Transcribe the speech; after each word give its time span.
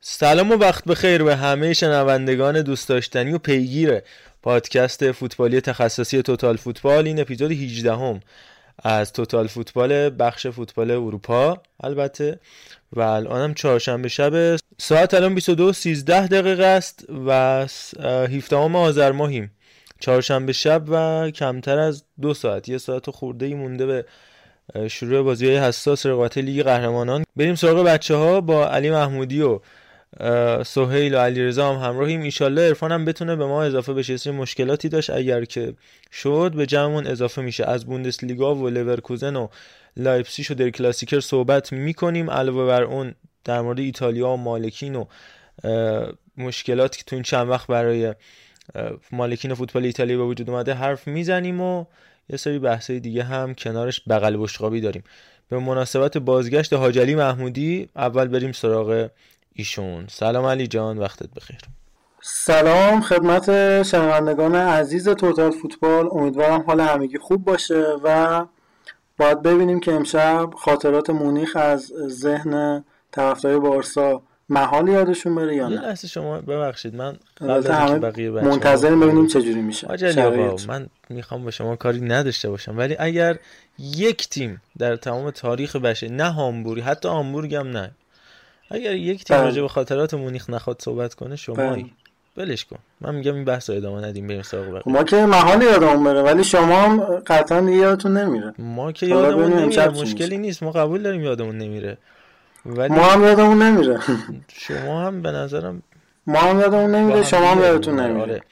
سلام 0.00 0.52
و 0.52 0.54
وقت 0.54 0.84
بخیر 0.84 1.22
به 1.22 1.36
همه 1.36 1.72
شنوندگان 1.72 2.62
دوست 2.62 2.88
داشتنی 2.88 3.32
و 3.32 3.38
پیگیر 3.38 4.00
پادکست 4.44 5.12
فوتبالی 5.12 5.60
تخصصی 5.60 6.22
توتال 6.22 6.56
فوتبال. 6.56 7.06
این 7.06 7.20
اپیزود 7.20 7.52
18 7.52 7.92
هم 7.92 8.20
از 8.82 9.12
توتال 9.12 9.46
فوتبال 9.46 10.10
بخش 10.18 10.46
فوتبال 10.46 10.90
اروپا 10.90 11.62
البته. 11.80 12.40
و 12.92 13.00
الانم 13.00 13.54
چهارشنبه 13.54 14.08
شب 14.08 14.56
ساعت 14.78 15.14
الان 15.14 15.34
22 15.34 15.72
13 15.72 16.26
دقیقه 16.26 16.64
است 16.64 17.04
و 17.26 17.66
17 18.02 18.56
آذر 18.56 19.12
ماهیم. 19.12 19.50
چهارشنبه 20.00 20.52
شب 20.52 20.82
و 20.88 21.30
کمتر 21.30 21.78
از 21.78 22.04
دو 22.20 22.34
ساعت. 22.34 22.68
یه 22.68 22.78
ساعت 22.78 23.10
خورده 23.10 23.46
ای 23.46 23.54
مونده 23.54 23.86
به 23.86 24.04
شروع 24.88 25.22
بازی 25.22 25.46
های 25.46 25.56
حساس 25.56 26.06
رقابت 26.06 26.38
لیگ 26.38 26.62
قهرمانان. 26.62 27.24
بریم 27.36 27.54
سراغ 27.54 27.86
بچه 27.86 28.14
ها 28.14 28.40
با 28.40 28.68
علی 28.68 28.90
محمودی 28.90 29.42
و 29.42 29.60
سهیل 30.66 31.14
و 31.14 31.18
علیرضا 31.18 31.72
هم 31.72 31.88
همراهیم. 31.88 32.22
ایشالله 32.22 32.62
عرفان 32.62 32.92
هم 32.92 33.04
بتونه 33.04 33.36
به 33.36 33.46
ما 33.46 33.62
اضافه 33.62 33.94
بشه. 33.94 34.16
سری 34.16 34.32
مشکلاتی 34.32 34.88
داشت. 34.88 35.10
اگر 35.10 35.44
که 35.44 35.74
شد 36.12 36.52
به 36.56 36.66
جمعمون 36.66 37.06
اضافه 37.06 37.42
میشه. 37.42 37.64
از 37.64 37.86
بوندسلیگا 37.86 38.54
و 38.54 38.68
لورکوزن 38.68 39.36
و 39.36 39.48
لایپسیش 39.96 40.50
و 40.50 40.54
Der 40.54 40.70
Klassiker 40.70 41.20
صحبت 41.20 41.72
می‌کنیم. 41.72 42.30
علاوه 42.30 42.66
بر 42.66 42.82
اون 42.82 43.14
در 43.44 43.60
مورد 43.60 43.78
ایتالیا 43.78 44.28
و 44.28 44.36
مالکین 44.36 44.94
و 44.96 45.04
مشکلاتی 46.36 46.98
که 46.98 47.04
تو 47.04 47.16
این 47.16 47.22
چند 47.22 47.48
وقت 47.48 47.66
برای 47.66 48.14
مالکین 49.12 49.54
فوتبال 49.54 49.84
ایتالیا 49.84 50.16
به 50.16 50.24
وجود 50.24 50.50
اومده 50.50 50.74
حرف 50.74 51.06
می‌زنیم 51.08 51.60
و 51.60 51.84
یه 52.28 52.36
سری 52.36 52.58
بحثای 52.58 53.00
دیگه 53.00 53.22
هم 53.22 53.54
کنارش 53.54 54.00
بغل 54.08 54.36
بشقابی 54.36 54.80
داریم. 54.80 55.04
به 55.48 55.58
مناسبت 55.58 56.18
بازگشت 56.18 56.72
حاج 56.72 56.89
علی 56.89 57.14
محمودی 57.14 57.88
اول 57.96 58.28
بریم 58.28 58.52
سراغ 58.52 59.08
ایشون. 59.54 60.06
سلام 60.08 60.44
علی 60.44 60.66
جان 60.66 60.98
وقتت 60.98 61.34
بخیر. 61.36 61.58
سلام 62.22 63.00
خدمت 63.00 63.82
شنوندگان 63.82 64.54
عزیز 64.54 65.08
توتال 65.08 65.50
فوتبال. 65.50 66.08
امیدوارم 66.12 66.60
حال 66.60 66.80
همگی 66.80 67.18
خوب 67.18 67.44
باشه 67.44 67.84
و 68.04 68.44
باید 69.18 69.42
ببینیم 69.42 69.80
که 69.80 69.92
امشب 69.92 70.50
خاطرات 70.56 71.10
مونیخ 71.10 71.56
از 71.56 71.92
ذهن 72.08 72.84
طرفدار 73.12 73.58
بارسا 73.60 74.22
محال 74.48 74.88
یادشون 74.88 75.34
بره 75.34 75.56
یا 75.56 75.68
نه؟ 75.68 75.94
شما 75.94 76.40
ببخشید 76.40 76.94
من 76.94 77.16
بقیه 78.00 78.30
منتظر 78.30 78.96
ببینیم 78.96 79.26
چجوری 79.26 79.62
میشه. 79.62 79.88
من 80.68 80.86
می‌خوام 81.10 81.44
با 81.44 81.50
شما 81.50 81.76
کاری 81.76 82.00
نداشته 82.00 82.50
باشم 82.50 82.78
ولی 82.78 82.96
اگر 82.98 83.38
یک 83.78 84.28
تیم 84.28 84.62
در 84.78 84.96
تمام 84.96 85.30
تاریخ 85.30 85.76
بشه 85.76 86.08
نه 86.08 86.30
هامبوری 86.30 86.80
حتی 86.80 87.08
هامبورگ 87.08 87.54
هم 87.54 87.68
نه. 87.68 87.90
اگر 88.70 88.94
یک 88.94 89.24
تیم 89.24 89.36
بله. 89.36 89.46
راجع 89.46 89.62
به 89.62 89.68
خاطرات 89.68 90.14
مونیخ 90.14 90.50
نخواد 90.50 90.82
صحبت 90.82 91.14
کنه 91.14 91.36
شمایی 91.36 91.92
بلش 92.36 92.64
کن. 92.64 92.78
من 93.00 93.14
میگم 93.14 93.34
این 93.34 93.44
بحث 93.44 93.70
ادامه 93.70 94.06
ندیم 94.06 94.26
بریم 94.26 94.42
سراغ 94.42 94.66
بقیه. 94.68 94.82
ما 94.86 95.04
که 95.04 95.16
محال 95.16 95.62
یادمون 95.62 96.04
بره 96.04 96.22
ولی 96.22 96.44
شما 96.44 96.82
هم 96.82 97.00
قطعا 97.00 97.60
دیگه 97.60 97.76
یادتون 97.78 98.16
نمیره. 98.16 98.54
ما 98.58 98.92
که 98.92 99.06
یادمون 99.06 99.52
نمیره 99.52 99.88
مشکلی 99.88 100.38
نیست. 100.38 100.62
ما 100.62 100.70
قبول 100.70 101.02
داریم 101.02 101.22
یادمون 101.22 101.58
نمیره. 101.58 101.98
ولی 102.66 102.94
ما 102.94 103.02
هم 103.04 103.24
یادمون 103.24 103.62
نمیره. 103.62 104.00
شما 104.66 105.06
هم 105.06 105.22
به 105.22 105.30
نظرم 105.30 105.82
ما 106.26 106.38
هم 106.38 106.60
یادمون 106.60 106.94
نمیره 106.94 107.24
شما 107.24 107.50
هم 107.50 107.60
یادتون 107.60 108.00
نمیره. 108.00 108.42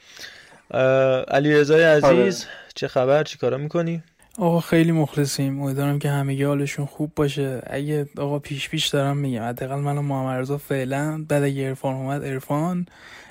آره. 0.69 1.25
علی 1.27 1.53
رضای 1.53 1.83
عزیز 1.83 2.05
آره. 2.05 2.53
چه 2.75 2.87
خبر؟ 2.87 3.23
چیکارا 3.23 3.57
می‌کنی؟ 3.57 4.03
آقا 4.37 4.59
خیلی 4.59 4.91
مخلصیم. 4.91 5.61
امیدوارم 5.61 5.99
که 5.99 6.09
همه 6.09 6.45
حالشون 6.47 6.85
خوب 6.85 7.11
باشه. 7.15 7.61
اگه 7.67 8.07
آقا 8.17 8.39
پیش 8.39 8.69
پیش 8.69 8.87
دارم 8.87 9.17
میگم. 9.17 9.43
حداقل 9.43 9.75
من 9.75 9.97
و 9.97 10.01
محمد 10.01 10.39
رضا 10.39 10.57
فعلا 10.57 11.25
بعد 11.29 11.43
اگه 11.43 11.67
عرفان 11.67 11.95
اومد 11.95 12.25
عرفان. 12.25 12.85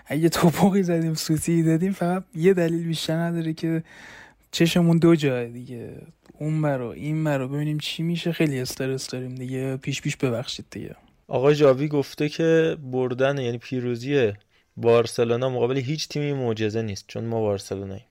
اگه 0.06 0.28
توپقی 0.28 0.82
زدیم 0.82 1.14
سوتی 1.14 1.62
دادیم 1.62 1.92
فقط 1.92 2.24
یه 2.34 2.54
دلیل 2.54 2.86
بیشتر 2.86 3.16
نداره 3.16 3.52
که 3.52 3.82
چشمون 4.50 4.98
دو 4.98 5.14
جای 5.14 5.48
دیگه. 5.48 6.02
اون 6.38 6.62
برو 6.62 6.86
این 6.86 7.24
برو 7.24 7.48
ببینیم 7.48 7.78
چی 7.78 8.02
میشه. 8.02 8.32
خیلی 8.32 8.60
استرس 8.60 9.08
داریم 9.08 9.34
دیگه. 9.34 9.76
پیش 9.76 10.02
پیش 10.02 10.16
ببخشید 10.16 10.66
دیگه. 10.70 10.96
آقا 11.28 11.52
جاوی 11.52 11.88
گفته 11.88 12.28
که 12.28 12.76
بردن 12.92 13.38
یعنی 13.38 13.58
پیروزی 13.58 14.32
بارسلونا 14.76 15.48
مقابل 15.48 15.76
هیچ 15.76 16.08
تیمی 16.08 16.32
معجزه 16.32 16.82
نیست 16.82 17.04
چون 17.08 17.24
ما 17.24 17.40
بارسلوناییم. 17.40 18.06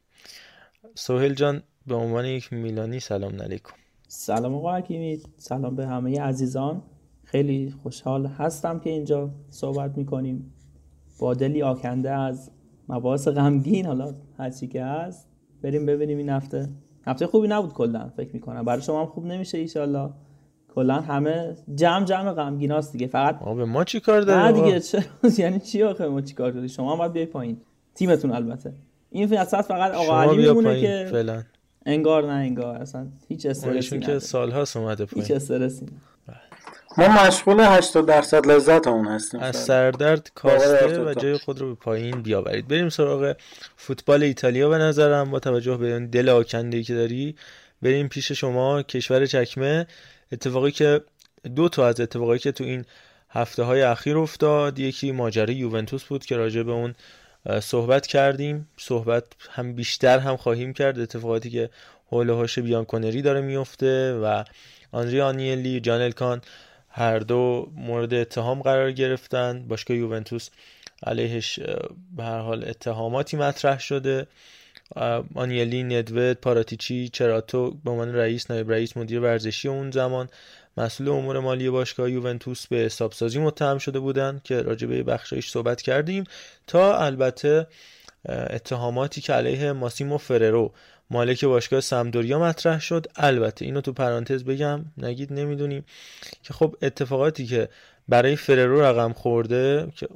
سهیل 0.95 1.33
جان 1.33 1.63
به 1.87 1.95
عنوان 1.95 2.25
یک 2.25 2.53
میلانی 2.53 2.99
سلام 2.99 3.41
علیکم. 3.41 3.73
سلام 4.07 4.55
آقا 4.55 4.75
حکیمی 4.75 5.21
سلام 5.37 5.75
به 5.75 5.87
همه 5.87 6.21
عزیزان. 6.21 6.81
خیلی 7.23 7.73
خوشحال 7.83 8.25
هستم 8.25 8.79
که 8.79 8.89
اینجا 8.89 9.29
صحبت 9.49 9.97
می‌کنیم. 9.97 10.53
با 11.19 11.33
دلی 11.33 11.61
آکنده 11.61 12.11
از 12.11 12.51
مباحث 12.89 13.27
غمگین 13.27 13.85
حالا 13.85 14.15
هرچی 14.37 14.67
که 14.67 14.83
هست 14.83 15.27
بریم 15.61 15.85
ببینیم 15.85 16.17
این 16.17 16.29
هفته. 16.29 16.69
هفته 17.07 17.27
خوبی 17.27 17.47
نبود 17.47 17.73
کلا 17.73 18.09
فکر 18.17 18.29
می‌کنم. 18.33 18.65
برای 18.65 18.81
شما 18.81 18.99
هم 18.99 19.05
خوب 19.07 19.25
نمیشه 19.25 19.57
ایشالله. 19.57 20.09
کلا 20.75 21.01
همه 21.01 21.55
جمع 21.75 22.05
جمع 22.05 22.33
غمگیناست 22.33 22.91
دیگه. 22.91 23.07
فقط 23.07 23.39
به 23.39 23.65
ما 23.65 23.83
چی 23.83 23.99
کار 23.99 24.21
داره 24.21 24.45
نه 24.45 24.51
دیگه 24.51 24.79
چرا 24.79 25.01
یعنی 25.37 25.59
چی 25.59 25.83
آخه 25.83 26.07
ما 26.07 26.21
چی 26.21 26.33
کار 26.33 26.51
داری 26.51 26.69
شما 26.69 26.91
هم 26.91 26.97
باید 26.97 27.13
بیای 27.13 27.25
پایین. 27.25 27.57
تیمتون 27.95 28.31
البته. 28.31 28.73
این 29.09 29.27
فقط 29.27 29.65
فقط 29.65 29.93
آقا 29.93 30.21
علی 30.21 30.37
میمونه 30.37 30.81
که 30.81 31.07
فعلا. 31.11 31.43
انگار 31.85 32.23
نه 32.23 32.33
انگار. 32.33 32.75
اصلا 32.75 33.07
هیچ 33.27 33.45
استرسی 33.45 33.99
که 33.99 34.19
سالهاست 34.19 34.77
اومده 34.77 35.05
پایین. 35.05 35.27
هیچ 35.27 35.35
استرسی 35.35 35.85
ما 36.97 37.07
مشغول 37.07 37.59
80 37.59 38.05
درصد 38.05 38.47
لذت 38.47 38.87
اون 38.87 39.07
هستیم 39.07 39.39
از 39.39 39.55
سردرد 39.55 40.31
کاسته 40.35 41.03
و 41.03 41.13
جای 41.13 41.37
خود 41.37 41.59
رو 41.59 41.67
به 41.67 41.75
پایین 41.75 42.21
بیاورید. 42.21 42.67
بریم 42.67 42.89
سراغ 42.89 43.35
فوتبال 43.75 44.23
ایتالیا 44.23 44.69
به 44.69 44.77
نظرم. 44.77 45.31
با 45.31 45.39
توجه 45.39 45.77
به 45.77 45.93
اون 45.93 46.05
دل 46.05 46.29
آکنده 46.29 46.83
که 46.83 46.93
داری 46.93 47.35
بریم 47.81 48.07
پیش 48.07 48.31
شما 48.31 48.83
کشور 48.83 49.25
چکمه. 49.25 49.87
اتفاقی 50.31 50.71
که 50.71 51.01
دو 51.55 51.69
تا 51.69 51.87
از 51.87 51.99
اتفاقایی 51.99 52.39
که 52.39 52.51
تو 52.51 52.63
این 52.63 52.85
هفته 53.29 53.63
های 53.63 53.81
اخیر 53.81 54.17
افتاد. 54.17 54.79
یکی 54.79 55.11
ماجرای 55.11 55.55
یوونتوس 55.55 56.03
بود 56.03 56.25
که 56.25 56.37
راجع 56.37 56.63
به 56.63 56.71
اون 56.71 56.93
صحبت 57.61 58.07
کردیم. 58.07 58.67
صحبت 58.77 59.23
هم 59.49 59.73
بیشتر 59.73 60.19
هم 60.19 60.37
خواهیم 60.37 60.73
کرد. 60.73 60.99
اتفاقاتی 60.99 61.49
که 61.49 61.69
حول 62.07 62.29
هاش 62.29 62.59
بیانکونری 62.59 63.21
داره 63.21 63.41
میفته 63.41 64.13
و 64.13 64.43
آنری 64.91 65.21
آنیلی 65.21 65.79
جان 65.79 66.01
الکان 66.01 66.41
هر 66.89 67.19
دو 67.19 67.71
مورد 67.75 68.13
اتهام 68.13 68.61
قرار 68.61 68.91
گرفتن. 68.91 69.67
باشگاه 69.67 69.97
یوونتوس 69.97 70.49
علیهش 71.03 71.59
به 72.17 72.23
هر 72.23 72.39
حال 72.39 72.69
اتهاماتی 72.69 73.37
مطرح 73.37 73.79
شده. 73.79 74.27
آنیلی 75.35 75.83
ندوت 75.83 76.37
پاراتیچی 76.37 77.09
چراتو 77.09 77.71
به 77.71 77.91
عنوان 77.91 78.15
رئیس 78.15 78.51
نایب 78.51 78.71
رئیس 78.71 78.97
مدیر 78.97 79.19
ورزشی 79.19 79.67
اون 79.67 79.91
زمان 79.91 80.29
مسئول 80.77 81.09
امور 81.09 81.39
مالی 81.39 81.69
باشگاه 81.69 82.11
یوونتوس 82.11 82.67
به 82.67 82.77
حسابسازی 82.77 83.39
متهم 83.39 83.77
شده 83.77 83.99
بودند 83.99 84.43
که 84.43 84.61
راجع 84.61 84.87
به 84.87 85.03
بخشایش 85.03 85.49
صحبت 85.49 85.81
کردیم 85.81 86.23
تا 86.67 86.97
البته 86.97 87.67
اتهاماتی 88.29 89.21
که 89.21 89.33
علیه 89.33 89.71
ماسیمو 89.71 90.17
فررو 90.17 90.73
مالک 91.09 91.45
باشگاه 91.45 91.81
سمدوریا 91.81 92.39
مطرح 92.39 92.79
شد. 92.79 93.07
البته 93.15 93.65
اینو 93.65 93.81
تو 93.81 93.93
پرانتز 93.93 94.43
بگم 94.43 94.85
نگید 94.97 95.33
نمی‌دونیم. 95.33 95.85
که 96.43 96.53
خب 96.53 96.75
اتفاقاتی 96.81 97.45
که 97.45 97.69
برای 98.07 98.35
فررو 98.35 98.81
رقم 98.81 99.13
خورده 99.13 99.87
که 99.95 100.07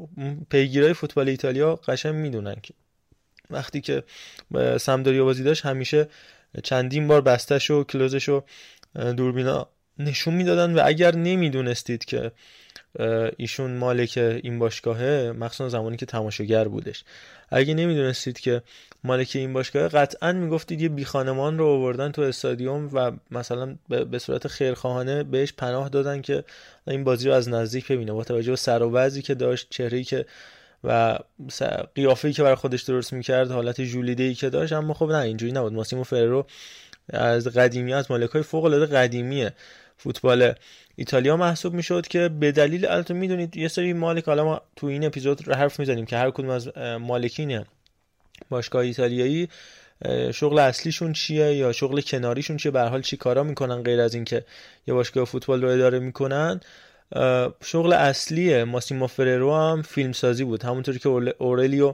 پیگیرای 0.49 0.93
فوتبال 0.93 1.29
ایتالیا 1.29 1.75
قشنگ 1.75 2.15
می‌دونن 2.15 2.55
که 2.63 2.73
وقتی 3.49 3.81
که 3.81 4.03
سمدوریا 4.77 5.25
بازی 5.25 5.43
داشت 5.43 5.65
همیشه 5.65 6.07
چندین 6.63 7.07
بار 7.07 7.21
بستش 7.21 7.71
و 7.71 7.83
کلوزش 7.83 8.29
و 8.29 8.43
دوربینا 8.95 9.67
نشون 9.99 10.33
می‌دادن 10.33 10.73
و 10.73 10.81
اگر 10.85 11.15
نمی‌دونستید 11.15 12.05
که 12.05 12.31
ایشون 13.37 13.71
مالک 13.77 14.17
این 14.17 14.59
باشگاهه 14.59 15.31
مخصوصا 15.39 15.69
زمانی 15.69 15.97
که 15.97 16.05
تماشاگر 16.05 16.67
بودش. 16.67 17.03
اگه 17.49 17.73
نمی‌دونستید 17.73 18.39
که 18.39 18.61
مالک 19.03 19.31
این 19.35 19.53
باشگاه 19.53 19.87
قطعا 19.87 20.31
می‌گفتید 20.31 20.81
یه 20.81 20.89
بیخانمان 20.89 21.57
رو 21.57 21.65
آوردن 21.65 22.11
تو 22.11 22.21
استادیوم 22.21 22.89
و 22.93 23.11
مثلا 23.31 23.75
به 23.89 24.19
صورت 24.19 24.47
خیرخواهانه 24.47 25.23
بهش 25.23 25.53
پناه 25.53 25.89
دادن 25.89 26.21
که 26.21 26.43
این 26.87 27.03
بازی 27.03 27.27
رو 27.27 27.33
از 27.33 27.49
نزدیک 27.49 27.91
ببینه. 27.91 28.13
با 28.13 28.23
توجه 28.23 28.51
به 28.51 28.55
سر 28.55 28.83
و 28.83 29.09
که 29.09 29.35
داشت 29.35 29.67
چهره‌ای 29.69 30.03
که 30.03 30.25
و 30.83 31.19
قیافه‌ای 31.95 32.33
که 32.33 32.43
برای 32.43 32.55
خودش 32.55 32.81
درست 32.81 33.13
می‌کرد 33.13 33.51
حالت 33.51 33.79
ای 33.79 34.33
که 34.33 34.49
داشت. 34.49 34.73
اما 34.73 34.93
خب 34.93 35.11
نه 35.11 35.17
اینجوری 35.17 35.51
نبود. 35.51 35.73
ماسیمو 35.73 36.03
فررو 36.03 36.45
از 37.09 37.47
قدیمی 37.47 37.93
از 37.93 38.11
مالکای 38.11 38.41
فوق 38.41 38.63
العاده 38.63 38.85
قدیمیه. 38.85 39.53
فوتبال 39.97 40.53
ایتالیا 40.95 41.37
محسوب 41.37 41.73
می‌شد 41.73 42.07
که 42.07 42.29
به 42.29 42.51
دلیل 42.51 42.85
البته 42.85 43.13
می‌دونید 43.13 43.57
یه 43.57 43.67
سری 43.67 43.93
مالک 43.93 44.25
حالا 44.25 44.45
ما 44.45 44.61
تو 44.75 44.87
این 44.87 45.05
اپیزود 45.05 45.47
رو 45.47 45.53
حرف 45.53 45.79
می‌زنیم 45.79 46.05
که 46.05 46.17
هر 46.17 46.31
کدوم 46.31 46.49
از 46.49 46.77
مالکین 46.77 47.65
باشگاه 48.49 48.81
ایتالیایی 48.81 49.49
شغل 50.33 50.59
اصلیشون 50.59 51.13
چیه 51.13 51.55
یا 51.55 51.71
شغل 51.71 52.01
کناریشون 52.01 52.57
چیه؟ 52.57 52.71
به 52.71 52.81
حال 52.81 53.01
چی 53.01 53.17
کارا 53.17 53.43
می‌کنن 53.43 53.83
غیر 53.83 54.01
از 54.01 54.15
اینکه 54.15 54.45
یه 54.87 54.93
باشگاه 54.93 55.25
فوتبال 55.25 55.61
رو 55.61 55.69
اداره 55.69 55.99
می‌کنن. 55.99 56.59
شغل 57.63 57.93
اصلی 57.93 58.63
ماسیمو 58.63 59.07
فررو 59.07 59.55
هم 59.55 59.81
فیلم 59.81 60.11
سازی 60.11 60.43
بود. 60.43 60.63
همونطوری 60.63 60.99
که 60.99 61.09
اورلیو 61.09 61.93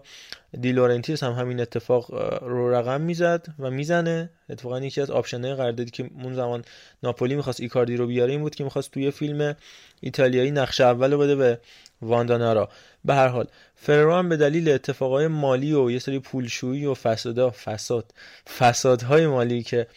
دی 0.62 0.72
لورنتیس 0.72 1.24
هم 1.24 1.32
همین 1.32 1.60
اتفاق 1.60 2.14
رو 2.44 2.76
رقم 2.76 3.02
می‌زد 3.02 3.46
و 3.60 3.72
می‌زنه. 3.72 4.30
اتفاقا 4.50 4.80
یکی 4.80 5.02
از 5.02 5.12
option 5.12 5.45
های 5.45 5.56
قراردادی 5.56 5.92
که 5.92 6.10
اون 6.24 6.36
زمان 6.36 6.66
ناپولی 7.04 7.36
می‌خواست 7.36 7.60
ایکاردی 7.60 7.98
رو 7.98 8.08
بیاره 8.08 8.32
این 8.32 8.42
بود 8.42 8.56
که 8.56 8.64
می‌خواست 8.64 8.92
توی 8.92 9.12
فیلم 9.12 9.56
ایتالیایی 10.02 10.52
نقش 10.52 10.82
اول 10.82 11.16
بده 11.16 11.36
به 11.36 11.60
واندانارا. 12.02 12.70
به 13.06 13.14
هر 13.14 13.28
حال 13.28 13.48
فررو 13.76 14.16
هم 14.16 14.30
به 14.30 14.38
دلیل 14.38 14.70
اتفاقای 14.70 15.28
مالی 15.28 15.74
و 15.74 15.92
یه 15.92 16.00
سری 16.00 16.20
پولشویی 16.20 16.86
و 16.86 16.94
فسادا 16.94 17.50
فساد 17.50 18.14
فسادهای 18.58 19.28
مالی 19.28 19.64
که 19.64 19.88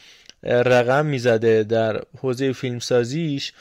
رقم 0.42 1.06
می‌زده 1.06 1.62
در 1.62 2.02
حوزه 2.18 2.52
فیلمسازیش 2.52 3.52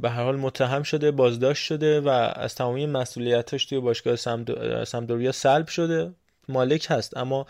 به 0.00 0.10
هر 0.10 0.22
حال 0.22 0.36
متهم 0.36 0.82
شده 0.82 1.10
بازداشت 1.10 1.64
شده 1.64 2.00
و 2.00 2.08
از 2.34 2.54
تمامی 2.54 2.86
مسئولیتش 2.86 3.64
توی 3.64 3.80
باشگاه 3.80 4.16
سمدوریا 4.84 5.32
سلب 5.32 5.68
شده. 5.68 6.12
مالک 6.48 6.86
هست 6.90 7.16
اما 7.16 7.46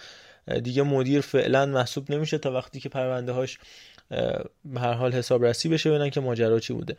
دیگه 0.62 0.82
مدیر 0.82 1.20
فعلا 1.20 1.67
محسوب 1.67 2.12
نمیشه 2.12 2.38
تا 2.38 2.53
وقتی 2.53 2.81
که 2.81 2.88
پرونده 2.88 3.32
هاش 3.32 3.59
به 4.64 4.81
هر 4.81 4.93
حال 4.93 5.12
حسابرسی 5.12 5.69
بشه 5.69 5.91
ببینن 5.91 6.11
که 6.11 6.20
ماجرا 6.20 6.61
چی 6.61 6.73
بوده. 6.73 6.97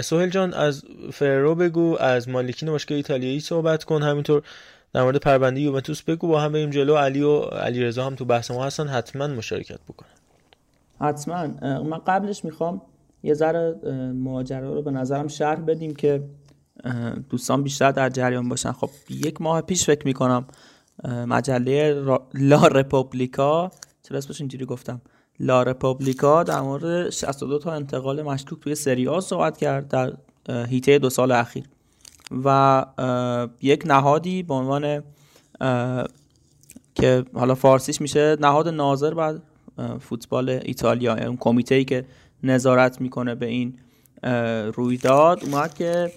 سهیل 0.00 0.30
جان 0.30 0.54
از 0.54 0.84
فررو 1.12 1.54
بگو 1.54 1.96
از 2.00 2.28
مالکین 2.28 2.70
باشگاه 2.70 2.96
ایتالیایی 2.96 3.40
صحبت 3.40 3.84
کن. 3.84 4.02
همینطور 4.02 4.42
در 4.92 5.02
مورد 5.02 5.16
پرونده 5.16 5.60
یوونتوس 5.60 6.02
بگو. 6.02 6.28
با 6.28 6.40
هم 6.40 6.52
بریم 6.52 6.70
جلو. 6.70 6.96
علی 6.96 7.22
و 7.22 7.40
علی 7.40 7.84
رضا 7.84 8.06
هم 8.06 8.14
تو 8.14 8.24
بحث 8.24 8.50
ما 8.50 8.64
هستن. 8.64 8.88
حتما 8.88 9.26
مشارکت 9.26 9.80
بکنن. 9.88 10.08
حتما. 11.00 11.46
من 11.82 11.98
قبلش 11.98 12.44
می‌خوام 12.44 12.82
یه 13.22 13.34
ذره 13.34 13.74
ماجرا 14.14 14.74
رو 14.74 14.82
به 14.82 14.90
نظرم 14.90 15.28
شرح 15.28 15.60
بدیم 15.60 15.94
که 15.94 16.22
دوستان 17.30 17.62
بیشتر 17.62 17.92
در 17.92 18.08
جریان 18.08 18.48
باشن. 18.48 18.72
خب 18.72 18.90
یک 19.10 19.42
ماه 19.42 19.60
پیش 19.60 19.86
فکر 19.86 20.04
می‌کنم 20.04 20.46
مجله 21.04 22.04
لا 22.34 22.66
رپوبلیکا 22.66 23.70
چرا 24.02 24.18
اسمش 24.18 24.40
اینجوری 24.40 24.64
گفتم؟ 24.64 25.00
لا 25.40 25.62
رپوبلیکا 25.62 26.42
در 26.42 26.60
مورد 26.60 27.10
62 27.10 27.58
تا 27.58 27.72
انتقال 27.72 28.22
مشکوک 28.22 28.60
توی 28.60 28.74
سری 28.74 29.08
آ 29.08 29.20
صحبت 29.20 29.56
کرد 29.56 29.88
در 29.88 30.12
هیته 30.66 30.98
دو 30.98 31.10
سال 31.10 31.32
اخیر. 31.32 31.64
و 32.44 32.86
یک 33.62 33.82
نهادی 33.86 34.42
به 34.42 34.54
عنوان 34.54 35.02
که 36.94 37.24
حالا 37.34 37.54
فارسیش 37.54 38.00
میشه 38.00 38.36
نهاد 38.40 38.68
ناظر 38.68 39.14
بر 39.14 39.38
فوتبال 40.00 40.48
ایتالیا 40.50 41.14
اون 41.26 41.36
کمیته 41.36 41.74
ای 41.74 41.84
که 41.84 42.04
نظارت 42.42 43.00
می‌کنه 43.00 43.34
به 43.34 43.46
این 43.46 43.78
رویداد. 44.74 45.44
اومد 45.44 45.74
که 45.74 46.12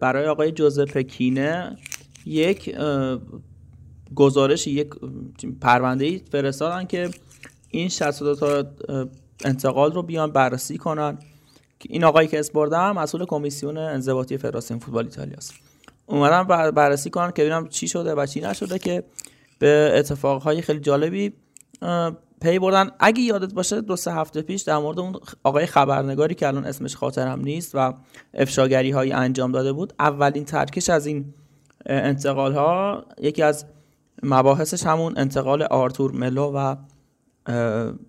برای 0.00 0.26
آقای 0.26 0.52
جوزپ 0.52 0.98
کینه 0.98 1.76
یک 2.26 2.76
گزارش 4.14 4.66
یک 4.66 4.88
پرونده 5.60 6.04
ای 6.04 6.20
فرستادن 6.32 6.84
که 6.84 7.10
این 7.68 7.88
62 7.88 8.34
تا 8.34 8.64
انتقال 9.44 9.92
رو 9.92 10.02
بیان 10.02 10.30
بررسی 10.30 10.78
کنن. 10.78 11.18
این 11.88 12.04
آقایی 12.04 12.28
که 12.28 12.38
اسپردم 12.38 12.92
مسئول 12.92 13.24
کمیسیون 13.24 13.78
انضباطی 13.78 14.38
فدراسیون 14.38 14.80
فوتبال 14.80 15.04
ایتالیا 15.04 15.36
است. 15.36 15.54
اومدن 16.06 16.70
بررسی 16.70 17.10
کنن 17.10 17.30
که 17.30 17.42
ببینم 17.42 17.68
چی 17.68 17.88
شده 17.88 18.14
و 18.14 18.26
چی 18.26 18.40
نشده 18.40 18.78
که 18.78 19.04
به 19.58 19.92
اتفاقهای 19.94 20.62
خیلی 20.62 20.80
جالبی 20.80 21.32
پی 22.40 22.58
بردن. 22.58 22.90
اگه 23.00 23.20
یادت 23.20 23.54
باشه 23.54 23.80
دو 23.80 23.96
سه 23.96 24.12
هفته 24.12 24.42
پیش 24.42 24.62
در 24.62 24.78
مورد 24.78 25.00
اون 25.00 25.16
آقای 25.42 25.66
خبرنگاری 25.66 26.34
که 26.34 26.46
الان 26.46 26.64
اسمش 26.64 26.96
خاطرم 26.96 27.40
نیست 27.40 27.74
و 27.74 27.94
افشاگری 28.34 28.90
هایی 28.90 29.12
انجام 29.12 29.52
داده 29.52 29.72
بود 29.72 29.92
اولین 29.98 30.44
ترکش 30.44 30.90
از 30.90 31.06
این 31.06 31.34
انتقال 31.86 32.52
ها 32.52 33.04
یکی 33.22 33.42
از 33.42 33.66
مباحثش 34.22 34.86
همون 34.86 35.14
انتقال 35.16 35.62
آرتور 35.62 36.12
ملو 36.12 36.52
و 36.54 36.76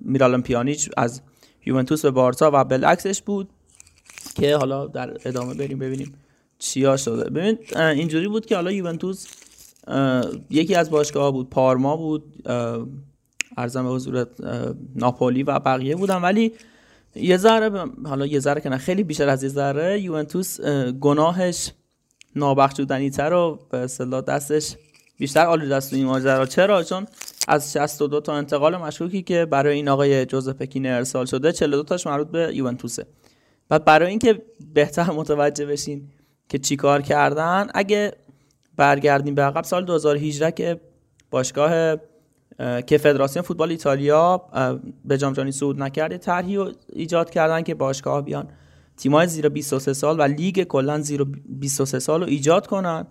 میرالم 0.01 0.41
پیانیچ 0.41 0.89
از 0.97 1.21
یوونتوس 1.65 2.01
به 2.01 2.11
بارسا 2.11 2.51
و 2.53 2.63
بالعکسش 2.63 3.21
بود 3.21 3.49
که 4.35 4.57
حالا 4.57 4.87
در 4.87 5.17
ادامه 5.25 5.53
بریم 5.53 5.79
ببینیم 5.79 6.13
چیا 6.59 6.97
شده. 6.97 7.29
ببین 7.29 7.57
اینجوری 7.75 8.27
بود 8.27 8.45
که 8.45 8.55
حالا 8.55 8.71
یوونتوس 8.71 9.27
یکی 10.49 10.75
از 10.75 10.89
باشگاه 10.89 11.23
ها 11.23 11.31
بود 11.31 11.49
پارما 11.49 11.97
بود 11.97 12.47
ارزم 13.57 13.83
به 13.83 13.89
حضور 13.89 14.27
ناپولی 14.95 15.43
و 15.43 15.59
بقیه 15.59 15.95
بودن 15.95 16.21
ولی 16.21 16.53
یه 17.15 17.37
ذره 17.37 17.85
حالا 18.05 18.25
یه 18.25 18.39
ذره 18.39 18.61
که 18.61 18.69
نه 18.69 18.77
خیلی 18.77 19.03
بیشتر 19.03 19.29
از 19.29 19.43
یه 19.43 19.49
ذره 19.49 20.01
یوونتوس 20.01 20.61
گناهش 21.01 21.71
نابخشودنی 22.35 23.09
تر 23.09 23.33
و 23.33 23.59
به 23.71 23.77
اصطلاح 23.77 24.21
دستش 24.21 24.75
بیشتر 25.17 25.45
آلو 25.45 25.69
دست 25.69 25.93
این 25.93 26.05
ماجرا 26.05 26.45
چرا؟ 26.45 26.83
چون 26.83 27.07
از 27.47 27.73
62 27.73 28.19
تا 28.19 28.33
انتقال 28.33 28.77
مشکوکی 28.77 29.21
که 29.21 29.45
برای 29.45 29.75
این 29.75 29.89
آقای 29.89 30.25
جوزپ 30.25 30.57
پکین 30.57 30.85
ارسال 30.85 31.25
شده 31.25 31.51
42 31.51 31.83
تاش 31.83 32.07
مربوط 32.07 32.27
به 32.27 32.55
یوونتوسه. 32.55 33.05
و 33.71 33.79
برای 33.79 34.09
اینکه 34.09 34.41
بهتر 34.73 35.11
متوجه 35.11 35.65
بشین 35.65 36.09
که 36.49 36.57
چیکار 36.57 37.01
کردن 37.01 37.67
اگه 37.73 38.13
برگردیم 38.75 39.35
به 39.35 39.41
عقب 39.41 39.63
سال 39.63 39.85
2018 39.85 40.51
که 40.51 40.79
باشگاه 41.31 41.97
که 42.57 42.97
فدراسیون 42.97 43.45
فوتبال 43.45 43.71
ایتالیا 43.71 44.41
به 45.05 45.17
جام 45.17 45.33
جهانی 45.33 45.51
صعود 45.51 45.83
نکرده 45.83 46.17
طرحی 46.17 46.55
رو 46.55 46.71
ایجاد 46.93 47.29
کردن 47.29 47.61
که 47.61 47.75
باشگاه 47.75 48.21
بیان 48.21 48.47
تیمای 48.97 49.27
زیر 49.27 49.49
23 49.49 49.93
سال 49.93 50.19
و 50.19 50.21
لیگ 50.21 50.63
کلا 50.63 50.99
زیر 50.99 51.23
23 51.23 51.99
سال 51.99 52.21
رو 52.21 52.27
ایجاد 52.27 52.67
کنن 52.67 53.07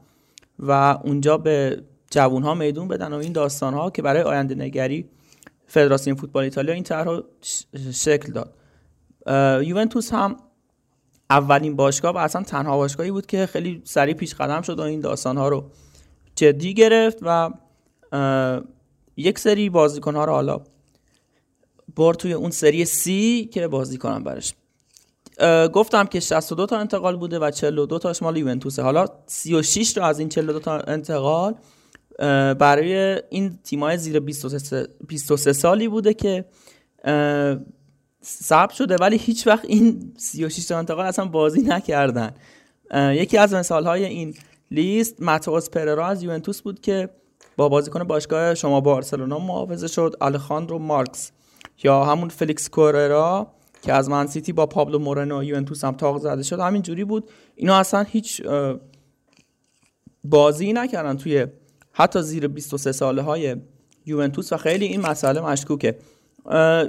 و 0.58 0.98
اونجا 1.04 1.38
به 1.38 1.82
جوون 2.10 2.42
ها 2.42 2.54
میدون 2.54 2.88
بدن 2.88 3.12
و 3.12 3.16
این 3.16 3.32
داستان 3.32 3.74
ها 3.74 3.90
که 3.90 4.02
برای 4.02 4.22
آینده 4.22 4.54
نگری 4.54 5.08
فدراسیون 5.66 6.16
فوتبال 6.16 6.44
ایتالیا 6.44 6.74
این 6.74 6.82
طرح 6.82 7.20
شکل 7.92 8.32
داد. 8.32 8.54
یوونتوس 9.64 10.12
هم 10.12 10.36
اولین 11.30 11.76
باشگاه 11.76 12.14
و 12.14 12.18
اصلا 12.18 12.42
تنها 12.42 12.76
باشگاهی 12.76 13.10
بود 13.10 13.26
که 13.26 13.46
خیلی 13.46 13.82
سریع 13.84 14.14
پیش 14.14 14.34
قدم 14.34 14.62
شد 14.62 14.78
و 14.78 14.82
این 14.82 15.00
داستان 15.00 15.36
ها 15.36 15.48
رو 15.48 15.70
جدی 16.36 16.74
گرفت 16.74 17.18
و 17.22 17.50
یک 19.16 19.38
سری 19.38 19.70
بازیکن 19.70 20.16
ها 20.16 20.24
رو 20.24 20.32
حالا 20.32 20.60
بار 21.96 22.14
توی 22.14 22.32
اون 22.32 22.50
سری 22.50 22.84
سی 22.84 23.50
که 23.52 23.68
بازی 23.68 23.98
کنم 23.98 24.24
برش 24.24 24.54
گفتم 25.72 26.04
که 26.04 26.20
62 26.20 26.66
تا 26.66 26.78
انتقال 26.78 27.16
بوده 27.16 27.38
و 27.38 27.50
42 27.50 27.98
تاش 27.98 28.22
مال 28.22 28.36
یوونتوسه. 28.36 28.82
حالا 28.82 29.06
36 29.26 29.92
تا 29.92 30.04
از 30.04 30.18
این 30.18 30.28
42 30.28 30.58
تا 30.58 30.78
انتقال 30.78 31.54
برای 32.58 33.22
این 33.30 33.58
تیمای 33.64 33.98
زیر 33.98 34.20
23, 34.20 34.88
23 35.08 35.52
سالی 35.52 35.88
بوده 35.88 36.14
که 36.14 36.44
ثبت 38.24 38.72
شده 38.72 38.96
ولی 39.00 39.16
هیچ 39.16 39.46
وقت 39.46 39.64
این 39.64 40.12
36 40.16 40.66
تا 40.66 40.78
انتقال 40.78 41.06
اصلا 41.06 41.24
بازی 41.24 41.60
نکردن. 41.60 42.34
یکی 42.94 43.38
از 43.38 43.54
مثال 43.54 43.84
های 43.84 44.04
این 44.04 44.34
لیست 44.70 45.22
ماتوس 45.22 45.70
پررا 45.70 46.06
از 46.06 46.22
یوونتوس 46.22 46.62
بود 46.62 46.80
که 46.80 47.08
با 47.56 47.68
بازیکن 47.68 48.04
باشگاه 48.04 48.54
شما 48.54 48.80
بارسلونا 48.80 49.38
معاوضه 49.38 49.86
شد. 49.86 50.16
آلخاندرو 50.20 50.78
مارکس 50.78 51.32
یا 51.82 52.04
همون 52.04 52.28
فلیکس 52.28 52.70
کوررا 52.70 53.46
که 53.82 53.92
از 53.92 54.10
من 54.10 54.26
سیتی 54.26 54.52
با 54.52 54.66
پابلو 54.66 54.98
مورنو 54.98 55.44
یوونتوس 55.44 55.84
هم 55.84 55.94
تاخت 55.94 56.18
زده 56.18 56.42
شد. 56.42 56.60
همین 56.60 56.82
جوری 56.82 57.04
بود. 57.04 57.30
اینا 57.54 57.76
اصلا 57.76 58.02
هیچ 58.02 58.42
بازی 60.24 60.72
نکردن 60.72 61.16
توی 61.16 61.46
حتی 61.92 62.22
زیر 62.22 62.48
23 62.48 62.92
ساله 62.92 63.22
های 63.22 63.56
یوونتوس 64.06 64.52
و 64.52 64.56
خیلی 64.56 64.84
این 64.86 65.00
مسئله 65.00 65.40
مشکوکه. 65.40 65.98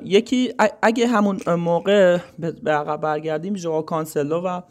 یکی 0.03 0.53
اگه 0.81 1.07
همون 1.07 1.39
موقع 1.47 2.17
به 2.39 2.71
عقب 2.71 3.01
برگردیم 3.01 3.55
ژو 3.55 3.81
کانسلو 3.81 4.41
و 4.41 4.61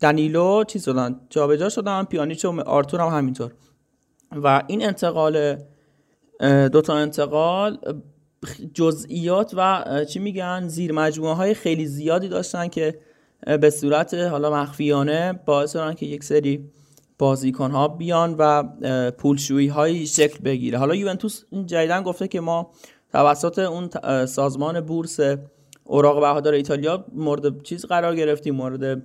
دنیلو 0.00 0.64
چیز 0.64 0.84
شدن 0.84 1.20
جابجا 1.30 1.68
شدن 1.68 2.04
پیانیچ 2.04 2.44
و 2.44 2.60
آرتور 2.60 3.00
هم 3.00 3.18
همینطور. 3.18 3.52
و 4.32 4.62
این 4.66 4.84
انتقال 4.84 5.56
دوتا 6.72 6.96
انتقال 6.96 7.78
جزئیات 8.74 9.52
و 9.56 9.84
چی 10.04 10.18
میگن 10.18 10.68
زیر 10.68 10.92
مجموعه 10.92 11.34
های 11.34 11.54
خیلی 11.54 11.86
زیادی 11.86 12.28
داشتن 12.28 12.68
که 12.68 12.98
به 13.60 13.70
صورت 13.70 14.14
حالا 14.14 14.50
مخفیانه 14.62 15.32
باعث 15.46 15.72
شدن 15.72 15.94
که 15.94 16.06
یک 16.06 16.24
سری 16.24 16.70
بازیکن 17.18 17.70
ها 17.70 17.88
بیان 17.88 18.34
و 18.38 18.62
پولشویی 19.10 19.68
های 19.68 20.06
شکل 20.06 20.38
بگیره. 20.38 20.78
حالا 20.78 20.94
یوونتوس 20.94 21.44
جدیدن 21.66 22.02
گفته 22.02 22.28
که 22.28 22.40
ما 22.40 22.70
توسط 23.12 23.58
اون 23.58 23.90
سازمان 24.26 24.80
بورس 24.80 25.20
اوراق 25.84 26.20
بهادار 26.20 26.52
ایتالیا 26.52 27.04
مورد 27.12 27.62
چیز 27.62 27.86
قرار 27.86 28.16
گرفتیم 28.16 28.54
مورد 28.54 29.02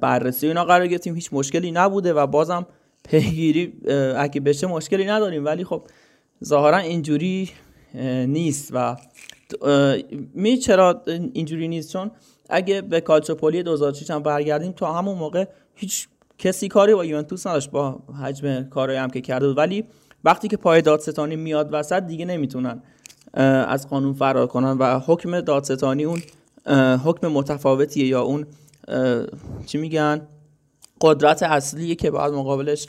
بررسی 0.00 0.46
اینا 0.46 0.64
قرار 0.64 0.86
گرفتیم. 0.86 1.14
هیچ 1.14 1.28
مشکلی 1.32 1.72
نبوده 1.72 2.12
و 2.12 2.26
بازم 2.26 2.66
پیگیری 3.04 3.72
اگه 4.16 4.40
بشه 4.40 4.66
مشکلی 4.66 5.04
نداریم. 5.04 5.44
ولی 5.44 5.64
خب 5.64 5.82
ظاهرا 6.44 6.78
اینجوری 6.78 7.50
نیست 8.26 8.70
و 8.74 8.96
می 10.34 10.58
چرا 10.58 11.02
اینجوری 11.32 11.68
نیست؟ 11.68 11.92
چون 11.92 12.10
اگه 12.50 12.80
به 12.82 13.00
کالچوپولی 13.00 13.62
2006 13.62 14.10
هم 14.10 14.22
برگردیم 14.22 14.72
تا 14.72 14.92
همون 14.92 15.18
موقع 15.18 15.44
هیچ 15.74 16.08
کسی 16.38 16.68
کاری 16.68 16.94
با 16.94 17.04
یوونتوس 17.04 17.46
نداشت 17.46 17.70
با 17.70 18.00
حجم 18.22 18.62
کارایی 18.62 18.98
هم 18.98 19.10
که 19.10 19.20
کرده 19.20 19.48
ولی 19.48 19.84
وقتی 20.24 20.48
که 20.48 20.56
پای 20.56 20.82
دادستانی 20.82 21.36
میاد 21.36 21.68
وسط 21.72 22.02
دیگه 22.02 22.24
نمی‌تونن 22.24 22.82
از 23.34 23.88
قانون 23.88 24.14
فرار 24.14 24.46
کنن 24.46 24.78
و 24.78 24.98
حکم 24.98 25.40
دادستانی 25.40 26.04
اون 26.04 26.22
حکم 27.04 27.28
متفاوتیه 27.28 28.06
یا 28.06 28.22
اون 28.22 28.46
چی 29.66 29.78
میگن؟ 29.78 30.28
قدرت 31.02 31.42
اصلیه 31.42 31.94
که 31.94 32.10
باید 32.10 32.32
مقابلش 32.32 32.86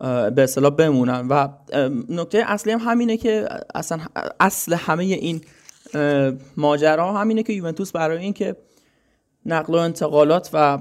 به 0.00 0.42
اصطلاح 0.42 0.70
بمونن. 0.70 1.28
و 1.28 1.48
نکته 2.08 2.42
اصلی 2.46 2.72
هم 2.72 2.78
همینه 2.78 3.16
که 3.16 3.48
اصلا 3.74 4.00
اصل 4.40 4.74
همه 4.74 5.04
این 5.04 5.40
ماجرا 6.56 7.12
همینه 7.12 7.42
که 7.42 7.52
یوونتوس 7.52 7.92
برای 7.92 8.18
اینکه 8.18 8.56
نقل 9.46 9.74
و 9.74 9.76
انتقالات 9.76 10.50
و 10.52 10.78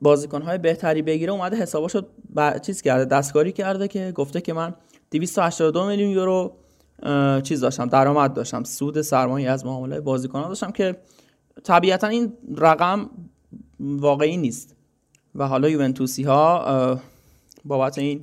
بازیکنهای 0.00 0.58
بهتری 0.58 1.02
بگیره 1.02 1.32
اومده 1.32 1.56
حساباشو 1.56 2.02
چیز 2.62 2.82
کرده 2.82 3.04
دستکاری 3.04 3.52
کرده 3.52 3.88
که 3.88 4.12
گفته 4.14 4.40
که 4.40 4.52
من 4.52 4.74
282 5.10 5.86
میلیون 5.86 6.10
یورو 6.10 6.56
چیز 7.42 7.60
داشتم 7.60 7.86
درآمد 7.86 8.34
داشتم 8.34 8.64
سود 8.64 9.02
سرمایه 9.02 9.50
از 9.50 9.66
معامله 9.66 10.00
بازیکنان 10.00 10.48
داشتم 10.48 10.70
که 10.70 10.96
طبیعتا 11.64 12.06
این 12.06 12.32
رقم 12.56 13.10
واقعی 13.80 14.36
نیست. 14.36 14.73
و 15.34 15.48
حالا 15.48 15.68
یوونتوسی 15.68 16.22
ها 16.22 17.00
بابت 17.64 17.98
این 17.98 18.20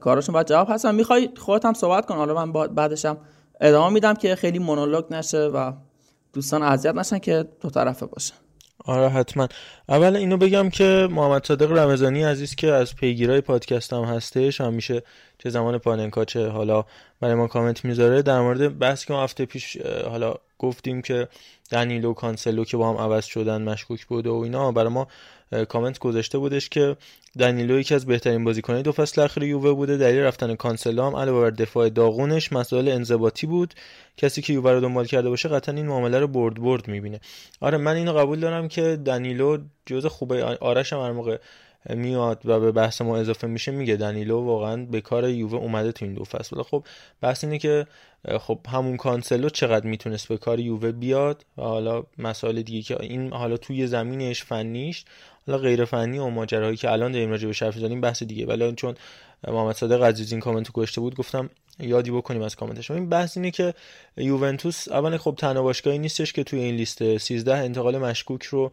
کاراشون 0.00 0.32
باید 0.32 0.46
جواب 0.46 0.70
هستن. 0.70 0.94
می‌خوای 0.94 1.28
خودت 1.36 1.64
هم 1.64 1.74
صحبت 1.74 2.06
کن. 2.06 2.14
حالا 2.14 2.46
من 2.46 2.52
بعدشم 2.52 3.16
ادامه 3.60 3.94
میدم 3.94 4.14
که 4.14 4.34
خیلی 4.34 4.58
مونولوگ 4.58 5.04
نشه 5.10 5.38
و 5.38 5.72
دوستان 6.32 6.62
اذیت 6.62 6.94
نشن 6.94 7.18
که 7.18 7.44
دو 7.60 7.70
طرفه 7.70 8.06
باشه 8.06 8.34
آره 8.84 9.08
حتما. 9.08 9.48
اول 9.88 10.16
اینو 10.16 10.36
بگم 10.36 10.70
که 10.70 11.08
محمد 11.10 11.46
صادق 11.46 11.72
رمضانی 11.72 12.22
عزیز 12.22 12.54
که 12.54 12.72
از 12.72 12.96
پیگیرای 12.96 13.40
پادکست 13.40 13.92
هم 13.92 14.02
هستش 14.02 14.60
همیشه 14.60 15.02
چه 15.38 15.50
زمان 15.50 15.78
پاننکا 15.78 16.24
چه 16.24 16.48
حالا 16.48 16.84
برای 17.20 17.34
ما 17.34 17.46
کامنت 17.46 17.84
می‌ذاره. 17.84 18.22
در 18.22 18.40
مورد 18.40 18.78
بحثی 18.78 19.06
که 19.06 19.12
ما 19.12 19.22
هفته 19.22 19.44
پیش 19.44 19.76
حالا 20.10 20.34
گفتیم 20.58 21.02
که 21.02 21.28
دنیلو 21.70 22.12
کانسلو 22.12 22.64
که 22.64 22.76
با 22.76 22.90
هم 22.90 22.96
عوض 22.96 23.24
شدن 23.24 23.62
مشکوک 23.62 24.06
بوده 24.06 24.30
و 24.30 24.34
اینا 24.34 24.72
برای 24.72 24.88
ما 24.88 25.08
کامنت 25.68 25.98
گذاشته 25.98 26.38
بودش 26.38 26.68
که 26.68 26.96
دنیلو 27.38 27.78
یکی 27.78 27.94
از 27.94 28.06
بهترین 28.06 28.44
بازیکنان 28.44 28.82
دو 28.82 28.92
فصل 28.92 29.20
اخیر 29.20 29.42
یووه 29.42 29.72
بوده. 29.72 29.96
دلیل 29.96 30.20
رفتن 30.20 30.54
کانسلو 30.54 31.02
هم 31.02 31.16
علاوه 31.16 31.40
بر 31.40 31.50
دفاع 31.50 31.88
داغونش 31.88 32.52
مسائل 32.52 32.88
انضباطی 32.88 33.46
بود. 33.46 33.74
کسی 34.16 34.42
که 34.42 34.52
یووه 34.52 34.72
رو 34.72 34.80
دنبال 34.80 35.06
کرده 35.06 35.28
باشه 35.28 35.48
قطعا 35.48 35.74
این 35.74 35.86
معامله 35.86 36.18
رو 36.18 36.28
برد 36.28 36.54
برد 36.54 36.88
می‌بینه. 36.88 37.20
آره 37.60 37.78
من 37.78 37.96
اینو 37.96 38.12
قبول 38.12 38.40
دارم 38.40 38.68
که 38.68 38.96
دنیلو 38.96 39.58
جزء 39.86 40.08
خوبه. 40.08 40.44
آرش 40.44 40.92
هم 40.92 41.00
هر 41.00 41.12
موقع 41.12 41.38
میاد 41.90 42.42
و 42.44 42.60
به 42.60 42.72
بحث 42.72 43.02
ما 43.02 43.16
اضافه 43.16 43.46
میشه 43.46 43.72
میگه 43.72 43.96
دنیلو 43.96 44.40
واقعا 44.40 44.84
به 44.84 45.00
کار 45.00 45.28
یووه 45.28 45.58
اومده 45.58 45.92
تو 45.92 46.04
این 46.04 46.14
دو 46.14 46.24
فصل. 46.24 46.62
خب 46.62 46.84
بحث 47.20 47.44
اینه 47.44 47.58
که 47.58 47.86
خب 48.40 48.58
همون 48.68 48.96
کانسلو 48.96 49.48
چقدر 49.48 49.86
می‌تونست 49.86 50.28
به 50.28 50.36
کار 50.36 50.60
یووه 50.60 50.92
بیاد؟ 50.92 51.44
و 51.58 51.62
حالا 51.62 52.04
مسائل 52.18 52.62
دیگه 52.62 52.82
که 52.82 53.00
این 53.00 53.32
حالا 53.32 53.56
توی 53.56 53.86
زمینش 53.86 54.44
فنیش 54.44 55.04
حالا 55.46 55.58
غیر 55.58 55.84
فنی 55.84 56.18
و 56.18 56.28
ماجراهایی 56.28 56.76
که 56.76 56.90
الان 56.92 57.12
داریم 57.12 57.30
راجع 57.30 57.48
به 57.48 57.54
حرف 57.60 57.78
زدیم 57.78 58.00
بحث 58.00 58.22
دیگه. 58.22 58.46
ولی 58.46 58.72
چون 58.72 58.94
محمد 59.48 59.74
صادق 59.76 60.02
عزیز 60.02 60.32
این 60.32 60.40
کامنت 60.40 60.72
گذاشته 60.72 61.00
بود 61.00 61.14
گفتم 61.14 61.50
یادی 61.82 62.10
بکنیم 62.10 62.42
از 62.42 62.56
کامنتش. 62.56 62.90
این 62.90 63.08
بحث 63.08 63.36
اینه 63.36 63.50
که 63.50 63.74
یوونتوس 64.16 64.88
اول 64.88 65.16
خب 65.16 65.34
تنها 65.38 65.62
باشگاهی 65.62 65.98
نیستش 65.98 66.32
که 66.32 66.44
توی 66.44 66.60
این 66.60 66.74
لیست 66.74 67.18
13 67.18 67.56
انتقال 67.56 67.98
مشکوک 67.98 68.42
رو 68.42 68.72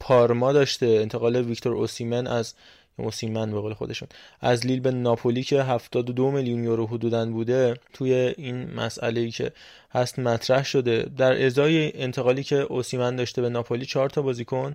پارما 0.00 0.52
داشته. 0.52 0.86
انتقال 0.86 1.36
ویکتور 1.36 1.72
اوسیمن 1.74 2.26
از 2.26 2.54
اوسیمن 2.96 3.50
به 3.50 3.60
قول 3.60 3.74
خودشون. 3.74 4.08
از 4.40 4.66
لیل 4.66 4.80
به 4.80 4.90
ناپولی 4.90 5.42
که 5.42 5.62
72 5.62 6.30
میلیون 6.30 6.64
یورو 6.64 6.86
حدودن 6.86 7.32
بوده. 7.32 7.74
توی 7.92 8.12
این 8.14 8.74
مسئله 8.74 9.20
ای 9.20 9.30
که 9.30 9.52
هست 9.90 10.18
مطرح 10.18 10.64
شده. 10.64 11.06
در 11.18 11.46
ازای 11.46 12.02
انتقالی 12.02 12.42
که 12.42 12.56
اوسیمن 12.56 13.16
داشته 13.16 13.42
به 13.42 13.48
ناپولی 13.48 13.86
4 13.86 14.10
تا 14.10 14.22
بازیکن 14.22 14.74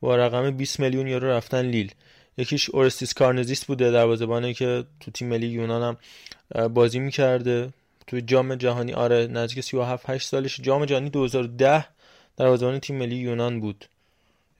با 0.00 0.16
رقم 0.16 0.50
20 0.50 0.80
میلیون 0.80 1.06
یورو 1.06 1.28
رفتن 1.28 1.66
لیل. 1.66 1.92
یکیش 2.38 2.70
اورستیس 2.70 3.14
کارنزیست 3.14 3.66
بوده 3.66 3.90
دروازه‌بانی 3.90 4.54
که 4.54 4.84
تو 5.00 5.10
تیم 5.10 5.28
ملی 5.28 5.46
یونان 5.46 5.82
هم 5.82 6.68
بازی 6.68 6.98
می‌کرده. 6.98 7.72
تو 8.06 8.20
جام 8.20 8.54
جهانی 8.54 8.92
آره 8.92 9.26
نزدیک 9.26 9.64
37 9.64 10.10
8 10.10 10.28
سالش 10.28 10.60
جام 10.60 10.84
جهانی 10.84 11.10
2010 11.10 11.84
دروازه‌بان 12.36 12.78
تیم 12.78 12.96
ملی 12.96 13.16
یونان 13.16 13.60
بود. 13.60 13.84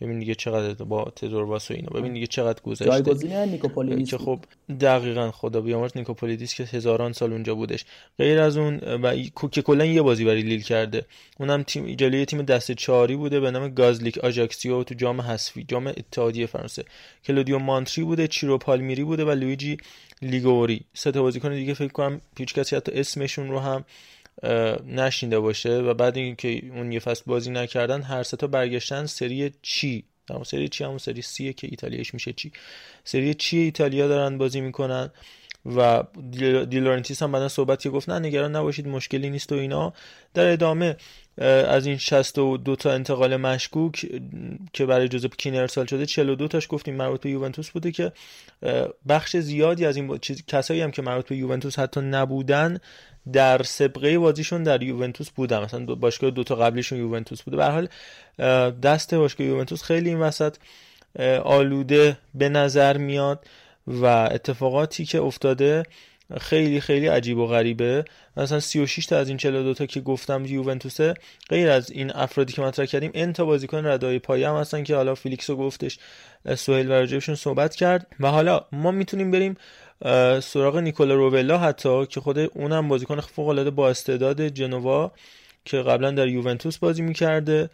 ببین 0.02 0.18
دیگه 0.18 0.34
چقدر 0.34 0.84
با 0.84 1.04
تدور 1.16 1.44
واس 1.44 1.70
و 1.70 1.74
اینا. 1.74 1.90
ببین 1.90 2.12
دیگه 2.12 2.26
چقدر 2.26 2.62
گذشته. 2.62 2.84
جایگزین 2.84 3.32
نیکوپولیدیس 3.32 4.10
که 4.10 4.18
خب 4.18 4.38
دقیقا 4.80 5.30
خدا 5.30 5.60
بیامرز 5.60 5.96
نیکوپولیدیس 5.96 6.54
که 6.54 6.64
هزاران 6.64 7.12
سال 7.12 7.32
اونجا 7.32 7.54
بودش. 7.54 7.84
غیر 8.18 8.40
از 8.40 8.56
اون 8.56 8.78
و 8.78 9.16
که 9.52 9.62
کلا 9.62 9.84
یه 9.84 10.02
بازی 10.02 10.24
برای 10.24 10.42
لیل 10.42 10.62
کرده. 10.62 11.04
اونم 11.40 11.62
تیم 11.62 11.94
جلوی 11.94 12.24
تیم 12.24 12.42
دست 12.42 12.72
چهاری 12.72 13.16
بوده 13.16 13.40
به 13.40 13.50
نام 13.50 13.68
گازلیک 13.68 14.18
آژاکسیو 14.18 14.82
تو 14.82 14.94
جام 14.94 15.20
حذفی 15.20 15.64
جام 15.64 15.86
اتحادیه 15.86 16.46
فرانسه. 16.46 16.84
کلودیو 17.24 17.58
مانتری 17.58 18.04
بوده 18.04 18.28
چیرو 18.28 18.58
پالمیری 18.58 19.04
بوده 19.04 19.24
و 19.24 19.30
لویجی 19.30 19.76
لیگوری. 20.22 20.80
سه 20.94 21.12
تا 21.12 21.22
بازیکن 21.22 21.54
دیگه 21.54 21.74
فکر 21.74 21.92
کنم 21.92 22.20
هیچ 22.38 22.54
کسی 22.54 22.76
حتی 22.76 22.92
اسمشون 22.92 23.48
رو 23.48 23.58
هم 23.58 23.84
نشنیده 24.86 25.40
باشه 25.40 25.78
و 25.78 25.94
بعد 25.94 26.16
اینکه 26.16 26.62
اون 26.74 26.92
یه 26.92 26.98
فصل 26.98 27.22
بازی 27.26 27.50
نکردن 27.50 28.02
هر 28.02 28.22
سه 28.22 28.36
تا 28.36 28.46
برگشتن 28.46 29.06
سری 29.06 29.52
چی؟ 29.62 30.04
در 30.26 30.44
سری 30.44 30.68
چی؟ 30.68 30.84
همون 30.84 30.98
سری 30.98 31.22
سیه 31.22 31.52
که 31.52 31.68
ایتالیاش 31.70 32.14
میشه 32.14 32.32
چی؟ 32.32 32.52
سری 33.04 33.34
چی 33.34 33.58
ایتالیا 33.58 34.08
دارن 34.08 34.38
بازی 34.38 34.60
می‌کنن 34.60 35.10
و 35.76 36.02
دیلورنتیس 36.64 37.22
هم 37.22 37.32
بعدا 37.32 37.48
صحبت 37.48 37.82
که 37.82 37.90
گفت 37.90 38.08
نه 38.08 38.18
نگران 38.18 38.56
نباشید 38.56 38.88
مشکلی 38.88 39.30
نیست 39.30 39.52
و 39.52 39.54
اینا. 39.54 39.92
در 40.34 40.46
ادامه 40.46 40.96
از 41.38 41.86
این 41.86 41.96
62 41.96 42.76
تا 42.76 42.92
انتقال 42.92 43.36
مشکوک 43.36 44.06
که 44.72 44.86
برای 44.86 45.08
جوزپ 45.08 45.36
کین 45.36 45.56
ارسال 45.56 45.86
شده 45.86 46.06
42 46.06 46.48
تاش 46.48 46.66
گفتیم 46.70 46.94
مربوط 46.94 47.20
به 47.20 47.30
یوونتوس 47.30 47.70
بوده 47.70 47.92
که 47.92 48.12
بخش 49.08 49.36
زیادی 49.36 49.86
از 49.86 49.96
این 49.96 50.18
چیز 50.18 50.46
کسایی 50.46 50.80
هم 50.80 50.90
که 50.90 51.02
مربوط 51.02 51.28
به 51.28 51.36
یوونتوس 51.36 51.78
حتی 51.78 52.00
نبودن 52.00 52.78
در 53.32 53.62
سبقه 53.62 54.18
بازیشون 54.18 54.62
در 54.62 54.82
یوونتوس 54.82 55.30
بودن. 55.30 55.62
مثلا 55.62 55.80
دو 55.80 55.96
باشگاه 55.96 56.30
دو 56.30 56.44
تا 56.44 56.54
قبلیشون 56.54 56.98
یوونتوس 56.98 57.42
بوده. 57.42 57.56
به 57.56 57.64
حال 57.64 57.88
دست 58.70 59.14
باشگاه 59.14 59.46
یوونتوس 59.46 59.82
خیلی 59.82 60.08
این 60.08 60.18
وسط 60.18 60.56
آلوده 61.44 62.18
به 62.34 62.48
نظر 62.48 62.96
میاد 62.96 63.46
و 63.86 64.06
اتفاقاتی 64.06 65.04
که 65.04 65.20
افتاده 65.20 65.82
خیلی 66.40 66.80
خیلی 66.80 67.06
عجیب 67.06 67.38
و 67.38 67.46
غریبه. 67.46 68.04
مثلا 68.36 68.60
36 68.60 69.06
تا 69.06 69.18
از 69.18 69.28
این 69.28 69.36
42 69.36 69.74
تا 69.74 69.86
که 69.86 70.00
گفتم 70.00 70.44
یوونتوسه 70.44 71.14
غیر 71.48 71.68
از 71.68 71.90
این 71.90 72.10
افرادی 72.14 72.52
که 72.52 72.62
مطرح 72.62 72.86
کردیم 72.86 73.10
ان 73.14 73.32
تا 73.32 73.44
بازیکن 73.44 73.86
ردای 73.86 74.18
پایه 74.18 74.48
هم 74.48 74.56
هستن 74.56 74.84
که 74.84 74.96
حالا 74.96 75.14
فیلیکسو 75.14 75.56
گفتش 75.56 75.98
سهیل 76.56 76.90
و 76.90 77.20
صحبت 77.20 77.74
کرد. 77.74 78.06
و 78.20 78.30
حالا 78.30 78.64
ما 78.72 78.90
می‌تونیم 78.90 79.30
بریم 79.30 79.56
سراغ 80.42 80.76
نیکولا 80.76 81.14
روولا 81.14 81.58
حتی 81.58 82.06
که 82.06 82.20
خود 82.20 82.38
اونم 82.38 82.88
بازیکن 82.88 83.20
فوق 83.20 83.48
العاده 83.48 83.70
با 83.70 83.90
استعداد 83.90 84.42
جنوا 84.42 85.12
که 85.64 85.76
قبلا 85.76 86.10
در 86.10 86.28
یوونتوس 86.28 86.78
بازی 86.78 87.02
می‌کرده. 87.02 87.70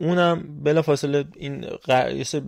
اونم 0.00 0.44
بلافاصله 0.64 1.24
این 1.36 1.66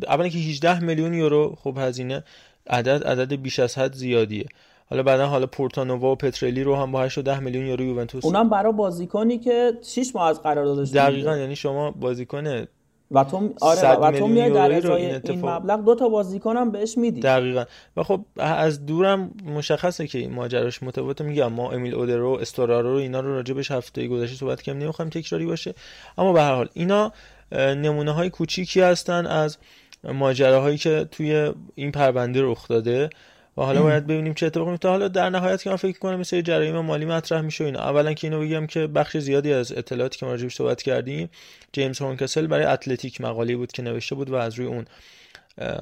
اولا 0.08 0.28
که 0.28 0.38
18 0.38 0.80
میلیون 0.80 1.14
یورو 1.14 1.56
خب 1.62 1.76
هزینه 1.78 2.24
عدد 2.66 3.04
عدد 3.04 3.32
بیش 3.32 3.58
از 3.58 3.78
حد 3.78 3.94
زیادیه. 3.94 4.46
حالا 4.90 5.02
بعدا 5.02 5.26
حالا 5.26 5.46
پورتانووا 5.46 6.12
و 6.12 6.16
پترلی 6.16 6.62
رو 6.62 6.76
هم 6.76 6.92
با 6.92 7.02
8 7.02 7.18
10 7.18 7.40
میلیون 7.40 7.66
یورو 7.66 7.84
یوونتوس 7.84 8.24
اونم 8.24 8.48
برای 8.48 8.72
بازیکنی 8.72 9.38
که 9.38 9.72
6 9.82 10.10
ماه 10.14 10.28
از 10.28 10.42
قراردادش 10.42 10.90
دقیقاً 10.90 11.36
یعنی 11.36 11.56
شما 11.56 11.90
بازیکن 11.90 12.66
و 13.10 13.24
تو 13.24 13.54
آره 13.60 13.96
و 13.96 14.12
تو 14.12 14.26
میای 14.26 14.50
در 14.50 14.72
ازای 14.72 15.06
این, 15.06 15.20
این 15.24 15.48
مبلغ 15.48 15.84
دو 15.84 15.94
تا 15.94 16.08
بازیکنم 16.08 16.70
بهش 16.70 16.98
میدی. 16.98 17.20
دقیقا. 17.20 17.64
و 17.96 18.02
خب 18.02 18.20
از 18.36 18.86
دورم 18.86 19.30
مشخصه 19.46 20.06
که 20.06 20.18
این 20.18 20.32
ماجراش 20.32 20.82
متفاوته. 20.82 21.24
میگم 21.24 21.52
ما 21.52 21.70
امیل 21.72 21.94
اودرو 21.94 22.30
استورارو 22.30 22.92
رو 22.92 22.98
اینا 22.98 23.20
رو 23.20 23.34
راجبش 23.34 23.70
هفته 23.70 24.08
گذشته 24.08 24.36
صحبت 24.36 24.62
کردیم. 24.62 24.82
نمی‌خوایم 24.82 25.10
تکراری 25.10 25.46
باشه. 25.46 25.74
اما 26.18 26.32
به 26.32 26.42
هر 26.42 26.54
حال 26.54 26.68
اینا 26.72 27.12
نمونه 27.52 28.12
های 28.12 28.30
کوچیکی 28.30 28.80
هستن 28.80 29.26
از 29.26 29.58
ماجراهایی 30.04 30.78
که 30.78 31.08
توی 31.10 31.52
این 31.74 31.92
پرونده 31.92 32.40
رخ 32.42 32.68
داده. 32.68 33.10
و 33.58 33.60
حالا 33.60 33.82
باید 33.82 34.06
ببینیم 34.06 34.34
چه 34.34 34.46
اتفاقی 34.46 34.70
میفته. 34.70 34.88
حالا 34.88 35.08
در 35.08 35.30
نهایت 35.30 35.62
که 35.62 35.70
من 35.70 35.76
فکر 35.76 35.98
کنم 35.98 36.20
مثل 36.20 36.40
جرایم 36.40 36.80
مالی 36.80 37.04
مطرح 37.04 37.40
میشه 37.40 37.64
اینا. 37.64 37.80
اولا 37.80 38.12
که 38.12 38.26
اینو 38.26 38.40
بگم 38.40 38.66
که 38.66 38.86
بخش 38.86 39.16
زیادی 39.16 39.52
از 39.52 39.72
اطلاعاتی 39.72 40.18
که 40.18 40.26
ما 40.26 40.32
راجعش 40.32 40.54
صحبت 40.54 40.82
کردیم 40.82 41.30
جیمز 41.72 41.98
هورنکسل 41.98 42.46
برای 42.46 42.64
اتلتیک 42.64 43.20
مقاله 43.20 43.56
بود 43.56 43.72
که 43.72 43.82
نوشته 43.82 44.14
بود 44.14 44.30
و 44.30 44.34
از 44.34 44.54
روی 44.54 44.66
اون 44.66 44.84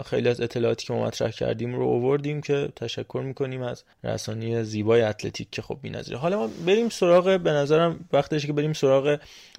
خیلی 0.07 0.29
از 0.29 0.41
اطلاعاتی 0.41 0.87
که 0.87 0.93
ما 0.93 1.05
مطرح 1.05 1.31
کردیم 1.31 1.75
رو 1.75 1.83
اووردیم 1.83 2.41
که 2.41 2.69
تشکر 2.77 3.23
می‌کنیم 3.25 3.63
از 3.63 3.85
رسانی 4.05 4.65
زیبای 4.65 5.03
اتلتیک 5.03 5.49
که 5.51 5.63
خب 5.63 5.79
بی‌نظیره 5.83 6.19
حالا 6.19 6.39
ما 6.39 6.51
بریم 6.67 6.89
سراغ 6.89 7.41
به 7.41 7.51
نظرم 7.51 8.09
وقتش 8.13 8.47
که 8.47 8.53
بریم 8.53 8.73
سراغ 8.73 9.19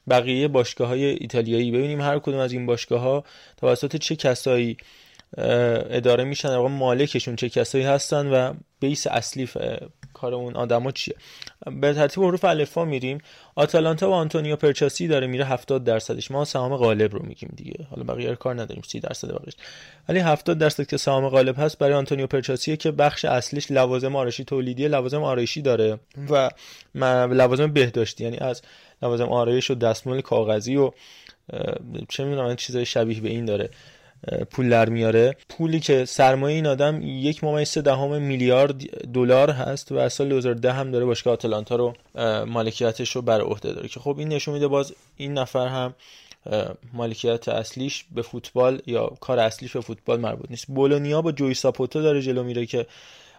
بقیه 0.10 0.48
باشگاه 0.48 0.88
های 0.88 1.06
ایتالیایی. 1.06 1.72
ببینیم 1.72 2.02
هر 2.02 2.20
کدوم 2.20 2.40
از 2.40 2.54
این 2.54 2.66
باشگاه 2.66 3.02
ها 3.02 3.24
توسط 3.58 3.96
چه 3.96 4.16
کسایی 4.16 4.78
اداره 5.38 6.24
میشن. 6.24 6.50
واقعا 6.50 6.68
مالکشون 6.68 7.36
چه 7.36 7.50
کسایی 7.50 7.84
هستن 7.84 8.28
و 8.28 8.54
base 8.80 9.08
اصلی 9.08 9.50
کار 10.14 10.34
اون 10.34 10.56
آدما 10.56 10.92
چیه. 10.92 11.16
به 11.82 11.94
ترتیب 11.94 12.24
حروف 12.24 12.46
الفا 12.46 12.86
میریم. 12.86 13.18
آتالانتا 13.56 14.10
و 14.10 14.14
آنتونیو 14.14 14.56
پرچاسی 14.56 15.08
داره 15.08 15.28
میره 15.28 15.46
70 15.46 15.84
درصدش. 15.84 16.32
ما 16.32 16.46
سهام 16.46 16.78
غالب 16.78 17.14
رو 17.14 17.26
میگیم 17.26 17.54
دیگه. 17.56 17.88
حالا 17.90 18.04
بقیه 18.04 18.36
کار 18.36 18.62
نداریم. 18.62 18.84
30 18.88 19.00
درصد 19.00 19.32
باقیش. 19.32 19.54
ولی 20.10 20.20
70 20.20 20.58
درصد 20.58 20.86
که 20.86 20.98
سهام 20.98 21.30
غالب 21.30 21.56
هست 21.60 21.78
برای 21.78 21.94
آنتونیو 21.94 22.28
پرچاسی 22.28 22.78
که 22.78 22.92
بخش 22.92 23.26
اصلیش 23.26 23.72
لوازم 23.72 24.16
آرایشی 24.16 24.44
تولیدی 24.44 24.88
لوازم 24.88 25.24
آرایشی 25.24 25.62
داره 25.62 26.00
و 26.30 26.50
لوازم 26.96 27.74
بهداشتی. 27.74 28.24
یعنی 28.24 28.38
از 28.38 28.62
لوازم 29.02 29.30
آرایش 29.30 29.72
و 29.72 29.76
دستمال 29.76 30.22
کاغذی 30.22 30.76
و 30.76 30.92
چه 32.10 32.24
می‌دونم 32.24 32.56
چیزای 32.56 32.86
شبیه 32.86 33.22
به 33.22 33.30
این 33.30 33.46
داره. 33.46 33.70
پول 34.52 34.70
در 34.70 34.90
میاره. 34.90 35.36
پولی 35.50 35.80
که 35.80 36.06
سرمایه 36.06 36.56
این 36.56 36.68
آدم 36.68 37.02
یک 37.04 37.44
ممیز 37.44 37.70
سه 37.70 37.82
دهم 37.82 38.22
میلیارد 38.22 39.08
دلار 39.14 39.50
هست 39.50 39.92
و 39.92 39.96
از 39.98 40.14
سال 40.14 40.30
2010 40.30 40.74
هم 40.74 40.92
داره 40.92 41.06
باشگاه 41.06 41.34
آتلانتا 41.34 41.76
رو 41.76 41.94
مالکیتش 42.46 43.16
رو 43.16 43.22
بر 43.22 43.42
عهده 43.42 43.74
داره 43.74 43.88
که 43.88 44.00
خب 44.00 44.16
این 44.20 44.28
نشون 44.28 44.54
میده 44.54 44.68
باز 44.68 44.94
این 45.18 45.34
نفر 45.34 45.68
هم 45.68 45.94
مالکیت 46.94 47.50
اصلیش 47.50 48.06
به 48.16 48.22
فوتبال 48.22 48.82
یا 48.86 49.08
کار 49.08 49.40
اصلیش 49.40 49.72
به 49.72 49.82
فوتبال 49.82 50.20
مربوط 50.20 50.52
نیست. 50.52 50.68
بولونیا 50.68 51.22
با 51.22 51.32
جوی 51.32 51.54
ساپوتو 51.54 52.02
داره 52.02 52.22
جلو 52.22 52.44
میره 52.44 52.66
که 52.66 52.86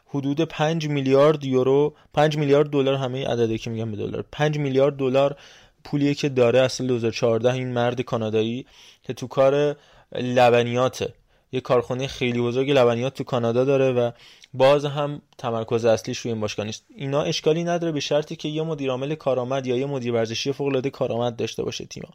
حدود 0.06 0.40
5 0.40 0.88
میلیارد 0.88 1.44
یورو 1.44 1.94
5 2.14 2.36
میلیارد 2.36 2.70
دلار 2.70 2.94
همه 2.94 3.26
عددی 3.26 3.58
که 3.58 3.70
میگم 3.70 3.90
به 3.90 3.96
دلار. 3.96 4.24
5 4.32 4.58
میلیارد 4.58 4.96
دلار 4.96 5.36
پولیه 5.84 6.14
که 6.14 6.28
داره 6.28 6.60
اصل 6.60 6.86
2014 6.86 7.52
این 7.52 7.72
مرد 7.72 8.00
کانادایی 8.00 8.66
که 9.02 9.12
تو 9.12 9.26
کار 9.26 9.76
لبنیاته 10.12 11.14
یه 11.52 11.60
کارخونه 11.60 12.06
خیلی 12.06 12.40
بزرگ 12.40 12.70
لبنیات 12.70 13.14
تو 13.14 13.24
کانادا 13.24 13.64
داره 13.64 13.92
و 13.92 14.10
باز 14.54 14.84
هم 14.84 15.22
تمرکز 15.38 15.84
اصلیش 15.84 16.18
روی 16.18 16.32
این 16.32 16.40
باشگاه 16.40 16.66
نیست. 16.66 16.84
اینا 16.96 17.22
اشکالی 17.22 17.64
نداره 17.64 17.92
به 17.92 18.00
شرطی 18.00 18.36
که 18.36 18.48
یه 18.48 18.62
مدیر 18.62 18.90
عامل 18.90 19.14
کارآمد 19.14 19.66
یا 19.66 19.76
یه 19.76 19.86
مدیر 19.86 20.12
ورزشی 20.12 20.52
فوق 20.52 20.66
العاده 20.66 20.90
کارآمد 20.90 21.36
داشته 21.36 21.62
باشه 21.62 21.84
تیما 21.84 22.08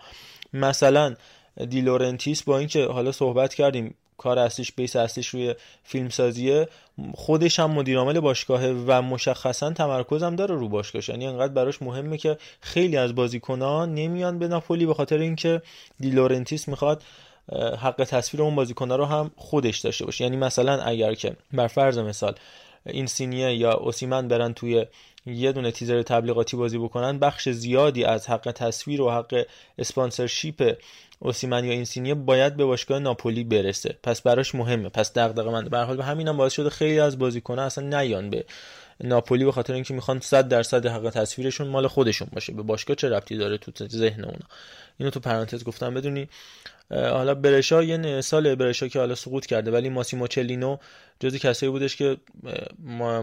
مثلا 0.54 1.16
دیلورنتیس 1.70 2.44
با 2.44 2.58
اینکه 2.58 2.86
حالا 2.86 3.12
صحبت 3.12 3.54
کردیم 3.54 3.96
کار 4.18 4.40
اصلیش 4.40 4.72
بیس 4.72 4.96
اصلیش 4.96 5.28
روی 5.28 5.56
فیلمسازیه 5.84 6.68
خودش 7.16 7.60
هم 7.60 7.72
مدیر 7.72 7.98
عامل 7.98 8.20
باشگاهه 8.20 8.84
و 8.88 9.02
مشخصا 9.02 9.72
تمرکز 9.72 10.24
هم 10.24 10.36
داره 10.36 10.56
رو 10.56 10.70
باشگاهش. 10.70 11.10
یعنی 11.10 11.28
انقدر 11.28 11.54
براش 11.54 11.82
مهمه 11.82 12.18
که 12.18 12.38
خیلی 12.62 12.98
از 12.98 13.16
بازیکنان 13.16 13.94
نمیان 13.94 14.40
به 14.40 14.48
ناپولی 14.48 14.86
به 14.86 14.94
خاطر 14.94 15.18
اینکه 15.18 15.62
دی 16.00 16.15
لورنتیس 16.15 16.68
می‌خواد 16.68 17.04
حق 17.80 18.04
تصویر 18.10 18.44
اون 18.44 18.56
بازیکن‌ها 18.56 18.96
رو 18.96 19.06
هم 19.06 19.32
خودش 19.36 19.80
داشته 19.80 20.06
باشه. 20.06 20.24
یعنی 20.24 20.38
مثلا 20.38 20.82
اگر 20.82 21.14
که 21.14 21.36
بر 21.54 21.68
فرض 21.68 21.98
مثال 21.98 22.36
اینسینیه 22.86 23.56
یا 23.56 23.74
اوسیمن 23.74 24.28
برن 24.28 24.54
توی 24.54 24.86
یه 25.26 25.52
دونه 25.52 25.72
تیزر 25.72 26.02
تبلیغاتی 26.02 26.58
بازی 26.58 26.78
بکنن 26.78 27.20
بخش 27.20 27.50
زیادی 27.50 28.04
از 28.04 28.30
حق 28.30 28.52
تصویر 28.52 29.02
و 29.02 29.12
حق 29.12 29.46
sponsorship 29.78 30.78
اوسیمن 31.20 31.66
یا 31.66 31.72
اینسینیه 31.72 32.14
باید 32.14 32.56
به 32.58 32.66
باشگاه 32.66 33.00
ناپولی 33.00 33.44
برسه. 33.44 33.96
پس 34.04 34.22
براش 34.22 34.56
مهمه. 34.56 34.90
پس 34.90 35.14
دغدغه 35.14 35.52
من 35.52 35.66
به 35.66 35.78
حال 35.78 35.98
به 35.98 36.04
همینم 36.04 36.32
هم 36.32 36.38
باعث 36.38 36.54
شده 36.54 36.70
خیلی 36.70 37.00
از 37.00 37.20
بازیکن‌ها 37.20 37.66
اصلا 37.66 38.00
نیان 38.02 38.30
به 38.30 38.46
ناپولی 39.04 39.46
به 39.46 39.52
خاطر 39.52 39.74
اینکه 39.74 39.94
می‌خوان 39.94 40.20
100 40.20 40.48
درصد 40.48 40.86
حق 40.86 41.10
تصویرشون 41.10 41.68
مال 41.68 41.88
خودشون 41.88 42.28
باشه. 42.34 42.54
به 42.54 42.64
باشگاه 42.64 42.96
چه 42.96 43.10
ربطی 43.10 43.38
داره 43.38 43.58
تو 43.58 43.88
ذهن 43.88 44.24
اونا؟ 44.24 44.46
اینو 44.98 45.10
تو 45.10 45.20
پرانتز 45.20 45.64
گفتم. 45.64 45.94
بدونی 45.94 46.30
حالا 46.92 47.36
برشا 47.36 47.84
یه 47.84 48.22
سال 48.22 48.56
برشا 48.56 48.88
که 48.88 49.00
حالا 49.00 49.16
سقوط 49.16 49.46
کرده 49.46 49.72
ولی 49.72 49.90
ماسیمو 49.90 50.28
چلینو 50.28 50.78
جزی 51.20 51.40
کسایی 51.40 51.72
بودش 51.72 51.96
که 51.96 52.18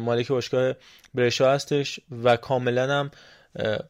مالک 0.00 0.28
باشگاه 0.28 0.74
برشا 1.14 1.52
هستش 1.52 2.00
و 2.24 2.36
کاملا 2.36 2.92
هم 2.92 3.10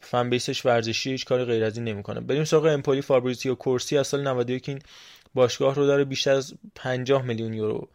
فن 0.01 0.31
بیسش 0.31 0.67
ورزشی 0.67 1.11
هیچ 1.11 1.25
کاری 1.25 1.45
غیر 1.45 1.65
از 1.65 1.77
این 1.77 1.85
نمی‌کنه. 1.89 2.21
بریم 2.21 2.45
سراغ 2.45 2.65
امپولی 2.65 3.03
فابریزیو 3.03 3.55
کورسی. 3.55 3.99
از 3.99 4.07
سال 4.07 4.29
91 4.29 4.69
این 4.69 4.79
باشگاه 5.35 5.75
رو 5.75 5.87
داره 5.87 6.05
بیشتر 6.05 6.33
از 6.33 6.55
50 6.75 7.23
میلیون 7.23 7.55
یورو 7.55 7.89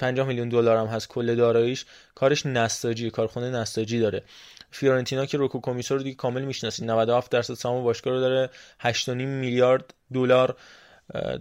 50 0.00 0.26
میلیون 0.26 0.48
دلار 0.48 0.76
هم 0.76 0.86
هست 0.86 1.08
کل 1.08 1.34
داراییش. 1.34 1.84
کارش 2.14 2.46
نساجی 2.46 3.10
کارخونه 3.10 3.50
نساجی 3.50 4.00
داره. 4.00 4.22
فیورنتینا 4.70 5.26
که 5.26 5.38
روکو 5.38 5.60
کمیسو 5.60 5.96
رو 5.96 6.02
دیگه 6.02 6.16
کامل 6.16 6.42
می‌شناسید. 6.42 6.84
97 6.84 7.30
درصد 7.30 7.54
سهام 7.54 7.84
باشگاه 7.84 8.14
رو 8.14 8.20
داره. 8.20 8.50
8.5 8.80 9.08
میلیارد 9.08 9.94
دلار 10.12 10.56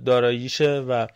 داراییشه 0.05 0.69
و 0.79 1.07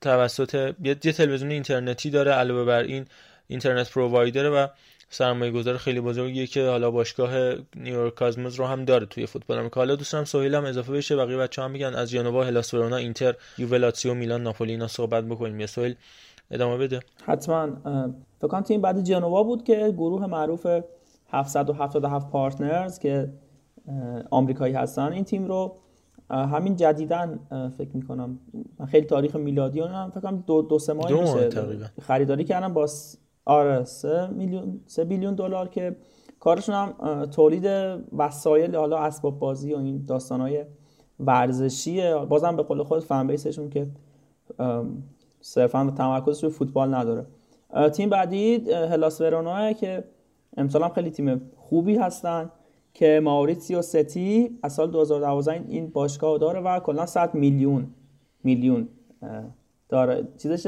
توسط 0.00 0.74
یه 0.84 0.94
تلویزیون 0.94 1.50
اینترنتی 1.50 2.10
داره 2.10 2.32
علاوه 2.32 2.64
بر 2.64 2.82
این 2.82 3.06
اینترنت 3.48 3.90
پرووایدر 3.90 4.50
و 4.50 4.68
سرمایه 5.10 5.50
گذار 5.50 5.76
خیلی 5.76 6.00
بزرگیه 6.00 6.46
که 6.46 6.66
حالا 6.66 6.90
باشگاه 6.90 7.54
نیویورک 7.76 8.14
کازموز 8.14 8.54
رو 8.54 8.66
هم 8.66 8.84
داره 8.84 9.06
توی 9.06 9.26
فوتبال 9.26 9.58
آمریکا. 9.58 9.80
حالا 9.80 9.96
دوست 9.96 10.12
دارم 10.12 10.24
سهیل 10.24 10.54
هم 10.54 10.64
اضافه 10.64 10.92
بشه. 10.92 11.16
بقیه 11.16 11.36
بچه 11.36 11.62
هم 11.62 11.70
میگن 11.70 11.94
از 11.94 12.10
جنوا 12.10 12.44
هلاس 12.44 12.74
ورونا 12.74 12.96
اینتر 12.96 13.34
یووه 13.58 14.14
میلان 14.14 14.42
ناپولی 14.42 14.88
صحبت 14.88 15.24
بکنیم. 15.24 15.60
یه 15.60 15.66
سهیل 15.66 15.94
ادامه 16.50 16.76
بده. 16.76 17.00
حتما. 17.24 17.68
فکر 18.38 18.48
کنم 18.48 18.60
تیم 18.60 18.80
بعد 18.80 19.00
جنوا 19.00 19.42
بود 19.42 19.64
که 19.64 19.94
گروه 19.96 20.26
معروف 20.26 20.66
777 21.30 22.30
پارتنرز 22.30 22.98
که 22.98 23.32
آمریکایی 24.30 24.74
هستن 24.74 25.12
این 25.12 25.24
تیم 25.24 25.46
رو 25.46 25.76
همین 26.30 26.76
جدیدن 26.76 27.38
فکر 27.78 27.96
می‌کنم 27.96 28.38
من 28.78 28.86
خیلی 28.86 29.06
تاریخ 29.06 29.36
میلادی 29.36 29.80
هم 29.80 30.10
فکر 30.10 30.20
کنم 30.20 30.44
دو, 30.46 30.62
دو 30.62 30.78
سه 30.78 30.92
ماه 30.92 31.12
میشه 31.12 31.50
خریداری 32.00 32.44
کردم 32.44 32.72
با 32.72 32.86
آره 33.44 33.84
سه 33.84 34.26
میلیون 34.26 34.80
سه 34.86 35.04
بیلیون 35.04 35.34
دلار 35.34 35.68
که 35.68 35.96
کارشون 36.40 36.74
هم 36.74 37.26
تولید 37.26 37.64
وسایل 38.16 38.76
حالا 38.76 38.98
اسباب 38.98 39.38
بازی 39.38 39.74
و 39.74 39.76
این 39.78 40.04
داستانهای 40.06 40.64
ورزشیه. 41.20 42.14
بازم 42.14 42.56
به 42.56 42.62
قول 42.62 42.82
خود 42.82 43.04
فن 43.04 43.26
بیسشون 43.26 43.70
که 43.70 43.86
صرفا 45.40 45.92
تمرکزش 45.96 46.44
رو 46.44 46.50
فوتبال 46.50 46.94
نداره. 46.94 47.26
تیم 47.92 48.10
بعدی 48.10 48.72
هلاس 48.72 49.20
ورونا 49.20 49.72
که 49.72 50.04
امسال 50.56 50.82
هم 50.82 50.88
خیلی 50.88 51.10
تیم 51.10 51.50
خوبی 51.56 51.96
هستن 51.96 52.50
که 52.94 53.20
ماوریتسیو 53.24 53.82
ستی 53.82 54.58
از 54.62 54.72
سال 54.72 54.90
2012 54.90 55.64
این 55.68 55.90
باشگاه 55.90 56.38
داره 56.38 56.60
و 56.60 56.80
کلا 56.80 57.06
100 57.06 57.34
میلیون 57.34 57.86
میلیون 58.44 58.88
داره. 59.88 60.28
چیزش 60.36 60.66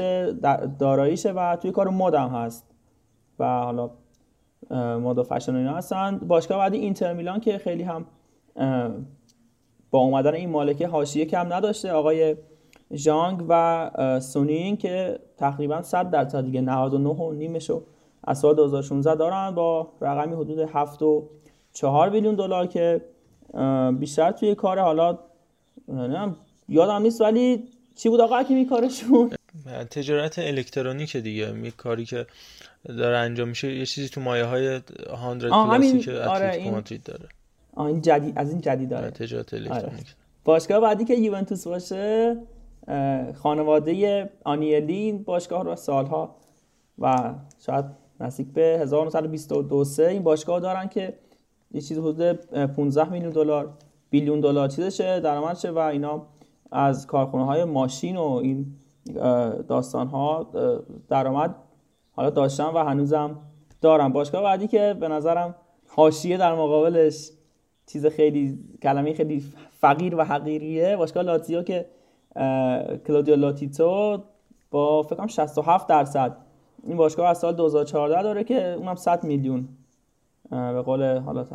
داراییشه 0.79 1.31
و 1.31 1.55
توی 1.55 1.71
کار 1.71 1.89
مد 1.89 2.13
هم 2.13 2.29
هست. 2.29 2.67
و 3.39 3.45
حالا 3.45 3.89
مد 4.99 5.17
و 5.17 5.23
فشن 5.23 5.55
اینا 5.55 5.75
هستن. 5.75 6.17
باشگاه 6.17 6.57
بعدی 6.57 6.77
اینتر 6.77 7.13
میلان 7.13 7.39
که 7.39 7.57
خیلی 7.57 7.83
هم 7.83 8.05
با 9.91 9.99
اومدن 9.99 10.33
این 10.33 10.49
مالکه 10.49 10.87
حاشیه 10.87 11.25
کم 11.25 11.53
نداشته. 11.53 11.91
آقای 11.91 12.35
ژانگ 12.93 13.45
و 13.49 14.19
سونین 14.19 14.77
که 14.77 15.19
تقریبا 15.37 15.81
100 15.81 16.09
درصد 16.09 16.45
دیگه 16.45 16.61
99 16.61 17.09
و 17.09 17.33
نیمشو 17.33 17.83
از 18.23 18.39
سال 18.39 18.55
2016 18.55 19.15
دارن 19.15 19.55
با 19.55 19.91
رقمی 20.01 20.33
حدود 20.35 20.59
7 20.59 21.01
و 21.01 21.29
4 21.73 22.09
میلیون 22.09 22.35
دلار 22.35 22.67
که 22.67 23.01
بیشتر 23.99 24.31
توی 24.31 24.55
کار. 24.55 24.79
حالا 24.79 25.19
یادم 26.69 27.01
نیست 27.01 27.21
ولی 27.21 27.63
چی 27.95 28.09
بود 28.09 28.21
آقا 28.21 28.39
حکیمی 28.39 28.65
کارشون؟ 28.65 29.31
تجارت 29.91 30.39
الکترونیک 30.39 31.17
دیگه. 31.17 31.51
می 31.51 31.71
کاری 31.71 32.05
که 32.05 32.25
داره 32.87 33.17
انجام 33.17 33.47
میشه 33.47 33.75
یه 33.75 33.85
چیزی 33.85 34.09
تو 34.09 34.21
مایه 34.21 34.45
های 34.45 34.79
100 34.79 35.49
پلاسی 35.49 35.99
که 35.99 36.13
آره 36.13 36.55
این... 36.55 36.71
مادرید 36.71 37.03
داره. 37.03 37.25
آه 37.75 37.85
این 37.85 38.01
جدید 38.01 38.37
از 38.37 38.49
این 38.49 38.61
جدید 38.61 38.89
داره 38.89 39.11
تجارت 39.11 39.53
الکترونیک 39.53 39.85
آره. 39.85 40.03
باشگاه 40.43 40.79
بعدی 40.79 41.05
که 41.05 41.13
یوونتوس 41.13 41.67
باشه 41.67 42.37
خانواده 43.33 44.29
آنیلی 44.43 45.11
باشگاه 45.11 45.63
رو 45.63 45.75
سالها 45.75 46.35
و 46.99 47.33
شاید 47.65 47.85
نزدیک 48.19 48.47
به 48.47 48.61
1922 48.61 49.85
این 49.99 50.23
باشگاه 50.23 50.59
دارن 50.59 50.87
که 50.87 51.13
یه 51.71 51.81
چیز 51.81 51.97
حدود 51.97 52.21
15 52.65 53.09
میلیون 53.09 53.31
دلار 53.31 53.69
بیلیون 54.09 54.39
دلار 54.39 54.67
چیزشه 54.67 55.19
درآمدشه 55.19 55.71
و 55.71 55.77
اینا 55.77 56.21
از 56.71 57.07
کارخونه 57.07 57.45
های 57.45 57.63
ماشین 57.63 58.17
و 58.17 58.23
این 58.43 58.65
داستان 59.67 60.07
ها 60.07 60.47
درآمد 61.09 61.55
حالا 62.11 62.29
داشتم 62.29 62.71
و 62.75 62.77
هنوزم 62.77 63.39
دارم 63.81 64.13
باشگاه 64.13 64.43
بعدی 64.43 64.67
که 64.67 64.95
به 64.99 65.07
نظرم 65.07 65.55
حاشیه 65.87 66.37
در 66.37 66.55
مقابلش 66.55 67.31
چیز 67.87 68.05
خیلی 68.05 68.59
کلمه 68.83 69.13
خیلی 69.13 69.43
فقیر 69.71 70.15
و 70.15 70.23
حقیریه 70.23 70.97
باشگاه 70.97 71.23
لاتزیو 71.23 71.63
که 71.63 71.85
کلودیو 73.07 73.35
لاتیتو 73.35 74.23
با 74.71 75.03
فکر 75.03 75.15
کنم 75.15 75.27
67 75.27 75.87
درصد. 75.87 76.37
این 76.87 76.97
باشگاه 76.97 77.29
از 77.29 77.37
سال 77.39 77.55
2014 77.55 78.23
داره 78.23 78.43
که 78.43 78.73
اونم 78.73 78.95
100 78.95 79.23
میلیون. 79.23 79.67
به 80.49 80.81
قول 80.81 81.17
حالا 81.17 81.45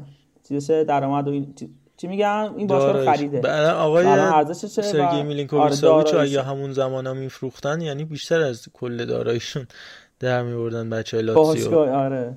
چیزش 0.49 0.85
درآمد 0.89 1.29
و 1.29 1.31
این 1.31 1.55
چی 1.97 2.07
میگم 2.07 2.55
این 2.57 2.67
باشگاه 2.67 3.05
خریده. 3.05 3.71
آقای 3.73 4.07
ارزشش 4.07 4.67
سرگی 4.67 5.23
میلینکوویچ 5.23 5.85
آره 5.85 6.21
اگه 6.21 6.43
همون 6.43 6.73
زمانا 6.73 7.15
میفروختن 7.15 7.81
یعنی 7.81 8.05
بیشتر 8.05 8.41
از 8.41 8.69
کل 8.73 9.05
داراییشون 9.05 9.67
در 10.21 10.43
میوردن 10.43 10.91
بچه 10.91 11.23
لاتزیو. 11.23 11.71
باشگاه 11.71 11.91
آره. 11.91 12.37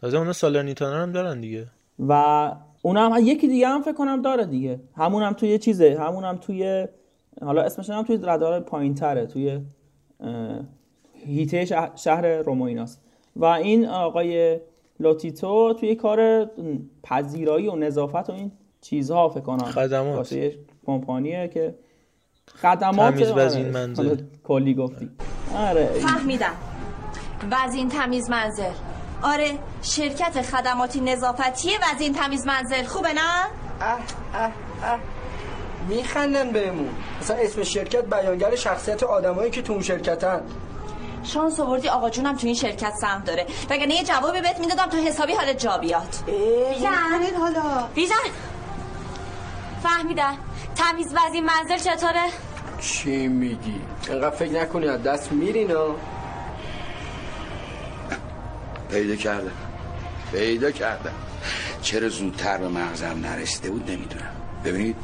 تازه 0.00 0.18
اونا 0.18 0.32
سالرنیتانا 0.32 1.02
هم 1.02 1.12
دارن 1.12 1.40
دیگه. 1.40 1.66
و 2.08 2.52
اونم 2.82 3.12
یکی 3.22 3.48
دیگه 3.48 3.68
هم 3.68 3.82
فکر 3.82 3.94
کنم 3.94 4.22
داره 4.22 4.44
دیگه. 4.44 4.80
همون 4.96 5.22
هم 5.22 5.32
توی 5.32 5.58
چیزه؟ 5.58 5.96
همون 6.00 6.24
هم 6.24 6.36
توی 6.36 6.88
حالا 7.40 7.62
اسمش 7.62 7.90
هم 7.90 8.02
توی 8.02 8.16
رادار 8.16 8.60
پایین 8.60 8.94
تره 8.94 9.26
توی 9.26 9.60
هیته 11.26 11.64
شهر 11.96 12.26
رومویناست 12.26 13.02
و 13.36 13.44
این 13.44 13.86
آقای 13.86 14.60
لوتیتو 15.00 15.74
توی 15.80 15.94
کار 15.94 16.50
پذیرایی 17.02 17.68
و 17.68 17.76
نظافت 17.76 18.30
و 18.30 18.32
این 18.32 18.52
چیزها 18.80 19.28
فکر 19.28 19.40
کنم 19.40 19.64
خدمات. 19.64 20.34
کمپانیه 20.86 21.48
که 21.48 21.74
خدمات 22.54 23.14
تمیز 23.14 23.30
وزین 23.30 23.70
منزل. 23.70 24.16
کلی 24.44 24.74
گفتی. 24.74 25.10
آره. 25.56 25.86
فهمیدم. 25.86 26.54
وزین 27.50 27.88
تمیز 27.88 28.30
منزل. 28.30 28.72
آره 29.22 29.50
شرکت 29.82 30.42
خدماتی 30.42 31.00
نظافتی 31.00 31.70
وزین 31.82 32.12
تمیز 32.12 32.46
منزل. 32.46 32.82
خوبه 32.82 33.08
نه؟ 33.12 33.20
اه 33.80 33.98
اه 34.34 34.52
اه. 34.82 35.00
میخندن 35.88 36.50
بهمون. 36.50 36.90
مثلا 37.20 37.36
اسم 37.36 37.62
شرکت 37.62 38.04
بیانگر 38.04 38.56
شخصیت 38.56 39.02
آدمایی 39.02 39.50
که 39.50 39.62
تو 39.62 39.72
اون 39.72 39.82
شرکتن. 39.82 40.40
شانس 41.24 41.60
آوردی 41.60 41.88
آقا 41.88 42.10
جونم 42.10 42.36
تو 42.36 42.46
این 42.46 42.56
شرکت 42.56 42.92
سهم 43.00 43.22
داره. 43.24 43.46
وگرنه 43.70 43.94
یه 43.94 44.04
جوابی 44.04 44.40
بهت 44.40 44.58
می‌دادم 44.58 44.86
تو 44.86 44.96
حسابی 44.96 45.32
حال 45.32 45.52
جا 45.52 45.78
بیاد. 45.78 46.14
بیزن 46.26 47.36
حالا. 47.40 47.86
بیزن. 47.94 48.14
فهمیدن 49.82 50.34
تمیز 50.76 51.14
وزین 51.14 51.44
منزل 51.44 51.76
چطوره؟ 51.76 52.22
چی 52.80 53.28
میگی؟ 53.28 53.80
اینقدر 54.08 54.36
فکر 54.36 54.52
نکنی 54.52 54.88
از 54.88 55.02
دست 55.02 55.32
میرینا 55.32 55.86
پیدا 58.90 59.16
کردم. 59.16 59.52
پیدا 60.32 60.70
کردم. 60.70 61.12
چرا 61.82 62.08
زودتر 62.08 62.58
به 62.58 62.68
مغزم 62.68 63.18
نرسیده 63.22 63.70
بود 63.70 63.90
نمی‌دونم. 63.90 64.30
ببینید 64.64 64.96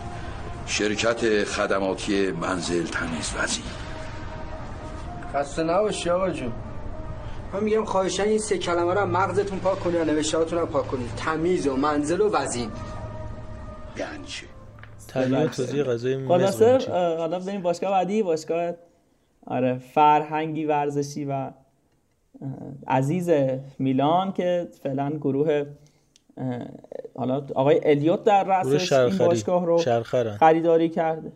شرکت 0.68 1.44
خدماتی 1.44 2.30
منزل 2.30 2.84
تمیز 2.84 3.34
وزین 3.38 3.64
خسته 5.34 5.62
نباشی 5.62 6.10
آقا 6.10 6.30
جون. 6.30 6.52
من 7.52 7.64
میگم 7.64 7.84
خواهشن 7.84 8.22
این 8.22 8.38
سه 8.38 8.58
کلمه 8.58 8.94
رو 8.94 9.06
مغزتون 9.06 9.58
پاک 9.58 9.80
کنید 9.80 10.00
و 10.00 10.04
نوشتهاتون 10.04 10.58
رو 10.58 10.66
پاک 10.66 10.86
کنید. 10.86 11.10
تمیز 11.16 11.66
و 11.66 11.76
منزل 11.76 12.20
و 12.20 12.30
وزین 12.30 12.70
یعنی 13.96 14.24
چی؟ 14.26 14.46
تهیه 15.08 15.48
توضیح 15.48 15.82
غذای 15.82 16.26
خلاصه 16.28 16.78
حالا 17.18 17.38
بریم 17.38 17.62
باشگاه 17.62 17.90
بعدی 17.90 18.22
باشگاه 18.22 18.72
آره 19.46 19.78
فرهنگی 19.78 20.64
ورزشی 20.64 21.24
و 21.24 21.50
عزیز 22.86 23.30
میلان 23.78 24.32
که 24.32 24.68
فعلا 24.82 25.10
گروه 25.10 25.64
حالا 27.16 27.46
آقای 27.54 27.80
الیوت 27.82 28.24
در 28.24 28.44
رأسش 28.44 28.92
این 28.92 29.18
باشگاه 29.18 29.66
رو 29.66 29.78
شرخرن. 29.78 30.36
خریداری 30.36 30.88
کرده. 30.88 31.32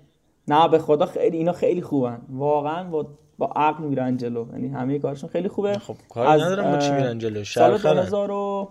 نه 0.49 0.69
به 0.69 0.79
خدا 0.79 1.07
خیلی 1.07 1.37
اینا 1.37 1.53
خیلی 1.53 1.83
خوبن. 1.83 2.21
واقعا 2.31 2.85
با 2.85 3.07
با 3.39 3.47
عقل 3.57 3.85
میرن 3.85 4.17
جلو. 4.17 4.47
یعنی 4.53 4.69
همه 4.69 4.99
کارشون 4.99 5.31
خیلی 5.31 5.49
خوبه. 5.49 5.79
خب 5.79 5.97
کار 6.09 6.29
ندارم 6.29 6.73
با 6.73 6.79
چی 6.79 6.91
میرن 6.91 7.19
جلو. 7.19 7.45
سال 7.45 7.79
2000 7.79 8.31
و 8.31 8.69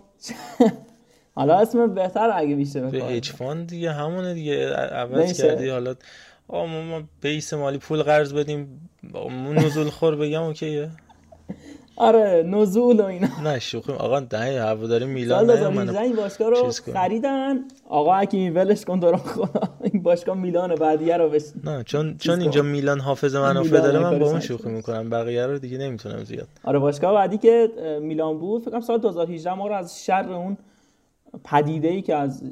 حالا 1.36 1.60
اسم 1.60 1.94
بهتر 1.94 2.32
اگه 2.34 2.56
بیشتر 2.56 2.86
به 2.86 3.16
اچ 3.16 3.32
فاند 3.32 3.68
دیگه 3.68 3.92
همونه 3.92 4.34
دیگه. 4.34 4.70
عوض 4.74 5.42
کردی. 5.42 5.70
حالا 5.70 5.96
آقا 6.48 6.66
ما 6.66 7.02
بیس 7.22 7.54
مالی 7.54 7.78
پول 7.78 8.04
قرض 8.04 8.34
بدیم. 8.34 8.90
نزول 9.56 9.90
خور 9.90 10.16
بگم 10.16 10.44
اوکیه. 10.44 10.90
آره 12.02 12.44
نزول 12.48 13.00
و 13.00 13.06
اینا. 13.06 13.28
نه 13.44 13.60
شوخی 13.60 13.92
آقا 13.92 14.20
ده 14.20 14.64
هواداری 14.64 15.06
میلان 15.06 15.48
سال 15.48 15.58
2018 15.58 16.02
این 16.02 16.16
باشگاه 16.16 16.50
رو 16.50 16.72
خریدن. 16.94 17.60
آقا 17.90 18.20
حکیمی 18.20 18.50
ولش 18.50 18.86
کن 18.86 19.00
دارم 19.00 19.18
خدا 19.18 19.62
این 19.84 20.04
باشگاه 20.04 20.38
میلان 20.38 20.76
بعدیه 20.76 21.18
رو 21.18 21.30
بس 21.30 21.54
نه 21.64 21.84
چون 21.84 22.18
چون 22.18 22.42
اینجا 22.42 22.62
میلان 22.62 23.00
حافظ 23.00 23.36
منافع 23.36 23.80
داره 23.80 24.00
من 24.00 24.20
با 24.20 24.26
اون 24.26 24.40
شوخی 24.40 24.70
می‌کنم. 24.70 25.10
بقیه 25.10 25.46
رو 25.46 25.60
دیگه 25.60 25.78
نمی‌تونم 25.78 26.24
زیاد. 26.24 26.48
آره 26.64 26.80
باشگاه 26.80 27.14
بعدی 27.14 27.38
که 27.38 27.70
میلان 28.02 28.38
بود 28.38 28.62
فکر 28.62 28.72
کنم 28.72 28.82
سال 28.82 28.98
2018 28.98 29.54
ما 29.54 29.68
رو 29.68 29.74
از 29.74 30.06
شر 30.06 30.34
اون 30.34 30.58
پدیده 31.44 31.88
ای 31.88 32.02
که 32.02 32.16
از 32.16 32.44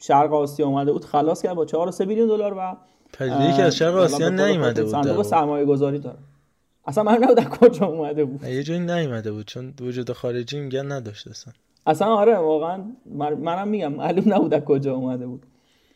شرق 0.00 0.32
آسیا 0.32 0.66
اومده 0.66 0.92
بود 0.92 1.04
خلاص 1.04 1.42
کرد 1.42 1.54
با 1.54 1.64
4 1.64 1.90
3 1.90 2.04
میلیون 2.04 2.28
دلار 2.28 2.54
و 2.58 2.76
پدیده 3.12 3.44
ای 3.44 3.52
که 3.52 3.62
از 3.62 3.76
شرق 3.76 3.96
آسیا 3.96 4.28
نیومده 4.28 4.82
بود 4.82 4.92
صندوق 4.92 5.22
سرمایه 5.22 5.64
گذاری 5.64 5.98
داره. 5.98 6.16
اصلا 6.86 7.04
من 7.04 7.18
نبود 7.22 7.44
کجا 7.44 7.86
اومده 7.86 8.24
بود. 8.24 8.44
یه 8.44 8.62
جایی 8.62 8.80
نیومده 8.80 9.32
بود 9.32 9.46
چون 9.46 9.74
وجود 9.80 10.12
خارجی 10.12 10.60
میگن 10.60 10.92
نداشت 10.92 11.28
اصلا. 11.28 11.52
اصلا 11.86 12.08
آره 12.08 12.36
واقعا 12.36 12.84
منم 13.38 13.68
میگم 13.68 13.92
معلوم 13.92 14.34
نبود 14.34 14.64
کجا 14.64 14.94
اومده 14.94 15.26
بود. 15.26 15.46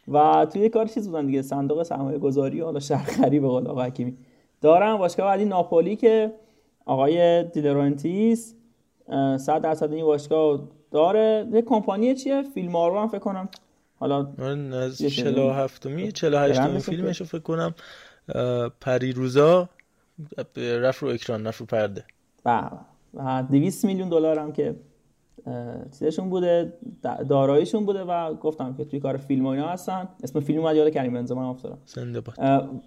و 0.08 0.46
توی 0.52 0.68
کار 0.68 0.86
چیز 0.86 1.08
بودن 1.08 1.26
دیگه 1.26 1.42
صندوق 1.42 1.82
سرمایه 1.82 2.18
گذاری 2.18 2.60
حالا 2.60 2.80
شهرخری 2.80 3.40
به 3.40 3.48
قول 3.48 3.66
آقا 3.66 3.82
حکیمی. 3.82 4.16
دارم 4.60 4.96
باشگاه 4.96 5.26
بعدی 5.26 5.44
ناپولی 5.44 5.96
که 5.96 6.32
آقای 6.86 7.44
دیلرانتیس 7.44 8.54
100 9.08 9.62
درصد 9.62 9.92
این 9.92 10.04
باشگاه 10.04 10.68
داره. 10.90 11.48
یه 11.52 11.62
کمپانی 11.62 12.14
چیه؟ 12.14 12.42
فیلم 12.42 12.76
رو 12.76 13.00
هم 13.00 13.08
فکر 13.08 13.18
کنم. 13.18 13.48
حالا 13.96 14.32
من 14.38 14.72
از 14.72 15.02
47 15.02 15.86
می 15.86 16.12
48 16.12 16.78
فیلمش 16.78 17.22
فکر 17.22 17.38
کنم. 17.38 17.74
پریروزا 18.80 19.68
رفت 20.56 21.02
رو 21.02 21.08
اکران 21.08 21.46
رفت 21.46 21.60
رو 21.60 21.66
پرده. 21.66 22.04
بله 22.44 22.70
و 23.14 23.44
200 23.50 23.84
میلیون 23.84 24.08
دلار 24.08 24.38
هم 24.38 24.52
که 24.52 24.76
چیزشون 25.98 26.30
بوده 26.30 26.72
داراییشون 27.28 27.86
بوده 27.86 28.04
و 28.04 28.34
گفتم 28.34 28.74
که 28.74 28.84
توی 28.84 29.00
کار 29.00 29.16
فیلم 29.16 29.46
اینا 29.46 29.68
هستن. 29.68 30.08
اسم 30.22 30.40
فیلم 30.40 30.60
اومد 30.60 30.76
یاد 30.76 30.90
کریم 30.90 31.12
بنزما 31.12 31.50
افتادم. 31.50 31.78
زنده 31.86 32.20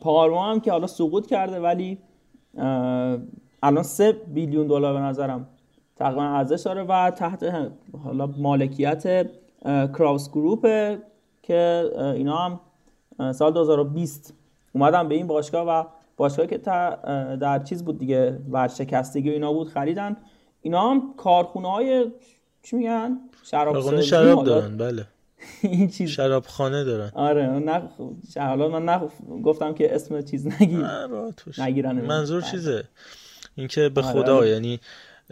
پارما 0.02 0.52
هم 0.52 0.60
که 0.60 0.72
حالا 0.72 0.88
سقوط 0.88 1.28
کرده 1.28 1.60
ولی 1.60 1.98
الان 3.63 3.84
3 3.84 4.12
بیلیون 4.12 4.67
دلار 4.67 4.93
به 4.93 5.00
نظرم 5.00 5.48
تقریبا 5.96 6.24
ارزش 6.24 6.62
داره 6.62 6.84
و 6.84 7.12
تحت 7.12 7.72
حالا 8.04 8.28
مالکیت 8.38 9.30
کراوس 9.65 10.30
گروپ 10.30 10.67
که 11.43 11.91
اینا 12.15 12.38
هم 12.38 12.60
سال 13.32 13.54
2020 13.54 14.34
اومدن 14.74 15.08
به 15.08 15.15
این 15.15 15.28
باشگاه 15.28 15.67
و 15.67 15.84
باشگاهی 16.17 16.49
که 16.49 16.58
در 17.38 17.63
چیز 17.63 17.86
بود 17.86 17.99
دیگه 17.99 18.39
ورشکستگی 18.49 19.30
و 19.30 19.34
اینا 19.34 19.54
بود 19.54 19.67
خریدن. 19.69 20.17
اینا 20.62 20.89
هم 20.89 21.13
کارخونه 21.17 21.71
های 21.71 22.12
چی 22.63 22.76
میگن؟ 22.76 23.17
شراب 23.43 24.02
شراب 24.02 24.45
دارن 24.45 24.78
بله. 24.78 25.06
این 25.62 25.88
چیز. 25.88 26.10
شراب 26.10 26.43
خانه 26.45 26.84
دارن. 26.84 27.12
آره 27.15 27.47
نه 27.47 27.82
حالا 28.38 28.67
من 28.67 28.86
نه 28.86 29.02
گفتم 29.43 29.73
که 29.73 29.95
اسم 29.95 30.21
چیز 30.21 30.47
نگیر 30.47 30.86
نگیرن 31.58 31.91
منظور 31.91 32.41
چیزه؟ 32.41 32.84
اینکه 33.56 33.89
به 33.89 34.02
خدا 34.02 34.38
آره. 34.38 34.49
یعنی 34.49 34.80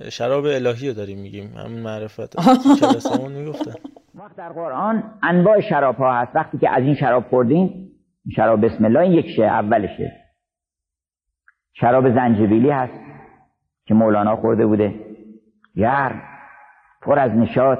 شراب 0.09 0.45
الهی 0.45 0.87
رو 0.87 0.93
داریم 0.93 1.19
میگیم. 1.19 1.53
همین 1.57 1.79
معرفت 1.79 2.35
کلاسمون 2.79 3.31
می‌گفتن. 3.31 3.73
وقت 4.15 4.35
در 4.35 4.49
قرآن 4.49 5.03
انواع 5.23 5.61
شراب 5.69 5.95
ها 5.95 6.13
هست. 6.13 6.35
وقتی 6.35 6.57
که 6.57 6.69
از 6.69 6.83
این 6.83 6.95
شراب 6.95 7.23
خوردین 7.29 7.91
شراب 8.35 8.65
بسم 8.65 8.85
الله 8.85 8.99
این 8.99 9.11
یکشه 9.11 9.43
اولشه. 9.43 10.20
شراب 11.81 12.09
زنجبیلی 12.09 12.69
هست 12.69 12.99
که 13.85 13.93
مولانا 13.93 14.35
خورده 14.35 14.65
بوده. 14.65 14.93
گرم 15.75 16.21
پر 17.01 17.19
از 17.19 17.31
نشاط 17.31 17.79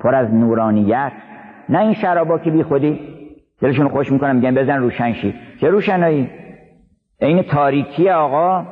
پر 0.00 0.14
از 0.14 0.34
نورانیت. 0.34 1.12
نه 1.68 1.78
این 1.78 1.94
شرابا 1.94 2.38
که 2.38 2.50
بی 2.50 2.62
خودی. 2.62 3.00
دلشون 3.60 3.88
خوش 3.88 4.12
می‌کنم 4.12 4.36
میگن 4.36 4.54
بزن 4.54 4.80
روشن 4.80 5.12
شی 5.12 5.34
چه 5.60 5.68
روشنایی؟ 5.68 6.30
این 7.20 7.42
تاریکی 7.42 8.10
آقا 8.10 8.66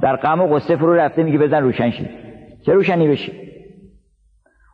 در 0.00 0.16
غم 0.16 0.40
و 0.40 0.46
قصه 0.46 0.76
فرو 0.76 0.94
رفته 0.94 1.22
میگه 1.22 1.38
بزن 1.38 1.62
روشن 1.62 1.90
شی 1.90 2.08
چه 2.66 2.72
روشنی 2.72 3.08
بشی؟ 3.08 3.32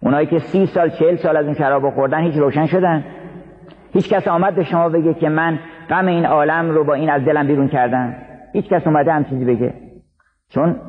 اونایی 0.02 0.26
که 0.26 0.38
سی 0.38 0.66
سال 0.66 0.90
چهل 0.90 1.16
سال 1.16 1.36
از 1.36 1.44
اون 1.44 1.54
شراب 1.54 1.90
خوردن 1.90 2.20
هیچ 2.20 2.34
روشن 2.34 2.66
شدن. 2.66 3.04
هیچ 3.92 4.08
کس 4.08 4.28
آمد 4.28 4.54
به 4.54 4.64
شما 4.64 4.88
بگه 4.88 5.14
که 5.14 5.28
من 5.28 5.58
غم 5.90 6.06
این 6.06 6.26
عالم 6.26 6.70
رو 6.70 6.84
با 6.84 6.94
این 6.94 7.10
از 7.10 7.24
دلم 7.24 7.46
بیرون 7.46 7.68
کردم. 7.68 8.14
هیچ 8.52 8.68
کس 8.68 8.86
اومده 8.86 9.12
هم 9.12 9.24
چیزی 9.24 9.44
بگه. 9.44 9.74
چون 10.48 10.80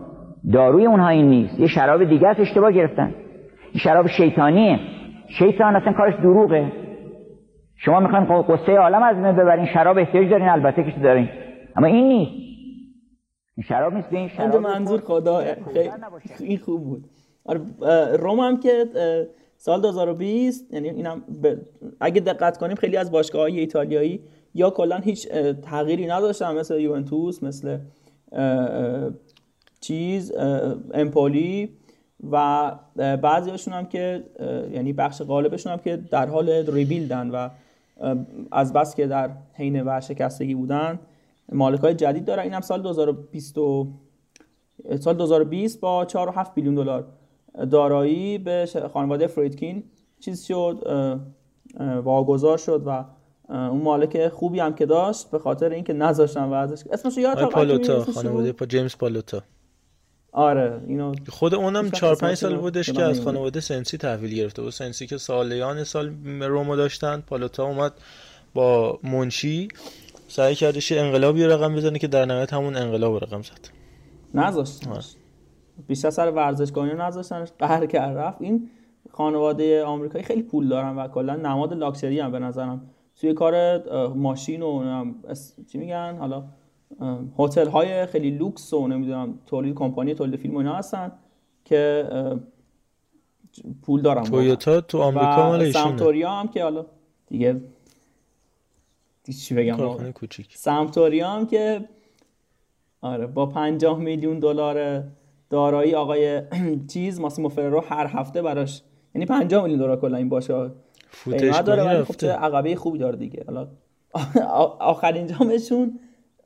داروی 0.53 0.85
اونها 0.85 1.07
این 1.07 1.29
نیست. 1.29 1.59
یه 1.59 1.67
شراب 1.67 2.03
دیگه 2.03 2.27
است 2.27 2.39
اشتباه 2.39 2.71
گرفتن. 2.71 3.15
این 3.71 3.79
شراب 3.79 4.07
شیطانیه. 4.07 4.79
شیطان 5.39 5.75
اصلا 5.75 5.93
کارش 5.93 6.15
دروغه. 6.15 6.71
شما 7.75 7.99
می‌خواین 7.99 8.41
قصه 8.41 8.71
عالم 8.71 9.03
از 9.03 9.17
من 9.17 9.35
ببرین. 9.35 9.65
شراب 9.65 9.97
احتیاج 9.97 10.29
دارین 10.29 10.49
البته 10.49 10.83
که 10.83 10.99
دارین. 10.99 11.29
اما 11.75 11.87
این 11.87 12.07
نیست. 12.07 12.31
این 13.57 13.63
شراب 13.67 13.93
نیست 13.93 14.13
این 14.13 14.27
شراب 14.27 14.55
منظور 14.55 14.99
خدا. 14.99 15.43
این 16.39 16.57
خوب 16.57 16.83
بود. 16.83 17.03
آره 17.45 17.61
روم 18.17 18.39
هم 18.39 18.59
که 18.59 18.85
سال 19.57 19.81
2020 19.81 20.73
یعنی 20.73 20.89
اینم 20.89 21.21
اگه 22.01 22.21
دقت 22.21 22.57
کنیم 22.57 22.75
خیلی 22.75 22.97
از 22.97 23.11
باشگاه 23.11 23.41
های 23.41 23.59
ایتالیایی 23.59 24.19
یا 24.57 24.69
کلا 24.69 24.97
هیچ 24.97 25.27
تغییری 25.61 26.07
نداشتن 26.07 26.55
مثل 26.55 26.79
یوونتوس 26.79 27.43
مثل 27.43 27.77
چیز 29.79 30.33
امپولی 30.93 31.69
و 32.31 32.71
بعضیشون 32.97 33.73
هم 33.73 33.85
که 33.85 34.23
یعنی 34.71 34.93
بخش 34.93 35.21
غالبشون 35.21 35.73
هم 35.73 35.79
که 35.79 35.97
در 35.97 36.25
حال 36.25 36.49
ریبیلدن 36.49 37.29
و 37.29 37.49
از 38.51 38.73
بس 38.73 38.95
که 38.95 39.07
در 39.07 39.29
حین 39.53 39.81
ورشکستگی 39.81 40.55
بودن. 40.55 40.99
مالک 41.51 41.79
های 41.79 41.93
جدید 41.93 42.25
دارن. 42.25 42.43
این 42.43 42.53
هم 42.53 42.61
سال 42.61 42.81
2020 42.81 43.55
سال 44.99 45.15
2020 45.17 45.79
با 45.79 46.07
4.7 46.09 46.53
بیلیون 46.55 46.75
دلار 46.75 47.07
دارایی 47.71 48.37
به 48.37 48.69
خانواده 48.93 49.27
فریدکین. 49.27 49.83
چیز 50.19 50.43
شد 50.43 50.83
واگذار 52.03 52.57
شد 52.57 52.83
و 52.85 53.03
اون 53.49 53.81
مالک 53.81 54.27
خوبی 54.27 54.59
هم 54.59 54.75
که 54.75 54.85
داشت 54.85 55.31
به 55.31 55.39
خاطر 55.39 55.69
اینکه 55.69 55.93
نذاشتن 55.93 56.43
ورزش 56.43 56.87
اسمش 56.91 57.17
یاد 57.17 57.49
پالوتا 57.49 58.03
خانواده 58.03 58.51
پا 58.51 58.65
جیمز 58.65 58.95
پالوتا. 58.97 59.43
آره 60.31 60.81
اینو 60.87 61.15
خود 61.29 61.55
اونم 61.55 61.91
4 61.91 62.15
5 62.15 62.37
سال 62.37 62.55
بودش 62.55 62.91
که 62.91 63.03
از 63.03 63.21
خانواده 63.21 63.59
سنسی 63.59 63.97
تحویل 63.97 64.35
گرفته 64.35 64.61
بود. 64.61 64.71
سنسی 64.71 65.07
که 65.07 65.17
سالیان 65.17 65.83
سال 65.83 66.15
رومو 66.41 66.75
داشتن. 66.75 67.23
پالوتا 67.27 67.65
اومد 67.65 67.93
با 68.53 68.99
منشی. 69.03 69.67
سعی 70.27 70.55
کردش 70.55 70.91
انقلابی 70.91 71.43
رقم 71.43 71.75
بزنه 71.75 71.99
که 71.99 72.07
در 72.07 72.25
نهایت 72.25 72.53
همون 72.53 72.75
انقلاب 72.75 73.23
رقم 73.23 73.41
زد. 73.41 73.69
نذاشت 74.33 74.87
بیشتر 75.87 76.09
سر 76.09 76.31
ورزشگاهی 76.31 76.93
نذاشتنش. 76.93 77.49
قهر 77.59 77.85
کرد. 77.85 78.17
رفت. 78.17 78.41
این 78.41 78.69
خانواده 79.11 79.83
آمریکایی 79.83 80.23
خیلی 80.23 80.43
پول 80.43 80.67
دارن 80.67 80.95
و 80.95 81.07
کلا 81.07 81.35
نماد 81.35 81.73
لاکچری 81.73 82.19
هم 82.19 82.31
به 82.31 82.39
نظرم. 82.39 82.89
توی 83.21 83.33
کار 83.33 83.83
ماشین 84.07 84.61
و 84.61 85.05
چی 85.71 85.77
میگن؟ 85.77 86.17
حالا 86.19 86.43
هتل 87.39 87.67
های 87.67 88.05
خیلی 88.05 88.31
لوکس 88.31 88.73
و 88.73 88.87
نمی‌دونم 88.87 89.39
تولید 89.45 89.75
کمپانی 89.75 90.13
تولید 90.13 90.39
فیلم 90.39 90.55
و 90.55 90.57
اینا 90.57 90.75
هستن 90.75 91.11
که 91.65 92.09
پول 93.81 94.01
دارن 94.01 94.23
تویوتا 94.23 94.81
تو 94.81 95.01
آمریکا 95.01 95.49
مال 95.49 95.71
سامتوریا 95.71 96.31
هم 96.31 96.47
که 96.47 96.63
حالا 96.63 96.85
دیگه 97.27 97.61
چی 99.39 99.55
بگم؟ 99.55 99.77
سامتوریا 100.49 101.29
هم 101.29 101.47
که 101.47 101.89
آره 103.01 103.27
با 103.27 103.45
50 103.45 103.99
میلیون 103.99 104.39
دلار 104.39 105.03
دارایی 105.49 105.95
آقای 105.95 106.41
چیز 106.93 107.19
ماسیمو 107.19 107.49
فررو 107.49 107.83
هر 107.89 108.07
هفته 108.07 108.41
براش 108.41 108.81
یعنی 109.15 109.25
50 109.25 109.63
میلیون 109.63 109.79
دلار 109.79 110.01
کلا 110.01 110.17
این 110.17 110.29
باشه 110.29 110.71
فوتش 111.23 111.57
داره 111.59 111.83
ولی 111.83 112.03
خب 112.03 112.25
عقبه 112.25 112.75
خوبی 112.75 112.97
داره 112.97 113.17
دیگه. 113.17 113.43
حالا 113.47 113.67
آخرین 114.79 115.27
جامشون 115.27 115.99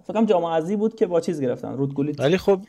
فکرم 0.08 0.26
جام 0.26 0.44
ازی 0.44 0.76
بود 0.76 0.96
که 0.96 1.08
با 1.08 1.22
چیز 1.22 1.42
گرفتن. 1.42 1.74
رودگولیت 1.74 2.20
ولی 2.20 2.38
خب 2.38 2.62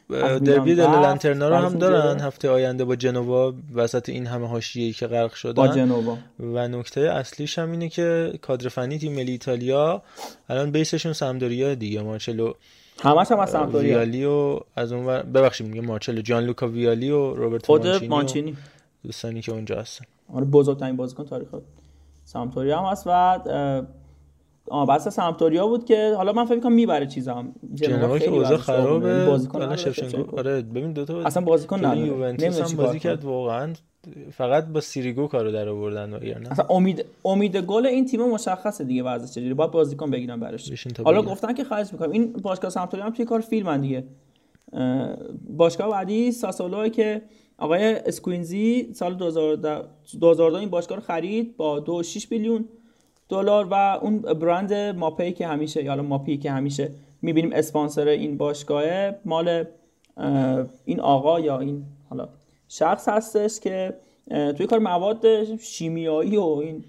دربی 0.44 0.74
دل 0.74 0.82
لانترنا 0.82 1.48
رو 1.48 1.54
هم 1.54 1.78
دارن. 1.78 2.20
هفته 2.20 2.50
آینده 2.50 2.84
با 2.84 2.96
جنوا 2.96 3.54
وسط 3.74 4.08
این 4.08 4.26
همه 4.26 4.46
حاشیه‌ای 4.46 4.92
که 4.92 5.06
غرق 5.06 5.32
شدن. 5.32 5.52
با 5.52 5.68
جنوا. 5.68 6.18
و 6.40 6.68
نکته 6.68 7.00
اصلیش 7.00 7.58
هم 7.58 7.70
اینه 7.70 7.88
که 7.88 8.32
کادر 8.42 8.68
فنی 8.68 8.98
تیم 8.98 9.12
ملی 9.12 9.32
ایتالیا 9.32 10.02
الان 10.48 10.70
بیسشون 10.70 11.12
سمدوریا 11.12 11.74
دیگه. 11.74 12.02
مارچلو 12.02 12.52
همش 13.00 13.32
هم 13.32 13.38
از 13.38 13.50
سمتوریا 13.50 13.96
ویالی 13.96 14.24
و 14.24 14.60
از 14.76 14.92
اون 14.92 15.06
ببخشید 15.22 15.66
میگم 15.66 15.86
مارچلو 15.86 16.20
جان 16.20 16.44
لوکا 16.44 16.68
ویالی 16.68 17.10
و 17.10 17.34
روبرتو 17.34 17.66
خود 17.66 17.86
مانچینی, 17.86 18.08
مانچینی. 18.08 18.56
دوستانی 19.04 19.40
که 19.40 19.52
اونجا 19.52 19.80
هستن. 19.80 20.04
آره 20.34 20.44
بزرگترین 20.44 20.96
بازیکن 20.96 21.24
تاریخ 21.24 21.48
سمتوریا 22.32 22.78
هم 22.78 22.84
هست 22.84 23.06
و 23.06 23.10
آه 24.70 24.86
بس 24.86 25.08
سمتوریا 25.08 25.66
بود 25.66 25.84
که 25.84 26.14
حالا 26.16 26.32
من 26.32 26.44
فکر 26.44 26.60
کنم 26.60 26.72
می‌بره 26.72 27.06
چیزام. 27.06 27.54
جنوا 27.74 28.18
که 28.18 28.30
اوضاع 28.30 28.56
خرابه. 28.56 29.26
بازیکن 29.26 29.76
شفچنکو 29.76 30.38
آره 30.38 30.62
ببین 30.62 30.92
دو 30.92 31.04
تا 31.04 31.22
اصلا 31.22 31.42
بازیکن 31.44 31.78
نداره. 31.78 32.06
یوونتوس 32.06 32.60
هم 32.60 32.76
بازی 32.76 32.98
کرد 32.98 33.24
واقعا. 33.24 33.72
فقط 34.32 34.66
با 34.66 34.80
سیریگو 34.80 35.26
کارو 35.26 35.52
در 35.52 35.68
آوردن 35.68 36.14
و 36.14 36.18
اصلا 36.50 36.66
امید 36.70 37.04
امید 37.24 37.56
گل 37.56 37.86
این 37.86 38.06
تیم 38.06 38.28
مشخصه 38.28 38.84
دیگه 38.84 39.02
وضعش 39.02 39.30
چجوری. 39.30 39.54
باید 39.54 39.70
بازیکن 39.70 40.10
بگیرن 40.10 40.40
براش. 40.40 40.86
حالا 41.04 41.22
گفتن 41.22 41.54
که 41.54 41.64
خرج 41.64 41.92
می‌کنم. 41.92 42.10
این 42.10 42.32
باشگاه 42.32 42.70
سمتوریا 42.70 43.06
هم 43.06 43.12
توی 43.12 43.24
کار 43.24 43.40
فیلمن 43.40 43.80
دیگه. 43.80 44.04
باشگاه 45.56 45.90
بعدی 45.90 46.32
ساسولو 46.32 46.88
که 46.88 47.22
آقای 47.62 47.94
اسکوینزی 47.94 48.90
سال 48.94 49.14
2012 49.14 50.54
این 50.54 50.70
باشگاه 50.70 50.98
رو 50.98 51.04
خرید 51.04 51.56
با 51.56 52.02
2.6 52.02 52.26
میلیون 52.30 52.64
دلار 53.28 53.66
و 53.70 53.74
اون 54.02 54.18
برند 54.18 54.72
ماپی 54.74 55.32
که 55.32 55.46
همیشه 55.46 55.84
یا 55.84 56.02
ماپی 56.02 56.36
که 56.36 56.50
همیشه 56.50 56.90
می‌بینیم 57.22 57.52
اسپانسر 57.52 58.08
این 58.08 58.36
باشگاه 58.36 58.84
مال 59.24 59.64
این 60.84 61.00
آقا 61.00 61.40
یا 61.40 61.58
این 61.58 61.84
حالا 62.10 62.28
شخص 62.68 63.08
هستش 63.08 63.60
که 63.60 63.94
توی 64.28 64.66
کار 64.66 64.78
مواد 64.78 65.56
شیمیایی 65.58 66.36
و 66.36 66.42
این 66.42 66.84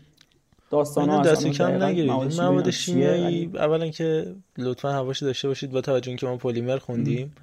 داستان 0.71 1.09
ها 1.09 1.21
دست 1.21 1.47
کم 1.47 1.83
نگیرید. 1.83 2.12
مواد 2.12 2.69
شیمیایی 2.69 3.51
اولا 3.55 3.89
که 3.89 4.36
لطفا 4.57 4.91
حواش 4.91 5.23
داشته 5.23 5.47
باشید 5.47 5.71
با 5.71 5.81
توجه 5.81 6.15
که 6.15 6.25
ما 6.25 6.38
پلیمر 6.38 6.77
خوندیم. 6.77 7.36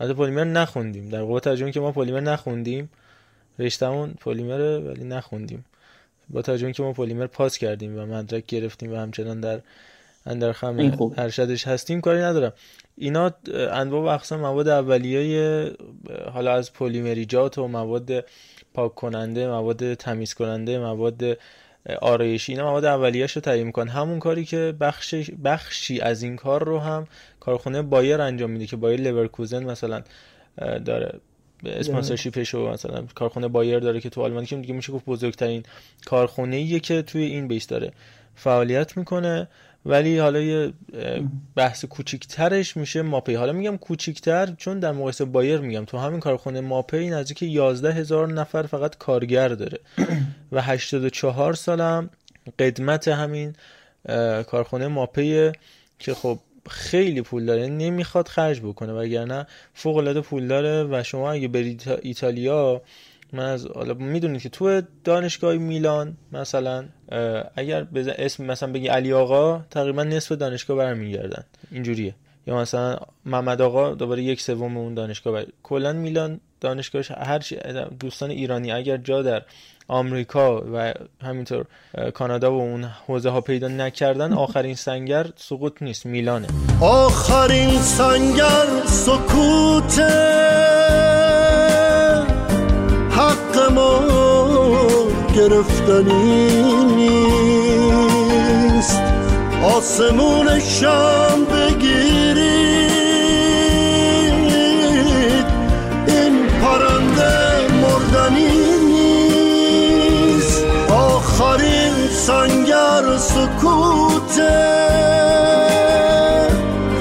حتی 0.00 0.14
پلیمر 0.14 0.44
نخوندیم. 0.44 1.08
در 1.08 1.22
واقع 1.22 1.40
توجه 1.40 1.70
که 1.70 1.80
ما 1.80 1.92
پلیمر 1.92 2.20
نخوندیم 2.20 2.90
رشتمون 3.58 4.14
پلیمره 4.20 4.78
ولی 4.78 5.04
نخوندیم. 5.04 5.64
با 6.30 6.42
توجه 6.42 6.72
که 6.72 6.82
ما 6.82 6.92
پلیمر 6.92 7.26
پاس 7.26 7.58
کردیم 7.58 7.98
و 7.98 8.06
مدرک 8.06 8.46
گرفتیم 8.46 8.92
و 8.92 8.96
همچنان 8.96 9.40
در 9.40 9.60
اندر 10.26 10.52
خم 10.52 11.12
ارشدش 11.16 11.66
هستیم 11.66 12.00
کاری 12.00 12.20
ندارم. 12.20 12.52
اینا 12.96 13.32
انواع 13.54 14.02
و 14.02 14.06
اقسام 14.06 14.40
مواد 14.40 14.68
اولیه 14.68 15.70
حالا 16.32 16.52
از 16.52 16.72
پلیمریجات 16.72 17.58
و 17.58 17.68
مواد 17.68 18.24
پاک 18.74 18.94
کننده 18.94 19.48
مواد 19.48 19.94
تمیز 19.94 20.34
کننده 20.34 20.78
مواد 20.78 21.22
آرایشی 22.00 22.52
اینا 22.52 22.64
مواد 22.64 22.84
اولیه‌اش 22.84 23.32
رو 23.32 23.42
تعیین 23.42 23.66
می‌کنن. 23.66 23.88
همون 23.88 24.18
کاری 24.18 24.44
که 24.44 24.74
بخش 24.80 25.14
بخشی 25.44 26.00
از 26.00 26.22
این 26.22 26.36
کار 26.36 26.64
رو 26.64 26.78
هم 26.78 27.06
کارخونه 27.40 27.82
بایر 27.82 28.20
انجام 28.20 28.50
میده 28.50 28.66
که 28.66 28.76
بایر 28.76 29.00
لورکوزن 29.00 29.64
مثلا 29.64 30.02
داره 30.84 31.20
sponsorship 31.66 32.40
ش 32.40 32.54
و 32.54 32.68
مثلا 32.68 33.04
کارخونه 33.14 33.48
بایر 33.48 33.78
داره 33.78 34.00
که 34.00 34.10
تو 34.10 34.22
آلمان 34.22 34.44
که 34.44 34.56
دیگه 34.56 34.74
میشه 34.74 34.92
گفت 34.92 35.04
بزرگترین 35.04 35.62
کارخونه 36.06 36.56
ایه 36.56 36.80
که 36.80 37.02
توی 37.02 37.22
این 37.22 37.48
base 37.48 37.66
داره 37.66 37.92
فعالیت 38.34 38.96
می‌کنه. 38.96 39.48
ولی 39.86 40.18
حالا 40.18 40.40
یه 40.40 40.72
بحث 41.56 41.84
کوچیکترش 41.84 42.76
میشه 42.76 43.02
ماپی. 43.02 43.34
حالا 43.34 43.52
میگم 43.52 43.76
کوچیکتر 43.76 44.54
چون 44.58 44.78
در 44.78 44.92
مقایسه 44.92 45.24
بایر 45.24 45.60
میگم. 45.60 45.84
تو 45.84 45.98
همین 45.98 46.20
کارخونه 46.20 46.60
ماپی 46.60 47.10
نزدیک 47.10 47.42
11 47.42 47.92
هزار 47.92 48.32
نفر 48.32 48.62
فقط 48.62 48.96
کارگر 48.98 49.48
داره. 49.48 49.78
و 50.52 50.62
84 50.62 51.54
سالم 51.54 52.10
قدمت 52.58 53.08
همین 53.08 53.52
کارخونه 54.46 54.88
ماپی 54.88 55.52
که 55.98 56.14
خب 56.14 56.38
خیلی 56.70 57.22
پول 57.22 57.46
داره. 57.46 57.66
نمی‌خواد 57.66 58.28
خرج 58.28 58.60
بکنه 58.60 58.92
وگرنه 58.92 59.46
فوق 59.74 59.96
العاده 59.96 60.20
پول 60.20 60.48
داره. 60.48 60.84
و 60.84 61.02
شما 61.02 61.32
اگه 61.32 61.48
برید 61.48 61.82
ایتالیا 62.02 62.82
من 63.34 63.44
از 63.44 63.66
حالا 63.66 63.94
می‌دونید 63.94 64.42
که 64.42 64.48
تو 64.48 64.82
دانشگاه 65.04 65.54
میلان 65.54 66.16
مثلا 66.32 66.84
اگر 67.56 67.86
اسم 68.18 68.44
مثلا 68.44 68.72
بگی 68.72 68.88
علی 68.88 69.12
آقا 69.12 69.64
تقریبا 69.70 70.04
نصف 70.04 70.32
دانشگاه 70.32 70.76
برمیگردن. 70.76 71.44
اینجوریه. 71.70 72.14
یا 72.46 72.56
مثلا 72.56 72.96
محمد 73.24 73.62
آقا 73.62 73.94
دوباره 73.94 74.22
یک 74.22 74.40
سوم 74.40 74.76
اون 74.76 74.94
دانشگاه 74.94 75.32
بر... 75.32 75.46
کلا 75.62 75.92
میلان 75.92 76.40
دانشگاهش 76.60 77.10
هر 77.10 77.38
دوستان 78.00 78.30
ایرانی 78.30 78.72
اگر 78.72 78.96
جا 78.96 79.22
در 79.22 79.42
آمریکا 79.88 80.64
و 80.74 80.94
همینطور 81.22 81.66
کانادا 82.14 82.52
و 82.52 82.60
اون 82.60 82.84
حوزه 82.84 83.30
ها 83.30 83.40
پیدا 83.40 83.68
نکردن 83.68 84.32
آخرین 84.32 84.74
سنگر 84.74 85.26
سقوط 85.36 85.82
نیست 85.82 86.06
میلانه. 86.06 86.46
آخرین 86.80 87.78
سنگر 87.78 88.66
سکوت 88.86 90.00
حق 93.16 93.54
ما 93.74 94.00
گرفتنی 95.34 96.62
نیست. 96.96 99.02
آسمون 99.76 100.60
شام 100.60 101.44
بگیرید. 101.44 102.34
این 106.06 106.46
پرنده 106.46 107.34
مردنی 107.82 108.50
آخرین 110.90 111.94
سنگر 112.26 113.04
سکوته. 113.18 114.74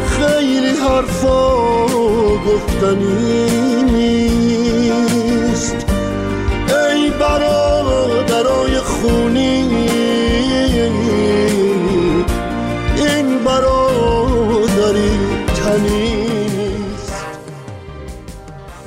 خیلی 0.07 0.73
حرفا 0.77 1.41
گفتنی 2.47 3.52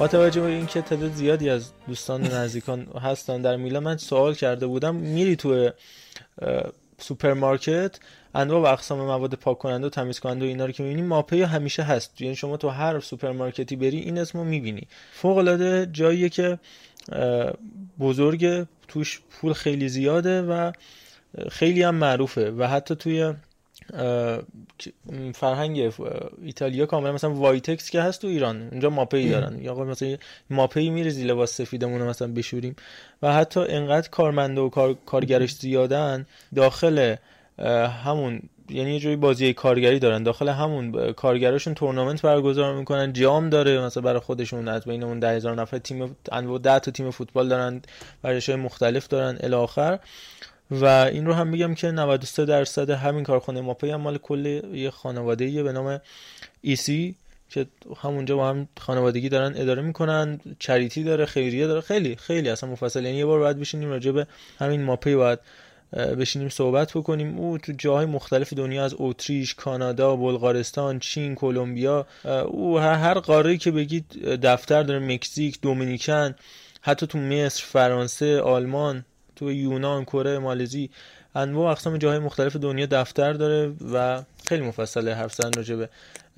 توجه 0.06 0.40
به 0.40 0.46
اینکه 0.46 0.82
تعداد 0.82 1.12
زیادی 1.12 1.50
از 1.50 1.70
دوستان 1.88 2.22
نزدیکان 2.22 2.86
هستن 3.02 3.42
در 3.42 3.56
میلان 3.56 3.82
من 3.82 3.96
سوال 3.96 4.34
کرده 4.34 4.66
بودم 4.66 4.94
میری 4.94 5.36
تو 5.36 5.70
سوپرمارکت 6.98 7.98
انواع 8.34 8.60
و 8.60 8.66
اقسام 8.66 8.98
مواد 8.98 9.34
پاک 9.34 9.58
کننده 9.58 9.86
و 9.86 9.90
تمیز 9.90 10.20
کننده 10.20 10.44
و 10.44 10.48
اینا 10.48 10.66
رو 10.66 10.72
که 10.72 10.82
می‌بینی 10.82 11.02
ماپه 11.02 11.46
همیشه 11.46 11.82
هست. 11.82 12.20
یعنی 12.20 12.36
شما 12.36 12.56
تو 12.56 12.68
هر 12.68 13.00
سوپرمارکتی 13.00 13.76
بری 13.76 13.98
این 13.98 14.18
اسمو 14.18 14.44
می‌بینی. 14.44 14.86
فوق 15.12 15.36
العاده 15.36 15.88
جاییه 15.92 16.28
که 16.28 16.58
بزرگ 18.00 18.66
توش 18.88 19.20
پول 19.30 19.52
خیلی 19.52 19.88
زیاده 19.88 20.42
و 20.42 20.72
خیلی 21.50 21.82
هم 21.82 21.94
معروفه 21.94 22.50
و 22.50 22.64
حتی 22.64 22.94
توی 22.94 23.34
فرهنگ 25.34 25.92
ایتالیا 26.42 26.86
کاملا 26.86 27.12
مثلا 27.12 27.30
وایتکس 27.30 27.90
که 27.90 28.02
هست 28.02 28.22
تو 28.22 28.28
ایران 28.28 28.68
اونجا 28.70 28.90
ماپی 28.90 29.30
دارن. 29.30 29.58
یا 29.62 29.74
مثلا 29.74 30.16
ماپی 30.50 30.90
میرزی 30.90 31.24
لباس 31.24 31.56
سفیدمون 31.56 32.02
مثلا 32.02 32.28
بشوریم. 32.28 32.76
و 33.22 33.32
حتی 33.32 33.60
انقدر 33.60 34.08
کارمنده 34.08 34.60
و 34.60 34.68
کار... 34.68 34.96
کارگرش 35.06 35.52
زیادن 35.52 36.26
داخل 36.54 37.16
همون 38.04 38.42
یعنی 38.68 38.92
یه 38.92 39.00
جوری 39.00 39.16
بازی 39.16 39.52
کارگری 39.52 39.98
دارن. 39.98 40.22
داخل 40.22 40.48
همون 40.48 41.12
کارگراشون 41.12 41.74
تورنمنت 41.74 42.22
برگزار 42.22 42.74
می‌کنن. 42.74 43.12
جام 43.12 43.50
داره 43.50 43.80
مثلا 43.80 44.02
برای 44.02 44.20
خودشون 44.20 44.68
از 44.68 44.84
بین 44.84 45.02
اون 45.02 45.20
10000 45.20 45.54
نفر 45.54 45.78
تیم 45.78 46.16
انواع 46.32 46.58
10 46.58 46.78
تا 46.78 46.90
تیم 46.90 47.10
فوتبال 47.10 47.48
دارن. 47.48 47.82
ورزش 48.24 48.48
مختلف 48.48 49.08
دارن. 49.08 49.38
الی 49.40 49.54
آخر 49.54 49.98
و 50.70 50.84
این 50.84 51.26
رو 51.26 51.32
هم 51.32 51.46
میگم 51.48 51.74
که 51.74 51.90
93 51.90 52.44
درصد 52.44 52.90
همین 52.90 53.24
کارخانه 53.24 53.60
ماپی 53.60 53.90
هم 53.90 54.00
مال 54.00 54.18
کل 54.18 54.46
یه 54.74 54.90
خانواده 54.90 55.62
به 55.62 55.72
نام 55.72 56.00
ایسی 56.62 57.14
که 57.50 57.66
همونجا 58.02 58.36
با 58.36 58.48
هم 58.48 58.68
خانوادگی 58.80 59.28
دارن 59.28 59.54
اداره 59.56 59.82
می‌کنن 59.82 60.40
چریتی 60.58 61.04
داره 61.04 61.26
خیریه 61.26 61.66
داره 61.66 61.80
خیلی 61.80 62.16
خیلی 62.16 62.48
اصلا 62.48 62.70
مفصل 62.70 63.04
یعنی 63.04 63.18
یه 63.18 63.26
بار 63.26 63.38
باید 63.38 63.58
بشینیم 63.58 63.88
راجع 63.88 64.10
به 64.10 64.26
همین 64.58 64.82
ماپی 64.82 65.14
باید 65.14 65.38
بشینیم 65.92 66.48
صحبت 66.48 66.92
بکنیم. 66.92 67.38
او 67.38 67.58
تو 67.58 67.72
جاهای 67.72 68.06
مختلف 68.06 68.52
دنیا 68.52 68.84
از 68.84 68.94
اتریش، 68.98 69.54
کانادا، 69.54 70.16
بلغارستان، 70.16 70.98
چین، 70.98 71.34
کلمبیا 71.34 72.06
او 72.46 72.78
هر 72.78 73.14
قاره 73.14 73.56
که 73.56 73.70
بگید 73.70 74.24
دفتر 74.24 74.82
داره 74.82 74.98
مکزیک، 74.98 75.60
دومینیکن 75.60 76.34
حتی 76.80 77.06
تو 77.06 77.18
مصر، 77.18 77.64
فرانسه، 77.64 78.40
آلمان 78.40 79.04
تو 79.36 79.52
یونان 79.52 80.04
کره 80.04 80.38
مالزی 80.38 80.90
انواع 81.34 81.70
اقسام 81.70 81.96
جاهای 81.96 82.18
مختلف 82.18 82.56
دنیا 82.56 82.86
دفتر 82.86 83.32
داره 83.32 83.72
و 83.92 84.22
خیلی 84.48 84.62
مفصله 84.62 85.14
حرف 85.14 85.34
زدن 85.34 85.50
راجع 85.56 85.76
به 85.76 85.88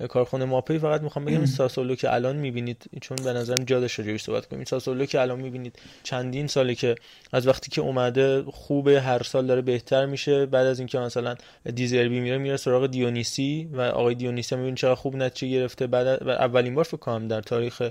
کارخونه 0.07 0.45
ماپی. 0.45 0.79
فقط 0.79 1.01
می‌خوام 1.01 1.25
بگم 1.25 1.45
ساسولو 1.59 1.95
که 1.95 2.13
الان 2.13 2.35
می‌بینید 2.35 2.89
چون 3.01 3.17
به 3.23 3.33
نظرم 3.33 3.63
جاده 3.63 3.87
شده 3.87 4.17
صحبت 4.17 4.45
کنیم. 4.45 4.63
ساسولو 4.63 5.05
که 5.05 5.21
الان 5.21 5.39
می‌بینید 5.39 5.79
چندین 6.03 6.47
ساله 6.47 6.75
که 6.75 6.95
از 7.33 7.47
وقتی 7.47 7.71
که 7.71 7.81
اومده 7.81 8.43
خوبه 8.43 9.01
هر 9.01 9.23
سال 9.23 9.47
داره 9.47 9.61
بهتر 9.61 10.05
میشه. 10.05 10.45
بعد 10.45 10.67
از 10.67 10.79
اینکه 10.79 10.99
مثلا 10.99 11.35
دیزربی 11.75 12.19
میره 12.19 12.37
میره 12.37 12.57
سراغ 12.57 12.87
دیونیسی 12.87 13.69
و 13.73 13.81
آقای 13.81 14.15
دیونیسی 14.15 14.55
می‌بینید 14.55 14.77
چقدر 14.77 14.95
خوب 14.95 15.15
نتیجه 15.15 15.59
گرفته. 15.59 15.87
بعد 15.87 16.07
اولین 16.27 16.75
بار 16.75 16.83
فکر 16.83 16.97
کنم 16.97 17.27
در 17.27 17.41
تاریخ 17.41 17.81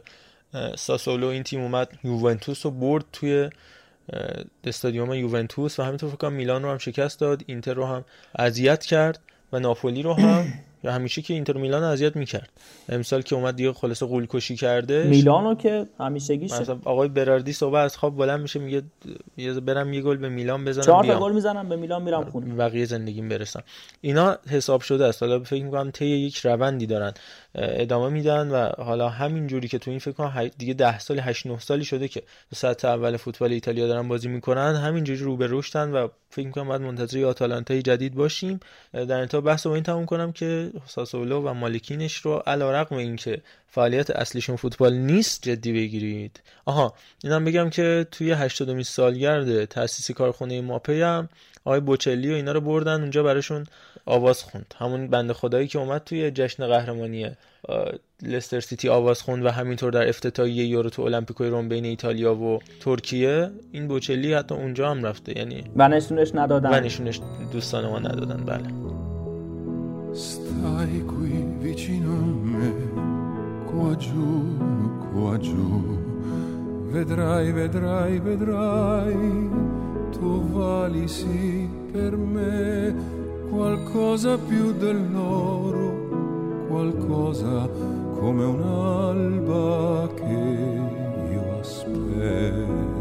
ساسولو 0.76 1.26
این 1.26 1.42
تیم 1.42 1.60
اومد 1.60 1.88
یوونتوس 2.04 2.66
رو 2.66 2.72
برد 2.72 3.04
توی 3.12 3.50
استادیوم 4.64 5.12
یوونتوس 5.12 5.78
و 5.78 5.82
همینطور 5.82 6.10
فکر 6.10 6.28
میلان 6.28 6.62
رو 6.62 6.70
هم 6.70 6.78
شکست 6.78 7.20
داد 7.20 7.42
اینتر 7.46 7.74
رو 7.74 7.86
هم 7.86 8.04
اذیت 8.38 8.84
کرد 8.84 9.20
و 9.52 9.58
ناپولی 9.58 10.02
رو 10.02 10.14
هم 10.14 10.46
یا 10.84 10.92
همیشه 10.92 11.22
که 11.22 11.34
اینتر 11.34 11.56
میلان 11.56 11.82
اذیت 11.82 12.16
می‌کرد. 12.16 12.50
امسال 12.88 13.22
که 13.22 13.34
اومد 13.34 13.56
دیگه 13.56 13.72
خلاص 13.72 14.02
قول 14.02 14.26
کشی 14.26 14.56
کرده. 14.56 15.04
میلانو 15.04 15.54
که 15.54 15.86
همیشگیشه. 16.00 16.60
مثلا 16.60 16.78
آقای 16.84 17.08
براردی 17.08 17.52
صبح 17.52 17.74
از 17.74 17.96
خواب 17.96 18.16
بلند 18.16 18.40
میشه 18.40 18.58
میگه 18.58 18.82
یه 19.36 19.52
برم 19.52 19.92
یه 19.92 20.00
گل 20.00 20.16
به 20.16 20.28
میلان 20.28 20.64
بزنم 20.64 20.84
چهار 20.84 21.04
تا 21.04 21.20
گل 21.20 21.32
می‌زنم 21.32 21.68
به 21.68 21.76
میلان 21.76 22.02
میرم 22.02 22.24
خونه. 22.24 22.54
بقیه 22.54 22.84
زندگیم 22.84 23.28
برسم. 23.28 23.62
اینا 24.00 24.38
حساب 24.50 24.80
شده 24.80 25.04
است. 25.04 25.22
حالا 25.22 25.40
فکر 25.40 25.64
می‌کنم 25.64 25.90
طی 25.90 26.06
یک 26.06 26.36
روندی 26.36 26.86
دارن 26.86 27.12
ادامه 27.54 28.08
میدن 28.08 28.48
و 28.50 28.82
حالا 28.82 29.08
همین 29.08 29.46
جوری 29.46 29.68
که 29.68 29.78
تو 29.78 29.90
این 29.90 30.00
فکر 30.00 30.12
کنم 30.12 30.50
دیگه 30.58 30.74
10 30.74 30.98
سال 30.98 31.18
8 31.18 31.46
9 31.46 31.58
سالی 31.58 31.84
شده 31.84 32.08
که 32.08 32.22
سطح 32.54 32.88
اول 32.88 33.16
فوتبال 33.16 33.52
ایتالیا 33.52 33.86
دارن 33.86 34.08
بازی 34.08 34.28
می‌کنن. 34.28 34.74
همین 34.74 35.04
جوری 35.04 35.20
رو 35.20 35.36
به 35.36 35.46
رشدن 35.50 35.92
و 35.92 36.08
فکر 36.30 36.46
می‌کنم 36.46 36.68
بعد 36.68 36.80
منتظر 36.80 37.24
آتالانتای 37.24 37.82
جدید 37.82 38.14
باشیم. 38.14 38.60
در 38.92 39.20
انتها 39.20 39.40
بحث 39.40 39.66
رو 39.66 39.72
این 39.72 39.82
تموم 39.82 40.06
کنم 40.06 40.32
که 40.32 40.67
ساسولو 40.86 41.40
و 41.40 41.54
مالکینش 41.54 42.16
رو 42.16 42.42
علیرغم 42.46 42.96
اینکه 42.96 43.40
فعالیت 43.66 44.10
اصلیشون 44.10 44.56
فوتبال 44.56 44.94
نیست 44.94 45.42
جدی 45.42 45.72
بگیرید. 45.72 46.40
آها 46.64 46.94
اینم 47.24 47.44
بگم 47.44 47.70
که 47.70 48.06
توی 48.10 48.32
80 48.32 48.82
سالگرد 48.82 49.64
تأسیس 49.64 50.10
کارخونه 50.10 50.60
ماپی 50.60 51.00
هم 51.00 51.28
آقای 51.64 51.80
بوچلی 51.80 52.30
و 52.32 52.34
اینا 52.34 52.52
رو 52.52 52.60
بردن 52.60 53.00
اونجا 53.00 53.22
براشون 53.22 53.66
آواز 54.06 54.42
خوند. 54.42 54.74
همون 54.78 55.08
بنده 55.08 55.32
خدایی 55.32 55.68
که 55.68 55.78
اومد 55.78 56.04
توی 56.04 56.30
جشن 56.30 56.66
قهرمانی 56.66 57.30
لستر 58.22 58.60
سیتی 58.60 58.88
آواز 58.88 59.22
خوند 59.22 59.44
و 59.44 59.50
همینطور 59.50 59.92
در 59.92 60.08
افتتاحیه 60.08 60.64
یورو 60.64 60.90
تو 60.90 61.02
المپیکوی 61.02 61.48
روم 61.48 61.68
بین 61.68 61.84
ایتالیا 61.84 62.34
و 62.34 62.58
ترکیه 62.80 63.50
این 63.72 63.88
بوچلی 63.88 64.34
حتی 64.34 64.54
اونجا 64.54 64.90
هم 64.90 65.04
رفته. 65.04 65.38
یعنی 65.38 65.64
و 65.76 65.88
نشونش 65.88 66.34
ندادن. 66.34 66.78
و 66.78 66.80
نشونش 66.80 67.20
دوستان 67.52 67.86
ما 67.86 67.98
ندادن. 67.98 68.44
بله. 68.44 68.68
Stai 70.58 71.04
qui 71.04 71.44
vicino 71.60 72.10
a 72.14 72.24
me, 72.42 72.72
qua 73.64 73.94
giù, 73.94 74.56
qua 75.12 75.38
giù. 75.38 75.96
Vedrai, 76.90 77.52
vedrai, 77.52 78.18
vedrai, 78.18 79.48
tu 80.10 80.50
vali 80.50 81.06
sì 81.06 81.68
per 81.92 82.16
me 82.16 82.92
qualcosa 83.48 84.36
più 84.36 84.72
dell'oro, 84.72 86.66
qualcosa 86.66 87.68
come 88.18 88.44
un'alba 88.44 90.08
che 90.14 90.70
io 91.30 91.58
aspetto. 91.60 92.97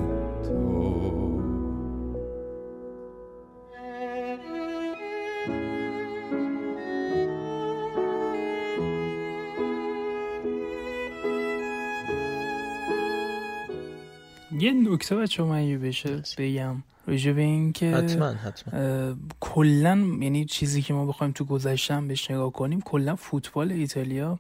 یه 14.60 14.72
نکته 14.72 15.16
بچه 15.16 15.44
من 15.44 15.64
یه 15.64 15.78
بشه 15.78 16.24
بگم 16.38 16.84
راجع 17.08 17.32
به 17.32 17.42
این 17.42 17.74
که 17.74 17.92
حتما. 17.92 18.28
حتما 18.28 19.16
کلا 19.40 20.08
یعنی 20.22 20.46
چیزی 20.46 20.82
که 20.82 20.94
ما 20.94 21.06
بخوایم 21.06 21.34
تو 21.34 21.46
گذشتم 21.46 22.08
بهش 22.08 22.32
نگاه 22.32 22.52
کنیم 22.52 22.82
کلا 22.82 23.16
فوتبال 23.16 23.72
ایتالیا 23.72 24.40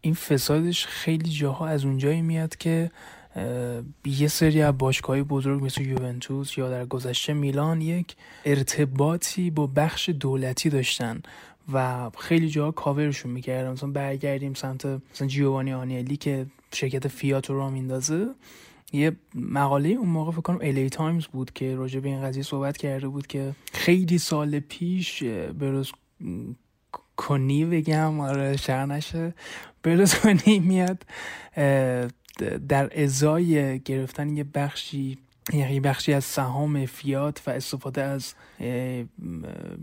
این 0.00 0.14
فسادش 0.14 0.86
خیلی 0.86 1.30
جاها 1.30 1.66
از 1.66 1.84
اونجایی 1.84 2.22
میاد 2.22 2.56
که 2.56 2.90
یه 4.04 4.28
سری 4.28 4.62
از 4.62 4.78
باشگاهی 4.78 5.22
بزرگ 5.22 5.64
مثل 5.64 5.82
یوونتوس 5.82 6.58
یا 6.58 6.70
در 6.70 6.86
گذشته 6.86 7.32
میلان 7.32 7.80
یک 7.80 8.16
ارتباطی 8.44 9.50
با 9.50 9.66
بخش 9.66 10.08
دولتی 10.08 10.70
داشتن 10.70 11.22
و 11.72 12.10
خیلی 12.18 12.48
جاها 12.48 12.70
کاورشون 12.70 13.32
می‌کردن. 13.32 13.70
مثلا 13.72 13.90
برگردیم 13.90 14.54
سمت 14.54 14.86
مثلا 14.86 15.28
جیوانی 15.28 15.72
آنیلی 15.72 16.16
که 16.16 16.46
شرکت 16.74 17.08
فیات 17.08 17.50
رو 17.50 17.58
را 17.58 17.70
میندازه 17.70 18.26
یه 18.96 19.12
مقاله 19.34 19.88
اون 19.88 20.08
موقع 20.08 20.30
فکر 20.30 20.40
کنم 20.40 20.58
LA 20.60 20.90
Times 20.90 21.26
بود 21.26 21.52
که 21.52 21.74
راجع 21.76 22.00
به 22.00 22.08
این 22.08 22.22
قضیه 22.22 22.42
صحبت 22.42 22.76
کرده 22.76 23.08
بود 23.08 23.26
که 23.26 23.54
خیلی 23.72 24.18
سال 24.18 24.58
پیش 24.58 25.22
برلوسکونی 25.58 27.64
بگم 27.64 28.20
آره 28.20 28.56
شر 28.56 28.86
نشه. 28.86 29.34
برلوسکونی 29.82 30.58
میاد 30.58 31.02
در 32.68 33.02
ازای 33.02 33.78
گرفتن 33.80 34.36
یه 34.36 34.44
بخشی 34.44 35.18
یعنی 35.52 35.80
بخشی 35.80 36.12
از 36.12 36.24
سهام 36.24 36.86
فیات 36.86 37.42
و 37.46 37.50
استفاده 37.50 38.02
از 38.02 38.34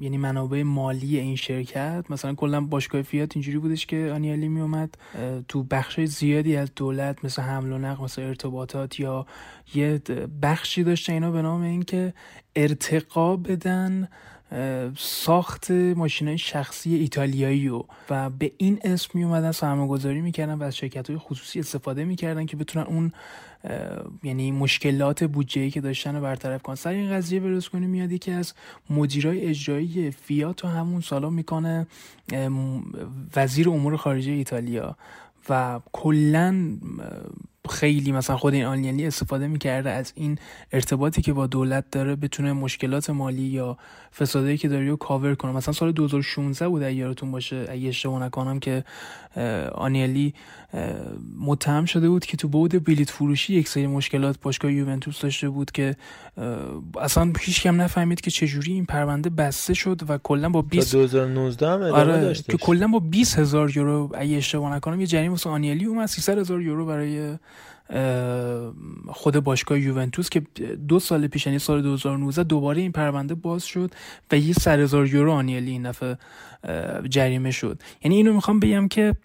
یعنی 0.02 0.18
منابع 0.18 0.64
مالی 0.64 1.20
این 1.20 1.36
شرکت. 1.36 2.06
مثلا 2.10 2.34
کلا 2.34 2.62
باشگاه 2.62 3.02
فیات 3.02 3.36
اینجوری 3.36 3.58
بودش 3.58 3.86
که 3.86 4.12
آنیالی 4.16 4.48
می 4.48 4.62
اومد 4.62 4.98
تو 5.48 5.64
بخش 5.64 6.00
زیادی 6.00 6.56
از 6.56 6.72
دولت 6.76 7.26
مثل 7.26 7.42
حمل 7.42 7.72
و 7.72 7.78
نقل 7.78 8.04
مثل 8.04 8.22
ارتباطات 8.22 9.00
یا 9.00 9.26
یه 9.76 10.02
بخشی 10.42 10.84
داشته 10.84 11.14
اینا 11.14 11.32
به 11.32 11.42
نام 11.42 11.62
اینکه 11.62 12.14
ارتقا 12.56 13.36
بدن 13.36 14.08
ساخت 14.98 15.72
ماشین 15.72 16.38
شخصی 16.38 16.96
ایتالیایی 16.96 17.70
و, 17.70 17.84
و 18.10 18.30
به 18.30 18.52
این 18.58 18.80
اسم 18.84 19.10
می 19.14 19.24
اومدن 19.24 19.52
سرمایه 19.52 19.88
گذاری 19.88 20.22
می‌کردن 20.22 20.54
و 20.54 20.64
از 20.64 20.78
شرکت 20.78 21.10
های 21.10 21.20
خصوصی 21.20 21.60
استفاده 21.60 22.06
می‌کردن 22.06 22.46
که 22.46 22.58
بتونن 22.58 22.86
اون 22.86 23.12
یعنی 24.24 24.52
مشکلات 24.52 25.24
بودجه 25.24 25.70
که 25.70 25.82
داشتن 25.82 26.16
رو 26.16 26.22
برطرف 26.22 26.62
کنن. 26.62 26.76
سر 26.76 26.90
این 26.90 27.12
قضیه 27.12 27.40
بروز 27.40 27.70
کنیم 27.70 27.90
میاد 27.90 28.12
یکی 28.12 28.32
از 28.32 28.54
مدیرای 28.90 29.42
اجرایی 29.42 30.12
فیات 30.12 30.66
و 30.66 30.68
همون 30.68 31.02
سالا 31.02 31.30
می‌کنه 31.30 31.88
وزیر 33.36 33.70
امور 33.70 33.98
خارجه 33.98 34.32
ایتالیا. 34.32 34.98
و 35.50 35.80
کلا 35.92 36.78
خیلی 37.70 38.12
مثلا 38.12 38.38
خود 38.38 38.54
این 38.54 38.66
آنیلی 38.66 39.06
استفاده 39.06 39.48
می‌کرده 39.48 39.90
از 39.90 40.14
این 40.16 40.38
ارتباطی 40.72 41.22
که 41.22 41.34
با 41.34 41.48
دولت 41.48 41.86
داره 41.92 42.16
بتونه 42.16 42.54
مشکلات 42.54 43.10
مالی 43.10 43.42
یا 43.42 43.78
فسادی 44.20 44.58
که 44.58 44.68
داره 44.68 44.90
رو 44.90 44.96
کاور 44.96 45.36
کنه 45.36 45.52
مثلا 45.52 45.74
سال 45.74 45.92
2016 45.92 46.68
بود 46.68 46.84
اگه 46.84 46.96
یادتون 46.96 47.32
باشه 47.32 47.66
اگه 47.70 47.88
اشتباه 47.88 48.24
نکنم 48.24 48.60
که 48.60 48.84
آنیلی 49.76 50.34
متهم 51.40 51.86
شده 51.86 52.10
بود 52.10 52.26
که 52.26 52.38
تو 52.38 52.48
بود 52.48 52.84
بلیت 52.84 53.10
فروشی 53.10 53.54
یک 53.54 53.68
سری 53.68 53.88
مشکلات 53.88 54.36
باشگاه 54.42 54.74
یوونتوس 54.74 55.22
داشته 55.22 55.50
بود 55.50 55.72
که 55.72 55.96
اصلا 57.02 57.34
هیچ 57.40 57.62
کم 57.62 57.82
نفهمید 57.82 58.22
که 58.22 58.32
چجوری 58.32 58.74
این 58.74 58.86
پرونده 58.86 59.30
بسته 59.30 59.74
شد 59.74 60.02
و 60.10 60.18
کلا 60.18 60.50
با 60.50 60.62
20 60.62 60.96
2019 60.96 61.68
هم 61.68 61.82
آره 61.82 62.34
که 62.34 62.58
کلا 62.58 62.88
با 62.88 63.00
20 63.00 63.40
هزار 63.40 63.78
یورو 63.78 64.12
اگه 64.14 64.38
اشتباه 64.38 64.76
نکنم 64.76 65.02
یه 65.02 65.08
جریمه 65.08 65.30
واسه 65.30 65.50
آنیلی 65.50 65.86
اومد 65.86 66.08
300 66.08 66.38
هزار 66.38 66.62
یورو 66.62 66.86
برای 66.86 67.38
خود 69.08 69.40
باشگاه 69.40 69.80
یوونتوس 69.80 70.30
که 70.30 70.40
دو 70.88 71.00
سال 71.00 71.28
پیش 71.28 71.46
یعنی 71.46 71.60
سال 71.60 71.82
2019 71.82 72.44
دوباره 72.44 72.82
این 72.82 72.92
پرونده 72.92 73.36
باز 73.36 73.64
شد 73.64 73.92
و 74.32 74.38
یه 74.38 74.54
سر 74.54 74.80
هزار 74.80 75.08
یورو 75.08 75.32
آنیلی 75.32 75.72
این 75.72 75.90
دفعه 75.92 76.18
جریمه 77.10 77.52
شد. 77.52 77.82
یعنی 78.04 78.16
اینو 78.16 78.34
می‌خوام 78.34 78.60
بگم 78.60 78.88
که 78.88 79.16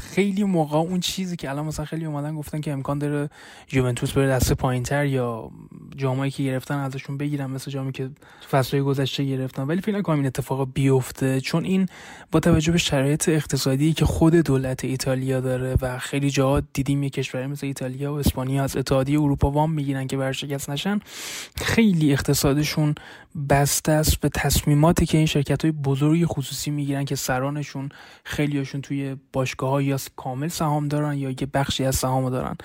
خیلی 0.00 0.44
موقع 0.44 0.78
اون 0.78 1.00
چیزی 1.00 1.36
که 1.36 1.50
الان 1.50 1.66
مثلا 1.66 1.84
خیلی 1.84 2.04
اومدن 2.04 2.34
گفتن 2.34 2.60
که 2.60 2.72
امکان 2.72 2.98
داره 2.98 3.30
یوونتوس 3.72 4.12
بره 4.12 4.28
دسته 4.28 4.54
پایینتر 4.54 5.06
یا 5.06 5.50
جامایی 5.96 6.30
که 6.30 6.42
گرفتن 6.42 6.78
ازشون 6.78 7.18
بگیرن 7.18 7.46
مثل 7.46 7.70
جامی 7.70 7.92
که 7.92 8.10
فصلهای 8.50 8.84
گذشته 8.84 9.24
گرفتن. 9.24 9.62
ولی 9.62 9.80
فکر 9.80 9.98
نکنم 9.98 10.16
این 10.16 10.26
اتفاق 10.26 10.68
بیفته 10.74 11.40
چون 11.40 11.64
این 11.64 11.86
با 12.32 12.40
توجه 12.40 12.72
به 12.72 12.78
شرایط 12.78 13.28
اقتصادی 13.28 13.92
که 13.92 14.04
خود 14.04 14.34
دولت 14.34 14.84
ایتالیا 14.84 15.40
داره 15.40 15.76
و 15.82 15.98
خیلی 15.98 16.30
جاها 16.30 16.62
دیدیم 16.72 17.02
یه 17.02 17.10
کشوری 17.10 17.46
مثل 17.46 17.66
ایتالیا 17.66 18.14
و 18.14 18.18
اسپانیا 18.18 18.64
از 18.64 18.76
اتحادیه 18.76 19.20
اروپا 19.20 19.50
وام 19.50 19.72
می‌گیرن 19.72 20.06
که 20.06 20.16
ورشکست 20.16 20.70
نشن 20.70 21.00
خیلی 21.56 22.12
اقتصادشون 22.12 22.94
بسته 23.48 23.92
است 23.92 24.20
به 24.20 24.28
تصمیماتی 24.28 25.06
که 25.06 25.18
این 25.18 25.26
شرکت 25.26 25.62
های 25.62 25.72
بزرگی 25.72 26.26
خصوصی 26.26 26.70
می‌گیرن 26.70 27.04
که 27.04 27.16
سرانشون 27.16 27.88
خیلیاشون 28.24 28.80
توی 28.80 29.16
باشگاه 29.32 29.72
یا 29.90 29.98
کامل 30.16 30.48
سهام 30.48 30.88
دارن 30.88 31.18
یا 31.18 31.30
یه 31.30 31.48
بخشی 31.54 31.84
از 31.84 31.96
سهام 31.96 32.30
دارن. 32.30 32.56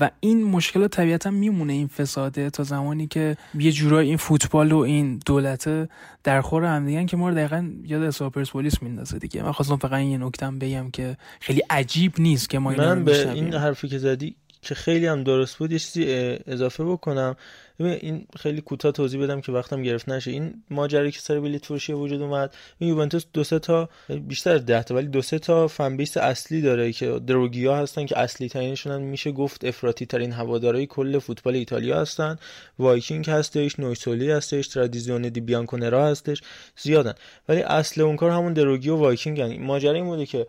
و 0.00 0.10
این 0.20 0.44
مشکلات 0.44 0.90
طبیعتا 0.90 1.30
میمونه 1.30 1.72
این 1.72 1.86
فساده 1.86 2.50
تا 2.50 2.62
زمانی 2.62 3.06
که 3.06 3.36
یه 3.58 3.72
جورایی 3.72 4.08
این 4.08 4.16
فوتبال 4.16 4.72
و 4.72 4.78
این 4.78 5.20
دولت 5.26 5.88
در 6.24 6.40
خور 6.40 6.64
هم 6.64 6.86
دیگن 6.86 7.06
که 7.06 7.16
ما 7.16 7.28
رو 7.28 7.34
دقیقا 7.34 7.70
یاد 7.84 8.02
اسوا 8.02 8.30
پرسپولیس 8.30 8.82
میندازه 8.82 9.18
دیگه. 9.18 9.42
من 9.42 9.52
خواستم 9.52 9.76
فقط 9.76 10.00
یه 10.00 10.18
نکتم 10.18 10.58
بگم 10.58 10.90
که 10.90 11.16
خیلی 11.40 11.62
عجیب 11.70 12.12
نیست 12.18 12.50
که 12.50 12.58
ما 12.58 12.70
من 12.70 13.04
به 13.04 13.32
این 13.32 13.54
حرفی 13.54 13.88
که 13.88 13.98
زدی 13.98 14.36
که 14.62 14.74
خیلی 14.74 15.06
هم 15.06 15.22
درست 15.22 15.56
بود 15.56 15.72
یه 15.72 15.78
چیزی 15.78 16.04
اضافه 16.46 16.84
بکنم. 16.84 17.36
این 17.80 18.26
خیلی 18.36 18.60
کوتاه 18.60 18.92
توضیح 18.92 19.22
بدم 19.22 19.40
که 19.40 19.52
وقتم 19.52 19.82
گرفت 19.82 20.08
نشه. 20.08 20.30
این 20.30 20.62
ماجرایی 20.70 21.10
که 21.10 21.20
سر 21.20 21.40
بلیت 21.40 21.64
فروشی 21.64 21.92
وجود 21.92 22.22
اومد 22.22 22.54
این 22.78 22.90
یوونتوس 22.90 23.24
دو 23.32 23.44
سه 23.44 23.58
تا 23.58 23.88
بیشتر 24.08 24.50
از 24.54 24.66
10 24.66 24.82
تا 24.82 24.94
ولی 24.94 25.06
دو 25.06 25.22
سه 25.22 25.38
تا 25.38 25.68
فن 25.68 25.96
بیس 25.96 26.16
اصلی 26.16 26.60
داره 26.60 26.92
که 26.92 27.20
دروگیا 27.26 27.76
هستن 27.76 28.06
که 28.06 28.18
اصلی 28.18 28.48
ترینشون 28.48 29.02
میشه 29.02 29.32
گفت 29.32 29.64
افراطی 29.64 30.06
ترین 30.06 30.32
هوادارهای 30.32 30.86
کل 30.86 31.18
فوتبال 31.18 31.54
ایتالیا 31.54 32.00
هستن. 32.00 32.36
وایکینگ 32.78 33.30
هستش 33.30 33.80
نویسولی 33.80 34.30
هستش 34.30 34.68
ترادیزیون 34.68 35.22
دی 35.22 35.40
بیانکونرا 35.40 36.06
هستش. 36.06 36.42
زیادن. 36.76 37.14
ولی 37.48 37.62
اصل 37.62 38.00
اون 38.00 38.16
کار 38.16 38.30
همون 38.30 38.52
دروگی 38.52 38.88
و 38.88 38.96
وایکینگ 38.96 39.40
هن. 39.40 39.62
ماجرا 39.62 39.92
این 39.92 40.04
بوده 40.04 40.26
که 40.26 40.46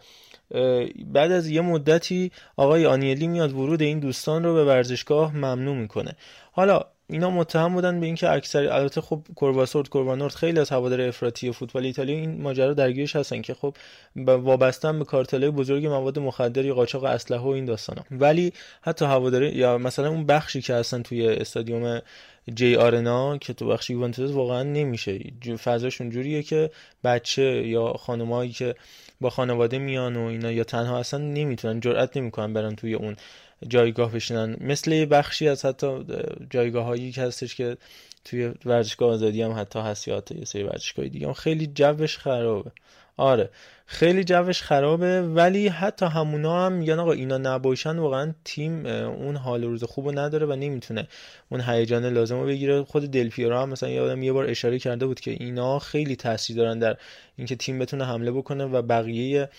بعد 1.05 1.31
از 1.31 1.47
یه 1.47 1.61
مدتی 1.61 2.31
آقای 2.57 2.85
آنیلی 2.85 3.27
میاد 3.27 3.53
ورود 3.53 3.81
این 3.81 3.99
دوستان 3.99 4.43
رو 4.43 4.53
به 4.53 4.65
ورزشگاه 4.65 5.35
ممنوع 5.35 5.75
می‌کنه. 5.75 6.15
حالا 6.51 6.81
اینا 7.09 7.29
متهم 7.29 7.73
بودن 7.73 7.99
به 7.99 8.05
اینکه 8.05 8.29
اکثر 8.29 8.73
البته 8.73 9.01
خب 9.01 9.21
کورواسود 9.35 9.89
کوروانورد 9.89 10.33
خیلی 10.33 10.59
از 10.59 10.69
هوادار 10.69 11.01
افراطی 11.01 11.51
فوتبال 11.51 11.85
ایتالیا 11.85 12.15
این 12.15 12.41
ماجرا 12.41 12.73
درگیرش 12.73 13.15
هستن 13.15 13.41
که 13.41 13.53
خب 13.53 13.75
وابستن 14.15 14.99
به 14.99 15.05
کارتلای 15.05 15.49
بزرگ 15.49 15.85
مواد 15.85 16.19
مخدر 16.19 16.65
یا 16.65 16.75
قاچاق 16.75 17.03
اسلحه 17.03 17.41
و 17.41 17.47
این 17.47 17.65
داستانا. 17.65 18.03
ولی 18.11 18.53
حتی 18.81 19.05
هواداری 19.05 19.49
یا 19.49 19.77
مثلا 19.77 20.09
اون 20.09 20.25
بخشی 20.25 20.61
که 20.61 20.73
هستن 20.73 21.01
توی 21.01 21.27
استادیوم 21.27 22.01
جی 22.53 22.75
آرنا 22.75 23.37
که 23.37 23.53
تو 23.53 23.67
بخش 23.67 23.89
یوونتوس 23.89 24.31
واقعا 24.31 24.63
نمیشه. 24.63 25.19
فضاشون 25.63 26.09
جوریه 26.09 26.43
که 26.43 26.71
بچه 27.03 27.67
یا 27.67 27.93
خانمایی 27.93 28.51
که 28.51 28.75
با 29.21 29.29
خانواده 29.29 29.79
میان 29.79 30.15
و 30.15 30.25
اینا 30.25 30.51
یا 30.51 30.63
تنها 30.63 30.97
اصلا 30.97 31.19
نمی‌تونن 31.19 31.79
جرئت 31.79 32.17
نمی‌کنن 32.17 32.53
برن 32.53 32.75
توی 32.75 32.93
اون 32.93 33.15
جایگاه 33.67 34.11
بشینن. 34.11 34.57
مثل 34.61 35.05
بخشی 35.05 35.47
از 35.47 35.65
حتی 35.65 36.05
جایگاه 36.49 36.85
هایی 36.85 37.11
که 37.11 37.21
هستش 37.21 37.55
که 37.55 37.77
توی 38.25 38.51
ورزشگاه 38.65 39.11
آزادی 39.11 39.41
هم 39.41 39.51
حتی 39.51 39.79
هست 39.79 40.07
یا 40.07 40.23
یه 40.35 40.45
سری 40.45 40.63
ورزشگاه 40.63 41.07
دیگه 41.07 41.27
هم. 41.27 41.33
خیلی 41.33 41.67
جوش 41.67 42.17
خرابه. 42.17 42.71
آره. 43.17 43.49
خیلی 43.85 44.23
جوش 44.23 44.61
خرابه 44.61 45.21
ولی 45.21 45.67
حتی 45.67 46.05
همونا 46.05 46.65
هم 46.65 46.73
میگن 46.73 46.99
آقا 46.99 47.11
اینا 47.11 47.37
نباشن 47.37 47.97
واقعا 47.97 48.33
تیم 48.45 48.85
اون 48.85 49.35
حال 49.35 49.63
روز 49.63 49.83
خوبو 49.83 50.11
نداره 50.11 50.45
و 50.45 50.55
نمی‌تونه 50.55 51.07
اون 51.49 51.61
هیجان 51.61 52.05
لازم 52.05 52.39
رو 52.39 52.45
بگیره. 52.45 52.83
خود 52.83 53.11
دلپیرو 53.11 53.57
هم 53.57 53.69
مثلا 53.69 53.89
یادم 53.89 54.23
یه 54.23 54.33
بار 54.33 54.45
اشاره 54.45 54.79
کرده 54.79 55.05
بود 55.05 55.19
که 55.19 55.31
اینا 55.31 55.79
خیلی 55.79 56.15
تاثیر 56.15 56.55
دارن 56.55 56.79
در 56.79 56.97
اینکه 57.37 57.55
تیم 57.55 57.79
بتونه 57.79 58.05
حمله 58.05 58.31
بکنه 58.31 58.65
و 58.65 58.81
بقیه 58.81 59.49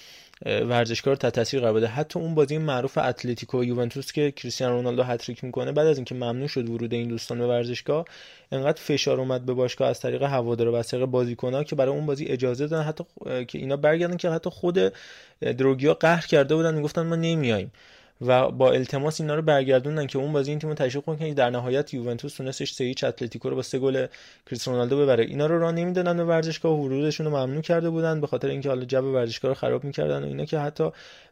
ورزشکار 0.46 1.16
تحت 1.16 1.32
تاثیر 1.32 1.60
قرار 1.60 1.72
بده. 1.72 1.86
حتی 1.86 2.18
اون 2.18 2.34
بازی 2.34 2.58
معروف 2.58 2.98
اتلتیکو 2.98 3.64
یوونتوس 3.64 4.12
که 4.12 4.30
کریستیانو 4.30 4.74
رونالدو 4.74 5.02
هتریک 5.02 5.44
می‌کنه 5.44 5.72
بعد 5.72 5.86
از 5.86 5.96
اینکه 5.96 6.14
ممنوع 6.14 6.46
شد 6.46 6.68
ورود 6.68 6.94
این 6.94 7.08
دوستان 7.08 7.38
به 7.38 7.46
ورزشگاه 7.46 8.04
انقدر 8.52 8.80
فشار 8.82 9.20
اومد 9.20 9.46
به 9.46 9.52
باشگاه 9.52 9.88
از 9.88 10.00
طریق 10.00 10.22
هوادار 10.22 10.68
و 10.68 10.74
از 10.74 10.88
طریق 10.88 11.04
بازیکن‌ها 11.04 11.64
که 11.64 11.76
برای 11.76 11.94
اون 11.94 12.06
بازی 12.06 12.24
اجازه 12.24 12.66
دادن. 12.66 12.84
حتی 12.84 13.04
که 13.44 13.58
اینا 13.58 13.76
برگردن 13.76 14.16
که 14.16 14.30
حتی 14.30 14.50
خود 14.50 14.92
دروگیا 15.40 15.94
قهر 15.94 16.26
کرده 16.26 16.54
بودن 16.54 16.74
می‌گفتن 16.74 17.02
ما 17.02 17.16
نمیاییم 17.16 17.72
و 18.20 18.50
با 18.50 18.72
التماس 18.72 19.20
اینا 19.20 19.34
رو 19.34 19.42
برگردوندن 19.42 20.06
که 20.06 20.18
اون 20.18 20.32
بازی 20.32 20.50
این 20.50 20.58
تیمو 20.58 20.74
تشویق 20.74 21.04
کنن 21.04 21.18
که 21.18 21.34
در 21.34 21.50
نهایت 21.50 21.94
یوونتوس 21.94 22.34
تونستش 22.34 22.72
3 22.72 22.84
هیچ 22.84 23.04
اتلتیکو 23.04 23.50
رو 23.50 23.56
با 23.56 23.62
سه 23.62 23.78
گل 23.78 24.06
کریستیانو 24.46 24.78
رونالدو 24.78 25.02
ببره. 25.02 25.24
اینا 25.24 25.46
رو 25.46 25.58
راه 25.58 25.72
نمی‌دادن 25.72 26.16
به 26.16 26.24
ورزشگاه 26.24 26.72
ورودشون 26.72 27.26
رو 27.26 27.32
ممنوع 27.32 27.62
کرده 27.62 27.90
بودن 27.90 28.20
به 28.20 28.26
خاطر 28.26 28.48
اینکه 28.48 28.68
حالا 28.68 28.84
جو 28.84 29.14
ورزشگاه 29.14 29.48
رو 29.48 29.54
خراب 29.54 29.84
می‌کردن 29.84 30.22
و 30.22 30.26
اینا 30.26 30.44
که 30.44 30.58
حتی 30.58 30.90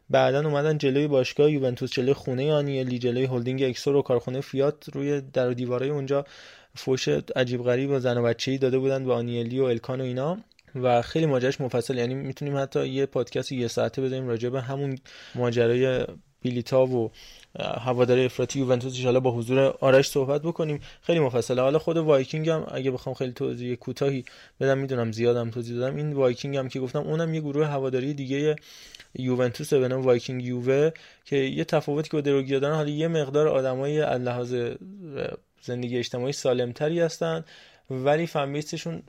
بعدا 0.09 0.45
اومدن 0.45 0.77
جلوی 0.77 1.07
باشگاه 1.07 1.51
یوونتوس 1.51 1.91
جلوی 1.91 2.13
خونه 2.13 2.53
آنیلی 2.53 2.99
جلوی 2.99 3.25
هلدینگ 3.25 3.63
اکسور 3.63 3.95
و 3.95 4.01
کارخونه 4.01 4.41
فیات 4.41 4.89
روی 4.93 5.21
در 5.21 5.49
و 5.49 5.53
دیوارای 5.53 5.89
اونجا 5.89 6.25
فوش 6.75 7.07
عجیب 7.35 7.63
غریب 7.63 7.89
و 7.89 7.99
زن 7.99 8.17
و 8.17 8.23
بچه‌ای 8.23 8.57
داده 8.57 8.79
بودن 8.79 9.05
به 9.05 9.13
آنیلی 9.13 9.59
و 9.59 9.63
الکان 9.63 10.01
و 10.01 10.03
اینا. 10.03 10.37
و 10.75 11.01
خیلی 11.01 11.25
ماجراش 11.25 11.61
مفصل. 11.61 11.97
یعنی 11.97 12.13
می‌تونیم 12.13 12.57
حتی 12.57 12.87
یه 12.87 13.05
پادکست 13.05 13.51
یه 13.51 13.67
ساعته 13.67 14.01
بزنیم 14.01 14.27
راجع 14.27 14.49
به 14.49 14.61
همون 14.61 14.97
ماجرای 15.35 16.05
بیلیتا 16.41 16.85
و 16.85 17.11
هواداری 17.59 18.25
افراطی 18.25 18.59
یوونتوس 18.59 19.03
حالا 19.03 19.19
با 19.19 19.31
حضور 19.31 19.59
آرش 19.59 20.09
صحبت 20.09 20.41
بکنیم. 20.41 20.79
خیلی 21.01 21.19
مفصله. 21.19 21.61
حالا 21.61 21.79
خود 21.79 21.97
وایکینگ 21.97 22.49
هم 22.49 22.67
اگه 22.71 22.91
بخوام 22.91 23.15
خیلی 23.15 23.31
توضیح 23.31 23.75
کوتاهی 23.75 24.25
بدم 24.59 24.77
می‌دونم 24.77 25.11
زیادم 25.11 25.49
توضیح 25.49 25.77
دادم. 25.77 25.95
این 25.95 26.13
وایکینگ 26.13 26.57
هم 26.57 26.69
که 26.69 26.79
گفتم 26.79 26.99
اونم 26.99 27.33
یه 27.33 27.41
گروه 27.41 27.65
هواداری 27.65 28.13
دیگه 28.13 28.55
یوونتوس 29.15 29.73
به 29.73 29.87
نام 29.87 30.01
وایکینگ 30.01 30.45
یووه 30.45 30.91
که 31.25 31.35
یه 31.35 31.63
تفاوتی 31.63 32.09
که 32.09 32.17
با 32.17 32.21
دروگیا 32.21 32.59
دارن 32.59 32.75
حالا 32.75 32.89
یه 32.89 33.07
مقدار 33.07 33.47
آدمای 33.47 33.99
لحاظ 33.99 34.55
زندگی 35.61 35.97
اجتماعی 35.97 36.33
سالمتری 36.33 36.99
هستن 36.99 37.45
ولی 37.89 38.27
فنبیستشون 38.27 39.03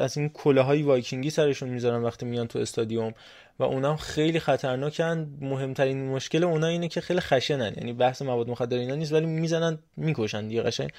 از 0.00 0.16
این 0.16 0.28
کله 0.28 0.60
های 0.60 0.82
وایکینگی 0.82 1.30
سرشون 1.30 1.68
می‌ذارن 1.68 2.02
وقتی 2.02 2.26
میان 2.26 2.46
تو 2.46 2.58
استادیوم. 2.58 3.14
و 3.62 3.64
اونا 3.64 3.96
خیلی 3.96 4.40
خطرناکن. 4.40 5.38
مهمترین 5.40 6.08
مشکل 6.08 6.44
اونا 6.44 6.66
اینه 6.66 6.88
که 6.88 7.00
خیلی 7.00 7.20
خشنن. 7.20 7.72
یعنی 7.76 7.92
بحث 7.92 8.22
مواد 8.22 8.50
مخدر 8.50 8.76
اینا 8.76 8.94
نیست 8.94 9.12
ولی 9.12 9.26
می‌زنن 9.26 9.78
می‌کشن 9.96 10.48
دیگه 10.48 10.62
قشنگ. 10.62 10.90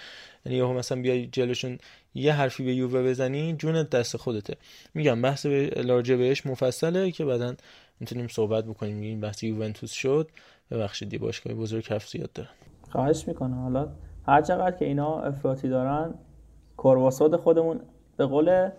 یعنی 0.45 0.57
یهو 0.57 0.74
مثلا 0.74 1.01
بیای 1.01 1.28
جلوشون 1.28 1.78
یه 2.14 2.34
حرفی 2.34 2.64
به 2.64 2.74
یووه 2.74 3.03
بزنی 3.03 3.53
جونت 3.53 3.89
دست 3.89 4.18
خودته. 4.18 4.55
میگم 4.93 5.22
بحث 5.22 5.45
به 5.45 5.70
لارجه 5.76 6.18
بهش 6.18 6.45
مفصله 6.45 7.11
که 7.11 7.26
بعدا 7.26 7.55
می‌تونیم 7.99 8.28
صحبت 8.28 8.66
بکنیم. 8.66 9.01
این 9.01 9.22
بحث 9.22 9.43
یوونتوس 9.43 9.91
شد. 9.91 10.30
ببخشید 10.72 11.09
دی 11.09 11.18
باشگاه 11.18 11.53
بزرگ 11.53 11.84
کف 11.84 12.07
زیاد 12.07 12.34
دارن. 12.34 12.49
خواهش 12.91 13.28
می‌کنم. 13.28 13.64
حالا 13.64 13.88
هر 14.28 14.41
چقدر 14.41 14.78
که 14.78 14.86
اینا 14.86 15.22
افراطی 15.22 15.70
دارن 15.70 16.14
کرواساد 16.78 17.36
خودمون 17.36 17.80
به 18.18 18.26
قول 18.26 18.70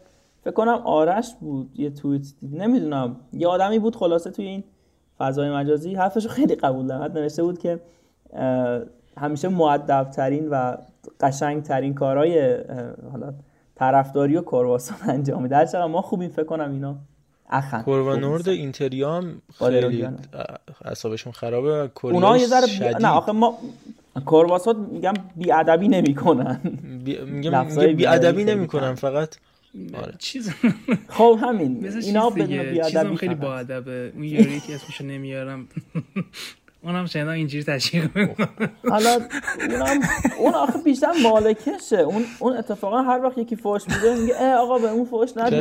فکر 0.45 0.55
کنم 0.55 0.81
آرش 0.85 1.35
بود 1.41 1.71
یه 1.75 1.91
توییت 1.91 2.27
نمی‌دونم. 2.53 3.17
یه 3.33 3.49
آدمی 3.49 3.79
بود 3.79 3.97
خلاصه 3.97 4.31
توی 4.31 4.45
این 4.45 4.65
فضای 5.19 5.51
مجازی 5.51 5.95
حرفشو 5.95 6.29
خیلی 6.29 6.55
قبول 6.55 6.87
دارم. 6.87 7.13
نوشته 7.13 7.43
بود 7.43 7.59
که 7.59 7.81
همیشه 9.17 9.49
معدب 9.49 10.11
ترین 10.11 10.49
و 10.49 10.77
قشنگ 11.21 11.63
ترین 11.63 11.95
کارهای 11.95 12.59
حالا 13.13 13.35
طرفداری 13.75 14.37
و 14.37 14.43
کرواسان 14.43 14.99
انجام 15.15 15.43
میده. 15.43 15.57
هر 15.57 15.87
ما 15.87 16.03
خوبیم 16.03 16.31
فکر 16.31 16.45
کنم 16.45 16.73
اینا 16.73 16.97
اخن. 17.51 17.83
کوروانورد 17.83 18.49
اینتریام 18.49 19.43
خیلی 19.59 20.09
اعصابشون 20.85 21.33
خرابه. 21.33 21.91
اونا 22.03 22.37
یه 22.37 22.47
ذره 22.47 22.99
نه 23.01 23.09
آخه 23.09 23.33
ما 23.33 23.59
کرواسات 24.27 24.77
میگم 24.77 25.15
بی 25.37 25.53
ادبی 25.53 25.89
نمی‌کنن. 25.89 26.61
بی... 27.05 27.21
میگم 27.21 27.67
بی 27.97 28.07
ادبی 28.07 28.45
نمی‌کنن. 28.45 28.95
فقط 28.95 29.37
آره. 29.95 30.15
چیز 30.19 30.51
خب 31.09 31.39
همین. 31.43 31.87
اینا 32.03 32.31
به 32.31 32.47
بی 32.47 32.81
ادبی 32.81 33.17
خیلی 33.17 33.35
با 33.35 33.59
ادبه 33.59 34.13
اون 34.15 34.25
یاری 34.25 34.61
که 34.61 34.75
اسمشو 34.75 35.05
نمیارم. 35.05 35.69
اونم 36.85 37.07
شنا 37.07 37.31
اینجوری 37.31 37.65
تشویق 37.65 38.11
حالا 38.91 39.19
اونم 39.71 40.01
اون 40.39 40.55
آخه 40.55 40.79
بیشتر 40.85 41.13
مالکشه. 41.23 41.97
اون 41.97 42.25
اون 42.39 42.57
اتفاقا 42.57 43.03
هر 43.03 43.21
وقت 43.25 43.39
یکی 43.39 43.57
فوش 43.57 43.83
میده 43.89 44.21
میگه 44.21 44.35
اه 44.39 44.55
آقا 44.55 44.79
به 44.79 44.91
اون 44.91 45.05
فوش 45.05 45.31
نده 45.37 45.57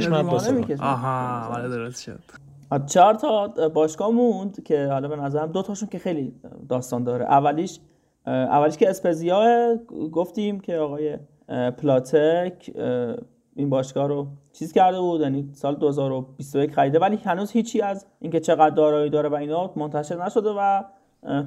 آها 0.80 1.40
حالا 1.40 1.68
درست 1.68 2.04
شد. 2.04 2.20
چهار 2.86 3.14
تا 3.14 3.48
باشگاه 3.48 4.12
موند 4.12 4.64
که 4.64 4.86
حالا 4.86 5.08
به 5.08 5.16
نظرم 5.16 5.52
دو 5.52 5.62
تاشون 5.62 5.90
که 5.90 6.00
خیلی 6.00 6.34
داستان 6.70 7.04
داره. 7.04 7.26
اولیش 7.26 7.80
اولیش 8.28 8.78
که 8.78 8.90
اسپزیا 8.90 9.76
گفتیم 10.12 10.60
که 10.60 10.76
آقای 10.76 11.18
پلاتک 11.78 12.72
این 13.56 13.70
باشگاه 13.70 14.08
رو 14.08 14.28
چیز 14.54 14.74
کرده 14.74 15.00
بود 15.00 15.22
یعنی 15.22 15.50
سال 15.54 15.76
2021 15.76 16.72
خریده 16.72 17.00
ولی 17.00 17.16
هنوز 17.16 17.52
هیچی 17.52 17.82
از 17.82 18.06
اینکه 18.20 18.40
چقدر 18.40 18.76
دارایی 18.76 19.10
داره 19.10 19.30
و 19.30 19.36
اینا 19.36 19.74
منتشر 19.76 20.26
نشده 20.26 20.50
و 20.50 20.84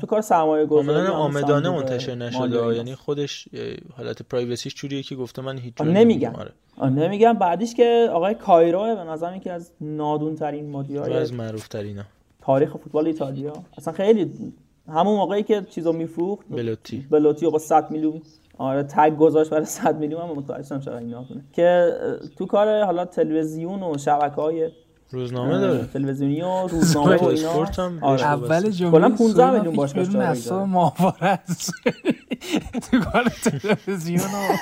تو 0.00 0.06
کار 0.06 0.20
سرمایه 0.20 0.66
گذاری 0.66 1.06
آمدانه 1.06 1.70
منتشر 1.70 2.14
نشده 2.14 2.76
یعنی 2.76 2.94
خودش 2.94 3.48
حالت 3.96 4.22
پرایوسیش 4.22 4.74
جوریه 4.74 5.02
که 5.02 5.16
گفته 5.16 5.42
من 5.42 5.58
هیچ 5.58 5.80
نمیگم. 5.80 6.32
آره. 6.34 6.52
نمیگم. 6.90 7.32
بعدیش 7.32 7.74
که 7.74 8.08
آقای 8.12 8.34
کایرو 8.34 8.96
به 8.96 9.04
نظر 9.04 9.38
که 9.38 9.52
از 9.52 9.72
نادون 9.80 10.34
ترین 10.34 10.70
مدیرای 10.70 11.12
از 11.12 11.32
معروف 11.32 11.68
ترینا 11.68 12.02
تاریخ 12.40 12.76
فوتبال 12.76 13.06
ایتالیا. 13.06 13.52
اصلا 13.78 13.92
خیلی 13.94 14.52
همون 14.88 15.16
موقعی 15.16 15.42
که 15.42 15.62
چیزو 15.70 15.92
میفروخت 15.92 16.46
بلوتی. 16.50 17.06
بلوتی 17.10 17.50
با 17.50 17.58
100 17.58 17.90
میلیون 17.90 18.22
آره 18.58 18.82
تگ 18.82 19.16
گذاشت 19.16 19.50
برای 19.50 19.64
100 19.64 19.98
میلیون 19.98 20.22
هم 20.22 20.28
متوجه 20.28 20.80
شدم 20.80 20.96
اینا 20.96 21.24
که 21.52 21.92
تو 22.38 22.46
کار 22.46 22.84
حالا 22.84 23.04
تلویزیون 23.04 23.82
و 23.82 23.98
شبکه‌های 23.98 24.70
روزنامه 25.10 25.58
داره. 25.58 25.86
تلویزیونی 25.86 26.42
و 26.42 26.66
روزنامه 26.72 27.16
و 27.16 27.24
اینا. 27.24 27.66
آره. 28.00 28.22
اول 28.22 28.70
جمله 28.70 28.90
کلا 28.92 29.08
15 29.10 29.50
میلیون 29.50 29.76
باشگاه 29.76 30.04
داره. 30.04 30.64
ماهواره 30.64 31.38
تو 32.90 33.00
کار 33.00 33.24
تلویزیون 33.24 34.20
و 34.20 34.56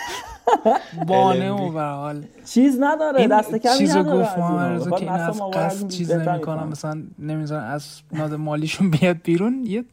بانه 1.07 1.53
و 1.53 1.73
به 1.73 1.83
حال. 1.83 2.25
چیز 2.45 2.77
نداره 2.81 3.29
دست 3.29 3.55
کمی 3.55 3.79
چیزو 3.79 4.03
گفت 4.03 4.39
محمد 4.39 4.89
که 4.89 4.97
این 4.97 5.09
از 5.09 5.43
قصد 5.53 5.89
چیز 5.89 6.13
نمی‌کنم 6.13 6.69
مثلا 6.69 7.03
نمی‌ذارن 7.19 7.65
از 7.65 8.01
ناد 8.13 8.35
مالیشون 8.35 8.91
بیاد 8.91 9.17
بیرون. 9.25 9.65
یه 9.67 9.85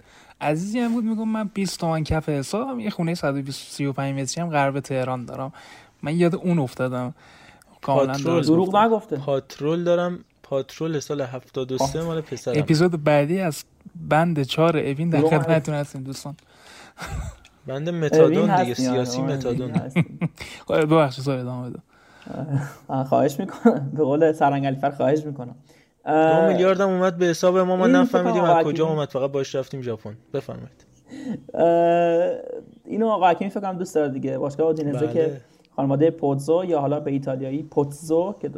عزیزی 0.41 0.79
هم 0.79 0.93
بود 0.93 1.03
میگم 1.03 1.29
من 1.29 1.49
20 1.53 1.79
تومن 1.79 2.03
کف 2.03 2.29
حسابم 2.29 2.79
یه 2.79 2.89
خونه 2.89 3.13
135 3.13 4.21
متری 4.21 4.41
هم 4.41 4.49
غرب 4.49 4.79
تهران 4.79 5.25
دارم. 5.25 5.53
من 6.01 6.17
یاد 6.17 6.35
اون 6.35 6.59
افتادم. 6.59 7.13
کاملا 7.81 8.41
دروغ 8.41 8.75
نگفته. 8.75 9.17
پاترول 9.17 9.83
دارم. 9.83 10.19
پاترول 10.43 10.99
سال 10.99 11.21
73 11.21 12.01
مال 12.01 12.21
پسرم. 12.21 12.59
اپیزود 12.59 13.03
بعدی 13.03 13.39
از 13.39 13.63
بند 13.95 14.43
4 14.43 14.77
اوین 14.77 15.09
در 15.09 15.21
خدمتتون 15.21 15.75
هستیم 15.75 16.03
دوستان. 16.03 16.35
بند 17.67 17.89
متادون 17.89 18.61
دیگه 18.61 18.73
سیاسی 18.73 19.21
متادون. 19.21 19.73
خب 20.67 20.85
ببخشید 20.85 21.23
سوال 21.23 21.39
ادامه 21.39 21.69
بده 21.69 21.79
خواهش 23.03 23.39
می‌کنم. 23.39 23.91
به 23.93 24.03
قول 24.03 24.31
سرنگ 24.31 24.65
علیفر 24.65 24.91
خواهش 24.91 25.25
می‌کنم. 25.25 25.55
دو 26.05 26.47
میلیارد 26.47 26.81
هم 26.81 26.89
اومد 26.89 27.17
به 27.17 27.25
حساب 27.25 27.57
ما 27.57 27.75
ما 27.75 27.87
نفهمیدیم 27.87 28.43
از 28.43 28.65
کجا 28.65 28.87
اومد. 28.87 29.09
فقط 29.09 29.31
باش 29.31 29.55
رفتیم 29.55 29.81
ژاپن. 29.81 30.17
بفرمایید. 30.33 30.85
اینو 32.85 33.07
آقا 33.07 33.29
حکیمی 33.29 33.49
فکر 33.49 33.59
کنم 33.59 33.77
دوست 33.77 33.95
داره 33.95 34.09
دیگه. 34.09 34.37
باشگاه 34.37 34.67
اودینزه 34.67 34.99
بله. 34.99 35.13
که 35.13 35.31
خانواده 35.75 36.11
پوتزو 36.11 36.63
یا 36.65 36.79
حالا 36.79 36.99
به 36.99 37.11
ایتالیایی 37.11 37.63
پوتزو 37.63 38.35
که 38.41 38.49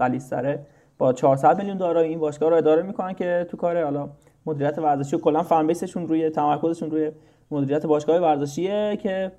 غلیظ‌تره 0.00 0.66
با 0.98 1.12
400 1.12 1.58
میلیون 1.58 1.76
دارایی 1.76 2.08
این 2.10 2.18
باشگاه 2.18 2.50
رو 2.50 2.56
اداره 2.56 2.82
می‌کنن 2.82 3.12
که 3.12 3.46
تو 3.50 3.56
کار 3.56 3.84
حالا 3.84 4.08
مدیریت 4.46 4.78
ورزشی 4.78 5.16
و 5.16 5.18
کلا 5.18 5.42
فن 5.42 5.66
بیسشون 5.66 6.08
روی 6.08 6.30
تمرکزشون 6.30 6.90
روی 6.90 7.10
مدیریت 7.50 7.86
باشگاه 7.86 8.18
ورزشیه 8.18 8.98
که 9.02 9.32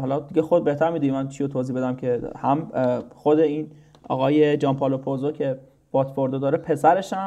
حالا 0.00 0.20
دیگه 0.20 0.42
خود 0.42 0.64
بهتر 0.64 0.90
می‌دونی. 0.90 1.12
من 1.12 1.28
چی 1.28 1.42
رو 1.42 1.48
توضیح 1.48 1.76
بدم 1.76 1.96
که 1.96 2.20
هم 2.36 2.72
خود 3.14 3.38
این 3.40 3.70
آقای 4.08 4.56
جان 4.56 4.76
پالو 4.76 4.98
پوزو 4.98 5.32
که 5.32 5.58
واتفورد 5.96 6.40
داره 6.40 6.58
پسرش 6.58 7.12
هم 7.12 7.26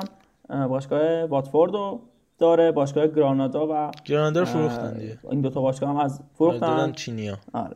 باشگاه 0.67 1.25
واتفورد 1.25 1.71
داره 2.39 2.71
باشگاه 2.71 3.07
گرانادا 3.07 3.67
و 3.67 3.91
گرانادا 4.05 4.39
رو 4.39 4.45
فروختن 4.45 4.93
دیگه. 4.93 5.17
این 5.31 5.41
دو 5.41 5.49
تا 5.49 5.61
باشگاه 5.61 5.89
هم 5.89 5.97
از 5.97 6.21
فروختن 6.35 6.91
چینیا. 6.91 7.37
آره 7.53 7.75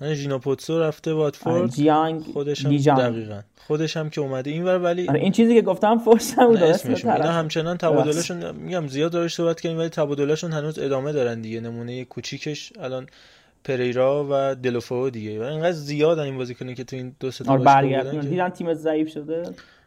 من 0.00 0.14
ژینا 0.14 0.38
پوتسو 0.38 0.80
رفته 0.80 1.12
واتفورد. 1.12 1.70
جیانگ 1.70 2.20
خودش 2.20 2.66
هم 2.66 2.76
دقیقاً. 2.76 3.40
خودش 3.66 3.96
هم 3.96 4.10
که 4.10 4.20
اومده 4.20 4.50
اینور 4.50 4.78
ولی 4.78 5.08
آره 5.08 5.20
این 5.20 5.32
چیزی 5.32 5.54
که 5.54 5.62
گفتم 5.62 5.98
فرش 5.98 6.34
هم 6.38 6.50
اسمشون 6.50 7.10
اینا 7.10 7.32
همچنان 7.32 7.76
تبادلشون 7.76 8.50
میگم 8.50 8.86
زیاد 8.86 9.12
دارش 9.12 9.34
صحبت 9.34 9.60
کردیم 9.60 9.78
ولی 9.78 9.88
تبادلشون 9.88 10.52
هنوز 10.52 10.78
ادامه 10.78 11.12
دارن 11.12 11.40
دیگه. 11.40 11.60
نمونه 11.60 12.04
کوچیکش 12.04 12.72
الان 12.80 13.06
پریرا 13.64 14.26
و 14.30 14.54
دلوفو 14.54 15.10
دیگه. 15.10 15.40
و 15.40 15.42
اینقدر 15.42 15.72
زیاد 15.72 16.18
این 16.18 16.38
بازیکنی 16.38 16.74
که 16.74 16.84
تو 16.84 16.96
این 16.96 17.16
دو 17.20 17.30
سه 17.30 17.44
تا 17.44 17.56
باشگاه 17.56 18.20
دیدن 18.20 18.48
تیم 18.48 18.74
ضعیف 18.74 19.08
شده. 19.08 19.42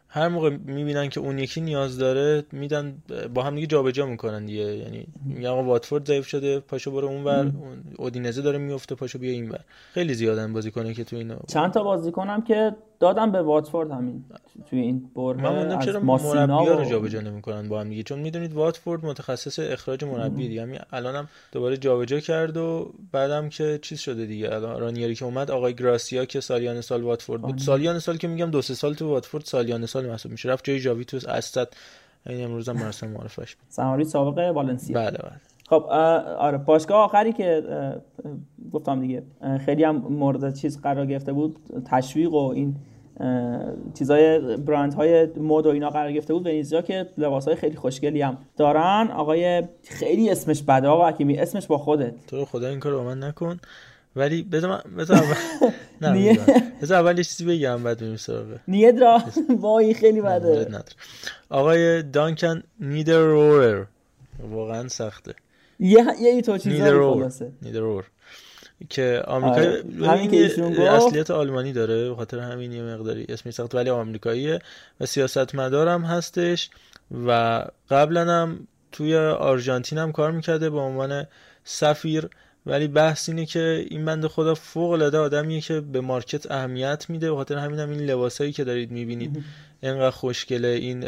هر 0.09 0.27
موقع 0.27 0.49
می‌بینن 0.49 1.09
که 1.09 1.19
اون 1.19 1.39
یکی 1.39 1.61
نیاز 1.61 1.97
داره 1.97 2.43
میدن 2.51 2.97
با 3.33 3.43
هم 3.43 3.55
دیگه 3.55 3.67
جابجا 3.67 4.05
می‌کنن 4.05 4.45
دیگه. 4.45 4.63
یعنی 4.63 5.07
میگن 5.25 5.49
آقا 5.49 5.63
واتفورد 5.63 6.07
ضعیف 6.07 6.27
شده 6.27 6.59
پاشو 6.59 6.91
برو 6.91 7.07
اونور 7.07 7.51
اودینزه 7.97 8.41
داره 8.41 8.57
میفته 8.57 8.95
پاشو 8.95 9.19
بیا 9.19 9.31
اینور 9.31 9.59
خیلی 9.93 10.13
زیادن 10.13 10.53
بازیکنه 10.53 10.93
که 10.93 11.03
تو 11.03 11.15
اینا 11.15 11.37
چند 11.47 11.71
تا 11.71 11.83
بازیکنم 11.83 12.41
که 12.41 12.75
دادم 12.99 13.31
به 13.31 13.41
واتفورد 13.41 13.91
همین 13.91 14.25
توی 14.69 14.79
این 14.79 15.11
بره 15.15 15.43
من 15.43 15.55
موندم 15.55 15.79
چرا 15.79 15.99
مربی 15.99 16.69
رو 16.69 16.85
جابجا 16.85 17.21
نمی‌کنن 17.21 17.69
با 17.69 17.79
هم 17.79 17.89
دیگه 17.89 18.03
چون 18.03 18.19
می‌دونید 18.19 18.53
واتفورد 18.53 19.05
متخصص 19.05 19.59
اخراج 19.59 20.03
مربی 20.03 20.47
دیگه 20.47 20.61
همین 20.61 20.79
الانم 20.91 21.29
دوباره 21.51 21.77
جابجا 21.77 22.19
کرد 22.19 22.57
و 22.57 22.93
بعدم 23.11 23.49
که 23.49 23.79
چیز 23.81 23.99
شده 23.99 24.25
دیگه 24.25 24.53
الان 24.53 24.79
رانیری 24.79 25.15
که 25.15 25.25
اومد 25.25 25.51
آقای 25.51 25.73
گراسیا 25.73 26.25
که 26.25 26.39
سالیان 26.39 26.81
سال 26.81 27.01
واتفورد 27.01 27.41
بود 27.41 27.57
سالیان 27.57 27.99
سال 27.99 28.17
که 28.17 28.27
میگم 28.27 28.51
دو 28.51 28.61
سه 28.61 28.73
سال 28.73 28.93
تو 28.93 29.09
واتفورد 29.09 29.43
سالیان 29.43 29.85
سال 29.85 30.05
محسوب 30.05 30.31
میشه 30.31 30.49
رفت 30.49 30.63
جای 30.63 30.79
جاوی 30.79 31.05
تو 31.05 31.19
اسد 31.27 31.67
این 32.25 32.43
امروز 32.43 32.69
هم 32.69 32.75
مراسم 32.75 33.07
معرفش 33.07 33.55
بود 33.55 33.65
سماری 33.69 34.03
سابقه 34.03 34.51
والنسیا 34.51 34.99
بله 34.99 35.17
بله 35.17 35.56
خب 35.69 35.85
آره 36.37 36.57
باشگاه 36.57 36.97
آخری 36.97 37.33
که 37.33 37.63
گفتم 38.73 39.01
دیگه 39.01 39.23
خیلی 39.65 39.83
هم 39.83 39.95
مورد 39.95 40.55
چیز 40.55 40.81
قرار 40.81 41.05
گرفته 41.05 41.33
بود 41.33 41.55
تشویق 41.85 42.33
و 42.33 42.51
این 42.55 42.75
چیزای 43.93 44.57
برند 44.57 44.93
های 44.93 45.25
مد 45.25 45.65
و 45.65 45.69
اینا 45.69 45.89
قرار 45.89 46.11
گرفته 46.11 46.33
بود 46.33 46.45
ونیزیا 46.45 46.81
که 46.81 47.09
لباس 47.17 47.47
های 47.47 47.55
خیلی 47.55 47.75
خوشگلی 47.75 48.21
هم 48.21 48.37
دارن. 48.57 49.07
آقای 49.11 49.63
خیلی 49.83 50.29
اسمش 50.29 50.63
بده 50.63 50.87
آقا 50.87 51.09
حکیمی 51.09 51.37
اسمش 51.37 51.67
با 51.67 51.77
خودت. 51.77 52.13
تو 52.27 52.45
خدا 52.45 52.67
این 52.67 52.79
کار 52.79 52.95
با 52.95 53.03
من 53.03 53.23
نکن. 53.23 53.59
ولی 54.15 54.43
بذار 54.43 54.69
من 54.69 54.95
بذار 54.97 55.17
اول 55.17 55.35
نه 56.01 56.37
بذار 56.81 56.99
اول 57.01 57.15
چیزی 57.15 57.45
بگم 57.45 57.83
بعد 57.83 57.99
بریم 57.99 58.15
سراغ. 58.15 58.45
نیدرا. 58.67 59.21
وای 59.61 59.93
خیلی 59.93 60.21
بده. 60.21 60.67
آقای 61.49 62.03
دانکن 62.03 62.63
نیدرورر 62.79 63.85
واقعا 64.51 64.87
سخته. 64.87 65.33
یه 65.79 66.05
یه 66.21 66.41
تو 66.41 66.57
چیزا 66.57 67.13
خلاصه. 67.13 67.51
نیدرور 67.61 68.05
که 68.89 69.23
آمریکایی 69.27 70.61
آره. 70.61 70.93
اصلیت 70.93 71.31
آلمانی 71.31 71.73
داره 71.73 72.09
به 72.09 72.15
خاطر 72.15 72.39
همین 72.39 72.71
یه 72.71 72.83
مقداری 72.83 73.25
اسمی 73.29 73.51
سخت 73.51 73.75
ولی 73.75 73.89
آمریکاییه 73.89 74.59
و 74.99 75.05
سیاستمدارم 75.05 76.05
هستش 76.05 76.69
و 77.27 77.63
قبلا 77.89 78.25
هم 78.25 78.67
توی 78.91 79.17
آرژانتین 79.17 79.97
هم 79.97 80.11
کار 80.11 80.31
می‌کرده 80.31 80.69
به 80.69 80.79
عنوان 80.79 81.27
سفیر 81.63 82.29
ولی 82.67 82.87
بحث 82.87 83.29
اینه 83.29 83.45
که 83.45 83.85
این 83.89 84.05
بند 84.05 84.27
خدا 84.27 84.55
فوق 84.55 84.91
العاده 84.91 85.17
آدمیه 85.17 85.61
که 85.61 85.81
به 85.81 86.01
مارکت 86.01 86.51
اهمیت 86.51 87.05
میده 87.09 87.29
به 87.29 87.35
خاطر 87.35 87.57
همین 87.57 87.79
هم 87.79 87.89
این 87.89 87.99
لباسایی 87.99 88.51
که 88.51 88.63
دارید 88.63 88.91
می‌بینید. 88.91 89.43
اینقدر 89.83 90.09
خوشگله 90.09 90.67
این 90.67 91.05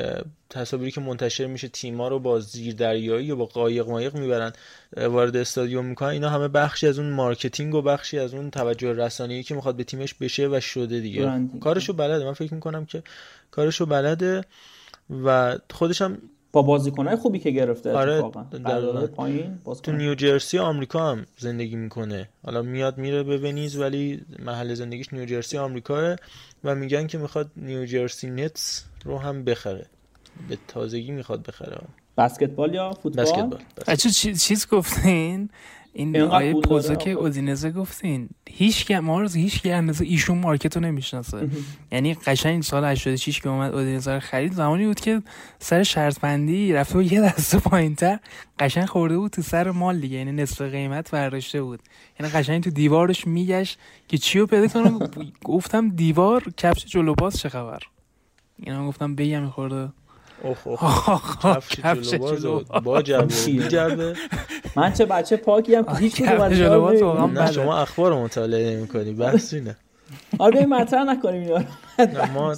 تصاویری 0.49 0.91
که 0.91 1.01
منتشر 1.01 1.45
میشه 1.45 1.67
تیما 1.67 2.07
رو 2.07 2.19
با 2.19 2.39
زیر 2.39 2.73
دریایی 2.75 3.25
یا 3.25 3.35
با 3.35 3.45
قایق 3.45 3.89
مایق 3.89 4.15
می‌برن 4.15 4.51
وارد 4.97 5.37
استادیوم 5.37 5.85
می‌کنن. 5.85 6.09
اینا 6.09 6.29
همه 6.29 6.47
بخشی 6.47 6.87
از 6.87 6.99
اون 6.99 7.09
marketing 7.09 7.75
و 7.75 7.81
بخشی 7.81 8.19
از 8.19 8.33
اون 8.33 8.51
توجه 8.51 8.93
رسانه‌ای 8.93 9.43
که 9.43 9.55
می‌خواد 9.55 9.75
به 9.75 9.83
تیمش 9.83 10.13
بشه 10.13 10.47
و 10.47 10.59
شده 10.59 10.99
دیگه. 10.99 11.41
کارشو 11.61 11.93
بلده. 11.93 12.25
من 12.25 12.33
فکر 12.33 12.53
می‌کنم 12.53 12.85
که 12.85 13.03
کارشو 13.51 13.85
بلده 13.85 14.43
و 15.25 15.57
خودش 15.71 16.01
هم 16.01 16.17
با 16.51 16.61
بازیکنهای 16.61 17.15
خوبی 17.15 17.39
که 17.39 17.51
گرفته 17.51 17.91
آره 17.93 18.21
پایین 19.07 19.59
تو 19.83 19.91
نیوجرسی 19.91 20.59
آمریکا 20.59 21.11
هم 21.11 21.25
زندگی 21.37 21.75
می‌کنه. 21.75 22.29
حالا 22.45 22.61
میاد 22.61 22.97
میره 22.97 23.23
به 23.23 23.37
ونیز 23.37 23.77
ولی 23.77 24.21
محل 24.39 24.73
زندگیش 24.73 25.13
نیوجرسی 25.13 25.57
آمریکاه 25.57 26.15
و 26.63 26.75
میگن 26.75 27.07
که 27.07 27.17
می‌خواد 27.17 27.51
نیوجرسی 27.55 28.29
نتس 28.29 28.83
رو 29.05 29.17
هم 29.17 29.43
بخره. 29.43 29.85
به 30.49 30.57
تازگی 30.67 31.11
می‌خواد 31.11 31.43
بخره. 31.43 31.77
بسکتبال 32.17 32.73
یا 32.73 32.93
فوتبال؟ 32.93 33.25
بسکتبال, 33.25 33.95
چیز 34.33 34.67
گفتین؟ 34.67 35.49
این 35.93 36.21
آیه 36.21 36.53
پوزا 36.53 36.95
که 36.95 37.11
اودینزه 37.11 37.71
گفتین 37.71 38.29
هیچ 38.49 38.91
ما 38.91 39.21
رو 39.21 39.29
هیچ 39.29 39.61
که 39.61 39.75
اندازه 39.75 40.05
ایشون 40.05 40.37
مارکت 40.37 40.77
رو 40.77 40.83
نمی‌شناسه. 40.83 41.49
یعنی 41.91 42.13
قشنگ 42.13 42.63
سال 42.63 42.85
86 42.85 43.39
که 43.39 43.49
اومد 43.49 43.73
اودینزه 43.73 44.13
رو 44.13 44.19
خرید 44.19 44.53
زمانی 44.53 44.85
بود 44.85 44.99
که 44.99 45.21
سر 45.59 45.83
شرط 45.83 46.19
بندی 46.19 46.73
رفته 46.73 46.93
بود 46.93 47.11
یه 47.11 47.21
دسته 47.21 47.59
پایینتر 47.59 48.19
قشنگ 48.59 48.85
خورده 48.85 49.17
بود 49.17 49.31
تو 49.31 49.41
سر 49.41 49.71
مال 49.71 49.99
دیگه 49.99 50.17
یعنی 50.17 50.31
نصف 50.31 50.61
قیمت 50.61 51.11
برداشته 51.11 51.61
بود. 51.61 51.79
یعنی 52.19 52.31
قشنگ 52.31 52.63
تو 52.63 52.69
دیوارش 52.69 53.27
میگشت 53.27 53.79
که 54.07 54.17
چی 54.17 54.39
رو 54.39 54.47
پیدا 54.47 54.67
کنم. 54.67 54.99
گفتم 55.43 55.89
دیوار 55.89 56.43
کفش 56.57 56.85
جلو 56.85 57.13
باز 57.13 57.37
چه 57.37 57.49
خبر؟ 57.49 57.79
اینا 58.63 58.87
گفتم 58.87 59.15
بگم 59.15 59.49
خورده. 59.49 59.89
اوه 60.43 60.67
اوه 60.67 61.59
کفش 61.69 62.09
جلو 62.09 62.63
با 62.83 63.01
جربه 63.01 64.15
من 64.75 64.93
چه 64.93 65.05
بچه 65.05 65.37
پاکی 65.37 65.75
هم 65.75 65.85
هیچ 65.99 66.21
کدوم 66.21 67.39
نه 67.39 67.51
شما 67.51 67.77
اخبار 67.77 68.13
مطالعه 68.13 68.75
نمی‌کنی 68.77 69.13
بس 69.13 69.53
اینه. 69.53 69.75
آره 70.39 70.65
مطرح 70.65 71.03
نکنیم 71.03 71.41
اینا 71.41 71.63
ما 72.33 72.55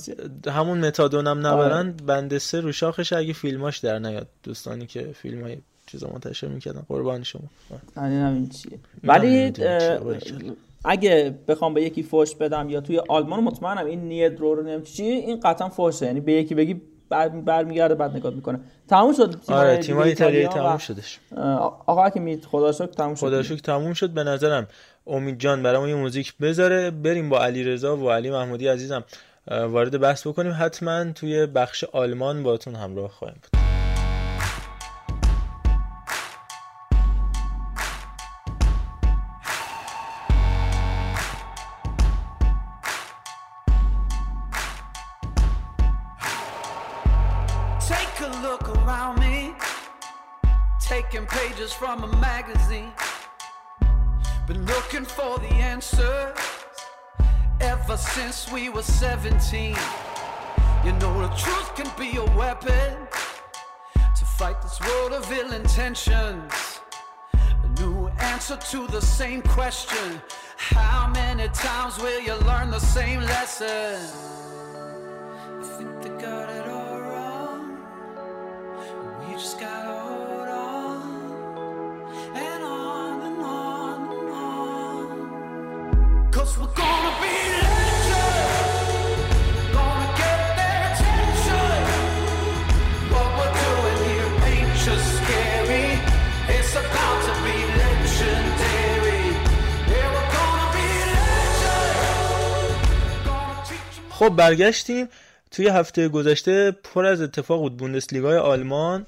همون 0.47 0.85
متادون 0.85 1.27
هم 1.27 1.47
نبرن 1.47 1.87
آره. 1.87 1.91
بنده 2.05 2.39
سه 2.39 2.59
رو 2.61 2.71
شاخش 2.71 3.13
اگه 3.13 3.33
فیلماش 3.33 3.77
در 3.77 3.99
نیاد. 3.99 4.27
دوستانی 4.43 4.85
که 4.85 5.01
فیلم 5.13 5.43
های 5.43 5.57
چیزا 5.87 6.09
منتشر 6.13 6.47
می‌کردن. 6.47 6.81
قربان 6.89 7.23
شما. 7.23 7.41
همین 7.95 8.49
چیه. 8.49 8.79
ولی 9.03 9.53
اگه 10.85 11.35
بخوام 11.47 11.73
به 11.73 11.83
یکی 11.83 12.03
فوش 12.03 12.35
بدم 12.35 12.69
یا 12.69 12.81
توی 12.81 13.01
آلمان 13.09 13.43
مطمئنم 13.43 13.85
این 13.85 14.01
نیت 14.01 14.39
رو 14.39 14.55
رو 14.55 14.63
نمیچی 14.63 15.03
این 15.03 15.39
قطعا 15.39 15.69
فوشه. 15.69 16.05
یعنی 16.05 16.19
به 16.19 16.31
یکی 16.33 16.55
بگی 16.55 16.81
برمیگرده 17.45 17.95
بعد 17.95 18.15
نگاه 18.15 18.33
می‌کنه. 18.33 18.59
تموم 18.87 19.13
شد 19.13 19.39
تیم 19.47 19.55
آره 19.55 19.77
تیم 19.77 19.97
ایتالیا 19.97 20.47
تموم 20.47 20.77
شدش. 20.77 21.19
آقا 21.85 22.09
که 22.09 22.19
می 22.19 22.41
خدا 22.41 22.71
شکر 22.71 22.85
تموم 22.85 23.15
شد. 23.15 23.21
خدا 23.27 23.43
شکر 23.43 23.61
تموم 23.61 23.93
شد. 23.93 24.09
به 24.09 24.23
نظرم 24.23 24.67
امید 25.07 25.39
جان 25.39 25.63
برای 25.63 25.89
یه 25.89 25.95
موزیک 25.95 26.33
بذاره. 26.41 26.91
بریم 26.91 27.29
با 27.29 27.43
علی 27.43 27.63
رضا 27.63 27.97
و 27.97 28.11
علی 28.11 28.31
محمودی 28.31 28.67
عزیزم 28.67 29.03
وارد 29.47 29.99
بحث 29.99 30.27
بکنیم. 30.27 30.55
حتما 30.59 31.11
توی 31.11 31.45
بخش 31.45 31.83
آلمان 31.83 32.43
باتون 32.43 32.75
همراه 32.75 33.09
خواهیم 33.09 33.37
بود. 33.41 33.80
Pages 51.31 51.71
from 51.71 52.03
a 52.03 52.07
magazine. 52.17 52.91
Been 54.47 54.65
looking 54.65 55.05
for 55.05 55.37
the 55.39 55.53
answers 55.53 56.37
ever 57.61 57.97
since 57.97 58.51
we 58.51 58.69
were 58.69 58.83
17. 58.83 59.75
You 60.83 60.91
know, 60.93 61.21
the 61.21 61.33
truth 61.35 61.75
can 61.75 61.89
be 61.97 62.17
a 62.17 62.25
weapon 62.37 62.97
to 63.93 64.25
fight 64.25 64.61
this 64.61 64.79
world 64.81 65.13
of 65.13 65.31
ill 65.31 65.53
intentions. 65.53 66.79
A 67.33 67.81
new 67.81 68.07
answer 68.19 68.57
to 68.57 68.87
the 68.87 69.01
same 69.01 69.41
question 69.41 70.21
How 70.57 71.09
many 71.13 71.47
times 71.49 71.97
will 71.99 72.19
you 72.19 72.35
learn 72.45 72.71
the 72.71 72.79
same 72.79 73.21
lesson? 73.21 74.40
خب 104.21 104.29
برگشتیم. 104.29 105.07
توی 105.51 105.67
هفته 105.67 106.07
گذشته 106.07 106.71
پر 106.71 107.05
از 107.05 107.21
اتفاق 107.21 107.59
بود 107.59 107.77
بوندسلیگای 107.77 108.37
آلمان 108.37 109.05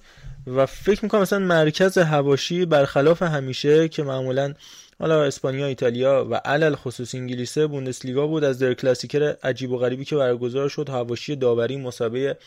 و 0.47 0.65
فکر 0.65 0.99
می‌کنم 1.03 1.21
مثلا 1.21 1.39
مرکز 1.39 1.97
حواشی 1.97 2.65
برخلاف 2.65 3.21
همیشه 3.21 3.87
که 3.87 4.03
معمولا 4.03 4.53
حالا 4.99 5.23
اسپانیا 5.23 5.65
ایتالیا 5.65 6.27
و 6.29 6.35
علی‌الخصوص 6.35 7.15
انگلیسه 7.15 7.67
بوندسلیگا 7.67 8.27
بود 8.27 8.43
از 8.43 8.59
Der 8.59 8.73
Klassiker 8.73 9.35
عجیب 9.43 9.71
و 9.71 9.77
غریبی 9.77 10.05
که 10.05 10.15
برگزار 10.15 10.69
شد 10.69 10.89
حواشی 10.89 11.35
داوری 11.35 11.77
مسابقه 11.77 12.37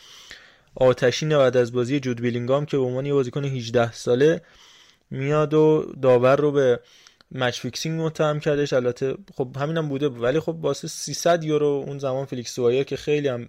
آتشین 0.74 1.28
بعد 1.28 1.56
از 1.56 1.72
بازی 1.72 2.00
جود 2.00 2.20
بلینگام 2.20 2.66
که 2.66 2.76
به 2.76 2.82
عنوان 2.82 3.06
یه 3.06 3.12
بازیکن 3.12 3.44
18 3.44 3.92
ساله 3.92 4.40
میاد 5.10 5.54
و 5.54 5.92
داور 6.02 6.36
رو 6.36 6.52
به 6.52 6.80
match 7.30 7.60
fixing 7.60 8.00
متهم 8.00 8.40
کردش. 8.40 8.72
البته 8.72 9.16
خب 9.34 9.56
همینم 9.56 9.82
هم 9.82 9.88
بوده 9.88 10.08
ولی 10.08 10.40
خب 10.40 10.64
واسه 10.64 10.88
300 10.88 11.44
یورو 11.44 11.84
اون 11.86 11.98
زمان 11.98 12.24
فلیکس 12.24 12.58
تسوایر 12.58 12.84
که 12.84 12.96
خیلی 12.96 13.28
هم 13.28 13.48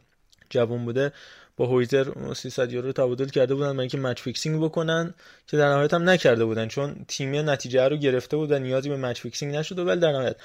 جوان 0.50 0.86
بوده 0.86 1.12
با 1.58 1.66
هویتسر 1.66 2.08
300 2.36 2.72
یورو 2.72 2.92
تبادل 2.92 3.28
کرده 3.28 3.56
بودن 3.56 3.68
برای 3.68 3.80
اینکه 3.80 3.98
match 3.98 4.22
fixing 4.22 4.64
بکنن 4.64 5.14
که 5.48 5.58
در 5.58 5.70
نهایت 5.70 5.94
هم 5.94 6.10
نکرده 6.10 6.46
بودن 6.46 6.68
چون 6.68 6.96
تیم 7.08 7.50
نتیجه 7.50 7.88
رو 7.88 7.98
گرفته 7.98 8.38
بود 8.38 8.52
و 8.52 8.60
نیازی 8.60 8.90
به 8.90 8.98
match 8.98 9.22
fixing 9.22 9.56
نشده 9.56 9.84
ولی 9.84 10.00
در 10.00 10.12
نهایت 10.12 10.36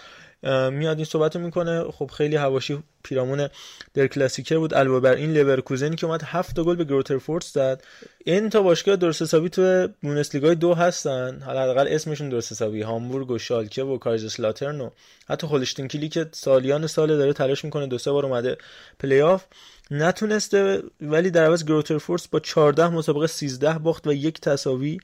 میاد 0.71 0.97
این 0.97 1.05
صحبت 1.05 1.37
رو 1.37 1.43
می‌کنه. 1.43 1.85
خب 1.91 2.11
خیلی 2.17 2.37
حواشی 2.37 2.83
پیرامون 3.03 3.49
Der 3.95 4.07
Klassiker 4.07 4.59
بود. 4.59 4.75
علاوه 4.75 5.01
بر 5.01 5.15
این 5.15 5.33
لورکوزن 5.33 5.95
که 5.95 6.07
اومد 6.07 6.23
هفت 6.23 6.61
گل 6.61 6.77
به 6.77 6.85
گرویترفورت 6.85 7.45
زد. 7.45 7.83
این 8.25 8.51
تا 8.51 8.63
باشگاه 8.63 8.97
درست 8.97 9.23
حسابی 9.23 9.49
تو 9.49 9.89
بوندسلیگا 10.03 10.55
دو 10.55 10.75
هستن. 10.75 11.43
حداقل 11.43 11.87
اسمشون 11.89 12.29
درست 12.29 12.53
حسابی. 12.53 12.83
هامبورگ 12.83 13.31
و 13.31 13.39
شالکه 13.39 13.83
و 13.83 13.99
کایزرسلاترن 13.99 14.81
و 14.81 14.91
حتی 15.29 15.47
هولشتاین 15.47 15.89
کیل 15.89 16.09
که 16.09 16.27
سالیان 16.33 16.87
سال 16.87 17.09
داره 17.09 17.33
تلاش 17.33 17.65
می‌کنه 17.65 17.87
دو 17.87 17.99
سه 17.99 18.11
بار 18.11 18.27
اومده 18.27 18.57
play-off 18.99 19.45
نتونسته 19.91 20.83
ولی 21.01 21.31
در 21.31 21.45
عوض 21.45 21.65
گرویترفورت 21.65 22.29
با 22.29 22.41
14 22.41 22.89
مسابقه 22.89 23.27
13 23.27 23.79
باخت 23.79 24.07
و 24.07 24.13
یک 24.13 24.41
تساوی. 24.41 24.99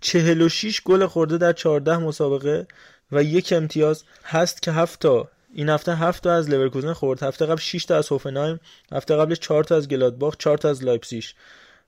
46 0.00 0.80
گل 0.84 1.06
خورده 1.06 1.38
در 1.38 1.52
14 1.52 1.98
مسابقه 1.98 2.66
و 3.12 3.22
یک 3.22 3.52
امتیاز 3.56 4.04
هست 4.24 4.62
که 4.62 4.72
هفت 4.72 5.00
تا. 5.00 5.28
این 5.54 5.68
هفته 5.68 5.94
هفت 5.94 6.22
تا 6.22 6.32
از 6.32 6.50
لورکوزن 6.50 6.92
خورد. 6.92 7.22
هفته 7.22 7.46
قبل 7.46 7.60
6 7.60 7.84
تا 7.84 7.96
از 7.96 8.08
هوفنهایم 8.08 8.60
هفته 8.92 9.16
قبلش 9.16 9.38
4 9.38 9.64
تا 9.64 9.76
از 9.76 9.88
گلادباخ 9.88 10.36
4 10.38 10.58
تا 10.58 10.68
از 10.68 10.84
لایپزیگ. 10.84 11.24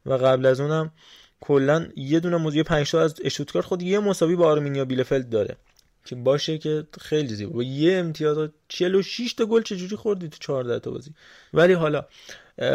و 0.06 0.12
قبل 0.14 0.46
از 0.46 0.60
اونم 0.60 0.92
کلا 1.40 1.88
یه 1.96 2.20
دونه 2.20 2.36
موضوع 2.36 2.62
5 2.62 2.90
تا 2.90 3.00
از 3.02 3.14
اشتوتگارت 3.24 3.66
خود 3.66 3.82
یه 3.82 3.98
مساوی 3.98 4.36
با 4.36 4.46
آرمینیا 4.46 4.84
بیلفلد 4.84 5.30
داره. 5.30 5.56
که 6.04 6.16
باشه 6.16 6.58
که 6.58 6.86
خیلی 7.00 7.34
زیبا. 7.34 7.52
با 7.52 7.62
یه 7.62 7.98
امتیاز 7.98 8.48
46 8.68 9.32
تا 9.32 9.46
گل 9.46 9.62
چجوری 9.62 9.96
خوردی 9.96 10.28
تو 10.28 10.38
14 10.40 10.78
تا 10.78 10.90
بازی؟ 10.90 11.14
ولی 11.54 11.72
حالا 11.72 12.06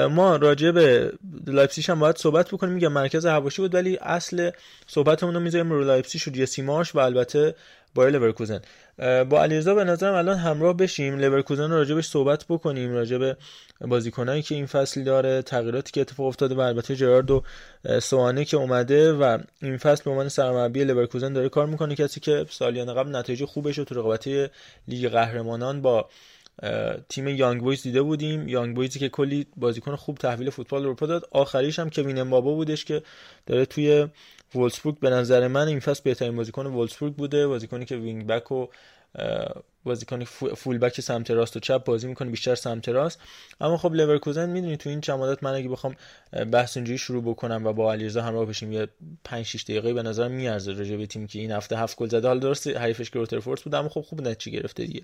ما 0.09 0.35
راجع 0.35 0.71
به 0.71 1.11
لایپزیگ 1.47 1.91
هم 1.91 1.99
باید 1.99 2.17
صحبت 2.17 2.47
بکنیم. 2.51 2.73
میگم 2.73 2.91
مرکز 2.91 3.25
حواشی 3.25 3.61
بود 3.61 3.75
ولی 3.75 3.97
اصل 4.01 4.51
صحبتمون 4.87 5.33
رو 5.33 5.39
می‌ذاریم 5.39 5.71
رو 5.71 5.83
لایپزیگ 5.83 6.21
و 6.27 6.31
جسی 6.31 6.61
مارش 6.61 6.95
و 6.95 6.99
البته 6.99 7.55
بایر 7.95 8.09
لورکوزن. 8.09 8.61
با 9.29 9.43
علیرضا 9.43 9.75
به 9.75 9.83
نظرم 9.83 10.13
الان 10.13 10.37
همراه 10.37 10.77
بشیم. 10.77 11.19
لورکوزن 11.19 11.71
رو 11.71 11.77
راجع 11.77 11.90
بهش 11.90 12.07
صحبت 12.07 12.45
بکنیم 12.49 12.93
راجع 12.93 13.19
به 13.19 13.37
بازیکنایی 13.81 14.41
که 14.41 14.55
این 14.55 14.65
فصل 14.65 15.03
داره 15.03 15.41
تغییراتی 15.41 15.91
که 15.91 16.01
اتفاق 16.01 16.25
افتاده 16.25 16.55
و 16.55 16.59
البته 16.59 16.95
جراردو 16.95 17.43
سوانه 17.99 18.45
که 18.45 18.57
اومده 18.57 19.13
و 19.13 19.37
این 19.61 19.77
فصل 19.77 20.03
به 20.03 20.11
عنوان 20.11 20.29
سرمربی 20.29 20.83
لورکوزن 20.83 21.33
داره 21.33 21.49
کار 21.49 21.65
می‌کنه. 21.65 21.95
کسی 21.95 22.19
که 22.19 22.45
سالیان 22.49 22.93
قبل 22.93 23.15
نتایج 23.15 23.45
خوبش 23.45 23.77
رو 23.77 23.83
تو 23.83 23.95
رقابت 23.95 24.27
لیگ 24.87 25.09
قهرمانان 25.09 25.81
با 25.81 26.09
تیم 27.09 27.27
یانگ 27.27 27.61
بویز 27.61 27.83
دیده 27.83 28.01
بودیم. 28.01 28.47
یانگ 28.47 28.75
بویزی 28.75 28.99
که 28.99 29.09
کلی 29.09 29.47
بازیکن 29.57 29.95
خوب 29.95 30.17
تحویل 30.17 30.49
فوتبال 30.49 30.81
اروپا 30.81 31.05
داد. 31.05 31.27
آخریش 31.31 31.79
هم 31.79 31.89
کوین 31.89 32.17
امبابو 32.19 32.53
بودش 32.53 32.85
که 32.85 33.03
داره 33.45 33.65
توی 33.65 34.07
وولسبورگ 34.55 34.99
به 34.99 35.09
نظر 35.09 35.47
من 35.47 35.67
این 35.67 35.79
فصل 35.79 36.01
بهترین 36.03 36.35
بازیکن 36.35 36.65
وولسبورگ 36.65 37.13
بوده. 37.15 37.47
بازیکنی 37.47 37.85
که 37.85 37.95
wing 37.95 38.27
back 38.27 38.51
و 38.51 38.67
بازیکن 39.87 40.23
full 40.55 40.77
back 40.77 41.01
سمت 41.01 41.31
راست 41.31 41.57
و 41.57 41.59
چپ 41.59 41.83
بازی 41.83 42.07
می‌کنه 42.07 42.29
بیشتر 42.29 42.55
سمت 42.55 42.89
راست. 42.89 43.19
اما 43.61 43.77
خب 43.77 43.93
لورکوزن 43.93 44.49
می‌دونی 44.49 44.77
تو 44.77 44.89
این 44.89 45.01
چمادات 45.01 45.43
من 45.43 45.53
اگه 45.53 45.69
بخوام 45.69 45.95
بحث 46.51 46.77
اینجوری 46.77 46.97
شروع 46.97 47.23
بکنم 47.23 47.65
و 47.65 47.73
با 47.73 47.93
علیرضا 47.93 48.21
همراه 48.21 48.45
بشیم 48.45 48.71
یه 48.71 48.87
5 49.23 49.45
6 49.45 49.63
دقیقه 49.63 49.93
به 49.93 50.03
نظر 50.03 50.27
میارزه 50.27 50.71
راجع 50.71 50.95
به 50.95 51.05
تیمی 51.05 51.27
که 51.27 51.39
این 51.39 51.51
هفته 51.51 51.77
هفت 51.77 51.97
گل 51.97 52.07
زده. 52.07 52.27
حالا 52.27 52.39
درست 52.39 52.67
حریفش 52.67 53.09
گرویترفورت 53.09 53.61
بود 53.61 53.75
اما 53.75 53.89
خب 53.89 54.01
خوب 54.01 54.27
نتیجه 54.27 54.59
گرفته 54.59 54.85
دیگه. 54.85 55.01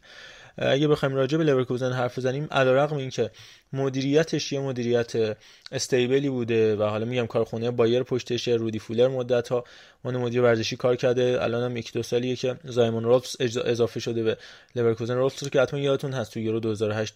اگه 0.57 0.88
بخوایم 0.88 1.15
راجع 1.15 1.38
به 1.38 1.43
لورکوزن 1.43 1.91
حرف 1.91 2.17
بزنیم 2.17 2.47
علیرغم 2.51 2.97
اینکه 2.97 3.31
مدیریتش 3.73 4.51
یه 4.51 4.59
مدیریت 4.59 5.38
stable 5.71 6.21
ی 6.21 6.29
بوده 6.29 6.75
و 6.75 6.84
حالا 6.84 7.05
میگم 7.05 7.27
کارخونه 7.27 7.71
بایر 7.71 8.03
پشتشه 8.03 8.51
رودی 8.51 8.79
فولر 8.79 9.07
مدت 9.07 9.49
ها 9.49 9.63
اون 10.05 10.17
مدیر 10.17 10.41
ورزشی 10.41 10.75
کار 10.75 10.95
کرده. 10.95 11.38
الان 11.41 11.77
یک 11.77 11.93
دو 11.93 12.03
سالیه 12.03 12.36
که 12.36 12.55
زایمون 12.63 13.03
رولفس 13.03 13.36
اضافه 13.65 13.99
شده 13.99 14.23
به 14.23 14.38
لورکوزن 14.76 15.15
رولفس 15.15 15.49
که 15.49 15.61
حتما 15.61 15.80
یادتون 15.80 16.13
هست 16.13 16.34
تو 16.34 16.39
یورو 16.39 16.59
2008 16.59 17.15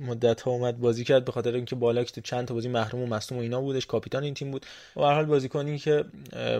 مدت 0.00 0.40
ها 0.40 0.50
اومد 0.50 0.78
بازی 0.78 1.04
کرد 1.04 1.24
به 1.24 1.32
خاطر 1.32 1.54
اینکه 1.54 1.76
بالاک 1.76 2.12
تو 2.12 2.20
چند 2.20 2.48
تا 2.48 2.54
بازی 2.54 2.68
محروم 2.68 3.02
و 3.02 3.06
مصدوم 3.06 3.38
و 3.38 3.40
اینا 3.40 3.60
بودش 3.60 3.86
کاپیتان 3.86 4.22
این 4.24 4.34
تیم 4.34 4.50
بود. 4.50 4.66
و 4.96 5.00
هر 5.00 5.14
حال 5.14 5.24
بازیکنی 5.24 5.78
که 5.78 6.04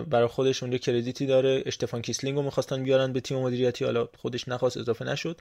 برای 0.09 0.27
خودش 0.27 0.63
اونجا 0.63 0.77
credit 0.77 1.18
ی 1.18 1.25
داره 1.25 1.63
اشتفان 1.65 2.01
کیسلینگ 2.01 2.37
رو 2.37 2.43
می‌خواستن 2.43 2.83
بیارن 2.83 3.13
به 3.13 3.21
تیم 3.21 3.39
مدیریتی 3.39 3.85
حالا 3.85 4.07
خودش 4.17 4.47
نخواست 4.47 4.77
اضافه 4.77 5.05
نشد. 5.05 5.37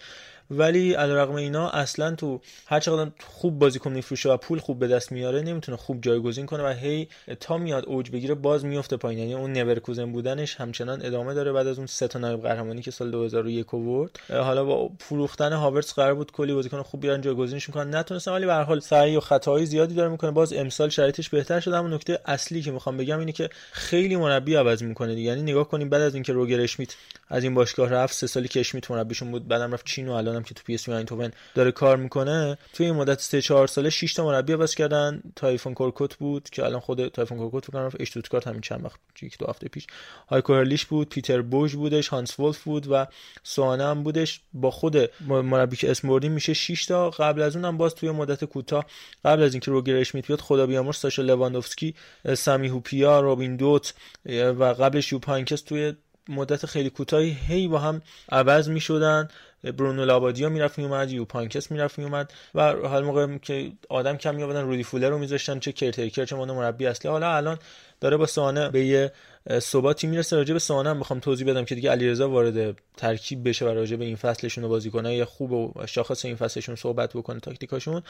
ولی 0.50 0.92
علیرغم 0.92 1.34
اینا 1.34 1.68
اصلا 1.68 2.14
تو 2.14 2.40
هر 2.66 2.80
چقدر 2.80 3.10
خوب 3.26 3.58
بازیکن 3.58 3.92
میفروشه 3.92 4.30
و 4.30 4.36
پول 4.36 4.58
خوب 4.58 4.78
به 4.78 4.88
دست 4.88 5.12
میاره 5.12 5.42
نمی‌تونه 5.42 5.76
خوب 5.76 6.00
جایگزین 6.00 6.46
کنه 6.46 6.62
و 6.62 6.72
هی 6.72 7.08
تا 7.40 7.58
میاد 7.58 7.84
اوج 7.86 8.10
بگیره 8.10 8.34
باز 8.34 8.64
میفته 8.64 8.96
پایین. 8.96 9.18
یعنی 9.18 9.34
اون 9.34 9.52
نورکوزن 9.52 10.12
بودنش 10.12 10.56
همچنان 10.56 11.06
ادامه 11.06 11.34
داره 11.34 11.52
بعد 11.52 11.66
از 11.66 11.78
اون 11.78 11.86
سه 11.86 12.08
تا 12.08 12.18
نایب 12.18 12.42
قهرمانی 12.42 12.82
که 12.82 12.90
سال 12.90 13.10
2001 13.10 13.74
آورد 13.74 14.20
حالا 14.30 14.64
با 14.64 14.87
فروختن 15.00 15.52
هاورتس 15.52 15.92
قرار 15.92 16.14
بود 16.14 16.32
کلی 16.32 16.54
بازیکن 16.54 16.82
خوب 16.82 17.00
بیارن 17.00 17.20
جایگزینش 17.20 17.70
کنن 17.70 17.94
نتونستن 17.94 18.32
ولی 18.32 18.46
به 18.46 18.52
هر 18.52 18.62
حال 18.62 18.80
سعی 18.80 19.16
و 19.16 19.20
خطاهای 19.20 19.66
زیادی 19.66 19.94
داره 19.94 20.08
می‌کنه. 20.08 20.30
باز 20.30 20.52
امسال 20.52 20.88
شرایطش 20.88 21.28
بهتر 21.28 21.60
شده 21.60 21.76
اما 21.76 21.88
نکته 21.88 22.18
اصلی 22.26 22.62
که 22.62 22.70
می‌خوام 22.70 22.96
بگم 22.96 23.18
اینه 23.18 23.32
که 23.32 23.50
خیلی 23.72 24.16
مربی 24.16 24.54
عوض 24.54 24.82
می‌کنه 24.82 25.20
یعنی 25.20 25.42
نگاه 25.42 25.68
کنیم 25.68 25.88
بعد 25.88 26.02
از 26.02 26.14
اینکه 26.14 26.32
روگر 26.32 26.60
اشمیت 26.60 26.94
از 27.28 27.42
این 27.42 27.54
باشگاه 27.54 27.88
رفت 27.88 28.14
سه 28.14 28.26
سالی 28.26 28.48
که 28.48 28.60
اشمیت 28.60 28.90
مربیشون 28.90 29.30
بود 29.30 29.48
بعدم 29.48 29.72
رفت 29.72 29.86
چین 29.86 30.08
و 30.08 30.12
الانم 30.12 30.42
که 30.42 30.54
تو 30.54 30.62
پی 30.66 30.74
اس 30.74 30.88
وی 30.88 31.30
داره 31.54 31.72
کار 31.72 31.96
می‌کنه. 31.96 32.58
توی 32.72 32.86
این 32.86 32.94
مدت 32.94 33.20
3 33.20 33.42
4 33.42 33.66
ساله 33.66 33.90
6 33.90 34.14
تا 34.14 34.24
مربی 34.24 34.52
عوض 34.52 34.74
کردن. 34.74 35.22
تایفون 35.36 35.74
کورکوت 35.74 36.16
بود 36.16 36.50
که 36.50 36.64
الان 36.64 36.80
خود 36.80 37.08
تایفون 37.08 37.38
کورکوت 37.38 37.64
فکر 37.64 37.72
کنم 37.72 37.90
اشتوتگارت 38.00 38.46
همین 38.46 38.60
چند 38.60 38.84
وقت 38.84 39.00
یک 39.22 39.38
دو 39.38 39.46
هفته 39.46 39.68
پیش. 39.68 39.86
هایکو 40.28 40.64
بود 40.88 41.08
پیتر 41.08 41.42
بوژ 41.42 41.74
بودش 41.74 42.08
هانس 42.08 42.40
ولف 42.40 42.62
بود 42.62 42.86
و 42.90 43.06
سوانه 43.42 43.84
هم 43.84 44.02
بودش. 44.02 44.40
با 44.52 44.70
خود 44.78 44.96
مربی 45.28 45.76
که 45.76 45.90
اسم 45.90 46.08
بردیم 46.08 46.32
میشه 46.32 46.52
6 46.52 46.86
تا. 46.86 47.10
قبل 47.10 47.42
از 47.42 47.56
اونم 47.56 47.76
باز 47.76 47.94
توی 47.94 48.10
مدت 48.10 48.44
کوتاه 48.44 48.86
قبل 49.24 49.42
از 49.42 49.54
اینکه 49.54 49.70
روگر 49.70 49.96
اشمیت 49.96 50.26
بیاد 50.26 50.40
خدا 50.40 50.66
بیامرز 50.66 50.96
ساشا 50.96 51.22
لواندوفسکی 51.22 51.94
سامی 52.36 52.68
هوپیا 52.68 53.20
روبین 53.20 53.56
دوت 53.56 53.94
و 54.26 54.64
قبلش 54.64 55.12
یوپ 55.12 55.28
هاینکس 55.28 55.60
توی 55.60 55.92
مدت 56.28 56.66
خیلی 56.66 56.90
کوتاهی 56.90 57.36
هی 57.48 57.68
با 57.68 57.78
هم 57.78 58.02
عوض 58.32 58.68
می 58.68 58.80
شدن 58.80 59.28
برونو 59.64 60.04
لابادیا 60.04 60.48
می‌رفت 60.48 60.78
میومد 60.78 61.10
یوپ 61.10 61.24
هاینکس 61.24 61.70
می‌رفت 61.70 61.98
میومد 61.98 62.32
و 62.54 62.72
حال 62.72 63.04
موقع 63.04 63.38
که 63.38 63.72
آدم 63.88 64.16
کم 64.16 64.34
میآوردن 64.34 64.62
رودی 64.62 64.82
فولر 64.82 65.08
رو 65.08 65.18
میذاشتن 65.18 65.58
چه 65.58 65.72
caretaker 65.72 66.24
چه 66.24 66.36
مربی 66.36 66.86
اصلی. 66.86 67.10
حالا 67.10 67.36
الان 67.36 67.58
داره 68.00 68.16
با 68.16 68.26
سانه 68.26 68.68
به 68.68 68.84
یه 68.84 69.12
ثباتی 69.58 70.06
می‌رسه 70.06 70.36
راجع 70.36 70.52
به 70.52 70.58
سانه 70.58 70.90
هم 70.90 71.00
بخوام 71.00 71.20
توضیح 71.20 71.46
بدم 71.46 71.64
که 71.64 71.74
دیگه 71.74 71.90
علیرضا 71.90 72.30
وارد 72.30 72.78
ترکیب 72.96 73.48
بشه 73.48 73.64
و 73.64 73.68
راجع 73.68 73.96
به 73.96 74.04
این 74.04 74.16
فصلشون 74.16 74.64
و 74.64 74.68
بازیکنای 74.68 75.24
خوب 75.24 75.52
و 75.52 75.86
شاخص 75.86 76.24
این 76.24 76.36
فصلشون 76.36 76.76
صحبت 76.76 77.12
بکنه 77.12 77.40
تاکتیکاشون. 77.40 78.02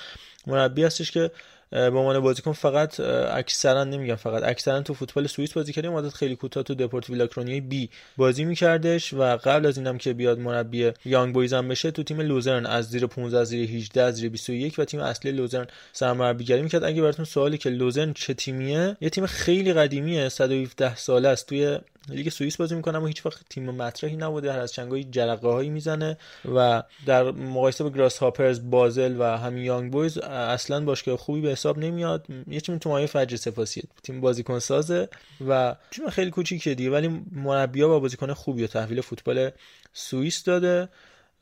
مربی 0.47 0.85
هستش 0.85 1.11
که 1.11 1.31
به 1.71 1.87
عنوان 1.87 2.21
بازیکن 2.21 2.53
فقط 2.53 3.01
اکثرا 3.01 3.85
نمیگم 3.85 4.15
فقط 4.15 4.43
اکثرا 4.43 4.81
تو 4.81 4.95
فوتبال 4.95 5.27
سوئیس 5.27 5.53
بازی 5.53 5.73
کرده 5.73 5.89
مدت 5.89 6.15
خیلی 6.15 6.37
کوتاه 6.37 6.63
تو 6.63 6.75
دپورتیو 6.75 7.17
لاکرونیای 7.17 7.61
B 7.61 7.91
بازی 8.17 8.45
میکردش 8.45 9.15
و 9.15 9.37
قبل 9.37 9.67
از 9.67 9.79
اینم 9.79 9.99
که 9.99 10.13
بیاد 10.13 10.39
مربی 10.39 10.93
یانگ 11.05 11.35
بویز 11.35 11.53
هم 11.53 11.69
بشه 11.69 11.91
تو 11.91 12.03
تیم 12.03 12.21
لوزرن 12.21 12.67
از 12.67 12.89
زیر 12.89 13.07
15 13.07 13.39
از 13.39 13.49
زیر 13.49 13.71
18 13.71 14.03
از 14.03 14.15
زیر 14.15 14.31
21 14.31 14.79
و 14.79 14.85
تیم 14.85 15.01
اصلی 15.01 15.33
لوزرن 15.33 15.67
سرمربیگری 15.93 16.63
می‌کرد. 16.63 16.85
اگه 16.85 17.03
براتون 17.03 17.25
سوالی 17.25 17.59
که 17.59 17.71
لوزرن 17.71 18.13
چه 18.13 18.35
تیمیه 18.35 18.97
یه 19.01 19.11
تیم 19.11 19.27
خیلی 19.27 19.73
قدیمیه 19.73 20.29
117 20.29 20.97
ساله 20.97 21.29
است 21.29 21.47
توی 21.47 21.79
لیگ 22.09 22.29
سوئیس 22.29 22.57
بازی 22.57 22.75
می‌کنه 22.75 22.97
اما 22.97 23.07
هیچ 23.07 23.27
وقت 23.27 23.41
تیم 23.51 23.71
مطرحی 23.71 24.17
نبوده. 24.17 24.53
هر 24.53 24.59
از 24.61 24.73
چندگاهی 24.73 25.05
جرقه 25.05 25.49
هایی 25.49 25.71
می‌زنه 25.71 26.19
و 26.55 26.83
در 27.07 27.31
مقایسه 27.31 27.85
با 27.85 27.91
گراس 27.91 28.19
هاپرز 28.19 28.71
بازل 28.71 29.17
و 29.21 29.25
همین 29.39 29.65
یانگ 29.65 29.93
بویز 29.93 30.19
اصلا 30.19 30.85
باشگاه 30.85 31.17
خوبی 31.17 31.41
به 31.41 31.49
حساب 31.49 31.79
نمیاد. 31.79 32.27
یه 32.47 32.61
تیم 32.61 32.79
تو 32.79 32.89
مایه 32.89 33.07
فجر 33.07 33.37
سپاسیه. 33.37 33.83
تیم 34.03 34.21
بازیکن 34.21 34.59
سازه 34.59 35.09
و 35.49 35.77
تیم 35.91 36.11
خیلی 36.11 36.31
کوچیکه 36.31 36.75
دیگه 36.75 36.91
ولی 36.91 37.25
مربی‌ها 37.33 37.89
با 37.89 38.01
بازیکن 38.01 38.33
خوبی 38.33 38.65
و 38.65 38.67
تحویل 38.67 39.01
فوتبال 39.01 39.51
سوئیس 39.93 40.45
داده 40.45 40.89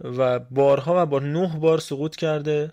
و 0.01 0.39
بارها 0.39 1.03
و 1.03 1.07
بار 1.07 1.23
نه 1.23 1.59
بار 1.61 1.79
سقوط 1.79 2.17
کرده 2.17 2.73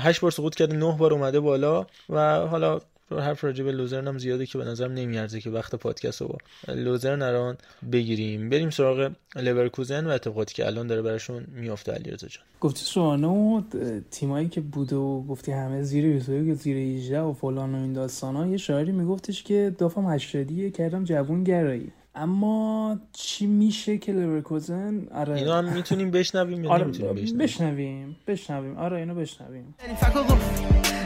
هشت 0.00 0.20
بار 0.20 0.30
سقوط 0.30 0.54
کرده 0.54 0.76
نه 0.76 0.96
بار 0.98 1.12
اومده 1.12 1.40
بالا 1.40 1.86
و 2.08 2.46
حالا 2.46 2.80
حرف 3.10 3.44
راجع 3.44 3.64
به 3.64 3.72
لوزرن 3.72 4.08
هم 4.08 4.18
زیاده 4.18 4.46
که 4.46 4.58
به 4.58 4.64
نظرم 4.64 4.92
نمیارزه 4.92 5.40
که 5.40 5.50
وقت 5.50 5.74
پادکست 5.74 6.20
رو 6.20 6.28
با 6.28 6.38
لوزرن 6.74 7.22
الان 7.22 7.56
بگیریم. 7.92 8.48
بریم 8.48 8.70
سراغ 8.70 9.10
لورکوزن 9.36 10.06
و 10.06 10.10
اتفاقاتی 10.10 10.54
که 10.54 10.66
الان 10.66 10.86
داره 10.86 11.02
براشون 11.02 11.46
میافته 11.54 11.92
علیرضا 11.92 12.26
جان. 12.26 12.44
گفتی 12.60 12.80
سوانو 12.84 13.62
تیمایی 14.10 14.48
که 14.48 14.60
بوده 14.60 14.96
و 14.96 15.22
گفتی 15.22 15.52
همه 15.52 15.82
زیر 15.82 16.12
21 16.12 16.54
زیر 16.54 16.76
18 16.76 17.20
و 17.20 17.32
فلان 17.32 17.74
و 17.74 17.78
این 17.78 17.92
داستانا 17.92 18.46
یه 18.46 18.56
شاعری 18.56 18.92
میگفتش 18.92 19.42
که 19.42 19.74
دافم 19.78 20.12
80 20.12 20.72
کردم 20.72 21.04
جوون 21.04 21.44
گرایی 21.44 21.92
اما 22.14 22.98
چی 23.12 23.46
میشه 23.46 23.98
که 23.98 24.12
لورکوزن 24.12 25.06
آره. 25.14 25.34
اینو 25.34 25.52
هم 25.52 25.72
می‌تونیم 25.72 26.10
بشنویم 26.10 26.64
یا 26.64 26.70
آره 26.70 26.84
نمی‌تونیم 26.84 27.14
بشنویم؟ 27.14 27.38
بشنویم 27.38 28.16
بشنویم. 28.26 28.76
آره 28.78 28.96
اینو 28.96 29.14
بشنویم. 29.14 29.74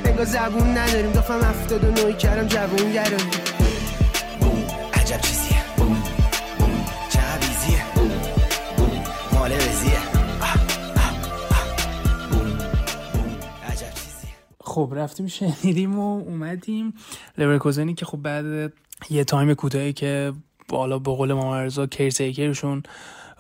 انگار 0.05 0.25
زبون 0.25 0.79
نداریم. 0.79 1.13
و 1.13 2.01
نوی 2.01 2.13
کردم 2.13 2.49
جوون 2.49 2.93
گرایی 2.93 3.25
بوم 4.41 4.65
عجب 4.95 5.21
چیزیه. 5.21 5.59
بوم 5.77 5.87
بوم 6.59 6.85
چه 7.11 7.21
عویزیه 7.21 7.85
بوم 7.95 8.09
بوم 8.77 9.05
مال 9.33 9.53
خب 14.61 14.93
رفتیم 14.97 15.27
شنیدیم 15.27 15.99
و 15.99 16.19
اومدیم. 16.19 16.95
لورکوزنی 17.39 17.95
که 17.95 18.07
خب 18.07 18.19
بعد 18.19 18.73
یه 19.11 19.25
تایم 19.25 19.55
کوتاهی 19.55 19.93
که 19.93 20.33
بالا 20.69 20.99
به 20.99 21.11
قول 21.11 21.33
مامرزا 21.33 21.87
کیرتیکرشون 21.87 22.83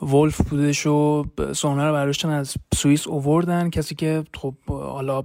ولف 0.03 0.41
بودش 0.49 0.87
و 0.87 1.25
سونه 1.53 1.85
رو 1.85 1.93
برداشتن 1.93 2.29
از 2.29 2.55
سوئیس 2.75 3.07
اووردن. 3.07 3.70
کسی 3.70 3.95
که 3.95 4.25
خب 4.35 4.55
حالا 4.68 5.25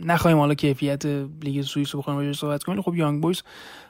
نخواهیم 0.00 0.38
حالا 0.38 0.54
کیفیت 0.54 1.06
لیگ 1.42 1.62
سوئیس 1.62 1.94
رو 1.94 2.00
بخوایم 2.00 2.18
راجعش 2.18 2.38
صحبت 2.38 2.62
کنیم 2.62 2.82
خب 2.82 2.94
یانگ 2.94 3.22
بویز 3.22 3.42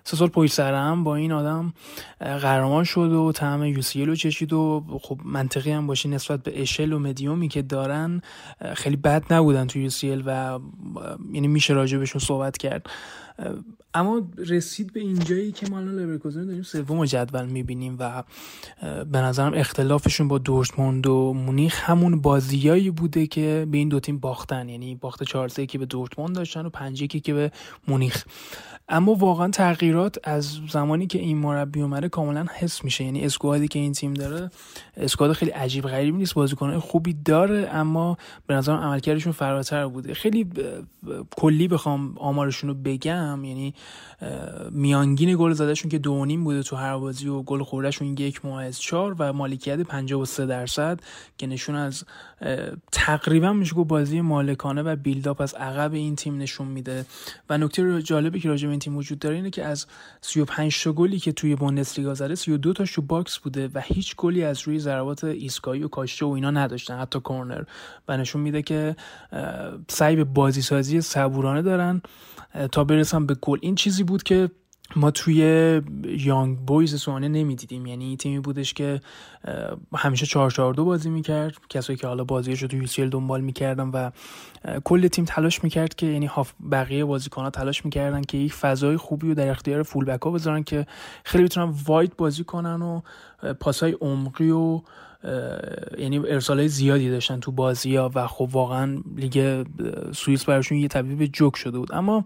سه 0.04 0.16
سال 0.16 0.28
پشت 0.28 0.52
سر 0.52 0.94
با 0.94 1.16
این 1.16 1.32
آدم 1.32 1.72
قهرمان 2.20 2.84
شد 2.84 3.12
و 3.12 3.32
طعم 3.32 3.64
یو 3.64 3.82
رو 4.06 4.14
چشید 4.14 4.52
و 4.52 4.84
خب 5.02 5.20
منطقی 5.24 5.70
هم 5.70 5.86
باشه 5.86 6.08
نسبت 6.08 6.42
به 6.42 6.62
اشل 6.62 6.92
و 6.92 6.98
مدیومی 6.98 7.48
که 7.48 7.62
دارن 7.62 8.20
خیلی 8.74 8.96
بد 8.96 9.32
نبودن 9.32 9.66
تو 9.66 9.78
یو 9.78 9.90
و 10.26 10.58
یعنی 11.32 11.48
میشه 11.48 11.74
راجع 11.74 11.98
بهشون 11.98 12.20
صحبت 12.20 12.58
کرد. 12.58 12.86
اما 13.94 14.22
رسید 14.36 14.92
به 14.92 15.00
اینجایی 15.00 15.52
که 15.52 15.70
ما 15.70 15.78
الان 15.78 15.96
لورکوزن 15.96 16.46
داریم 16.46 16.62
سوم 16.62 17.04
جدول 17.04 17.46
می‌بینیم 17.46 17.96
و 17.98 18.22
به 19.04 19.18
نظرم 19.18 19.54
اختلافشون 19.54 20.28
با 20.28 20.38
دورتموند 20.38 21.06
و 21.06 21.32
مونیخ 21.32 21.90
همون 21.90 22.20
بازیایی 22.20 22.90
بوده 22.90 23.26
که 23.26 23.66
به 23.70 23.78
این 23.78 23.88
دو 23.88 24.00
تیم 24.00 24.18
باختن. 24.18 24.68
یعنی 24.68 24.94
باخت 24.94 25.22
4 25.22 25.48
که 25.48 25.78
به 25.78 25.86
دورتموند 25.86 26.34
داشتن 26.34 26.66
و 26.66 26.68
5 26.68 27.04
که 27.04 27.34
به 27.34 27.52
مونیخ. 27.88 28.24
اما 28.88 29.14
واقعا 29.14 29.48
تغییرات 29.48 30.18
از 30.24 30.58
زمانی 30.70 31.06
که 31.06 31.18
این 31.18 31.38
مربی 31.38 31.80
اومده 31.80 32.08
کاملا 32.08 32.46
حس 32.54 32.84
میشه. 32.84 33.04
یعنی 33.04 33.24
اسکوادی 33.24 33.68
که 33.68 33.78
این 33.78 33.92
تیم 33.92 34.14
داره 34.14 34.50
اسکواد 34.96 35.32
خیلی 35.32 35.50
عجیب 35.50 35.84
غریبی 35.84 36.18
نیست. 36.18 36.34
بازیکنهای 36.34 36.78
خوبی 36.78 37.16
داره 37.24 37.68
اما 37.72 38.16
به 38.46 38.54
نظرم 38.54 38.76
عملکردشون 38.76 39.32
فراتر 39.32 39.86
بوده. 39.86 40.14
خیلی 40.14 40.46
کلی 41.36 41.68
بخوام 41.68 42.18
آمارشون 42.18 42.70
رو 42.70 42.76
بگم. 42.84 43.44
یعنی 43.44 43.74
میانگین 44.70 45.36
گل 45.38 45.52
زدهشون 45.52 45.90
که 45.90 45.98
دو 45.98 46.24
نیم 46.24 46.44
بوده 46.44 46.62
تو 46.62 46.76
هر 46.76 46.96
بازی 46.96 47.28
و 47.28 47.42
گل 47.42 47.62
خوردهشون 47.62 48.16
یک 48.18 48.44
از 48.44 48.80
چهار 48.80 49.16
و 49.18 49.32
مالکیت 49.32 49.80
53 49.80 50.46
درصد 50.46 51.00
که 51.38 51.46
نشون 51.46 51.74
از 51.74 52.04
تقریبا 52.92 53.52
میشه 53.52 53.74
گفت 53.74 53.88
بازی 53.88 54.20
مالکانه 54.20 54.82
و 54.82 54.96
build-up 54.96 55.40
از 55.40 55.54
عقب 55.54 55.94
این 55.94 56.16
تیم 56.16 56.38
نشون 56.38 56.68
میده. 56.68 57.06
و 57.50 57.58
نکته 57.58 58.02
جالبی 58.02 58.40
که 58.40 58.48
راجع 58.48 58.66
به 58.66 58.70
این 58.70 58.80
تیم 58.80 58.96
وجود 58.96 59.18
داره 59.18 59.36
اینه 59.36 59.50
که 59.50 59.64
از 59.64 59.86
35 60.20 60.82
تا 60.82 60.92
گلی 60.92 61.18
که 61.18 61.32
توی 61.32 61.56
بوندسلیگا 61.56 62.14
زده 62.14 62.34
32 62.34 62.72
تاش 62.72 62.98
box 62.98 63.38
بوده 63.38 63.68
و 63.74 63.80
هیچ 63.84 64.16
گلی 64.16 64.44
از 64.44 64.60
روی 64.62 64.78
ضربات 64.78 65.24
ایستگاهی 65.24 65.82
و 65.82 65.88
کاشته 65.88 66.26
و 66.26 66.28
اینا 66.28 66.50
نداشتن 66.50 66.98
حتی 66.98 67.20
کورنر. 67.20 67.62
و 68.08 68.16
نشون 68.16 68.42
میده 68.42 68.62
که 68.62 68.96
سعی 69.88 70.16
به 70.16 70.24
بازی 70.24 70.62
سازی 70.62 71.00
صبورانه 71.00 71.62
دارن 71.62 72.02
تا 72.72 72.84
برسم 72.84 73.26
به 73.26 73.34
گل. 73.34 73.58
این 73.62 73.74
چیزی 73.74 74.02
بود 74.02 74.22
که 74.22 74.50
ما 74.96 75.10
توی 75.10 75.80
یانگ 76.04 76.58
بویز 76.58 77.00
سوانه 77.00 77.28
نمی‌دیدیم. 77.28 77.86
یعنی 77.86 78.16
تیمی 78.16 78.38
بودش 78.38 78.74
که 78.74 79.00
همیشه 79.94 80.26
4 80.26 80.74
دو 80.74 80.84
بازی 80.84 81.10
می‌کرد. 81.10 81.54
کسایی 81.68 81.96
که 81.96 82.06
حالا 82.06 82.24
بازیش 82.24 82.62
رو 82.62 82.68
توی 82.68 82.80
یوسیل 82.80 83.08
دنبال 83.10 83.40
می‌کردن 83.40 83.88
و 83.88 84.10
کل 84.84 85.08
تیم 85.08 85.24
تلاش 85.24 85.64
می‌کرد 85.64 85.94
که 85.94 86.06
یعنی 86.06 86.30
بقیه 86.72 87.04
بازیکن 87.04 87.42
ها 87.42 87.50
تلاش 87.50 87.84
می‌کردن 87.84 88.22
که 88.22 88.38
یک 88.38 88.52
فضای 88.52 88.96
خوبی 88.96 89.28
رو 89.28 89.34
در 89.34 89.50
اختیار 89.50 89.82
فول 89.82 90.04
بک 90.04 90.22
ها 90.22 90.30
بذارن 90.30 90.62
که 90.62 90.86
خیلی 91.24 91.44
بتونن 91.44 91.74
واید 91.86 92.16
بازی 92.16 92.44
کنن 92.44 92.82
و 92.82 93.00
پاسای 93.60 93.96
عمقی 94.00 94.50
و 94.50 94.82
یعنی 95.98 96.18
ارسال 96.18 96.66
زیادی 96.66 97.10
داشتن 97.10 97.40
تو 97.40 97.52
بازی 97.52 97.96
ها 97.96 98.10
و 98.14 98.26
خب 98.26 98.48
واقعا 98.52 99.02
لیگ 99.16 99.64
سوئیس 100.12 100.44
براشون 100.44 100.78
یه 100.78 100.88
تبدیل 100.88 101.16
به 101.16 101.28
جوک 101.28 101.56
شده 101.56 101.78
بود. 101.78 101.92
اما 101.92 102.24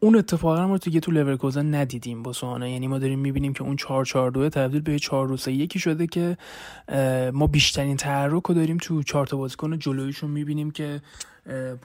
اون 0.00 0.16
اتفاقا 0.16 0.66
ما 0.66 0.76
دیگه 0.76 1.00
تو 1.00 1.12
لورکوزن 1.12 1.74
ندیدیم 1.74 2.22
با 2.22 2.32
سوانه. 2.32 2.72
یعنی 2.72 2.86
ما 2.86 2.98
داریم 2.98 3.18
می‌بینیم 3.18 3.52
که 3.52 3.62
اون 3.62 3.76
4 3.76 4.04
4 4.04 4.30
2 4.30 4.48
تبدیل 4.48 4.80
به 4.80 4.98
4 4.98 5.36
3 5.36 5.52
یکی 5.52 5.78
شده 5.78 6.06
که 6.06 6.36
ما 7.32 7.46
بیشترین 7.46 7.96
تحرک 7.96 8.42
رو 8.42 8.54
داریم 8.54 8.76
تو 8.76 9.02
چهار 9.02 9.26
تا 9.26 9.36
بازیکن 9.36 9.78
جلویشون 9.78 10.30
می‌بینیم 10.30 10.70
که 10.70 11.00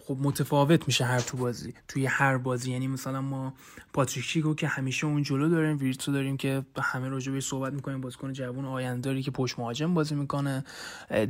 خب 0.07 0.17
متفاوت 0.21 0.87
میشه 0.87 1.05
هر 1.05 1.19
تو 1.19 1.37
بازی 1.37 1.73
توی 1.87 2.05
هر 2.05 2.37
بازی. 2.37 2.71
یعنی 2.71 2.87
مثلا 2.87 3.21
ما 3.21 3.53
پاتریک 3.93 4.55
که 4.55 4.67
همیشه 4.67 5.07
اون 5.07 5.23
جلو 5.23 5.49
داریم 5.49 5.77
ویرتسو 5.77 6.11
داریم 6.11 6.37
که 6.37 6.63
همه 6.81 7.09
راجع 7.09 7.31
به 7.31 7.41
صحبت 7.41 7.73
می‌کنیم 7.73 8.01
بازیکن 8.01 8.33
جوون 8.33 8.65
آینده‌داری 8.65 9.23
که 9.23 9.31
پشت 9.31 9.59
مهاجم 9.59 9.93
بازی 9.93 10.15
می‌کنه. 10.15 10.63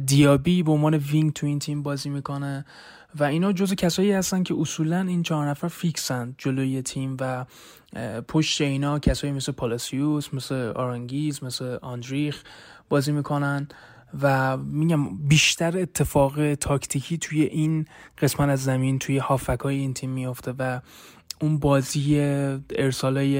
دیابی 0.05 0.63
به 0.63 0.71
عنوان 0.71 0.93
wing 0.93 1.33
تو 1.33 1.45
این 1.45 1.59
تیم 1.59 1.83
بازی 1.83 2.09
می‌کنه. 2.09 2.65
و 3.19 3.23
اینا 3.23 3.53
جزو 3.53 3.75
کسایی 3.75 4.11
هستن 4.11 4.43
که 4.43 4.55
اصولا 4.57 5.01
این 5.01 5.23
چهار 5.23 5.49
نفر 5.49 5.67
fix 5.67 6.18
ن 6.18 6.35
جلوی 6.37 6.81
تیم 6.81 7.17
و 7.19 7.45
پشت 8.27 8.61
اینا 8.61 8.99
کسایی 8.99 9.33
مثل 9.33 9.51
پالاسیوس 9.51 10.33
مثل 10.33 10.55
آرانگیز 10.55 11.43
مثل 11.43 11.77
آندریخ 11.81 12.43
بازی 12.89 13.11
می‌کنن. 13.11 13.67
و 14.21 14.57
میگم 14.57 15.17
بیشتر 15.17 15.77
اتفاق 15.77 16.53
تاکتیکی 16.55 17.17
توی 17.17 17.41
این 17.41 17.85
قسمت 18.21 18.49
از 18.49 18.63
زمین 18.63 18.99
توی 18.99 19.17
هافک 19.17 19.59
های 19.59 19.75
این 19.75 19.93
تیم 19.93 20.09
میافته 20.09 20.53
و 20.59 20.79
اون 21.41 21.59
بازی 21.59 22.19
ارسالای 22.75 23.37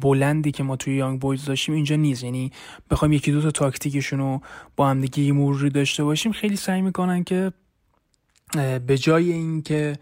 بلندی 0.00 0.52
که 0.52 0.62
ما 0.62 0.76
توی 0.76 0.96
یانگ 0.96 1.20
بویز 1.20 1.44
داشتیم 1.44 1.74
اینجا 1.74 1.96
نیست. 1.96 2.24
یعنی 2.24 2.52
بخوایم 2.90 3.12
یکی 3.12 3.32
دو 3.32 3.42
تا 3.42 3.50
تاکتیکشون 3.50 4.18
رو 4.18 4.40
با 4.76 4.88
هم 4.88 5.00
دیگه 5.00 5.32
مروری 5.32 5.70
داشته 5.70 6.04
باشیم 6.04 6.32
خیلی 6.32 6.56
سعی 6.56 6.82
می‌کنن 6.82 7.24
که 7.24 7.52
به 8.86 8.98
جای 8.98 9.32
اینکه 9.32 9.98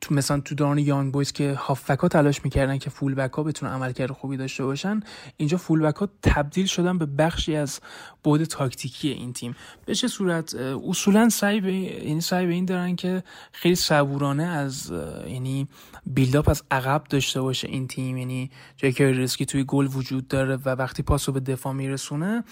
تو 0.00 0.14
مثلا 0.14 0.40
تو 0.40 0.54
دوران 0.54 0.78
یانگ 0.78 1.12
بویز 1.12 1.32
که 1.32 1.54
هافبک 1.54 1.98
ها 1.98 2.08
تلاش 2.08 2.44
می‌کردن 2.44 2.78
که 2.78 2.90
فول 2.90 3.14
بک 3.14 3.32
ها 3.32 3.42
بتونن 3.42 3.72
عملکرد 3.72 4.10
خوبی 4.10 4.36
داشته 4.36 4.64
باشن 4.64 5.00
اینجا 5.36 5.56
فول 5.56 5.80
بک 5.80 5.96
ها 5.96 6.08
تبدیل 6.22 6.66
شدن 6.66 6.98
به 6.98 7.06
بخشی 7.06 7.56
از 7.56 7.80
بود 8.22 8.44
تاکتیکی 8.44 9.08
این 9.08 9.32
تیم. 9.32 9.56
به 9.86 9.94
چه 9.94 10.08
صورت؟ 10.08 10.54
اصولا 10.88 11.28
سعی 11.28 11.60
به 11.60 11.72
یعنی 11.72 12.20
سعی 12.20 12.46
به 12.46 12.52
این 12.52 12.64
دارن 12.64 12.96
که 12.96 13.22
خیلی 13.52 13.74
صبورانه 13.74 14.44
از 14.44 14.92
یعنی 15.26 15.68
بیلداپ 16.06 16.48
از 16.48 16.62
عقب 16.70 17.04
داشته 17.10 17.40
باشه 17.40 17.68
این 17.68 17.88
تیم. 17.88 18.16
یعنی 18.16 18.50
جایی 18.76 18.94
که 18.94 19.12
ریسکی 19.12 19.46
توی 19.46 19.64
گل 19.64 19.88
وجود 19.92 20.28
داره 20.28 20.56
و 20.56 20.68
وقتی 20.68 21.02
پاسو 21.02 21.32
به 21.32 21.40
دفاع 21.40 21.72
میرسونه 21.72 22.44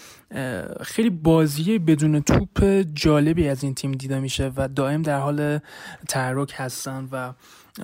خیلی 0.81 1.11
بازی 1.11 1.79
بدون 1.79 2.21
توپ 2.21 2.85
جالبی 2.95 3.49
از 3.49 3.65
این 3.65 3.75
تیم 3.75 3.93
دیده 3.93 4.21
میشه 4.21 4.53
و 4.57 4.69
دائم 4.69 5.03
در 5.03 5.19
حال 5.19 5.59
تحرک 6.09 6.55
هستن 6.57 7.09
و 7.13 7.33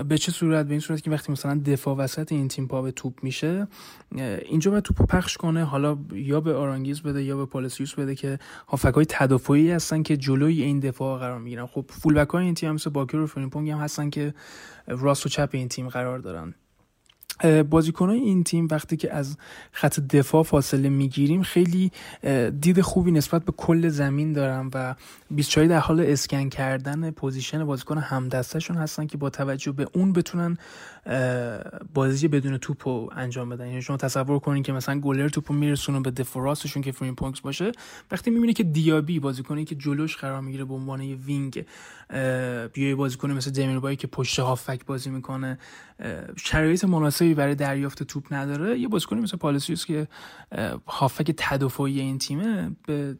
به 0.08 0.18
چه 0.18 0.32
صورت؟ 0.32 0.66
به 0.66 0.70
این 0.70 0.80
صورت 0.80 1.02
که 1.02 1.10
وقتی 1.10 1.32
مثلا 1.32 1.60
دفاع 1.66 1.96
وسط 1.96 2.32
این 2.32 2.48
تیم 2.48 2.66
پا 2.66 2.82
به 2.82 2.90
توپ 2.90 3.24
میشه 3.24 3.66
اینجا 4.42 4.70
باید 4.70 4.84
توپ 4.84 5.06
پخش 5.06 5.36
کنه 5.36 5.64
حالا 5.64 5.98
یا 6.12 6.40
به 6.40 6.54
آرانگیز 6.54 7.00
بده 7.00 7.22
یا 7.22 7.36
به 7.36 7.46
پالسیوس 7.46 7.94
بده 7.94 8.14
که 8.14 8.38
هافک 8.68 8.94
های 8.94 9.06
تدافعی 9.08 9.70
هستن 9.70 10.02
که 10.02 10.16
جلوی 10.16 10.62
این 10.62 10.80
دفاع 10.80 11.18
قرار 11.18 11.38
می‌گیرن. 11.38 11.66
خب 11.66 11.84
فول 11.88 12.14
بک 12.14 12.28
های 12.28 12.44
این 12.44 12.54
تیم 12.54 12.72
مثل 12.72 12.90
باکر 12.90 13.16
و 13.16 13.26
فریمپونگ 13.26 13.70
هم 13.70 13.78
هستن 13.78 14.10
که 14.10 14.34
راست 14.86 15.26
و 15.26 15.28
چپ 15.28 15.50
این 15.52 15.68
تیم 15.68 15.88
قرار 15.88 16.18
دارن. 16.18 16.54
بازیکنان 17.70 18.14
این 18.14 18.44
تیم 18.44 18.68
وقتی 18.70 18.96
که 18.96 19.14
از 19.14 19.36
خط 19.72 20.00
دفاع 20.00 20.42
فاصله 20.42 20.88
می‌گیریم 20.88 21.42
خیلی 21.42 21.92
دید 22.60 22.80
خوبی 22.80 23.10
نسبت 23.10 23.44
به 23.44 23.52
کل 23.52 23.88
زمین 23.88 24.32
دارن 24.32 24.70
و 24.74 24.94
24 25.30 25.68
در 25.68 25.78
حال 25.78 26.00
اسکن 26.00 26.48
کردن 26.48 27.10
position 27.10 27.64
بازیکن 27.64 27.98
همدستشون 27.98 28.76
هستن 28.76 29.06
که 29.06 29.18
با 29.18 29.30
توجه 29.30 29.72
به 29.72 29.86
اون 29.92 30.12
بتونن 30.12 30.58
بازی 31.94 32.28
بدون 32.28 32.58
توپ 32.58 32.88
رو 32.88 33.10
انجام 33.16 33.48
بدن. 33.48 33.66
یعنی 33.66 33.82
شما 33.82 33.96
تصور 33.96 34.38
کنین 34.38 34.62
که 34.62 34.72
مثلا 34.72 35.00
گلر 35.00 35.28
توپو 35.28 35.54
میرسونه 35.54 36.00
به 36.00 36.10
دفاع 36.10 36.44
راستشون 36.44 36.82
که 36.82 36.92
فریمپونگ 36.92 37.40
باشه 37.40 37.72
وقتی 38.10 38.30
می‌بینه 38.30 38.52
که 38.52 38.62
دیابی 38.62 39.20
بازیکنی 39.20 39.64
که 39.64 39.74
جلوش 39.74 40.16
قرار 40.16 40.40
می‌گیره 40.40 40.64
به 40.64 40.74
عنوان 40.74 41.02
یه 41.02 41.16
wing 41.16 41.64
بیای 42.72 42.94
بازیکن 42.94 43.30
مثل 43.30 43.50
دمیربایی 43.50 43.96
که 43.96 44.06
پشت 44.06 44.38
هافبک 44.38 44.86
بازی 44.86 45.10
می‌کنه 45.10 45.58
شرایط 46.36 46.84
مناسبی 46.84 47.34
برای 47.34 47.54
دریافت 47.54 48.02
توپ 48.02 48.32
نداره 48.32 48.78
یه 48.78 48.88
بازیکنی 48.88 49.20
مثل 49.20 49.36
پالاسیوس 49.36 49.86
که 49.86 50.08
هافبک 50.86 51.34
تدافعی 51.36 52.00
این 52.00 52.18
تیمه 52.18 52.70
به 52.86 53.18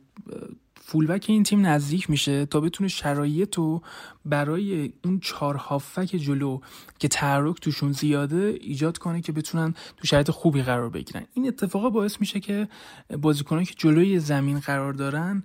full-back 0.75 1.25
این 1.29 1.43
تیم 1.43 1.67
نزدیک 1.67 2.11
میشه 2.11 2.47
تا 2.47 2.61
بتونه 2.61 2.89
شرایط 2.89 3.55
رو 3.55 3.83
برای 4.29 4.93
اون 5.05 5.21
چهار 5.21 5.55
هافبک 5.55 6.17
جلو 6.17 6.61
که 6.99 7.09
تحرک 7.09 7.61
توشون 7.61 7.93
زیاده 7.93 8.59
ایجاد 8.61 8.99
کنه 8.99 9.21
که 9.21 9.33
بتونن 9.33 9.75
تو 9.97 10.07
شرایط 10.07 10.31
خوبی 10.31 10.63
قرار 10.63 10.91
بگیرن. 10.91 11.25
این 11.35 11.49
اتفاقا 11.49 11.91
باعث 11.91 12.21
میشه 12.21 12.41
که 12.41 12.69
بازیکنان 13.21 13.65
که 13.65 13.75
جلوی 13.77 14.19
زمین 14.19 14.59
قرار 14.59 14.93
دارن 14.93 15.43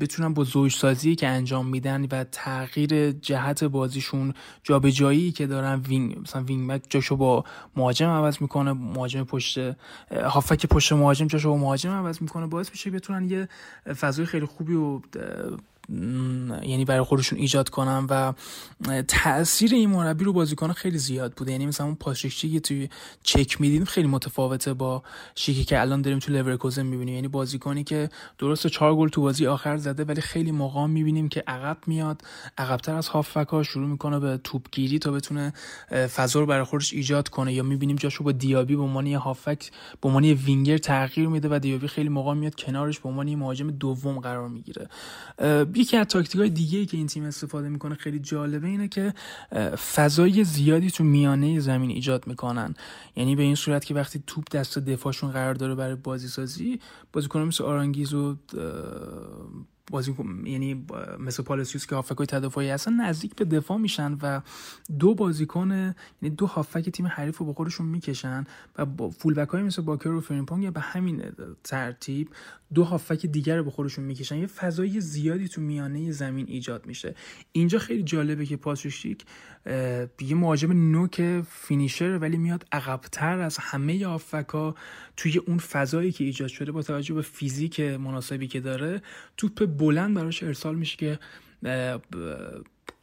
بتونن 0.00 0.34
با 0.34 0.44
زوج 0.44 0.72
سازی 0.72 1.14
که 1.14 1.28
انجام 1.28 1.66
میدن 1.66 2.04
و 2.04 2.24
تغییر 2.24 3.12
جهت 3.12 3.64
بازیشون 3.64 4.34
جابجایی 4.62 5.32
که 5.32 5.46
دارن 5.46 5.80
wing 5.80 6.18
مثلا 6.18 6.42
wing-back 6.42 6.82
جاشو 6.90 7.16
با 7.16 7.44
مهاجم 7.76 8.08
عوض 8.08 8.42
می‌کنه 8.42 8.72
مهاجم 8.72 9.24
پشت 9.24 9.58
هافک 10.10 10.66
پشت 10.66 10.92
مهاجم 10.92 11.26
جاشو 11.26 11.48
با 11.48 11.56
مهاجم 11.56 11.90
عوض 11.90 12.22
می‌کنه. 12.22 12.46
باعث 12.46 12.70
میشه 12.70 12.90
بتونن 12.90 13.30
یه 13.30 13.48
فضای 13.94 14.26
خیلی 14.26 14.46
خوبی 14.46 14.74
و 14.74 15.00
یعنی 15.88 16.84
برای 16.84 17.02
خودشون 17.02 17.38
ایجاد 17.38 17.68
کنن 17.68 18.06
و 18.10 18.32
تاثیر 19.08 19.74
این 19.74 19.90
مربی 19.90 20.24
رو 20.24 20.32
بازیکن 20.32 20.72
خیلی 20.72 20.98
زیاد 20.98 21.32
بوده. 21.32 21.52
یعنی 21.52 21.66
مثلا 21.66 21.86
اون 21.86 21.94
پاسشیکی 21.94 22.50
که 22.50 22.60
توی 22.60 22.88
چک 23.22 23.60
میدیم 23.60 23.84
خیلی 23.84 24.08
متفاوته 24.08 24.74
با 24.74 25.02
شیکی 25.34 25.64
که 25.64 25.80
الان 25.80 26.02
داریم 26.02 26.18
تو 26.18 26.32
لورکوزن 26.32 26.82
می‌بینیم. 26.86 27.14
یعنی 27.14 27.28
بازیکنی 27.28 27.84
که 27.84 28.08
درست 28.38 28.66
چهار 28.66 28.96
گل 28.96 29.08
تو 29.08 29.20
بازی 29.22 29.46
آخر 29.46 29.76
زده 29.76 30.04
ولی 30.04 30.20
خیلی 30.20 30.50
موقع 30.50 30.86
می‌بینیم 30.86 31.28
که 31.28 31.44
عقب 31.46 31.78
میاد 31.86 32.22
عقبتر 32.58 32.94
از 32.94 33.08
هافک 33.08 33.62
شروع 33.62 33.88
می‌کنه 33.88 34.18
به 34.18 34.40
توپگیری 34.44 34.98
تا 34.98 35.12
بتونه 35.12 35.52
فضا 35.90 36.40
رو 36.40 36.46
برای 36.46 36.64
خودش 36.64 36.92
ایجاد 36.92 37.28
کنه. 37.28 37.52
یا 37.52 37.62
می‌بینیم 37.62 37.96
جاشو 37.96 38.24
با 38.24 38.32
دیابی 38.32 38.76
به 38.76 38.82
عنوان 38.82 39.06
هافک 39.06 39.70
به 40.00 40.08
عنوان 40.08 40.24
وینگر 40.24 40.78
تغییر 40.78 41.28
میده 41.28 41.48
و 41.50 41.58
دیابی 41.58 41.88
خیلی 41.88 42.08
موقع 42.08 42.34
میاد 42.34 42.54
کنارش 42.54 42.98
به 42.98 43.08
عنوان 43.08 43.34
مهاجم 43.34 43.70
دوم 43.70 44.20
قرار 44.20 44.48
می‌گیره. 44.48 44.88
یکی 45.76 45.96
از 45.96 46.06
تاکتیک 46.06 46.40
های 46.40 46.50
دیگه 46.50 46.86
که 46.86 46.96
این 46.96 47.06
تیم 47.06 47.24
استفاده 47.24 47.68
می‌کنه 47.68 47.94
خیلی 47.94 48.18
جالبه 48.18 48.66
اینه 48.66 48.88
که 48.88 49.14
فضای 49.94 50.44
زیادی 50.44 50.90
تو 50.90 51.04
میانه 51.04 51.60
زمین 51.60 51.90
ایجاد 51.90 52.26
می‌کنن. 52.26 52.74
یعنی 53.16 53.36
به 53.36 53.42
این 53.42 53.54
صورت 53.54 53.84
که 53.84 53.94
وقتی 53.94 54.22
توپ 54.26 54.50
دست 54.50 54.78
دفاعشون 54.78 55.30
قرار 55.30 55.54
داره 55.54 55.74
برای 55.74 55.94
بازی 55.94 56.28
سازی 56.28 56.80
بازیکن 57.12 57.40
مثل 57.40 57.64
آرانگیز 57.64 58.14
و 58.14 58.36
بازی 59.90 60.14
یعنی 60.44 60.86
مثل 61.18 61.42
پالاسیوس 61.42 61.86
که 61.86 61.94
هافبک 61.94 62.16
های 62.16 62.26
تدافعی 62.26 62.68
هستن 62.70 62.92
نزدیک 62.92 63.34
به 63.34 63.44
دفاع 63.44 63.78
میشن 63.78 64.18
و 64.22 64.40
دو 64.98 65.14
بازیکن 65.14 65.70
یعنی 66.22 66.36
دو 66.36 66.46
هافبک 66.46 66.88
تیم 66.90 67.06
حریف 67.06 67.38
رو 67.38 67.46
با 67.46 67.52
خودشون 67.52 67.86
می‌کشن 67.86 68.44
و 68.76 68.86
با 68.86 69.10
full-back 69.10 69.48
های 69.48 69.62
مثل 69.62 69.82
باکر 69.82 70.08
و 70.08 70.20
فریمپونگ 70.20 70.72
به 70.72 70.80
همین 70.80 71.22
ترتیب 71.64 72.28
دو 72.74 72.84
هافبک 72.84 73.26
دیگر 73.26 73.56
رو 73.56 73.64
به 73.64 73.70
خودشون 73.70 74.04
می‌کشن. 74.04 74.36
یه 74.36 74.46
فضای 74.46 75.00
زیادی 75.00 75.48
تو 75.48 75.60
میانه 75.60 76.10
زمین 76.10 76.46
ایجاد 76.48 76.86
میشه. 76.86 77.14
اینجا 77.52 77.78
خیلی 77.78 78.02
جالبه 78.02 78.46
که 78.46 78.56
پاتریک 78.56 78.93
شیک 78.93 79.24
یه 80.20 80.34
مهاجم 80.34 80.90
نوک 80.90 81.42
finisher 81.48 82.18
ولی 82.18 82.36
میاد 82.36 82.66
عقبتر 82.72 83.38
از 83.38 83.58
همه 83.58 84.06
هافبکا 84.06 84.74
توی 85.16 85.38
اون 85.38 85.58
فضایی 85.58 86.12
که 86.12 86.24
ایجاد 86.24 86.48
شده 86.48 86.72
با 86.72 86.82
توجه 86.82 87.14
به 87.14 87.22
فیزیک 87.22 87.80
مناسبی 87.80 88.48
که 88.48 88.60
داره. 88.60 89.02
توپ 89.36 89.66
بلند 89.78 90.14
براش 90.14 90.42
ارسال 90.42 90.76
میشه 90.76 90.96
که 90.96 91.18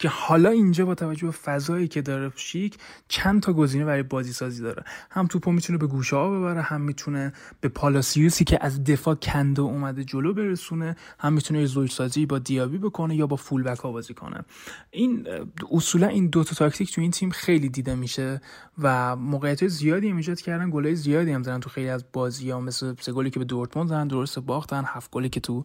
که 0.02 0.08
حالا 0.08 0.50
اینجا 0.50 0.86
با 0.86 0.94
توجه 0.94 1.26
به 1.26 1.32
فضایی 1.32 1.88
که 1.88 2.02
داره 2.02 2.32
شیک 2.36 2.78
چند 3.08 3.42
تا 3.42 3.52
گزینه 3.52 3.84
برای 3.84 4.02
بازی 4.02 4.32
سازی 4.32 4.62
داره. 4.62 4.84
هم 5.10 5.26
توپو 5.26 5.52
می‌تونه 5.52 5.78
به 5.78 5.86
گوشه 5.86 6.16
ها 6.16 6.30
ببره 6.30 6.62
هم 6.62 6.80
می‌تونه 6.80 7.32
به 7.60 7.68
پالاسیوسی 7.68 8.44
که 8.44 8.58
از 8.60 8.84
دفاع 8.84 9.14
کنده 9.14 9.62
اومده 9.62 10.04
جلو 10.04 10.34
برسونه 10.34 10.96
هم 11.18 11.32
می‌تونه 11.32 11.66
زوج 11.66 11.90
سازی 11.90 12.26
با 12.26 12.38
دیابی 12.38 12.78
بکنه 12.78 13.16
یا 13.16 13.26
با 13.26 13.36
فول 13.36 13.62
بک 13.62 13.78
ها 13.78 13.92
بازی 13.92 14.14
کنه. 14.14 14.44
این 14.90 15.26
اصولا 15.72 16.06
این 16.06 16.26
دو 16.26 16.44
تا 16.44 16.54
تاکتیک 16.54 16.94
تو 16.94 17.00
این 17.00 17.10
تیم 17.10 17.30
خیلی 17.30 17.68
دیده 17.68 17.94
میشه 17.94 18.40
و 18.78 19.16
موقعیت 19.16 19.66
زیادی 19.66 20.08
هم 20.08 20.16
ایجاد 20.16 20.40
کردن 20.40 20.70
گلای 20.70 20.94
زیادی 20.94 21.32
هم 21.32 21.42
زدن 21.42 21.60
تو 21.60 21.70
خیلی 21.70 21.88
از 21.88 22.04
بازی 22.12 22.50
ها 22.50 22.60
مثل 22.60 22.94
سه 23.00 23.12
گلی 23.12 23.30
که 23.30 23.38
به 23.38 23.44
دورتموند 23.44 23.88
زدن 23.88 24.08
درست 24.08 24.38
باختن 24.38 24.84
هفت 24.86 25.10
گلی 25.10 25.28
که 25.28 25.40
تو 25.40 25.64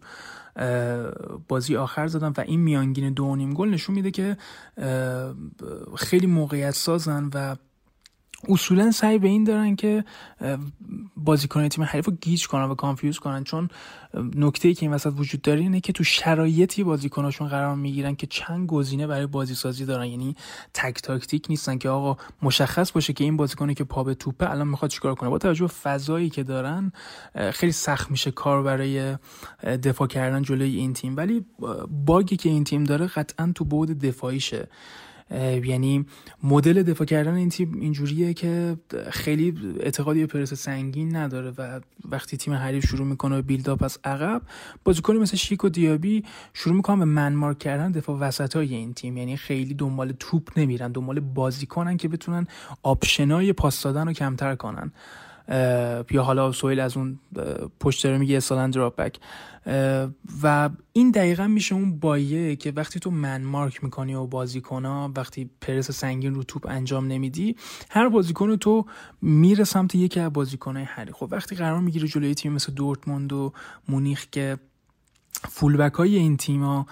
بازی 1.48 1.76
آخر 1.76 2.06
زدن 2.06 2.32
و 2.36 2.40
این 2.40 2.60
میانگین 2.60 3.12
دو 3.12 3.36
نیم 3.36 3.54
گل 3.54 3.68
نشون 3.68 3.94
میده 3.94 4.10
که 4.10 4.36
خیلی 5.96 6.26
موقعیت 6.26 6.70
سازن 6.70 7.30
و 7.34 7.56
اصولا 8.48 8.90
سعی 8.90 9.18
به 9.18 9.28
این 9.28 9.44
دارن 9.44 9.76
که 9.76 10.04
بازیکن 11.16 11.68
تیم 11.68 11.84
حریف 11.84 12.06
رو 12.06 12.12
گیج 12.20 12.46
کنن 12.46 12.64
و 12.64 12.74
confuse 12.74 13.18
کنن. 13.18 13.44
چون 13.44 13.68
نکته 14.14 14.68
ای 14.68 14.74
که 14.74 14.86
این 14.86 14.94
وسط 14.94 15.12
وجود 15.16 15.42
داره 15.42 15.60
اینه 15.60 15.80
که 15.80 15.92
تو 15.92 16.04
شرایطی 16.04 16.84
بازیکناشون 16.84 17.48
قرار 17.48 17.74
می‌گیرن 17.74 18.14
که 18.14 18.26
چند 18.26 18.66
گزینه 18.66 19.06
برای 19.06 19.26
بازی 19.26 19.54
سازی 19.54 19.84
دارن. 19.84 20.06
یعنی 20.06 20.36
تک 20.74 21.02
تاکتیک 21.02 21.46
نیستن 21.48 21.78
که 21.78 21.88
آقا 21.88 22.16
مشخص 22.42 22.92
باشه 22.92 23.12
که 23.12 23.24
این 23.24 23.36
بازیکنی 23.36 23.74
که 23.74 23.84
پا 23.84 24.04
به 24.04 24.14
توپه 24.14 24.50
الان 24.50 24.68
می‌خواد 24.68 24.90
چیکار 24.90 25.14
کنه. 25.14 25.30
با 25.30 25.38
توجه 25.38 25.60
به 25.60 25.68
فضایی 25.68 26.30
که 26.30 26.42
دارن 26.42 26.92
خیلی 27.52 27.72
سخت 27.72 28.10
میشه 28.10 28.30
کار 28.30 28.62
برای 28.62 29.16
دفاع 29.62 30.08
کردن 30.08 30.42
جلوی 30.42 30.76
این 30.76 30.92
تیم. 30.92 31.16
ولی 31.16 31.44
باگی 32.06 32.36
که 32.36 32.48
این 32.48 32.64
تیم 32.64 32.84
داره 32.84 33.06
قطعا 33.06 33.52
تو 33.54 33.64
بود 33.64 33.98
دفاعیشه. 33.98 34.68
یعنی 35.64 36.06
مدل 36.42 36.82
دفاع 36.82 37.06
کردن 37.06 37.34
این 37.34 37.48
تیم 37.48 37.80
اینجوریه 37.80 38.34
که 38.34 38.76
خیلی 39.10 39.54
اعتقادی 39.80 40.20
به 40.20 40.26
پرس 40.26 40.54
سنگین 40.54 41.16
نداره 41.16 41.52
و 41.58 41.80
وقتی 42.08 42.36
تیم 42.36 42.54
حریف 42.54 42.86
شروع 42.86 43.06
می‌کنه 43.06 43.36
به 43.36 43.42
بیلداپ 43.42 43.82
از 43.82 43.98
عقب 44.04 44.42
بازیکنی 44.84 45.18
مثل 45.18 45.36
شیک 45.36 45.64
و 45.64 45.68
دیابی 45.68 46.24
شروع 46.54 46.76
می‌کنن 46.76 46.98
به 46.98 47.04
منمارک 47.04 47.58
کردن 47.58 47.92
دفاع 47.92 48.18
وسط 48.18 48.56
های 48.56 48.74
این 48.74 48.94
تیم. 48.94 49.16
یعنی 49.16 49.36
خیلی 49.36 49.74
دنبال 49.74 50.12
توپ 50.18 50.58
نمیرن 50.58 50.92
دنبال 50.92 51.20
بازیکنن 51.20 51.96
که 51.96 52.08
بتونن 52.08 52.46
آپشنای 52.82 53.52
پاس 53.52 53.82
دادن 53.82 54.06
رو 54.06 54.12
کمتر 54.12 54.54
کنن. 54.54 54.92
یا 56.10 56.22
حالا 56.22 56.52
سویل 56.52 56.80
از 56.80 56.96
اون 56.96 57.18
پشت 57.80 58.04
داره 58.04 58.18
میگه 58.18 58.36
اصلا 58.36 58.66
دراپ 58.66 58.96
بک 58.96 59.18
و 60.42 60.70
این 60.92 61.10
دقیقا 61.10 61.46
میشه 61.46 61.74
اون 61.74 61.98
بایه 61.98 62.56
که 62.56 62.72
وقتی 62.76 63.00
تو 63.00 63.10
من 63.10 63.42
مارک 63.42 63.84
می‌کنی 63.84 64.14
و 64.14 64.26
بازیکن 64.26 64.86
وقتی 65.16 65.50
پرس 65.60 65.90
سنگین 65.90 66.34
رو 66.34 66.42
توپ 66.42 66.66
انجام 66.68 67.06
نمیدی 67.06 67.56
هر 67.90 68.08
بازیکن 68.08 68.56
تو 68.56 68.86
میره 69.22 69.64
سمت 69.64 69.94
یکی 69.94 70.20
از 70.20 70.32
بازیکنهای 70.32 70.84
هری 70.84 71.12
خب 71.12 71.28
وقتی 71.30 71.56
قرار 71.56 71.80
می‌گیره 71.80 72.08
جلوی 72.08 72.34
تیم 72.34 72.52
مثل 72.52 72.72
دورتموند 72.72 73.32
و 73.32 73.52
مونیخ 73.88 74.26
که 74.32 74.58
فولبک 75.48 75.94
های 75.94 76.16
این 76.16 76.36
تیما 76.36 76.86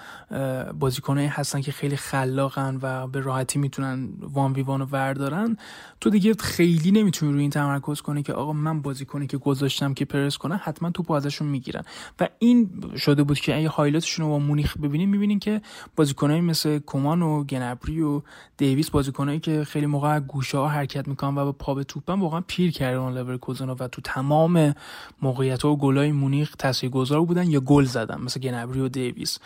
بازیکنایی 0.78 1.28
هستن 1.28 1.60
که 1.60 1.72
خیلی 1.72 1.96
خلاقن 1.96 2.78
و 2.82 3.06
به 3.06 3.20
راحتی 3.20 3.58
می‌تونن 3.58 4.08
وان 4.20 4.52
وی 4.52 4.62
وان 4.62 4.80
رو 4.80 4.86
وردارن. 4.86 5.56
تو 6.00 6.10
دیگه 6.10 6.34
خیلی 6.34 6.90
نمی‌تونی 6.90 7.32
روی 7.32 7.40
این 7.40 7.50
تمرکز 7.50 8.00
کنی 8.00 8.22
که 8.22 8.32
آقا 8.32 8.52
من 8.52 8.82
بازیکنی 8.82 9.26
که 9.26 9.36
گذاشتم 9.36 9.94
که 9.94 10.04
پرس 10.04 10.38
کنه 10.38 10.56
حتما 10.56 10.90
توپ 10.90 11.10
ازشون 11.10 11.48
می‌گیرن. 11.48 11.82
و 12.20 12.28
این 12.38 12.70
شده 12.96 13.22
بود 13.22 13.38
که 13.38 13.56
اگه 13.56 13.68
highlight 13.68 14.09
شون 14.09 14.26
رو 14.26 14.32
با 14.32 14.38
مونیخ 14.38 14.76
ببینیم 14.76 15.08
می‌بینین 15.08 15.38
که 15.38 15.60
بازیکنایی 15.96 16.40
مثل 16.40 16.78
کومان 16.78 17.22
و 17.22 17.44
گنابری 17.44 18.02
و 18.02 18.22
دیویس 18.56 18.90
بازیکنایی 18.90 19.40
که 19.40 19.64
خیلی 19.64 19.86
موقع 19.86 20.20
گوشه 20.20 20.58
ها 20.58 20.68
حرکت 20.68 21.08
می‌کنن 21.08 21.38
و 21.38 21.44
با 21.44 21.52
پا 21.52 21.74
به 21.74 21.84
توپن 21.84 22.20
واقعا 22.20 22.40
پیر 22.46 22.70
کردن 22.70 23.12
لورکوزن 23.12 23.70
و 23.70 23.88
تو 23.88 24.02
تمام 24.04 24.74
موقعیت 25.22 25.62
ها 25.62 25.70
و 25.70 25.78
گلای 25.78 26.12
مونیخ 26.12 26.56
تاثیرگذار 26.58 27.24
بودن 27.24 27.50
یا 27.50 27.60
گل 27.60 27.84
زدن. 27.84 28.25
مثل 28.26 28.40
گنابری 28.40 28.80
و 28.80 28.88
دیویس. 28.88 29.38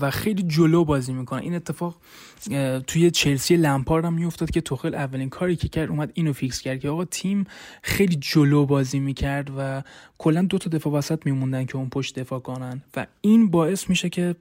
و 0.00 0.10
خیلی 0.10 0.42
جلو 0.42 0.84
بازی 0.84 1.12
می‌کنن 1.12 1.42
این 1.42 1.54
اتفاق 1.54 1.96
توی 2.86 3.10
چلسی 3.10 3.56
لمپارد 3.56 4.04
هم 4.04 4.14
میافتاد 4.14 4.50
که 4.50 4.60
توخل 4.60 4.94
اولین 4.94 5.28
کاری 5.28 5.56
که 5.56 5.68
کرد 5.68 5.88
اومد 5.90 6.10
اینو 6.14 6.32
fix 6.32 6.60
کرد 6.60 6.80
که 6.80 6.88
آقا 6.88 7.04
تیم 7.04 7.44
خیلی 7.82 8.16
جلو 8.16 8.66
بازی 8.66 8.98
می‌کرد 8.98 9.50
و 9.58 9.82
کلا 10.18 10.42
دو 10.42 10.58
تا 10.58 10.70
دفاع 10.70 10.92
وسط 10.92 11.26
میموندن 11.26 11.64
که 11.64 11.76
اون 11.76 11.88
پشت 11.88 12.18
دفاع 12.18 12.40
کنن. 12.40 12.82
و 12.96 13.06
این 13.20 13.50
باعث 13.50 13.88
میشه 13.90 14.08
که 14.08 14.34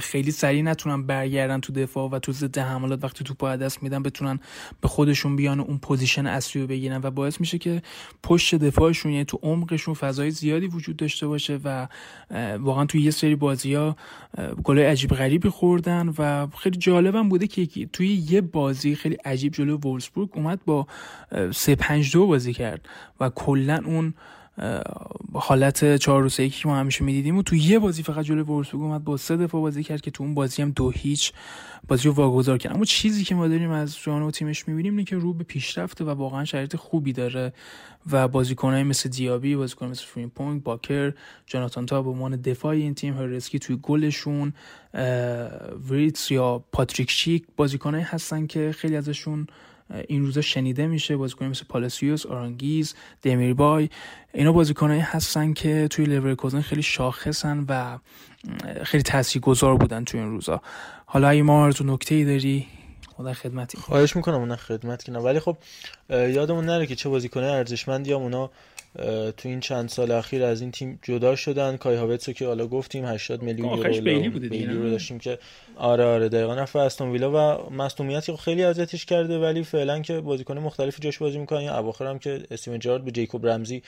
خیلی 0.00 0.30
سریع 0.30 0.62
نتونن 0.62 1.06
برگردن 1.06 1.60
تو 1.60 1.72
دفاع 1.72 2.10
و 2.10 2.18
تو 2.18 2.32
ضد 2.32 2.58
حملات 2.58 3.04
وقتی 3.04 3.24
توپو 3.24 3.50
از 3.50 3.56
دست 3.56 3.82
میدن 3.82 4.02
بتونن 4.02 4.40
به 4.80 4.88
خودشون 4.88 5.36
بیان 5.36 5.60
اون 5.60 5.78
پوزیشن 5.78 6.26
اصلی 6.26 6.62
رو 6.62 6.68
بگیرن 6.68 7.00
و 7.02 7.10
باعث 7.10 7.40
میشه 7.40 7.58
که 7.58 7.82
پشت 8.22 8.54
دفاعشون 8.54 9.12
یعنی 9.12 9.24
تو 9.24 9.38
عمقشون 9.42 9.94
فضای 9.94 10.30
زیادی 10.30 10.66
وجود 10.66 10.96
داشته 10.96 11.26
باشه 11.26 11.60
و 11.64 11.88
واقعا 12.58 12.86
توی 12.86 13.02
یه 13.02 13.10
سری 13.10 13.36
بازی 13.36 13.74
ها 13.74 13.96
گلای 14.64 14.84
عجیب 14.84 15.10
غریبی 15.10 15.48
خوردن 15.48 16.14
و 16.18 16.46
خیلی 16.46 16.78
جالبم 16.78 17.28
بوده 17.28 17.46
که 17.46 17.86
توی 17.86 18.08
یه 18.08 18.40
بازی 18.40 18.94
خیلی 18.94 19.14
عجیب 19.14 19.52
جلو 19.52 19.76
وولسبورگ 19.76 20.28
اومد 20.34 20.60
با 20.64 20.86
3 21.52 21.74
5 21.74 22.12
2 22.12 22.26
بازی 22.26 22.52
کرد 22.52 22.88
و 23.20 23.28
کلا 23.28 23.82
اون 23.84 24.14
حالت 25.32 25.96
چهار 25.96 26.22
روز 26.22 26.40
یکی 26.40 26.62
که 26.62 26.68
ما 26.68 26.76
همیشه 26.76 27.04
می‌دیدیم 27.04 27.36
و 27.38 27.42
تو 27.42 27.56
یه 27.56 27.78
بازی 27.78 28.02
فقط 28.02 28.24
جلوی 28.24 28.42
وولفسبورگ 28.42 28.82
اومد 28.82 29.04
با 29.04 29.16
سه 29.16 29.36
دفعه 29.36 29.60
بازی 29.60 29.82
کرد 29.82 30.00
که 30.00 30.10
تو 30.10 30.24
اون 30.24 30.34
بازی 30.34 30.62
هم 30.62 30.70
دو 30.70 30.90
هیچ 30.90 31.32
بازی 31.88 32.08
رو 32.08 32.14
واگذار 32.14 32.58
کرد. 32.58 32.74
اما 32.74 32.84
چیزی 32.84 33.24
که 33.24 33.34
ما 33.34 33.48
داریم 33.48 33.70
از 33.70 33.98
جانو 34.02 34.30
تیمش 34.30 34.68
می‌بینیم 34.68 34.92
اینه 34.92 35.04
که 35.04 35.16
رو 35.16 35.34
به 35.34 35.44
پیشرفته 35.44 36.04
و 36.04 36.10
واقعا 36.10 36.44
شرایط 36.44 36.76
خوبی 36.76 37.12
داره 37.12 37.52
و 38.12 38.28
بازیکنای 38.28 38.82
مثل 38.82 39.08
دیابی 39.08 39.56
بازیکن 39.56 39.86
مثل 39.86 40.04
فریمپونگ 40.04 40.62
باکر 40.62 41.12
جاناتان 41.46 41.86
تا 41.86 42.02
به 42.02 42.10
عنوان 42.10 42.36
دفاع 42.36 42.72
این 42.72 42.94
تیم 42.94 43.16
هرادسکی 43.16 43.58
توی 43.58 43.78
گلشون 43.82 44.52
ویرتس 45.88 46.30
یا 46.30 46.64
پاتریک 46.72 47.10
شیک 47.10 47.44
بازیکنایی 47.56 48.04
هستن 48.04 48.46
که 48.46 48.74
خیلی 48.76 48.96
ازشون 48.96 49.46
این 50.08 50.22
روزا 50.24 50.40
شنیده 50.40 50.86
میشه 50.86 51.16
بازیکن 51.16 51.46
مثل 51.46 51.64
پالاسیوس 51.68 52.26
آرانگیز 52.26 52.94
دمیربای. 53.22 53.88
اینا 54.34 54.52
بازیکنایی 54.52 55.00
هستن 55.00 55.52
که 55.52 55.88
توی 55.90 56.04
لورکوزن 56.04 56.60
خیلی 56.60 56.82
شاخصن 56.82 57.64
و 57.68 57.98
خیلی 58.84 59.02
تاثیرگذار 59.02 59.76
بودن 59.76 60.04
توی 60.04 60.20
این 60.20 60.30
روزا. 60.30 60.62
حالا 61.06 61.28
اگه 61.28 61.42
ما 61.42 61.72
تو 61.72 61.84
نکته 61.84 62.14
ای 62.14 62.24
داری 62.24 62.66
خدا 63.16 63.32
خدمتی 63.32 63.78
خواهش 63.78 64.16
می‌کنم 64.16 64.34
اون 64.34 64.56
خدمت 64.56 65.04
کنم 65.04 65.24
ولی 65.24 65.40
خب 65.40 65.56
یادمون 66.10 66.64
نره 66.64 66.86
که 66.86 66.94
چه 66.94 67.08
بازیکنای 67.08 67.50
ارزشمندی 67.50 68.12
هم 68.12 68.18
اونا 68.18 68.50
تو 69.36 69.48
این 69.48 69.60
چند 69.60 69.88
سال 69.88 70.10
اخیر 70.10 70.44
از 70.44 70.60
این 70.60 70.70
تیم 70.70 70.98
جدا 71.02 71.36
شدن. 71.36 71.76
کای 71.76 71.96
هاوتسو 71.96 72.32
که 72.32 72.46
حالا 72.46 72.66
گفتیم 72.66 73.04
80 73.04 73.42
میلیون 73.42 73.78
یورو 73.78 74.00
بیلی 74.00 74.28
بوده 74.28 74.48
بیلی 74.48 74.74
رو؟ 74.74 74.90
داشتیم 74.90 75.18
که 75.18 75.38
آره 75.76 76.04
آره 76.04 76.28
دقیقا. 76.28 76.54
رفت 76.54 76.76
استون 76.76 77.10
ویلا 77.10 77.30
و 77.30 77.72
مصونیتی 77.72 78.36
خیلی 78.36 78.64
اذیتش 78.64 79.04
کرده 79.04 79.38
ولی 79.38 79.62
فعلا 79.62 80.00
که 80.00 80.20
بازیکن 80.20 80.58
مختلفی 80.58 81.02
جاش 81.02 81.18
بازی 81.18 81.38
می‌کنن 81.38 81.60
یا 81.60 81.78
اواخر 81.78 82.06
هم 82.06 82.18
که 82.18 82.42
استیون 82.50 82.78
جارد 82.78 83.04
به 83.04 83.10
جیکوب 83.10 83.46
رمزی 83.46 83.82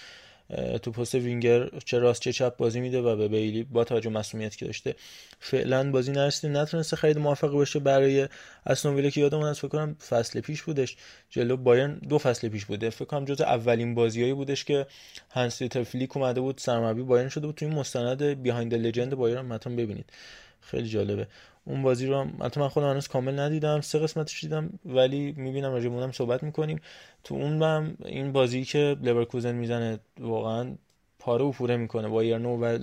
تو 0.83 0.91
پست 0.91 1.15
وینگر 1.15 1.69
چه 1.85 1.99
راست 1.99 2.21
چه 2.23 2.33
چپ 2.33 2.57
بازی 2.57 2.81
میده 2.81 3.01
و 3.01 3.17
به 3.17 3.29
بیلی 3.29 3.65
با 3.65 3.85
توجه 3.85 4.11
به 4.11 4.19
مسئولیتی 4.19 4.57
که 4.57 4.67
داشته 4.67 4.95
فعلا 5.41 5.91
بازی 5.91 6.13
نرسیدیم 6.13 6.57
نتونسته 6.57 6.97
خرید 6.97 7.19
موفقی 7.19 7.57
باشه 7.57 7.79
برای 7.79 8.29
استون 8.67 8.95
ویلا 8.95 9.11
که 9.11 9.21
یادمون 9.21 9.47
از 9.47 9.59
فکر 9.59 9.69
کنم 9.69 9.95
فصل 10.09 10.41
پیش 10.41 10.63
بودش. 10.63 10.97
جلو 11.31 11.57
بایرن 11.57 11.95
دو 11.95 12.19
فصل 12.19 12.49
پیش 12.49 12.65
بوده. 12.65 12.91
فکر 12.91 13.05
کنم 13.05 13.25
جز 13.25 13.41
اولین 13.41 13.95
بازیایی 13.95 14.33
بودش 14.33 14.65
که 14.65 14.87
هانس 15.31 15.63
فلیک 15.63 16.17
اومده 16.17 16.41
بود 16.41 16.59
سرمربی 16.59 17.03
بایرن 17.03 17.29
شده 17.29 17.47
بود 17.47 17.55
تو 17.57 17.67
این 17.67 17.75
مستند 17.75 18.23
Behind 18.23 18.75
Legend 18.75 19.15
بایرن. 19.15 19.53
حتما 19.53 19.77
ببینید. 19.77 20.13
خیلی 20.61 20.89
جالبه. 20.89 21.27
اون 21.67 21.83
بازی 21.83 22.07
رو 22.07 22.17
البته 22.17 22.61
من 22.61 22.69
خودم 22.69 22.91
هنوز 22.91 23.09
کامل 23.09 23.41
ندیدم 23.41 23.81
سه 23.81 23.99
قسمتش 23.99 24.41
دیدم 24.41 24.71
ولی 24.85 25.35
می‌بینم 25.37 25.73
راجع 25.73 25.89
اونم 25.89 26.13
صحبت 26.13 26.43
می‌کنیم. 26.43 26.81
تو 27.25 27.35
اون 27.35 27.63
هم 27.63 27.97
این 28.05 28.33
بازی 28.33 28.65
که 28.65 28.97
لورکوزن 29.03 29.55
می‌زنه 29.55 29.99
واقعا 30.21 30.75
پاره 31.19 31.45
و 31.45 31.51
پوره 31.51 31.77
می‌کنه. 31.77 32.09
بایرنو 32.09 32.57
و 32.57 32.79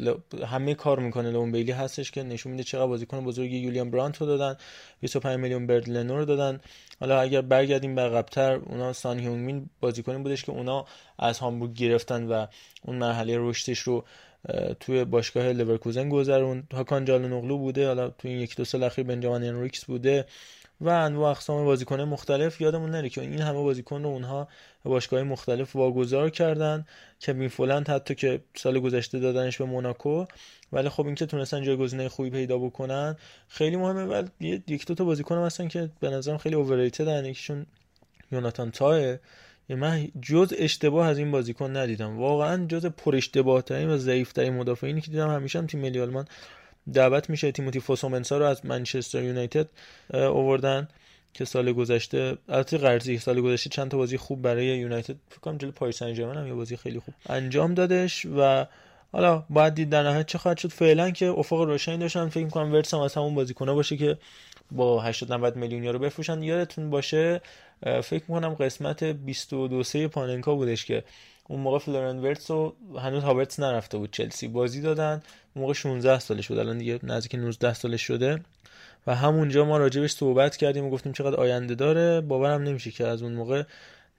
همه 0.46 0.74
کار 0.74 1.00
می‌کنه. 1.00 1.32
لئون 1.32 1.52
بیلی 1.52 1.72
هستش 1.72 2.12
که 2.12 2.24
نشون 2.24 2.52
میده 2.52 2.64
چقدر 2.64 2.88
بازیکن 2.88 3.26
بزرگی 3.26 3.58
یولیان 3.58 3.92
برانت 3.92 4.18
رو 4.18 4.28
دادن 4.28 4.58
25 5.02 5.40
میلیون 5.40 5.68
برند 5.68 5.89
لنو 5.90 6.18
رو 6.18 6.26
دادن. 6.26 6.60
حالا 7.00 7.22
اگر 7.22 7.42
برگردیم 7.42 7.96
به 7.96 8.02
عقب‌تر 8.02 8.54
اونا 8.54 8.94
سان 8.94 9.20
هیونگ 9.20 9.46
مین 9.46 9.70
بازیکنی 9.82 10.18
بودش 10.18 10.44
که 10.44 10.52
اونا 10.52 10.86
از 11.20 11.40
هامبورگ 11.40 11.74
گرفتن 11.74 12.28
و 12.28 12.46
اون 12.82 12.96
مرحله 12.96 13.38
رشدش 13.40 13.80
رو 13.80 14.06
توی 14.80 15.06
باشگاه 15.06 15.54
لورکوزن 15.54 16.10
گذروند. 16.10 16.64
هاکان 16.74 17.06
چالهان‌اوغلو 17.06 17.58
بوده 17.58 17.88
حالا 17.88 18.10
توی 18.10 18.32
این 18.32 18.39
یک 18.39 18.56
دو 18.56 18.66
سال 18.66 18.84
اخیر 18.84 19.06
بنجامین 19.06 19.50
هنریکس 19.50 19.86
بوده 19.86 20.26
و 20.82 20.89
انواع 20.89 21.32
اقسام 21.32 21.66
بازیکن 21.66 22.02
مختلف. 22.02 22.62
یادمون 22.62 22.89
نره 22.91 23.10
که 23.10 23.22
این 23.22 23.41
همه 23.41 23.64
بازیکن 23.64 24.04
رو 24.04 24.10
اونها 24.10 24.48
به 24.84 24.89
باشگاه 24.89 25.24
مختلف 25.24 25.76
واگذار 25.76 26.30
کردن. 26.30 26.86
کوین 27.22 27.50
فولند 27.50 27.89
حتی 27.89 28.16
که 28.16 28.41
سال 28.56 28.80
گذشته 28.80 29.20
دادنش 29.20 29.58
به 29.58 29.66
موناکو 29.66 30.26
ولی 30.72 30.89
خب 30.89 31.06
اینکه 31.06 31.26
تونستن 31.26 31.64
جایگزینای 31.64 32.08
خوبی 32.08 32.30
پیدا 32.30 32.58
بکنن 32.58 33.16
خیلی 33.48 33.76
مهمه. 33.76 34.06
ولی 34.06 34.64
یک 34.68 34.88
دو 34.88 34.96
تا 34.96 35.04
بازیکن 35.04 35.38
هستن 35.38 35.68
که 35.68 35.89
به 36.00 36.10
نظرم 36.10 36.38
خیلی 36.38 36.56
اوورریتد 36.56 37.26
یکیشون 37.26 37.66
یوناتان 38.32 38.72
تاه 38.72 39.18
من 39.70 40.07
جز 40.22 40.53
اشتباه 40.57 41.07
از 41.07 41.18
این 41.18 41.32
بازیکن 41.32 41.78
ندیدم. 41.78 42.18
واقعا 42.18 42.66
جز 42.66 42.86
پر 42.86 43.16
اشتباه 43.16 43.61
ترین 43.61 43.89
و 43.89 43.97
ضعیف 43.97 44.32
ترین 44.32 44.53
مدافعینی 44.53 45.01
که 45.01 45.11
دیدم 45.11 45.30
همیشه 45.30 45.59
هم 45.59 45.68
تیم 45.68 45.80
ملی 45.80 45.99
آلمان 45.99 46.26
دعوت 46.93 47.30
میشه. 47.30 47.51
تیموتی 47.51 47.80
فوسومنسا 47.80 48.38
رو 48.38 48.45
از 48.45 48.66
منچستر 48.66 49.24
یونایتد 49.24 49.68
اه، 50.14 50.26
آوردن 50.26 50.88
که 51.34 51.45
سال 51.45 51.74
گذشته 51.74 52.38
البته 52.49 52.78
قرضی 52.78 53.18
سال 53.18 53.41
گذشته 53.41 53.70
چند 53.70 53.91
تا 53.91 53.97
بازی 53.97 54.18
خوب 54.18 54.41
برای 54.41 54.66
یونایتد. 54.66 55.16
فکر 55.30 55.39
کنم 55.39 55.57
جلوی 55.57 55.74
پاریس 55.74 55.97
سن 55.97 56.16
هم 56.16 56.47
یه 56.47 56.53
بازی 56.53 56.78
خیلی 56.78 56.99
خوب 56.99 57.14
انجام 57.30 57.74
دادش 57.74 58.26
و 58.26 58.66
حالا 59.11 59.43
باید 59.49 59.74
دید 59.74 59.89
در 59.89 60.03
نهایت 60.03 60.26
چه 60.26 60.38
خواهد 60.38 60.57
شد. 60.57 60.70
فعلا 60.70 61.11
که 61.11 61.30
افق 61.30 61.61
روشنی 61.61 61.97
داشتن. 61.97 62.30
فکر 62.30 62.43
می‌کنم 62.45 62.74
ویرتس 62.74 62.94
هم 62.93 62.99
از 62.99 63.14
همون 63.14 63.36
بازیکن‌ها 63.36 63.76
باشه 63.76 63.97
که 63.97 64.18
با 64.72 65.01
80 65.01 65.34
90 65.34 65.55
میلیون 65.55 65.84
یورو 65.84 65.99
بفروشن. 65.99 66.43
یادتون 66.43 66.89
باشه 66.89 67.41
فکر 67.82 68.24
می‌کنم 68.28 68.54
قسمت 68.54 69.04
22 69.04 69.84
سه 69.84 70.08
پاننکا 70.08 70.56
بودش 70.56 70.86
که 70.86 71.04
اون 71.48 71.60
موقع 71.60 71.78
فلوریان 71.78 72.20
ویرتس 72.20 72.52
و 72.52 72.76
هنوز 73.00 73.24
هاورتس 73.24 73.60
نرفته 73.60 73.98
بود 73.98 74.12
چلسی. 74.12 74.48
بازی 74.48 74.82
دادن 74.82 75.24
اون 75.54 75.62
موقع 75.62 75.74
16 75.74 76.20
سالش 76.20 76.48
بود. 76.48 76.60
الان 76.60 76.78
دیگه 76.78 77.00
نزدیک 77.04 77.36
19 77.36 77.74
سالش 77.74 78.02
شده. 78.02 78.40
و 79.08 79.16
همونجا 79.16 79.66
ما 79.66 79.78
راجبش 79.78 80.12
صحبت 80.12 80.58
کردیم 80.58 80.86
و 80.86 80.90
گفتیم 80.90 81.14
چقدر 81.14 81.36
آینده 81.36 81.76
داره. 81.76 82.22
باورم 82.22 82.64
نمیشه 82.64 82.92
که 82.92 83.08
از 83.08 83.24
اون 83.24 83.34
موقع 83.34 83.64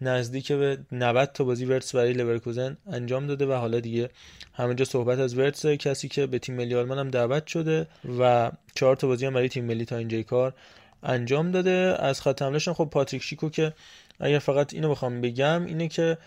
نزدیک 0.01 0.53
به 0.53 0.79
90 0.93 1.31
تا 1.35 1.45
بازی 1.45 1.65
ورتس 1.65 1.95
برای 1.95 2.13
لورکوزن 2.13 2.77
انجام 2.87 3.27
داده 3.27 3.47
و 3.47 3.53
حالا 3.53 3.81
دیگه 3.81 4.11
همه 4.55 4.75
جا 4.75 4.85
صحبت 4.85 5.19
از 5.19 5.39
ورتس 5.39 5.67
کسی 5.67 6.09
که 6.09 6.27
به 6.27 6.39
تیم 6.39 6.55
ملی 6.55 6.75
آلمان 6.75 6.99
هم 6.99 7.09
دعوت 7.09 7.47
شده 7.47 7.87
و 8.19 8.53
چهار 8.75 8.97
تا 8.97 9.07
بازی 9.07 9.27
هم 9.27 9.35
برای 9.35 9.49
تیم 9.49 9.65
ملی 9.65 9.85
تا 9.85 9.97
اینجای 9.97 10.23
کار 10.25 10.55
انجام 11.05 11.51
داده. 11.51 11.97
از 11.99 12.21
خط 12.21 12.43
حملهشون 12.43 12.75
خب 12.75 12.89
پاتریک 12.91 13.23
شیکو 13.23 13.51
که 13.51 13.73
اگر 14.21 14.39
فقط 14.39 14.75
اینو 14.75 14.91
بخوام 14.91 15.21
بگم 15.21 15.67
اینه 15.67 15.89
که 15.89 16.19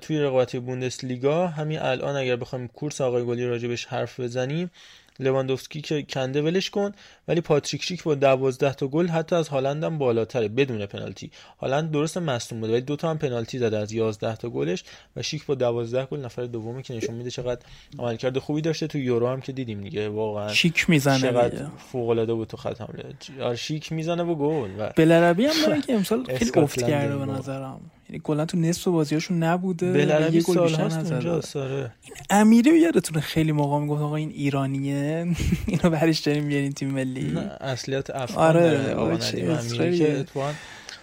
توی 0.00 0.18
رقابت 0.18 0.56
بوندسلیگا 0.56 1.46
همین 1.46 1.78
الان 1.78 2.16
اگر 2.16 2.36
بخوایم 2.36 2.68
کورس 2.68 3.00
آقای 3.00 3.24
گلی 3.24 3.46
راجبش 3.46 3.84
حرف 3.84 4.20
بزنیم 4.20 4.70
لواندوفسکی 5.18 5.80
که 5.80 6.02
کنده 6.02 6.42
ولش 6.42 6.70
کن 6.70 6.92
ولی 7.28 7.40
پاتریک 7.40 7.82
شیک 7.82 8.02
با 8.02 8.14
12 8.14 8.72
تا 8.72 8.86
گل 8.86 9.08
حتی 9.08 9.36
از 9.36 9.48
هالند 9.48 9.84
هم 9.84 9.98
بالاتره 9.98 10.48
بدون 10.48 10.86
پنالتی 10.86 11.30
هالند 11.60 11.90
درست 11.90 12.18
مصدوم 12.18 12.60
بوده 12.60 12.72
ولی 12.72 12.82
دو 12.82 12.96
تا 12.96 13.10
هم 13.10 13.18
پنالتی 13.18 13.58
زده 13.58 13.78
از 13.78 13.92
11 13.92 14.36
تا 14.36 14.48
گلش 14.48 14.84
و 15.16 15.22
شیک 15.22 15.46
با 15.46 15.54
12 15.54 16.04
گل 16.04 16.20
نفر 16.20 16.44
دومی 16.44 16.82
که 16.82 16.94
نشون 16.94 17.14
میده 17.14 17.30
چقدر 17.30 17.60
عملکرد 17.98 18.38
خوبی 18.38 18.60
داشته 18.60 18.86
تو 18.86 18.98
یورو 18.98 19.28
هم 19.28 19.40
که 19.40 19.52
دیدیم 19.52 19.80
دیگه 19.80 20.08
واقعا 20.08 20.52
شیک 20.52 20.90
می‌زنه 20.90 21.18
چقدر. 21.18 21.66
فوق 21.92 22.08
العاده 22.08 22.34
بود 22.34 22.48
تو 22.48 22.56
خط 22.56 22.80
حمله 22.80 23.04
آره 23.42 23.56
شیک 23.56 23.92
می‌زنه 23.92 24.22
و 24.22 24.34
گل 24.34 24.70
و 24.78 24.92
بلربی 24.96 25.46
هم 25.46 25.80
که 25.80 25.92
امسال 25.92 26.24
خیلی 26.24 26.50
افت 26.54 26.82
کرده 26.82 27.16
به. 27.16 27.26
نظرم 27.26 27.80
یعنی 28.10 28.20
کلا 28.24 28.44
تو 28.44 28.58
نصف 28.58 28.88
بازیاشون 28.88 29.42
نبوده 29.42 29.92
بلربی 29.92 30.36
یه 30.36 30.42
گل 30.42 30.54
سال 30.54 30.84
بیشتر 30.84 31.58
آره. 31.58 31.92
امیری 32.30 32.70
رو 32.70 32.76
یادتونه 32.76 33.20
خیلی 33.20 33.52
موقع 33.52 33.78
می‌گفت 33.78 34.02
آقا 34.02 34.16
این 34.16 34.30
ایرانیه 34.30 35.26
اینو 35.66 35.90
برش 35.90 36.18
داریم 36.18 36.48
بیارین 36.48 36.72
تیم 36.72 36.90
ملی. 36.90 37.30
نه 37.32 37.40
اصلیت 37.60 38.10
افغان 38.10 38.46
آره، 38.46 38.60
داره 38.60 38.94
آقا 38.94 39.10
امیری. 39.10 39.98
که 39.98 40.24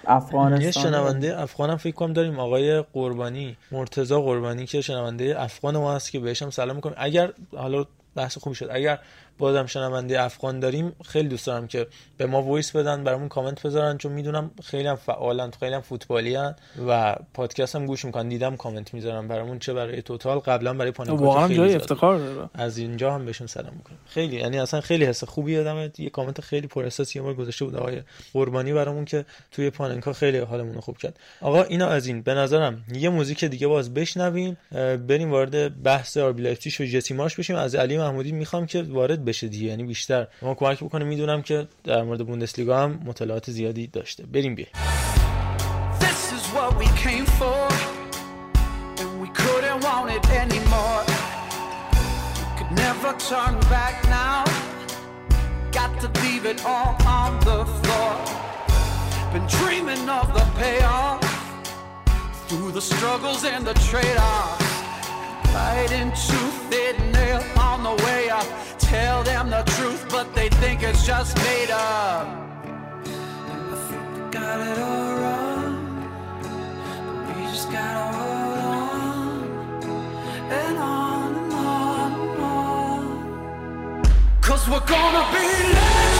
افغانستان. 0.07 0.61
یه 0.61 0.71
شنونده 0.71 1.41
افغان 1.41 1.69
هم 1.69 1.77
فکر 1.77 1.95
کنم 1.95 2.13
داریم 2.13 2.39
آقای 2.39 2.81
قربانی 2.81 3.57
مرتضی 3.71 4.15
قربانی 4.15 4.65
که 4.65 4.81
شنونده 4.81 5.41
افغان 5.41 5.77
ما 5.77 5.95
هست 5.95 6.11
که 6.11 6.19
بهش 6.19 6.41
هم 6.41 6.49
سلام 6.49 6.75
می‌کنم 6.75 6.95
اگر 6.97 7.33
حالا 7.55 7.85
بحث 8.15 8.37
خوبی 8.37 8.55
شد. 8.55 8.67
اگر 8.71 8.99
بازم 9.37 9.65
شنونده 9.65 10.21
افغان 10.21 10.59
داریم. 10.59 10.95
خیلی 11.05 11.27
دوست 11.27 11.47
دارم 11.47 11.67
که 11.67 11.87
به 12.17 12.25
ما 12.25 12.41
voice 12.41 12.71
بدن 12.71 13.03
برامون 13.03 13.29
کامنت 13.29 13.63
بذارن 13.63 13.97
چون 13.97 14.11
می‌دونم 14.11 14.51
خیلی 14.63 14.87
هم 14.87 14.95
فعالن 14.95 15.51
خیلی 15.59 15.73
هم 15.75 15.81
فوتبالی 15.81 16.35
هن 16.35 16.55
و 16.87 17.15
پادکست 17.33 17.75
هم 17.75 17.85
گوش 17.85 18.05
می‌کنن. 18.05 18.29
دیدم 18.29 18.55
کامنت 18.55 18.93
می‌ذارن 18.93 19.27
برامون 19.27 19.59
چه 19.59 19.73
برای 19.73 20.01
توتال. 20.01 20.39
قبلا 20.39 20.73
برای 20.73 20.91
پاننکا 20.91 21.17
واقعا 21.17 21.47
جای. 21.47 21.75
افتخار 21.75 22.17
داره. 22.17 22.49
از 22.53 22.77
اینجا 22.77 23.13
هم 23.13 23.25
بهشون 23.25 23.47
سلام 23.47 23.73
می‌کنم. 23.73 23.97
خیلی 24.07 24.35
یعنی 24.35 24.59
اصلا 24.59 24.81
خیلی 24.81 25.05
حس 25.05 25.23
خوبی 25.23 25.57
آدم 25.57 25.91
یه 25.97 26.09
کامنت 26.09 26.41
خیلی 26.41 26.67
پر 26.67 26.83
احساس 26.83 27.15
یه 27.15 27.21
بار 27.21 27.33
گذاشته 27.33 27.65
بود 27.65 27.75
آقای 27.75 28.01
قربانی 28.33 28.73
برامون 28.73 29.05
که 29.05 29.25
توی 29.51 29.69
پاننکا 29.69 30.13
خیلی 30.13 30.37
حالمون 30.37 30.73
رو 30.73 30.81
خوب 30.81 30.97
کرد. 30.97 31.19
آقا 31.41 31.63
اینا 31.63 31.87
از 31.87 32.07
این. 32.07 32.21
به 32.21 32.33
نظرم 32.33 32.83
یه 32.93 33.09
موزیک 33.09 33.45
دیگه 33.45 33.67
باز 33.67 33.93
بشنویم. 33.93 34.57
بریم 35.07 35.31
وارد 35.31 35.83
بحث 35.83 36.17
آربی 36.17 36.41
لایپزیگ 36.41 37.03
و 37.11 37.13
مارش 37.13 37.35
بشیم. 37.35 37.55
از 37.55 37.75
علی 37.75 37.97
محمودی 37.97 38.31
می‌خوام 38.31 38.65
که 38.65 38.81
وارد 38.81 39.25
بشه 39.27 39.47
دیگه 39.47 39.65
یعنی 39.67 39.83
بیشتر 39.83 40.27
ما 40.41 40.53
کمک 40.53 40.83
بکنه 40.83 41.05
می‌دونم 41.05 41.41
که 41.41 41.67
در 41.83 42.03
مورد 42.03 42.25
بوندسلیگا 42.27 42.77
هم 42.83 42.99
مطالعات 43.05 43.51
زیادی 43.51 43.87
داشته 43.87 44.25
بریم 44.25 44.55
بیه. 44.55 44.67
Been 59.33 59.45
dreaming 59.59 60.05
of 60.19 60.27
the 60.37 60.45
payoff 60.59 61.21
through 62.47 62.71
the 62.77 62.81
struggles 62.91 63.43
and 63.43 63.61
the 63.69 63.75
trade-offs. 63.87 64.66
Fighting 65.57 66.11
tooth 66.11 66.71
and 66.71 67.11
nail 67.11 67.41
on 67.57 67.81
the 67.81 67.95
way 68.05 68.29
up. 68.29 68.45
Tell 68.77 69.23
them 69.23 69.49
the 69.49 69.63
truth, 69.75 70.05
but 70.07 70.35
they 70.35 70.49
think 70.61 70.83
it's 70.83 71.03
just 71.03 71.35
made 71.37 71.71
up. 71.71 72.27
I 73.03 73.75
think 73.87 74.05
we 74.13 74.19
got 74.39 74.59
it 74.69 74.77
all 74.77 75.13
wrong. 75.21 75.73
But 77.25 77.35
we 77.37 77.41
just 77.53 77.71
gotta 77.71 78.05
hold 78.17 78.59
on 78.59 79.37
and 80.59 80.77
on 80.77 81.35
and 81.41 81.53
on 81.53 82.11
and 82.21 82.39
on. 82.39 84.03
Cause 84.41 84.63
we're 84.69 84.87
gonna 84.95 85.25
be 85.33 85.47
legends. 85.73 86.16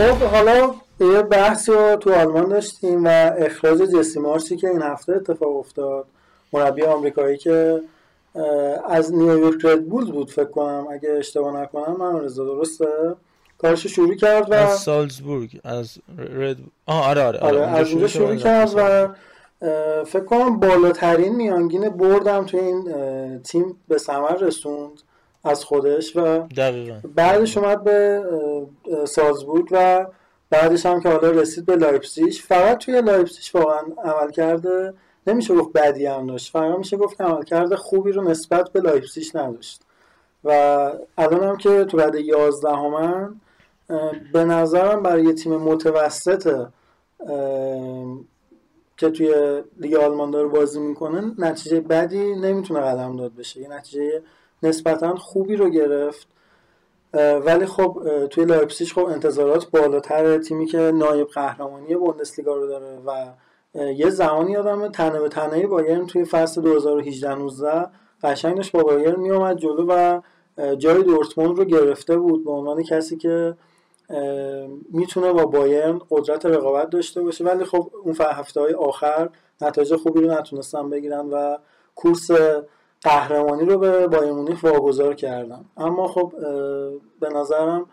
خب 0.00 0.22
حالا 0.22 0.74
یه 1.00 1.22
بحثی 1.22 1.72
رو 1.72 1.96
تو 1.96 2.14
آلمان 2.14 2.48
داشتیم 2.48 3.04
و 3.04 3.32
اخراج 3.38 3.78
جسی 3.78 4.20
مارشی 4.20 4.56
که 4.56 4.68
این 4.68 4.82
هفته 4.82 5.12
اتفاق 5.12 5.56
افتاد 5.56 6.04
مربی 6.52 6.82
آمریکایی 6.82 7.38
که 7.38 7.80
از 8.88 9.14
نیویورک 9.14 9.64
رد 9.64 9.84
بولز 9.88 10.10
بود 10.10 10.30
فکر 10.30 10.44
کنم 10.44 10.86
اگه 10.90 11.10
اشتباه 11.10 11.60
نکنم 11.62 11.96
من 11.98 12.20
رضا 12.20 12.44
درسته؟ 12.44 12.86
کارش 13.58 13.86
شروع 13.86 14.14
کرد 14.14 14.50
و 14.50 14.54
از 14.54 14.78
سالزبورگ 14.78 15.60
از 15.64 15.98
رد 16.18 16.56
آه 16.86 17.08
آره 17.08 17.22
آره, 17.22 17.38
آره 17.38 17.60
از 17.60 17.90
اونجا 17.90 18.06
شروع 18.06 18.36
کرد 18.36 18.72
و 18.76 19.08
فکر 20.04 20.24
کنم 20.24 20.60
بالاترین 20.60 21.36
میانگین 21.36 21.88
بردم 21.88 22.44
توی 22.44 22.60
این 22.60 23.42
تیم 23.42 23.76
به 23.88 23.98
ثمر 23.98 24.34
رسوند. 24.34 25.02
از 25.44 25.64
خودش 25.64 26.16
و 26.16 26.38
دقیقا. 26.38 27.00
بعدش 27.14 27.56
اومد 27.56 27.84
به 27.84 28.24
سالزبورگ 29.04 29.68
و 29.70 30.06
بعدش 30.50 30.86
هم 30.86 31.00
که 31.00 31.08
حالا 31.08 31.30
رسید 31.30 31.66
به 31.66 31.76
لایپزیگ. 31.76 32.32
فقط 32.32 32.78
توی 32.78 33.00
لایپزیگ 33.00 33.56
واقعا 33.56 33.82
عملکرد 34.04 34.94
نمیشه 35.26 35.54
گفت 35.54 35.72
بدی 35.72 36.06
هم 36.06 36.26
داشت 36.26 36.52
فقط 36.52 36.78
میشه 36.78 36.96
گفت 36.96 37.16
که 37.16 37.24
عملکرد 37.24 37.76
خوبی 37.76 38.12
رو 38.12 38.22
نسبت 38.22 38.70
به 38.70 38.80
لایپزیگ 38.80 39.24
نداشت. 39.34 39.82
و 40.44 40.50
الان 41.18 41.44
هم 41.44 41.56
که 41.56 41.84
تو 41.84 41.96
رتبه 41.96 42.14
یازدهمن 42.14 43.40
اه، 43.90 44.12
به 44.32 44.44
نظرم 44.44 45.02
برای 45.02 45.24
یه 45.24 45.32
تیم 45.32 45.56
متوسط 45.56 46.66
که 48.96 49.10
توی 49.10 49.62
لیگ 49.80 49.94
آلمان 49.94 50.30
داره 50.30 50.48
بازی 50.48 50.80
می‌کنه 50.80 51.32
نتیجه 51.38 51.80
بدی 51.80 52.34
نمی‌تونه 52.34 52.80
قلمداد 52.80 53.34
بشه. 53.34 53.60
یه 53.60 53.68
نتیجه 53.68 54.22
نسبتا 54.62 55.16
خوبی 55.16 55.56
رو 55.56 55.70
گرفت. 55.70 56.28
ولی 57.44 57.66
خب 57.66 58.02
توی 58.30 58.44
لایپزیگ 58.44 58.88
خب 58.88 59.04
انتظارات 59.04 59.70
بالاتر 59.70 60.38
تیمی 60.38 60.66
که 60.66 60.78
نایب 60.78 61.28
قهرمانی 61.28 61.94
بوندسلیگا 61.94 62.56
رو 62.56 62.66
داره 62.66 62.98
و 63.06 63.32
یه 63.74 64.10
زمانی 64.10 64.52
یادمه 64.52 64.88
تنه 64.88 65.20
به 65.20 65.28
تنه 65.28 65.66
بایرن 65.66 66.06
توی 66.06 66.24
فصل 66.24 66.62
2018 66.62 67.34
19 67.34 67.86
قشنگ 68.22 68.56
داشت 68.56 68.72
با 68.72 68.82
بایرن 68.82 69.20
میومد 69.20 69.58
جلو 69.58 69.86
و 69.88 70.20
جای 70.76 71.02
دورتموند 71.02 71.58
رو 71.58 71.64
گرفته 71.64 72.16
بود 72.16 72.44
به 72.44 72.50
عنوان 72.50 72.82
کسی 72.82 73.16
که 73.16 73.54
می‌تونه 74.92 75.32
با 75.32 75.46
بایرن 75.46 76.00
قدرت 76.10 76.46
رقابت 76.46 76.90
داشته 76.90 77.22
باشه. 77.22 77.44
ولی 77.44 77.64
خب 77.64 77.90
اون 78.04 78.16
هفته 78.20 78.60
های 78.60 78.74
آخر 78.74 79.30
نتایج 79.60 79.96
خوبی 79.96 80.20
رو 80.20 80.30
نتونستن 80.30 80.90
بگیرن 80.90 81.28
و 81.30 81.56
کورس 81.94 82.30
قهرمانی 83.02 83.64
رو 83.64 83.78
به 83.78 84.06
بایرن 84.06 84.32
مونیخ 84.32 84.62
واگذار 84.62 85.14
کردن 85.14 85.64
اما 85.76 86.08
خب 86.08 86.32
به 87.20 87.28
نظرم 87.28 87.86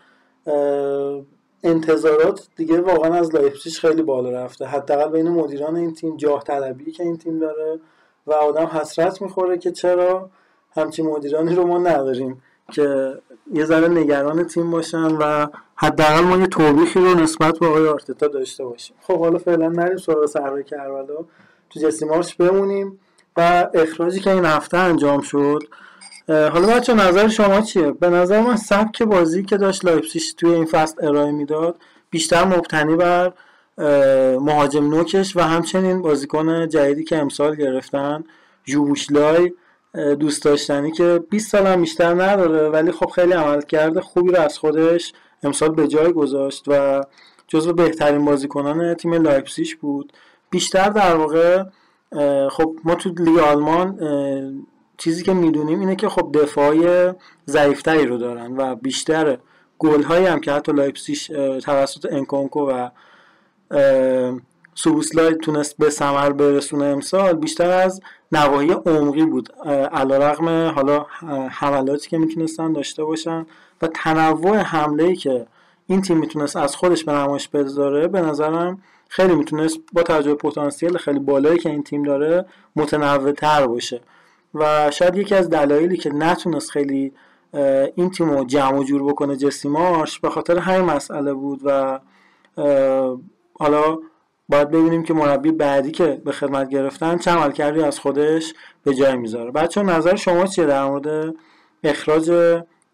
انتظارات 1.63 2.47
دیگه 2.55 2.81
واقعا 2.81 3.13
از 3.13 3.35
لایپزیگ 3.35 3.73
خیلی 3.73 4.01
بالا 4.01 4.29
رفته. 4.29 4.65
حداقل 4.65 5.11
بین 5.11 5.29
مدیران 5.29 5.75
این 5.75 5.93
تیم 5.93 6.17
جاه 6.17 6.43
طلبی 6.43 6.91
که 6.91 7.03
این 7.03 7.17
تیم 7.17 7.39
داره 7.39 7.79
و 8.27 8.33
آدم 8.33 8.65
حسرت 8.65 9.21
می‌خوره 9.21 9.57
که 9.57 9.71
چرا 9.71 10.29
همچین 10.75 11.05
مدیرانی 11.05 11.55
رو 11.55 11.67
ما 11.67 11.77
نداریم 11.77 12.41
که 12.71 13.17
یه 13.53 13.65
ذره 13.65 13.87
نگران 13.87 14.43
تیم 14.43 14.71
باشن 14.71 15.17
و 15.17 15.47
حداقل 15.75 16.21
ما 16.21 16.37
یه 16.37 16.47
توبیخی 16.47 16.99
رو 16.99 17.13
نسبت 17.13 17.59
به 17.59 17.67
آقای 17.67 17.87
آرتتا 17.87 18.27
داشته 18.27 18.65
باشیم. 18.65 18.95
خب 19.01 19.19
حالا 19.19 19.37
فعلا 19.37 19.69
نریم 19.69 19.97
سراغ 19.97 20.25
صحرای 20.25 20.63
کربلا 20.63 21.17
تو 21.69 21.79
جسی 21.79 22.05
مارش 22.05 22.35
بمونیم. 22.35 22.99
و 23.37 23.67
اخراجی 23.73 24.19
که 24.19 24.31
این 24.31 24.45
هفته 24.45 24.77
انجام 24.77 25.21
شد 25.21 25.63
حالا 26.27 26.67
بچه 26.67 26.93
نظر 26.93 27.27
شما 27.27 27.61
چیه؟ 27.61 27.91
به 27.91 28.09
نظر 28.09 28.41
من 28.41 28.55
سبک 28.55 29.03
بازی 29.03 29.43
که 29.43 29.57
داشت 29.57 29.85
لایپزیگ 29.85 30.21
توی 30.37 30.53
این 30.53 30.65
فصل 30.65 31.05
ارائه 31.07 31.31
می‌داد 31.31 31.75
بیشتر 32.09 32.45
مبتنی 32.45 32.95
بر 32.95 33.33
مهاجم 34.39 34.89
نوکش 34.89 35.35
و 35.35 35.41
همچنین 35.41 36.01
بازیکن 36.01 36.67
جدیدی 36.67 37.03
که 37.03 37.17
امسال 37.17 37.55
گرفتن 37.55 38.23
سوبوسلای 38.65 39.53
اه، 39.95 40.15
دوست 40.15 40.43
داشتنی 40.43 40.91
که 40.91 41.19
20 41.29 41.51
سال 41.51 41.67
هم 41.67 41.81
بیشتر 41.81 42.13
نداره 42.13 42.69
ولی 42.69 42.91
خب 42.91 43.05
خیلی 43.05 43.33
عملکرد 43.33 44.01
خوبی 44.01 44.31
رو 44.31 44.39
از 44.39 44.57
خودش 44.57 45.13
امسال 45.43 45.69
به 45.69 45.87
جای 45.87 46.13
گذاشت 46.13 46.63
و 46.67 47.03
جزو 47.47 47.73
بهترین 47.73 48.25
بازیکنان 48.25 48.93
تیم 48.93 49.13
لایپزیگ 49.13 49.67
بود 49.81 50.13
بیشتر 50.49 50.89
در 50.89 51.15
واقع 51.15 51.63
خب 52.49 52.75
ما 52.83 52.95
تو 52.95 53.09
لیگ 53.09 53.37
آلمان 53.37 53.99
چیزی 54.97 55.23
که 55.23 55.33
می‌دونیم 55.33 55.79
اینه 55.79 55.95
که 55.95 56.09
خب 56.09 56.31
دفاعی 56.33 57.13
ضعیفتری 57.47 58.05
رو 58.05 58.17
دارن 58.17 58.57
و 58.57 58.75
بیشتر 58.75 59.37
گل 59.79 60.03
هایی 60.03 60.25
هم 60.25 60.39
که 60.39 60.51
حتی 60.51 60.71
لایپزیگ 60.71 61.17
اه، 61.29 61.59
توسط 61.59 62.13
انکونکو 62.13 62.59
و 62.59 62.89
سوبوسلای 64.75 65.35
تونست 65.35 65.77
به 65.77 65.89
ثمر 65.89 66.29
برسونه 66.29 66.85
امسال 66.85 67.33
بیشتر 67.33 67.69
از 67.69 68.01
نواحی 68.31 68.71
عمقی 68.71 69.25
بود. 69.25 69.53
علیرغم 69.93 70.69
حالا 70.69 71.05
حملاتی 71.49 72.09
که 72.09 72.17
می‌تونستن 72.17 72.73
داشته 72.73 73.03
باشن 73.03 73.45
و 73.81 73.87
تنوع 73.87 74.57
حمله 74.57 75.03
ای 75.03 75.15
که 75.15 75.47
این 75.87 76.01
تیم 76.01 76.17
می‌تونست 76.17 76.55
از 76.55 76.75
خودش 76.75 77.03
به 77.03 77.11
نمایش 77.11 77.47
بذاره 77.47 78.07
به 78.07 78.21
نظرم 78.21 78.81
خیلی 79.09 79.35
می‌تونست 79.35 79.79
با 79.93 80.03
توجه 80.03 80.29
به 80.29 80.35
پتانسیل 80.35 80.97
خیلی 80.97 81.19
بالایی 81.19 81.59
که 81.59 81.69
این 81.69 81.83
تیم 81.83 82.03
داره 82.03 82.45
متنوع 82.75 83.31
تر 83.31 83.67
باشه. 83.67 84.01
و 84.53 84.91
شاید 84.91 85.17
یکی 85.17 85.35
از 85.35 85.49
دلایلی 85.49 85.97
که 85.97 86.09
نتونست 86.09 86.71
خیلی 86.71 87.13
این 87.95 88.11
تیم 88.11 88.29
رو 88.29 88.45
جمع 88.45 88.79
و 88.79 88.83
جور 88.83 89.03
بکنه 89.03 89.35
جسی 89.35 89.69
مارش 89.69 90.19
به 90.19 90.29
خاطر 90.29 90.57
همین 90.57 90.81
مسئله 90.81 91.33
بود 91.33 91.61
و 91.63 91.99
حالا 93.59 93.97
باید 94.49 94.69
ببینیم 94.69 95.03
که 95.03 95.13
مربی 95.13 95.51
بعدی 95.51 95.91
که 95.91 96.21
به 96.25 96.31
خدمت 96.31 96.69
گرفتن 96.69 97.17
چه 97.17 97.31
عملکردی 97.31 97.81
از 97.81 97.99
خودش 97.99 98.53
به 98.83 98.93
جای 98.93 99.15
می‌ذاره. 99.15 99.51
بچه 99.51 99.81
نظر 99.83 100.15
شما 100.15 100.45
چیه 100.45 100.65
در 100.65 100.85
مورد 100.85 101.35
اخراج 101.83 102.29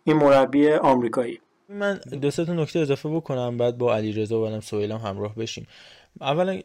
این 0.04 0.18
مربی 0.18 0.72
آمریکایی؟ 0.72 1.40
من 1.70 2.00
دو 2.22 2.32
سه 2.32 2.52
نکته 2.52 2.80
اضافه 2.80 3.10
بکنم 3.10 3.58
بعد 3.58 3.78
با 3.78 3.96
علی 3.96 4.12
رضا 4.12 4.42
و 4.42 4.62
سهیل 4.62 4.92
هم 4.92 4.98
همراه 4.98 5.36
بشیم. 5.36 5.68
اولا 6.24 6.62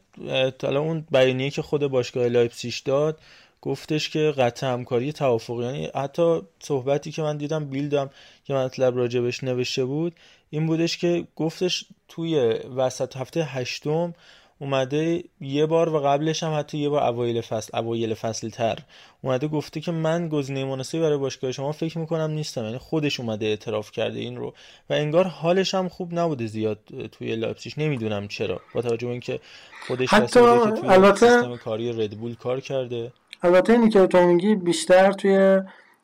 حالا 0.63 0.81
اون 0.81 1.07
بیانیه 1.11 1.51
که 1.51 1.63
خود 1.63 1.87
باشگاه 1.87 2.29
لایپزیگ 2.29 2.75
داد 2.85 3.21
گفتش 3.63 4.09
که 4.09 4.35
قطع 4.39 4.67
همکاری 4.67 5.13
توافقی. 5.13 5.65
یعنی 5.65 5.91
حتی 5.95 6.41
صحبتی 6.61 7.13
که 7.13 7.23
من 7.23 7.37
دیدم 7.37 7.65
بیلدم 7.65 8.11
که 8.45 8.55
مطلب 8.55 8.97
راجبش 8.97 9.45
نوشته 9.45 9.85
بود 9.85 10.15
این 10.51 10.67
بودش 10.67 10.99
که 10.99 11.27
گفتش 11.37 11.85
توی 12.09 12.39
وسط 12.77 13.17
هفته 13.17 13.45
هشتم 13.45 14.15
اومده 14.61 15.25
یه 15.41 15.67
بار 15.67 15.89
و 15.89 15.99
قبلش 16.01 16.43
هم 16.43 16.59
حتی 16.59 16.79
یه 16.79 16.89
بار 16.89 17.03
اوایل 17.03 17.41
فصل 17.41 17.79
اوایل 17.79 18.15
فصل 18.15 18.49
تر 18.49 18.79
اومده 19.23 19.49
گفته 19.49 19.81
که 19.81 19.93
من 19.93 20.29
گزینه 20.29 20.65
مناسبی 20.65 21.01
برای 21.01 21.17
باشگاه 21.19 21.53
شما 21.53 21.73
فکر 21.73 21.99
می‌کنم 21.99 22.31
نیستم 22.31 22.65
یعنی 22.65 22.79
خودش 22.79 23.21
اومده 23.21 23.47
اعتراف 23.47 23.91
کرده 23.91 24.19
این 24.19 24.37
رو 24.37 24.55
و 24.91 24.93
انگار 24.93 25.25
حالش 25.25 25.75
هم 25.75 25.89
خوب 25.89 26.15
نبوده 26.15 26.47
زیاد 26.47 26.79
توی 27.13 27.37
لایپزیگ. 27.37 27.73
نمی‌دونم 27.77 28.29
چرا. 28.29 28.61
با 28.75 28.83
توجه 28.83 29.07
به 29.07 29.13
اینکه 29.13 29.41
خودش 29.87 30.09
حتی 30.09 30.41
که 30.41 30.71
توی 30.81 30.89
البته- 30.89 31.29
سیستم 31.29 31.57
کاری 31.57 31.93
ردبول 31.93 32.35
کار 32.35 32.61
کرده. 32.61 33.13
البته 33.43 33.73
اینی 33.73 33.89
که 33.91 34.07
تو 34.07 34.27
میگی 34.27 34.55
بیشتر 34.55 35.13
توی 35.13 35.61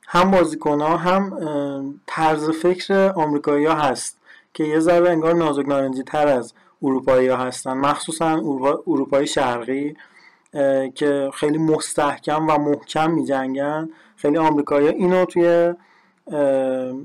هم 0.06 0.30
بازیکن 0.30 0.80
ها 0.80 0.96
هم 0.96 2.00
طرز 2.06 2.50
فکر 2.50 3.12
آمریکایی 3.16 3.66
ها 3.66 3.74
هست 3.74 4.18
که 4.54 4.64
یه 4.64 4.78
ذره 4.80 5.10
انگار 5.10 5.34
نازک 5.34 5.68
نارنجی 5.68 6.02
تر 6.02 6.28
از 6.28 6.54
اروپایی 6.82 7.28
ها 7.28 7.36
هستن. 7.36 7.72
مخصوصا 7.72 8.36
اروپا- 8.36 8.82
اروپای 8.86 9.26
شرقی 9.26 9.96
که 10.94 11.30
خیلی 11.34 11.58
مستحکم 11.58 12.46
و 12.50 12.58
محکم 12.58 13.10
می 13.10 13.24
جنگن 13.24 13.88
خیلی 14.16 14.38
آمریکایی 14.38 14.88
اینو 14.88 15.24
توی 15.24 15.74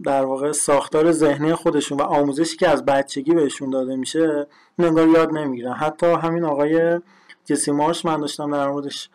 در 0.05 0.25
واقع 0.25 0.51
ساختار 0.51 1.11
ذهنی 1.11 1.53
خودشون 1.53 1.97
و 1.97 2.01
آموزشی 2.01 2.57
که 2.57 2.69
از 2.69 2.85
بچگی 2.85 3.33
بهشون 3.33 3.69
داده 3.69 3.95
میشه 3.95 4.47
این 4.79 4.87
انگار 4.87 5.07
یاد 5.07 5.33
نمی‌گیرن. 5.33 5.73
حتی 5.73 6.07
همین 6.07 6.43
آقای 6.45 6.99
جسی 7.45 7.71
مارش 7.71 8.05
من 8.05 8.19
داشتم 8.19 8.51
در 8.51 8.67
موردش 8.69 9.09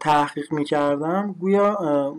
تحقیق 0.00 0.52
می‌کردم. 0.52 1.34
گویا 1.40 2.14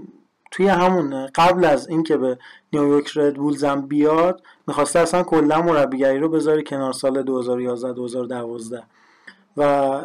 توی 0.51 0.67
همون 0.67 1.27
قبل 1.35 1.65
از 1.65 1.89
اینکه 1.89 2.17
به 2.17 2.37
نیویورک 2.73 3.11
رد 3.15 3.35
بولز 3.35 3.63
هم 3.63 3.81
بیاد 3.81 4.43
می‌خواسته 4.67 4.99
اصلا 4.99 5.23
کلا 5.23 5.61
مربیگری 5.61 6.19
رو 6.19 6.29
بذاره 6.29 6.63
کنار 6.63 6.93
سال 6.93 7.23
2011 7.23 7.93
2012 7.93 8.83
و 9.57 10.01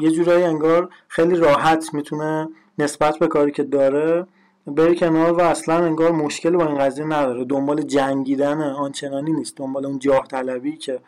یه 0.00 0.10
جورایی 0.10 0.44
انگار 0.44 0.88
خیلی 1.08 1.36
راحت 1.36 1.94
می‌تونه 1.94 2.48
نسبت 2.78 3.18
به 3.18 3.28
کاری 3.28 3.52
که 3.52 3.62
داره 3.62 4.26
بره 4.66 4.94
کنار 4.94 5.32
و 5.32 5.40
اصلا 5.40 5.74
انگار 5.74 6.12
مشکلی 6.12 6.56
با 6.56 6.66
این 6.66 6.78
قضیه 6.78 7.04
نداره. 7.04 7.44
دنبال 7.44 7.82
جنگیدن 7.82 8.60
آنچنانی 8.60 9.32
نیست. 9.32 9.56
دنبال 9.56 9.86
اون 9.86 9.98
جاه 9.98 10.26
طلبی 10.26 10.76
که 10.76 11.00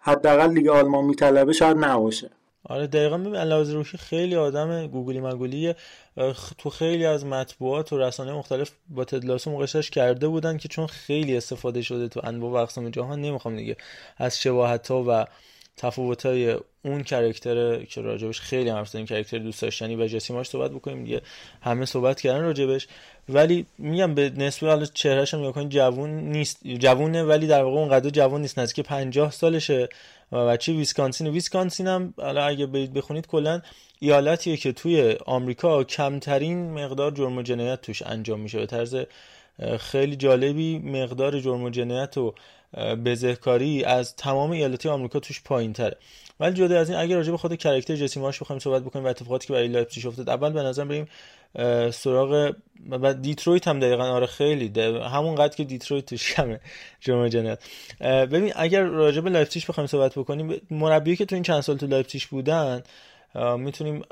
حداقل 0.00 0.52
لیگ 0.52 0.68
آلمان 0.68 1.04
میطلبه 1.04 1.52
شاید 1.52 1.84
نباشه. 1.84 2.30
آره 2.64 2.86
دقیقا 2.86 3.18
ببین 3.18 3.36
علاوه 3.36 3.72
روحی 3.72 3.98
خیلی 3.98 4.36
آدم 4.36 4.86
گوگلی 4.86 5.20
مگولی 5.20 5.74
تو 6.58 6.70
خیلی 6.70 7.06
از 7.06 7.26
مطبوعات 7.26 7.92
و 7.92 7.98
رسانه 7.98 8.32
مختلف 8.32 8.70
با 8.88 9.04
تد 9.04 9.22
لاسو 9.22 9.50
مقایسش 9.50 9.90
کرده 9.90 10.28
بودن 10.28 10.56
که 10.56 10.68
چون 10.68 10.86
خیلی 10.86 11.36
استفاده 11.36 11.82
شده 11.82 12.08
تو 12.08 12.20
انواع 12.24 12.52
و 12.52 12.54
اقسام 12.54 12.90
جهان 12.90 13.20
نمی‌خوام 13.20 13.56
دیگه 13.56 13.76
از 14.18 14.40
شباهت 14.40 14.88
ها 14.88 15.04
و 15.08 15.26
تفاوت 15.76 16.26
های 16.26 16.56
اون 16.84 17.02
character 17.02 17.84
که 17.84 18.00
راجبش 18.00 18.40
خیلی 18.40 18.70
حرف 18.70 18.88
زدیم 18.88 19.06
character 19.06 19.38
دوست 19.38 19.62
داشتنی 19.62 19.96
و 19.96 20.06
جسی 20.06 20.24
مارش 20.24 20.48
صحبت 20.48 20.70
بکنیم 20.70 21.04
دیگه. 21.04 21.22
همه 21.62 21.86
صحبت 21.86 22.20
کردن 22.20 22.40
راجبش. 22.40 22.88
ولی 23.28 23.66
میگم 23.78 24.14
به 24.14 24.30
نسبت 24.36 24.70
حالا 24.70 24.84
چهرهش 24.84 25.34
هم 25.34 25.68
جوون 25.68 26.10
نیست 26.10 26.66
جوونه 26.66 27.22
ولی 27.22 27.46
در 27.46 27.62
واقع 27.62 27.78
اونقدر 27.78 28.10
جوون 28.10 28.40
نیست 28.40 28.58
نزدیک 28.58 28.86
50 28.86 29.30
سالشه. 29.30 29.88
بچه 30.32 30.72
ویسکانسین. 30.72 31.26
ویسکانسین 31.26 31.86
هم 31.86 32.14
حالا 32.16 32.44
اگه 32.44 32.66
برید 32.66 32.92
بخونید 32.92 33.26
کلا 33.26 33.62
ایالتیه 33.98 34.56
که 34.56 34.72
توی 34.72 35.16
آمریکا 35.26 35.84
کمترین 35.84 36.74
مقدار 36.74 37.10
جرم 37.10 37.38
و 37.38 37.42
جنایت 37.42 37.80
توش 37.80 38.02
انجام 38.02 38.40
میشه. 38.40 38.58
به 38.58 38.66
طرز 38.66 38.96
خیلی 39.78 40.16
جالبی 40.16 40.78
مقدار 40.78 41.40
جرم 41.40 41.62
و 41.62 41.70
جنایت 41.70 42.18
و 42.18 42.34
بزهکاری 43.04 43.84
از 43.84 44.16
تمام 44.16 44.50
ایالتی 44.50 44.88
آمریکا 44.88 45.20
توش 45.20 45.42
پایین 45.42 45.72
تره 45.72 45.96
ولی 46.40 46.54
جدا 46.54 46.80
از 46.80 46.90
این 46.90 46.98
اگر 46.98 47.16
راجع 47.16 47.30
به 47.30 47.36
خود 47.36 47.54
character 47.54 47.96
جسی 47.96 48.20
مارش 48.20 48.42
بخوایم 48.42 48.60
صحبت 48.60 48.82
بکنیم 48.82 49.04
و 49.04 49.08
اتفاقاتی 49.08 49.46
که 49.46 49.52
برای 49.52 49.68
لایپزیگ 49.68 50.06
افتاد 50.06 50.28
اول 50.28 50.52
به 50.52 50.62
نظر 50.62 50.84
بریم 50.84 51.08
سراغ 51.90 52.54
و 52.90 53.14
دیترویت 53.14 53.68
هم 53.68 53.80
دقیقا. 53.80 54.04
آره 54.04 54.26
خیلی 54.26 54.72
همون 55.12 55.34
قد 55.34 55.54
که 55.54 55.64
دیترویت 55.64 56.06
توش 56.06 56.34
کمه. 56.34 56.60
جرم 57.00 57.28
جنایت 57.28 57.58
ببین 58.00 58.52
اگر 58.56 58.82
راجع 58.82 59.20
به 59.20 59.30
لایپزیگ 59.30 59.62
بخوایم 59.68 59.86
صحبت 59.86 60.18
بکنیم 60.18 60.60
مربی 60.70 61.16
که 61.16 61.24
تو 61.24 61.34
این 61.34 61.42
چند 61.42 61.60
سال 61.60 61.76
تو 61.76 61.86
لایپزیگ 61.86 62.22
بودن 62.30 62.82
می‌تونیم 63.34 64.02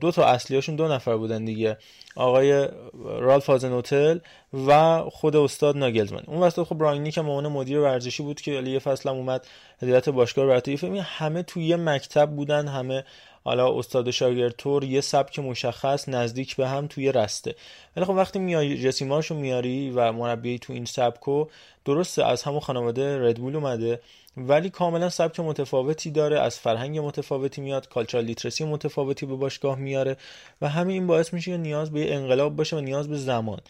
دو 0.00 0.10
تا 0.10 0.24
اصلیاشون 0.24 0.76
دو 0.76 0.88
نفر 0.88 1.16
بودن 1.16 1.44
دیگه. 1.44 1.78
آقای 2.16 2.68
رالف 3.04 3.46
هازنوتل 3.46 4.18
و 4.66 5.02
خود 5.10 5.36
استاد 5.36 5.76
ناگلزمن 5.76 6.22
اون 6.26 6.40
وسط 6.40 6.62
خب 6.62 6.78
براینی 6.78 7.10
که 7.10 7.20
عنوان 7.20 7.48
مدیر 7.48 7.78
ورزشی 7.78 8.22
بود 8.22 8.40
که 8.40 8.52
یه 8.52 8.78
فصل 8.78 9.08
هم 9.08 9.16
اومد 9.16 9.46
هدایت 9.82 10.08
باشگاه 10.08 10.46
برای 10.46 10.98
همه 10.98 11.42
توی 11.42 11.64
یه 11.64 11.76
مکتب 11.76 12.30
بودن 12.30 12.68
همه 12.68 13.04
حالا 13.44 13.78
استاد 13.78 14.10
شاگرد 14.10 14.54
تور 14.58 14.84
یه 14.84 15.00
سبک 15.00 15.38
مشخص 15.38 16.08
نزدیک 16.08 16.56
به 16.56 16.68
هم 16.68 16.86
توی 16.86 17.12
رسته. 17.12 17.54
ولی 17.96 18.04
خب 18.04 18.10
وقتی 18.10 18.38
میای 18.38 18.82
جسیماشو 18.82 19.34
میاری 19.34 19.90
و 19.90 20.12
مربی 20.12 20.58
تو 20.58 20.72
این 20.72 20.84
سبکو 20.84 21.46
درسته 21.84 22.24
از 22.24 22.42
همون 22.42 22.60
خانواده 22.60 23.28
ردبول 23.28 23.56
اومده 23.56 24.00
ولی 24.36 24.70
کاملا 24.70 25.08
سبک 25.08 25.40
متفاوتی 25.40 26.10
داره 26.10 26.40
از 26.40 26.58
فرهنگ 26.58 26.98
متفاوتی 26.98 27.60
میاد 27.60 27.88
کالچرال 27.88 28.24
لیترسی 28.24 28.64
متفاوتی 28.64 29.26
به 29.26 29.34
باشگاه 29.34 29.78
میاره 29.78 30.16
و 30.62 30.68
همین 30.68 30.94
این 30.94 31.06
باعث 31.06 31.32
میشه 31.32 31.56
نیاز 31.56 31.90
به 31.90 32.14
انقلاب 32.14 32.56
باشه 32.56 32.76
و 32.76 32.80
نیاز 32.80 33.08
به 33.08 33.16
زمان. 33.16 33.60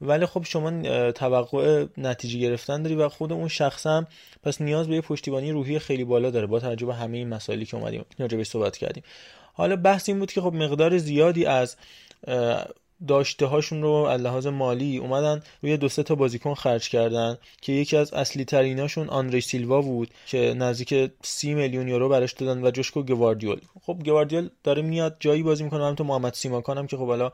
ولی 0.00 0.26
خب 0.26 0.44
شما 0.44 0.82
توقع 1.10 1.86
نتیجه 1.96 2.38
گرفتن 2.38 2.82
داری 2.82 2.94
و 2.94 3.08
خود 3.08 3.32
اون 3.32 3.48
شخص 3.48 3.86
هم 3.86 4.06
پس 4.42 4.60
نیاز 4.60 4.88
به 4.88 4.94
یه 4.94 5.00
پشتیبانی 5.00 5.52
روحی 5.52 5.78
خیلی 5.78 6.04
بالا 6.04 6.30
داره 6.30 6.46
با 6.46 6.60
توجه 6.60 6.86
به 6.86 6.94
همه 6.94 7.16
این 7.16 7.28
مسائلی 7.28 7.66
که 7.66 7.76
اومدیم 7.76 8.04
راجع 8.18 8.42
صحبت 8.42 8.76
کردیم. 8.76 9.02
حالا 9.54 9.76
بحث 9.76 10.08
این 10.08 10.18
بود 10.18 10.32
که 10.32 10.40
خب 10.40 10.52
مقدار 10.52 10.98
زیادی 10.98 11.46
از 11.46 11.76
داشته 13.06 13.46
هاشون 13.46 13.82
رو 13.82 13.92
از 13.92 14.20
لحاظ 14.20 14.46
مالی 14.46 14.98
اومدن 14.98 15.42
روی 15.62 15.76
دو 15.76 15.88
سه 15.88 16.02
تا 16.02 16.14
بازیکن 16.14 16.54
خرج 16.54 16.88
کردن 16.88 17.38
که 17.60 17.72
یکی 17.72 17.96
از 17.96 18.14
اصلی 18.14 18.44
تریناشون 18.44 19.08
آندری 19.08 19.40
سیلوا 19.40 19.82
بود 19.82 20.10
که 20.26 20.54
نزدیک 20.54 21.10
سی 21.22 21.54
میلیون 21.54 21.88
یورو 21.88 22.08
براش 22.08 22.32
دادن 22.32 22.64
و 22.64 22.70
جوشکو 22.70 23.02
گواردیول. 23.02 23.60
خب 23.82 23.98
گواردیول 24.04 24.48
داره 24.64 24.82
میاد 24.82 25.16
جایی 25.20 25.42
بازی 25.42 25.64
می‌کنه 25.64 25.86
هم 25.86 25.94
تو 25.94 26.04
محمد 26.04 26.34
سیماکان 26.34 26.78
هم 26.78 26.86
که 26.86 26.96
خب 26.96 27.06
حالا 27.06 27.32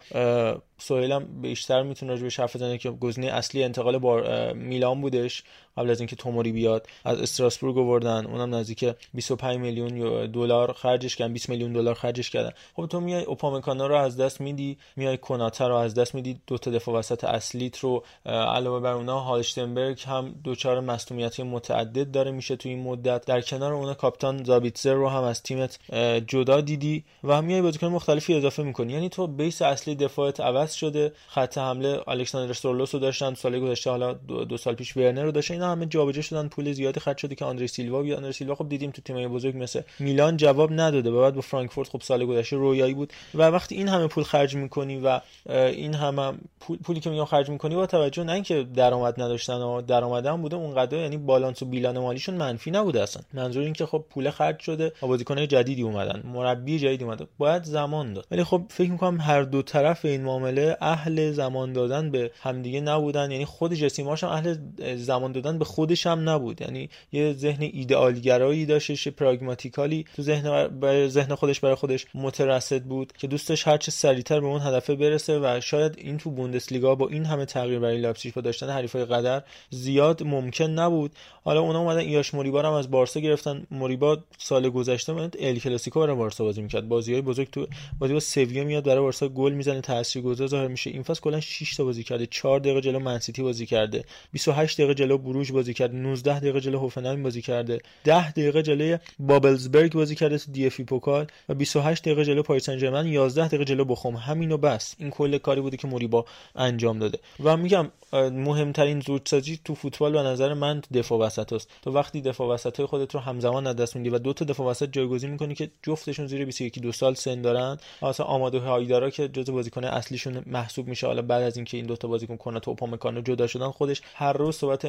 سویلم 0.79 1.41
بیشتر 1.43 1.83
می‌تونه 1.83 2.13
راجع 2.13 2.23
به 2.23 2.31
حرف 2.39 2.57
بزنه 2.57 2.79
که 2.79 2.91
گزینه 2.91 3.27
اصلی 3.27 3.65
انتقال 3.65 3.99
با 3.99 4.23
میلان 4.55 5.01
بودش. 5.01 5.45
قبل 5.77 5.91
از 5.91 6.01
اینکه 6.01 6.17
توموری 6.17 6.53
بیاد 6.53 6.87
از 7.05 7.21
استراسبورگ 7.21 7.79
آوردن. 7.79 8.27
اونم 8.27 8.55
نزدیک 8.55 8.95
25 9.15 9.59
میلیون 9.59 10.27
دلار 10.31 10.73
خرجش 10.73 11.17
کردن 11.17 11.33
20 11.33 11.49
میلیون 11.49 11.73
دلار 11.73 11.95
خرجش 11.95 12.31
کردن. 12.31 12.51
خب 12.77 12.87
تو 12.87 13.01
میای 13.01 13.25
اوپامکانا 13.25 13.87
رو 13.87 13.97
از 13.97 14.17
دست 14.17 14.41
میدی 14.41 14.79
میای 14.97 15.19
کناتا 15.19 15.69
رو 15.69 15.75
از 15.75 15.95
دست 15.95 16.15
میدی 16.15 16.41
دو 16.47 16.59
تا 16.59 16.71
دفاع 16.71 16.95
وسط 16.95 17.25
اصلیت 17.25 17.79
رو 17.79 18.05
علاوه 18.27 18.81
بر 18.81 18.93
اونها 18.93 19.21
هالشتنبرگ 19.21 20.03
هم 20.07 20.35
دوچار 20.45 20.81
مصونیتی 20.81 21.43
متعدد 21.43 22.11
داره 22.11 22.31
میشه 22.31 22.57
تو 22.57 22.69
این 22.69 22.83
مدت. 22.83 23.27
در 23.27 23.41
کنار 23.41 23.73
اون 23.73 23.95
کاپیتان 23.95 24.45
زابیتزر 24.45 24.95
رو 24.95 25.09
هم 25.09 25.23
از 25.23 25.43
تیمت 25.43 25.79
جدا 26.27 26.61
دیدی 26.61 27.05
و 27.25 27.43
میای 27.43 27.63
بازیکن 27.63 27.87
مختلفی 27.87 28.35
اضافه 28.35 28.63
می‌کنی. 28.63 28.93
یعنی 28.93 29.09
تو 29.09 29.27
بیس 29.27 29.63
اصلی 29.63 29.95
دفاعت 29.95 30.41
عوض 30.41 30.73
شده. 30.73 31.13
خط 31.29 31.59
حمله 31.59 32.01
الکساندر 32.07 32.53
سورلوس 32.53 32.95
رو 32.95 33.01
داشتن 33.01 33.35
سال 33.35 33.61
گذشته 33.61 33.91
حالا 33.91 34.13
دو, 34.13 34.45
دو 34.45 34.57
سال 34.57 34.75
پیش 34.75 34.97
ورنر 34.97 35.23
رو 35.23 35.33
داشتن. 35.33 35.64
همه 35.65 35.87
جابجا 35.87 36.23
شدن 36.23 36.49
پول 36.49 36.73
زیادی 36.73 37.01
خرج 37.01 37.17
شده 37.19 37.35
که 37.35 37.45
آندری 37.45 37.67
سیلوا 37.67 38.03
بیاد. 38.03 38.17
آندری 38.17 38.33
سیلوا 38.33 38.55
خب 38.55 38.69
دیدیم 38.69 38.91
تو 38.91 39.03
تیمای 39.03 39.29
بزرگ 39.29 39.57
مثل 39.57 39.83
میلان 39.99 40.37
جواب 40.37 40.73
نداده. 40.73 41.11
و 41.11 41.21
بعد 41.21 41.35
با 41.35 41.41
فرانکفورت 41.41 41.89
خب 41.89 42.01
سال 42.03 42.27
گذشته 42.27 42.57
رویایی 42.57 42.95
بود. 42.95 43.13
و 43.35 43.43
وقتی 43.43 43.75
این 43.75 43.89
همه 43.89 44.07
پول 44.07 44.25
خرج 44.25 44.57
می‌کنی 44.57 45.01
و 45.05 45.21
این 45.51 45.95
همه 45.95 46.33
پول 46.61 46.79
پولی 46.79 47.01
که 47.01 47.11
میگم 47.11 47.25
خرج 47.25 47.51
می‌کنی 47.51 47.75
با 47.75 47.87
توجه 47.87 48.25
نه 48.25 48.33
اینکه 48.33 48.67
درآمد 48.77 49.23
نداشتن 49.23 49.55
و 49.55 49.83
درآمد 49.83 50.27
هم 50.27 50.43
بوده 50.43 50.57
اونقدر 50.57 50.99
یعنی 50.99 51.17
بالانس 51.17 51.63
و 51.63 51.67
بیلان 51.67 51.99
مالیشون 51.99 52.35
منفی 52.35 52.71
نبوده 52.71 53.03
اصلا. 53.03 53.23
منظور 53.33 53.63
این 53.63 53.73
که 53.73 53.87
خب 53.87 54.05
پول 54.11 54.31
خرج 54.31 54.61
شده 54.61 54.93
و 55.03 55.07
بازیکنای 55.07 55.47
جدیدی 55.47 55.83
اومدن 55.83 56.23
مربی 56.35 56.79
جدیدی 56.79 57.05
اومده. 57.05 57.27
باید 57.39 57.65
زمان 57.65 58.13
داد. 58.13 58.27
ولی 58.31 58.45
خب 58.45 58.63
فکر 58.69 58.91
می‌کنم 58.91 59.21
هر 59.21 59.43
دو 59.43 59.63
طرف 59.63 60.05
این 60.05 60.23
معامله 60.23 60.77
اهل 60.81 61.33
زمان 61.33 61.73
دادن 61.73 62.11
به 62.11 62.31
همدیگه 62.43 62.81
نبودن. 62.81 63.31
یعنی 63.31 63.45
خود 63.45 63.75
جسیماش 63.75 64.25
هم 64.25 64.31
اهل 64.31 64.57
زمان 64.97 65.33
دادن 65.33 65.54
به 65.59 65.65
خودش 65.65 66.07
هم 66.07 66.29
نبود. 66.29 66.61
یعنی 66.61 66.89
یه 67.13 67.33
ذهن 67.33 67.63
ایدئالگرایی 67.63 68.67
داشتش 68.67 69.09
pragmatically 69.09 70.05
تو 70.17 70.23
ذهن 70.23 70.69
برای 70.69 71.09
ذهن 71.09 71.35
خودش 71.35 71.61
برای 71.61 71.75
خودش 71.75 72.07
مترصد 72.15 72.83
بود 72.83 73.13
که 73.19 73.27
دوستش 73.27 73.69
هر 73.69 73.77
چه 73.77 73.91
سریعتر 73.91 74.41
به 74.41 74.47
اون 74.47 74.61
هدف 74.61 74.91
برسه 74.91 75.39
و 75.39 75.61
شاید 75.61 75.95
این 75.99 76.19
تو 76.19 76.31
بوندسلیگا 76.31 76.95
با 76.95 77.09
این 77.09 77.25
همه 77.25 77.45
تغییر 77.45 77.79
برای 77.79 78.01
لایپزیگ 78.01 78.35
با 78.35 78.41
داشتن 78.41 78.71
حریفای 78.71 79.05
قدر 79.05 79.43
زیاد 79.71 80.23
ممکن 80.23 80.71
نبود. 80.71 81.13
حالا 81.45 81.61
اونا 81.61 81.81
اومدن 81.81 82.01
ایلایش 82.01 82.35
موریبا 82.35 82.63
هم 82.63 82.73
از 82.73 82.91
بارسا 82.91 83.21
گرفتن. 83.21 83.67
موریبا 83.71 84.19
سال 84.39 84.69
گذشته 84.71 85.13
بود 85.13 85.37
ال 85.41 85.59
کلاسیکو 85.59 86.01
برای 86.01 86.17
بارسا 86.17 86.45
بازی 86.45 86.63
می‌کرد. 86.63 86.89
بازیای 86.89 87.21
بزرگ 87.21 87.51
تو 87.51 87.67
بازی 87.99 88.13
با 88.13 88.21
سویا 88.21 88.65
میاد 88.65 88.85
برای 88.85 89.01
بارسا 89.01 89.29
گل 89.29 89.53
می‌زنه 89.53 89.81
تاثیرگذار 89.81 90.47
ظاهر 90.47 90.69
میشه. 90.69 90.91
این 90.91 91.03
فصل 91.03 91.21
کلا 91.21 91.41
6 91.41 91.77
تا 91.77 91.85
بازی 91.85 92.05
کرده. 92.05 92.27
4 92.27 92.61
دقیقه 92.61 92.81
جلو 92.81 92.99
منسیتی 92.99 93.43
بازی 93.43 93.67
کرده. 93.67 94.05
28 94.33 94.79
دقیقه 94.79 94.95
جلو 94.95 95.19
بازی 95.53 95.75
کرده 95.75 95.97
19 95.97 96.41
دقیقه 96.41 96.61
جلو 96.61 96.79
هوفنهایم 96.79 97.23
بازی 97.23 97.43
کرده 97.43 97.81
10 98.05 98.31
دقیقه 98.31 98.63
جلوی 98.63 98.99
بابلزبرگ 99.19 99.93
بازی 99.93 100.15
کرده 100.15 100.39
تو 100.39 100.53
دی 100.53 100.67
اف 100.67 100.81
پوکال 100.81 101.27
و 101.49 101.55
28 101.55 102.03
دقیقه 102.03 102.25
جلو 102.25 102.43
پاریس 102.43 102.65
سن 102.67 102.79
ژرمن 102.79 103.07
11 103.07 103.49
دقیقه 103.49 103.65
جلو 103.65 103.85
بخوم. 103.85 104.17
همینو 104.17 104.57
بس. 104.57 104.95
این 104.99 105.11
کل 105.11 105.39
کاری 105.39 105.61
بوده 105.61 105.77
که 105.77 105.89
موریبا 105.89 106.25
انجام 106.57 106.99
داده. 106.99 107.19
و 107.45 107.57
میگم 107.57 107.91
مهمترین 108.13 109.01
زوج 109.01 109.31
سازی 109.31 109.61
تو 109.65 109.75
فوتبال 109.75 110.13
به 110.13 110.23
نظر 110.23 110.55
من 110.55 110.83
دفاع 110.95 111.19
وسط 111.19 111.53
است. 111.53 111.71
تو 111.83 111.91
وقتی 111.91 112.21
دفاع 112.21 112.55
وسط 112.55 112.77
های 112.77 112.87
خودت 112.87 113.15
رو 113.15 113.21
همزمان 113.21 113.67
از 113.67 113.77
دست 113.77 113.97
میدی 113.97 114.11
و 114.11 114.19
دو 114.19 114.33
تا 114.33 114.45
دفاع 114.45 114.67
وسط 114.67 114.89
جایگزین 114.93 115.31
می‌کنی 115.31 115.55
که 115.55 115.71
جفتشون 115.83 116.27
زیر 116.27 116.45
21 116.45 116.79
دو 116.79 116.93
سال 116.93 117.15
سن 117.15 117.43
دارن. 117.43 117.79
مثلا 118.03 118.27
آمادو 118.27 118.59
هایدارا 118.59 119.11
که 119.11 119.29
جزو 119.29 119.53
بازیکن 119.53 119.85
اصلیشون 119.85 120.43
محسوب 120.47 120.89
میشه. 120.89 121.07
حالا 121.07 121.23
بعد 121.23 121.43
از 121.43 121.57
اینکه 121.57 121.77
این 121.77 121.87
دو 121.87 121.97
تا 121.97 122.09
بازیکن 122.09 122.37
کوناته 122.37 122.69
و 122.69 122.71
اوپامکانو 122.71 123.21
جدا 123.21 123.47
شدن 123.47 123.71
خودش 123.71 124.03
هر 124.15 124.33
روز 124.33 124.57
صحبت 124.57 124.85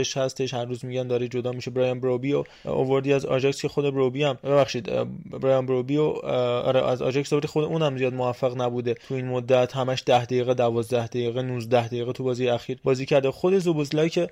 انتقالش 0.00 0.16
هستش. 0.16 0.54
هر 0.54 0.64
روز 0.64 0.84
میگن 0.84 1.06
داره 1.06 1.28
جدا 1.28 1.52
میشه. 1.52 1.70
برایان 1.70 2.00
بروبی 2.00 2.32
و 2.32 2.44
آوردی 2.64 3.12
از 3.12 3.26
آژاکس 3.26 3.62
که 3.62 3.68
خود 3.68 3.84
بروبی 3.84 4.22
هم. 4.22 4.38
ببخشید 4.44 4.90
برایان 5.30 5.66
بروبی 5.66 5.96
و 5.96 6.02
آره 6.02 6.88
از 6.88 7.02
آژاکس 7.02 7.32
آوردی 7.32 7.48
خود 7.48 7.64
اونم 7.64 7.98
زیاد 7.98 8.14
موفق 8.14 8.60
نبوده. 8.60 8.94
تو 8.94 9.14
این 9.14 9.26
مدت 9.26 9.76
همش 9.76 10.02
10 10.06 10.24
دقیقه 10.24 10.54
12 10.54 11.06
دقیقه 11.06 11.42
19 11.42 11.86
دقیقه 11.86 12.12
تو 12.12 12.24
بازی 12.24 12.48
اخیر 12.48 12.78
بازی 12.84 13.06
کرده. 13.06 13.30
خود 13.30 13.58
زوبوزلای 13.58 14.10
که 14.10 14.28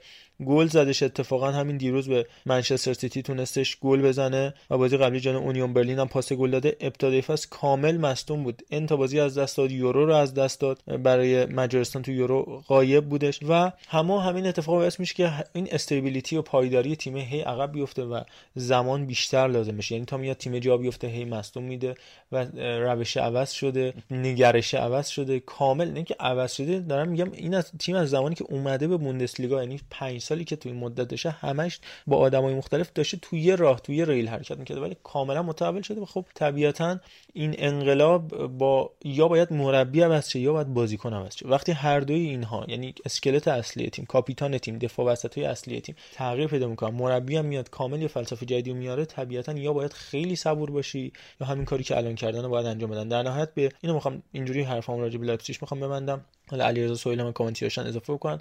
گل 0.47 0.67
زدش 0.67 1.03
اتفاقا 1.03 1.51
همین 1.51 1.77
دیروز 1.77 2.09
به 2.09 2.27
منچستر 2.47 2.93
سیتی 2.93 3.23
تونستش 3.23 3.79
گل 3.81 4.03
بزنه 4.03 4.55
و 4.71 4.79
بازی 4.79 4.97
قبلی 4.97 5.21
جلو 5.21 5.37
اونیون 5.37 5.73
برلین 5.73 5.99
هم 5.99 6.09
پاس 6.09 6.33
گل 6.33 6.51
داده. 6.51 6.77
ابتدای 6.81 7.23
فصل 7.23 7.49
کامل 7.51 7.97
مصدوم 7.97 8.43
بود. 8.43 8.63
ان 8.71 8.84
تا 8.84 8.97
بازی 8.97 9.21
از 9.21 9.39
دست 9.39 9.57
داد 9.57 9.71
یورو 9.71 10.07
رو 10.07 10.15
از 10.15 10.35
دست 10.35 10.61
داد. 10.61 10.79
برای 11.03 11.47
مجارستان 11.47 12.03
تو 12.03 12.13
یورو 12.13 12.63
غایب 12.69 13.05
بودش 13.05 13.41
و 13.49 13.73
همه 13.89 14.23
همین 14.23 14.47
اتفاق 14.47 14.75
باعث 14.75 15.01
میشه 15.01 15.15
که 15.15 15.31
این 15.59 15.69
استیبیلیتی 15.73 16.37
و 16.37 16.43
پایداری 16.43 16.97
تیم 16.97 17.17
هی 17.17 17.41
عقب 17.41 17.73
بیفته 17.73 18.03
و 18.03 18.21
زمان 18.55 19.07
بیشتر 19.07 19.49
لازم 19.49 19.75
میشه 19.75 19.95
یعنی 19.95 20.05
تا 20.05 20.17
میاد 20.17 20.37
تیم 20.37 20.59
جا 20.59 20.77
بیفته 20.77 21.07
هی 21.07 21.25
مصدوم 21.25 21.65
میده 21.65 21.95
و 22.33 22.45
روش 22.59 23.17
عوض 23.17 23.51
شده 23.51 23.95
نگرش 24.11 24.75
عوض 24.75 25.09
شده 25.09 25.41
کامل. 25.41 25.91
نه 25.91 26.03
که 26.03 26.17
عوض 26.21 26.53
شده 26.53 26.79
دارم 26.79 27.09
میگم 27.09 27.33
این 27.33 27.55
از 27.55 27.73
تیم 27.79 27.97
از 27.97 28.11
زمانی 28.11 28.35
که 28.35 28.45
اومده 28.49 28.89
به 28.89 28.97
بوندسلیگا 28.97 29.63
یعنی 29.63 29.81
5 29.91 30.21
سالی 30.21 30.45
که 30.45 30.57
توی 30.57 30.73
مدت 30.73 31.09
داشته 31.09 31.31
همش 31.31 31.81
با 32.07 32.17
آدمای 32.17 32.55
مختلف 32.55 32.93
داشته 32.93 33.17
توی 33.17 33.41
یه 33.41 33.57
راه 33.57 33.81
توی 33.81 33.97
یه 33.97 34.05
ریل 34.05 34.29
حرکت 34.29 34.59
می‌کرده. 34.59 34.81
ولی 34.81 34.97
کاملا 35.03 35.43
متحول 35.43 35.83
شده 35.83 36.01
و 36.01 36.05
خب 36.05 36.25
طبیعتا 36.35 36.99
این 37.33 37.55
انقلاب 37.59 38.47
با 38.47 38.91
یا 39.05 39.29
باید 39.29 39.53
مربی 39.53 40.01
عوض 40.01 40.29
شه 40.29 40.41
یا 40.41 40.53
باید 40.53 40.75
بازیکن 40.75 41.15
عوض 41.15 41.37
شه. 41.37 41.49
وقتی 41.49 41.73
هر 41.73 42.01
دوی 42.01 42.21
اینها 42.21 42.65
یعنی 42.69 42.95
اسکلت 43.05 43.49
اصلی 43.49 43.91
تیم 43.91 44.05
کاپیتان 44.05 44.59
تیم 44.59 44.79
دفاع 44.79 45.07
وسطای 45.07 45.45
اصلی 45.49 45.81
تیم 45.81 45.95
تغییر 46.13 46.47
پیدا 46.47 46.69
می‌کنه. 46.69 46.91
مربی 46.91 47.37
هم 47.37 47.45
میاد 47.45 47.71
کامل 47.71 48.03
یه 48.03 48.09
فلسفه 48.09 48.47
جدیدی 48.47 48.73
میاره. 48.73 49.05
طبیعتا 49.05 49.53
یا 49.53 49.73
باید 49.73 49.93
خیلی 49.93 50.37
صبور 50.37 50.71
باشی 50.71 51.13
یا 51.41 51.47
همین 51.47 51.65
کاری 51.65 51.85
که 51.85 51.97
الان 51.97 52.15
کردن 52.15 52.43
رو 52.43 52.49
باید 52.49 52.67
انجام 52.67 52.91
بدن. 52.91 53.09
در 53.09 53.23
نهایت 53.23 53.55
به 53.55 53.73
اینو 53.81 53.95
می‌خوام 53.95 54.23
اینجوری 54.33 54.63
حرفام 54.63 55.01
راجع 55.01 55.19
به 55.19 55.39
می‌خوام 55.63 55.81
ببندم. 55.81 56.25
حالا 56.51 56.65
علیرضا 56.65 56.95
سهیل 56.95 57.21
هم 57.21 57.33
کامنتیاشن 57.33 57.87
اضافه 57.87 58.13
بکنن. 58.13 58.41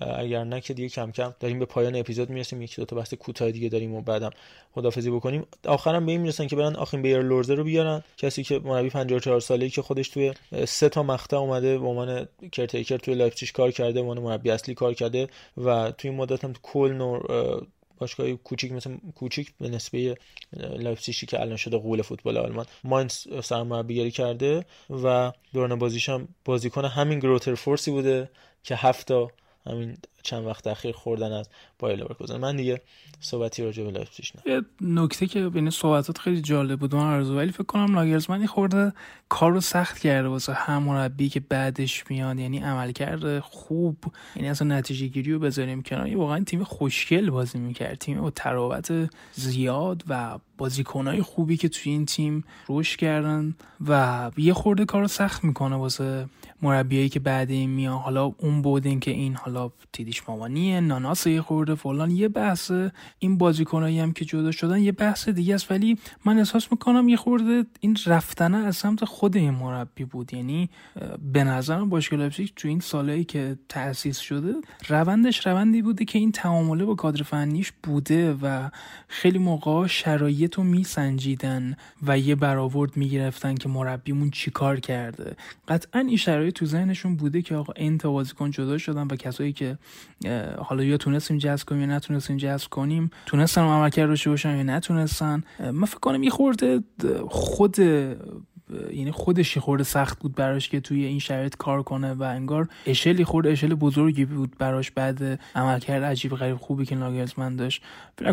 اگر 0.00 0.44
نه 0.44 0.60
که 0.60 0.74
دیگه 0.74 0.88
کم 0.88 1.12
کم 1.12 1.34
داریم 1.40 1.58
به 1.58 1.64
پایان 1.64 1.96
اپیزود 1.96 2.30
می‌رسیم. 2.30 2.62
یکی 2.62 2.76
دو 2.76 2.84
تا 2.84 2.96
بحث 2.96 3.14
کوتاه 3.14 3.50
دیگه 3.50 3.68
داریم 3.68 3.94
و 3.94 4.00
بعدم 4.00 4.30
خدافظی 4.74 5.10
بکنیم. 5.10 5.46
آخرم 5.66 6.06
به 6.06 6.12
این 6.12 6.20
می‌رسن 6.20 6.46
که 6.46 6.56
برن 6.56 6.76
آخیم 6.76 7.02
بایرلورتسر 7.02 7.54
رو 7.54 7.64
بیارن. 7.64 8.02
کسی 8.16 8.42
که 8.42 8.58
مربی 8.58 8.90
54 8.90 9.40
ساله‌ای 9.40 9.70
که 9.70 9.82
خودش 9.82 10.08
توی 10.08 10.32
سه 10.66 10.88
تا 10.88 11.02
مقطع 11.02 11.36
اومده 11.36 11.78
به 11.78 11.86
عنوان 11.86 12.28
caretaker 12.52 12.96
توی 12.96 13.14
لایپزیگ 13.14 13.48
کار 13.48 13.70
کرده 13.70 13.92
به 13.92 14.00
عنوان 14.00 14.18
مربی 14.18 14.50
اصلی 14.50 14.74
کار 14.74 14.94
کرده 14.94 15.28
و 15.56 15.90
توی 15.90 16.10
این 16.10 16.18
مدت 16.20 16.44
هم 16.44 16.52
کل 16.62 17.18
باشگاه 17.98 18.32
کوچیک 18.32 18.72
مثل 18.72 18.96
کوچیک 19.14 19.52
به 19.60 19.68
نسبه 19.68 20.16
که 21.28 21.40
الان 21.40 21.56
شده 21.56 21.76
غول 21.76 22.02
فوتبال 22.02 22.38
آلمان 22.38 22.66
ماینز 22.84 23.26
سرمربیگری 23.42 24.10
کرده 24.10 24.64
و 24.90 25.32
دوران 25.52 25.78
بازیش 25.78 26.10
بازیکن 26.44 26.84
همین 26.84 27.18
گرویتر 27.18 27.54
فورت 27.54 27.90
بوده 27.90 28.30
که 28.62 28.76
هفتا 29.66 29.76
همین 29.76 29.96
چند 30.24 30.46
وقت 30.46 30.66
اخیر 30.66 30.92
خوردن 30.92 31.32
از 31.32 31.48
بایر 31.78 31.98
لورکوزن. 31.98 32.36
من 32.36 32.56
دیگه 32.56 32.80
صحبتی 33.20 33.64
راجع 33.64 33.84
به 33.84 33.90
لایپزیگ 33.90 34.24
نه 34.46 34.62
نکته 34.80 35.26
که 35.26 35.48
بین 35.48 35.70
صحبتات 35.70 36.18
خیلی 36.18 36.40
جالب 36.40 36.80
بود 36.80 36.94
من 36.94 37.14
آرزو 37.14 37.36
ولی 37.36 37.52
فکر 37.52 37.62
کنم 37.62 37.94
ناگلزمن 37.94 38.46
خورده 38.46 38.92
کار 39.28 39.52
رو 39.52 39.60
سخت 39.60 39.98
کرده 39.98 40.28
واسه 40.28 40.52
هم 40.52 40.82
مربی 40.82 41.28
که 41.28 41.40
بعدش 41.40 42.04
میاد 42.10 42.38
یعنی 42.38 42.58
عمل 42.58 42.92
خوب 43.40 43.96
یعنی 44.36 44.48
اصلا 44.48 44.76
نتیجه 44.76 45.06
گیری 45.06 45.32
رو 45.32 45.38
بذاریم 45.38 45.82
کنار. 45.82 46.16
واقعا 46.16 46.44
تیم 46.44 46.64
خوشگل 46.64 47.30
بازی 47.30 47.58
می‌کرد. 47.58 47.98
تیم 47.98 48.20
با 48.20 48.30
تراوت 48.30 49.10
زیاد 49.32 50.04
و 50.08 50.38
بازیکنهای 50.58 51.22
خوبی 51.22 51.56
که 51.56 51.68
توی 51.68 51.92
این 51.92 52.06
تیم 52.06 52.44
رشد 52.68 52.98
کردن 52.98 53.54
و 53.88 54.30
یه 54.36 54.52
خورده 54.52 54.84
کار 54.84 55.00
رو 55.00 55.08
سخت 55.08 55.44
می‌کنه 55.44 55.76
واسه 55.76 56.28
مربیایی 56.62 57.08
که 57.08 57.20
بعد 57.20 57.50
این 57.50 57.70
میان. 57.70 57.98
حالا 57.98 58.24
اون 58.38 58.62
بودین 58.62 59.00
که 59.00 59.10
این 59.10 59.34
حالا 59.34 59.70
تیدیش 60.14 60.28
مامانیه 60.28 60.80
ناناس 60.80 61.26
یه 61.26 61.40
خورده 61.42 61.74
فلان. 61.74 62.10
یه 62.10 62.28
بحث 62.28 62.72
این 63.18 63.38
بازیکنایی 63.38 64.00
هم 64.00 64.12
که 64.12 64.24
جدا 64.24 64.50
شدن 64.50 64.78
یه 64.82 64.92
بحث 64.92 65.28
دیگه 65.28 65.54
است. 65.54 65.70
ولی 65.70 65.98
من 66.24 66.38
احساس 66.38 66.72
می‌کنم 66.72 67.08
یه 67.08 67.16
خورده 67.16 67.66
این 67.80 67.96
رفتنه 68.06 68.56
از 68.56 68.76
سمت 68.76 69.04
خود 69.04 69.36
این 69.36 69.50
مربی 69.50 70.04
بود. 70.04 70.34
یعنی 70.34 70.70
به 71.32 71.44
نظرم 71.44 71.88
باشگاه 71.88 72.18
لایپزیگ 72.18 72.48
تو 72.56 72.68
این 72.68 72.80
سالهایی 72.80 73.24
که 73.24 73.56
تأسیس 73.68 74.18
شده 74.18 74.54
روندش 74.88 75.46
روندی 75.46 75.82
بوده 75.82 76.04
که 76.04 76.18
این 76.18 76.32
تعامله 76.32 76.84
با 76.84 76.94
کادر 76.94 77.22
فنیش 77.22 77.72
بوده 77.82 78.32
و 78.42 78.70
خیلی 79.08 79.38
موقع 79.38 79.86
شرایط 79.86 80.54
رو 80.54 80.64
میسنجیدن 80.64 81.76
و 82.06 82.18
یه 82.18 82.34
برآورد 82.34 82.96
می‌گرفتن 82.96 83.54
که 83.54 83.68
مربیمون 83.68 84.30
چیکار 84.30 84.80
کرده. 84.80 85.36
قطعا 85.68 86.00
این 86.00 86.16
شرایط 86.16 86.54
تو 86.54 86.66
ذهنشون 86.66 87.16
بوده 87.16 87.42
که 87.42 87.54
آقا 87.54 87.72
این 87.76 87.98
تا 87.98 88.10
بازیکن 88.10 88.50
جدا 88.50 88.78
شدن 88.78 89.06
و 89.06 89.16
کسایی 89.16 89.52
که 89.52 89.78
حالا 90.58 90.84
یا 90.84 90.96
تونستیم 90.96 91.38
جذب 91.38 91.68
کنیم 91.68 91.80
یا 91.80 91.96
نتونستیم 91.96 92.36
جذب 92.36 92.68
کنیم. 92.68 93.10
تونستن 93.26 93.62
عملکرد 93.62 94.08
روش 94.08 94.28
باشن 94.28 94.56
یا 94.56 94.62
نتونستن. 94.62 95.42
من 95.60 95.84
فکر 95.84 96.00
کنم 96.00 96.22
یه 96.22 96.30
خورده 96.30 96.80
خود 97.28 97.78
یعنی 98.92 99.10
خودش 99.10 99.58
خورده 99.58 99.84
سخت 99.84 100.18
بود 100.18 100.34
براش 100.34 100.68
که 100.68 100.80
توی 100.80 101.04
این 101.04 101.18
شرایط 101.18 101.56
کار 101.56 101.82
کنه 101.82 102.12
و 102.12 102.22
انگار 102.22 102.68
اشلی 102.86 103.24
خورده 103.24 103.50
اشل 103.50 103.74
بزرگی 103.74 104.24
بود 104.24 104.58
براش 104.58 104.90
بعد 104.90 105.40
عملکرد 105.54 106.02
عجیب 106.02 106.34
غریب 106.34 106.56
خوبی 106.56 106.84
که 106.84 106.96
ناگلزمن 106.96 107.56
داشت. 107.56 107.82
فکر 108.18 108.32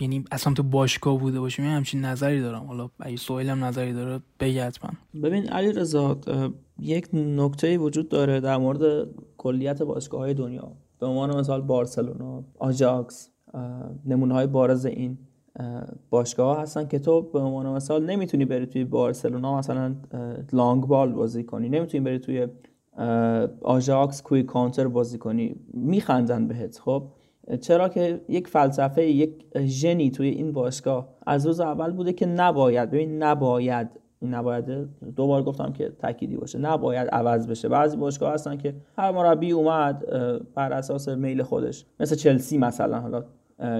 یعنی 0.00 0.24
اصلا 0.32 0.52
تو 0.52 0.62
باشگاه 0.62 1.18
بوده 1.18 1.40
باشیم. 1.40 1.64
همچین 1.64 2.04
نظری 2.04 2.40
دارم. 2.40 2.64
حالا 2.64 2.90
اگه 3.00 3.16
هم 3.50 3.64
نظری 3.64 3.92
داره 3.92 4.20
بگه 4.40 4.72
من 4.84 5.22
ببین 5.22 5.48
علی 5.48 5.72
رضا 5.72 6.20
یک 6.78 7.08
نکته 7.12 7.78
وجود 7.78 8.08
داره 8.08 8.40
در 8.40 8.56
مورد 8.56 9.08
کلیت 9.38 9.82
باشگاه 9.82 10.20
های 10.20 10.34
دنیا. 10.34 10.72
به 10.98 11.06
عنوان 11.06 11.36
مثال 11.36 11.62
بارسلونا 11.62 12.44
آجاکس 12.58 13.30
نمونه 14.06 14.34
های 14.34 14.46
بارز 14.46 14.86
این 14.86 15.18
باشگاه 16.10 16.60
هستن 16.60 16.86
که 16.86 16.98
تو 16.98 17.22
به 17.22 17.38
عنوان 17.38 17.66
مثال 17.66 18.06
نمی‌تونی 18.06 18.44
بری 18.44 18.66
توی 18.66 18.84
بارسلونا 18.84 19.58
مثلا 19.58 19.94
لانگ 20.52 20.84
بال 20.86 21.12
بازی 21.12 21.44
کنی. 21.44 21.68
نمی‌تونی 21.68 22.04
بری 22.04 22.18
توی 22.18 22.46
آژاکس 23.62 24.22
کوی 24.22 24.42
کانتر 24.42 24.88
بازی 24.88 25.18
کنی. 25.18 25.56
میخندن 25.74 26.48
بهت 26.48 26.78
خب؟ 26.78 27.02
چرا 27.60 27.88
که 27.88 28.20
یک 28.28 28.48
فلسفه 28.48 29.06
یک 29.06 29.44
ژنی 29.64 30.10
توی 30.10 30.28
این 30.28 30.52
باشگاه 30.52 31.08
از 31.26 31.46
روز 31.46 31.60
اول 31.60 31.92
بوده 31.92 32.12
که 32.12 32.26
نباید 32.26 32.90
ببین 32.90 33.22
نباید 33.22 33.88
این 34.24 34.34
نباید 34.34 34.88
دوبار 35.16 35.42
گفتم 35.42 35.72
که 35.72 35.92
تأکیدی 35.98 36.36
باشه. 36.36 36.58
نباید 36.58 37.08
عوض 37.08 37.46
بشه. 37.46 37.68
بعضی 37.68 37.96
باشگاه 37.96 38.34
هستن 38.34 38.56
که 38.56 38.74
هر 38.96 39.10
مربی 39.10 39.52
اومد 39.52 40.04
بر 40.54 40.72
اساس 40.72 41.08
میل 41.08 41.42
خودش. 41.42 41.84
مثل 42.00 42.16
چلسی 42.16 42.58
مثلا 42.58 43.00
حالا 43.00 43.24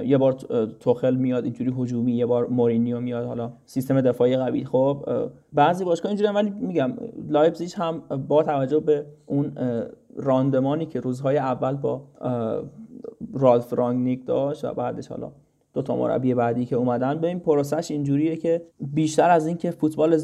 یه 0.04 0.18
بار 0.18 0.32
توخل 0.80 1.14
میاد 1.14 1.44
اینجوری 1.44 1.74
هجومی 1.78 2.12
یه 2.12 2.26
بار 2.26 2.46
مورینیو 2.46 3.00
میاد 3.00 3.26
حالا 3.26 3.52
سیستم 3.64 4.00
دفاعی 4.00 4.36
قوی. 4.36 4.64
خب 4.64 5.06
بعضی 5.52 5.84
باشگاه 5.84 6.10
اینجوری 6.10 6.34
ولی 6.34 6.50
میگم 6.50 6.92
لایپزیگ 7.28 7.70
هم 7.76 7.98
با 8.28 8.42
توجه 8.42 8.80
به 8.80 9.06
اون 9.26 9.52
راندمانی 10.16 10.86
که 10.86 11.00
روزهای 11.00 11.38
اول 11.38 11.74
با 11.74 12.02
رالف 13.34 13.72
رانگنیک 13.72 14.26
داشت 14.26 14.64
و 14.64 14.74
بعدش 14.74 15.08
حالا 15.08 15.32
دو 15.74 15.82
تا 15.82 15.96
مربی 15.96 16.34
بعدی 16.34 16.64
که 16.64 16.76
اومدن. 16.76 17.18
به 17.18 17.28
این 17.28 17.40
پروسش 17.40 17.90
اینجوریه 17.90 18.36
که 18.36 18.62
بیشتر 18.80 19.30
از 19.30 19.46
اینکه 19.46 19.70
فوتبال 19.70 20.20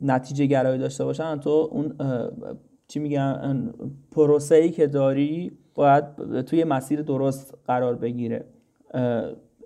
نتیجه 0.00 0.46
گرایی 0.46 0.78
داشته 0.78 1.04
باشن 1.04 1.36
تو 1.36 1.68
اون 1.72 1.94
چی 2.88 2.98
میگن 2.98 3.72
پروسه 4.12 4.54
ای 4.54 4.70
که 4.70 4.86
داری 4.86 5.52
باید 5.74 6.40
توی 6.40 6.64
مسیر 6.64 7.02
درست 7.02 7.58
قرار 7.66 7.94
بگیره. 7.94 8.44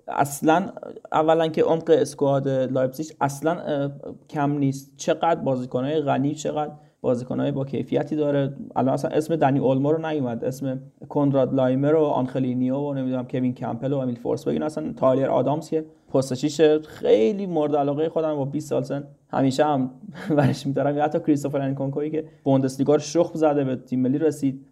اصلا 0.07 0.71
اولا 1.11 1.47
که 1.47 1.63
عمق 1.63 1.89
squad 1.89 2.47
لایپزیگ 2.47 3.07
اصلا 3.21 3.91
کم 4.29 4.51
نیست. 4.51 4.97
چقدر 4.97 5.39
بازیکنهای 5.39 6.01
غنی 6.01 6.35
چقدر 6.35 6.71
بازیکنهای 7.01 7.51
با 7.51 7.65
کیفیتی 7.65 8.15
داره. 8.15 8.53
الان 8.75 8.93
اصلا 8.93 9.11
اسم 9.11 9.35
دنی 9.35 9.59
اولمو 9.59 9.91
رو 9.91 10.07
نیومد. 10.07 10.45
اسم 10.45 10.79
کنراد 11.09 11.53
لایمر 11.53 11.95
و 11.95 12.03
آنخلینیو 12.03 12.75
و 12.75 12.93
نمی‌دونم 12.93 13.27
کوین 13.27 13.53
کمپل 13.53 13.93
و 13.93 13.97
امیل 13.97 14.15
فورسبرگ. 14.15 14.47
این 14.47 14.63
اصلا 14.63 14.93
تایلر 14.93 15.27
آدامز 15.27 15.69
که 15.69 15.85
پست 16.13 16.47
خیلی 16.87 17.45
مورد 17.45 17.75
علاقه 17.75 18.09
خودم 18.09 18.35
با 18.35 18.45
20 18.45 18.69
سال 18.69 18.83
سن. 18.83 19.03
همیشه 19.29 19.65
هم 19.65 19.91
ورش 20.37 20.67
میدارم. 20.67 20.97
یا 20.97 21.03
حتی 21.03 21.19
کریستوفر 21.19 21.61
انکونکوی 21.61 22.09
که 22.09 22.25
بوندسلیگا 22.43 22.93
رو 22.93 22.99
شخم 22.99 23.35
زده 23.35 23.63
به 23.63 23.75
تیم 23.75 23.99
ملی 23.99 24.17
رسید. 24.17 24.65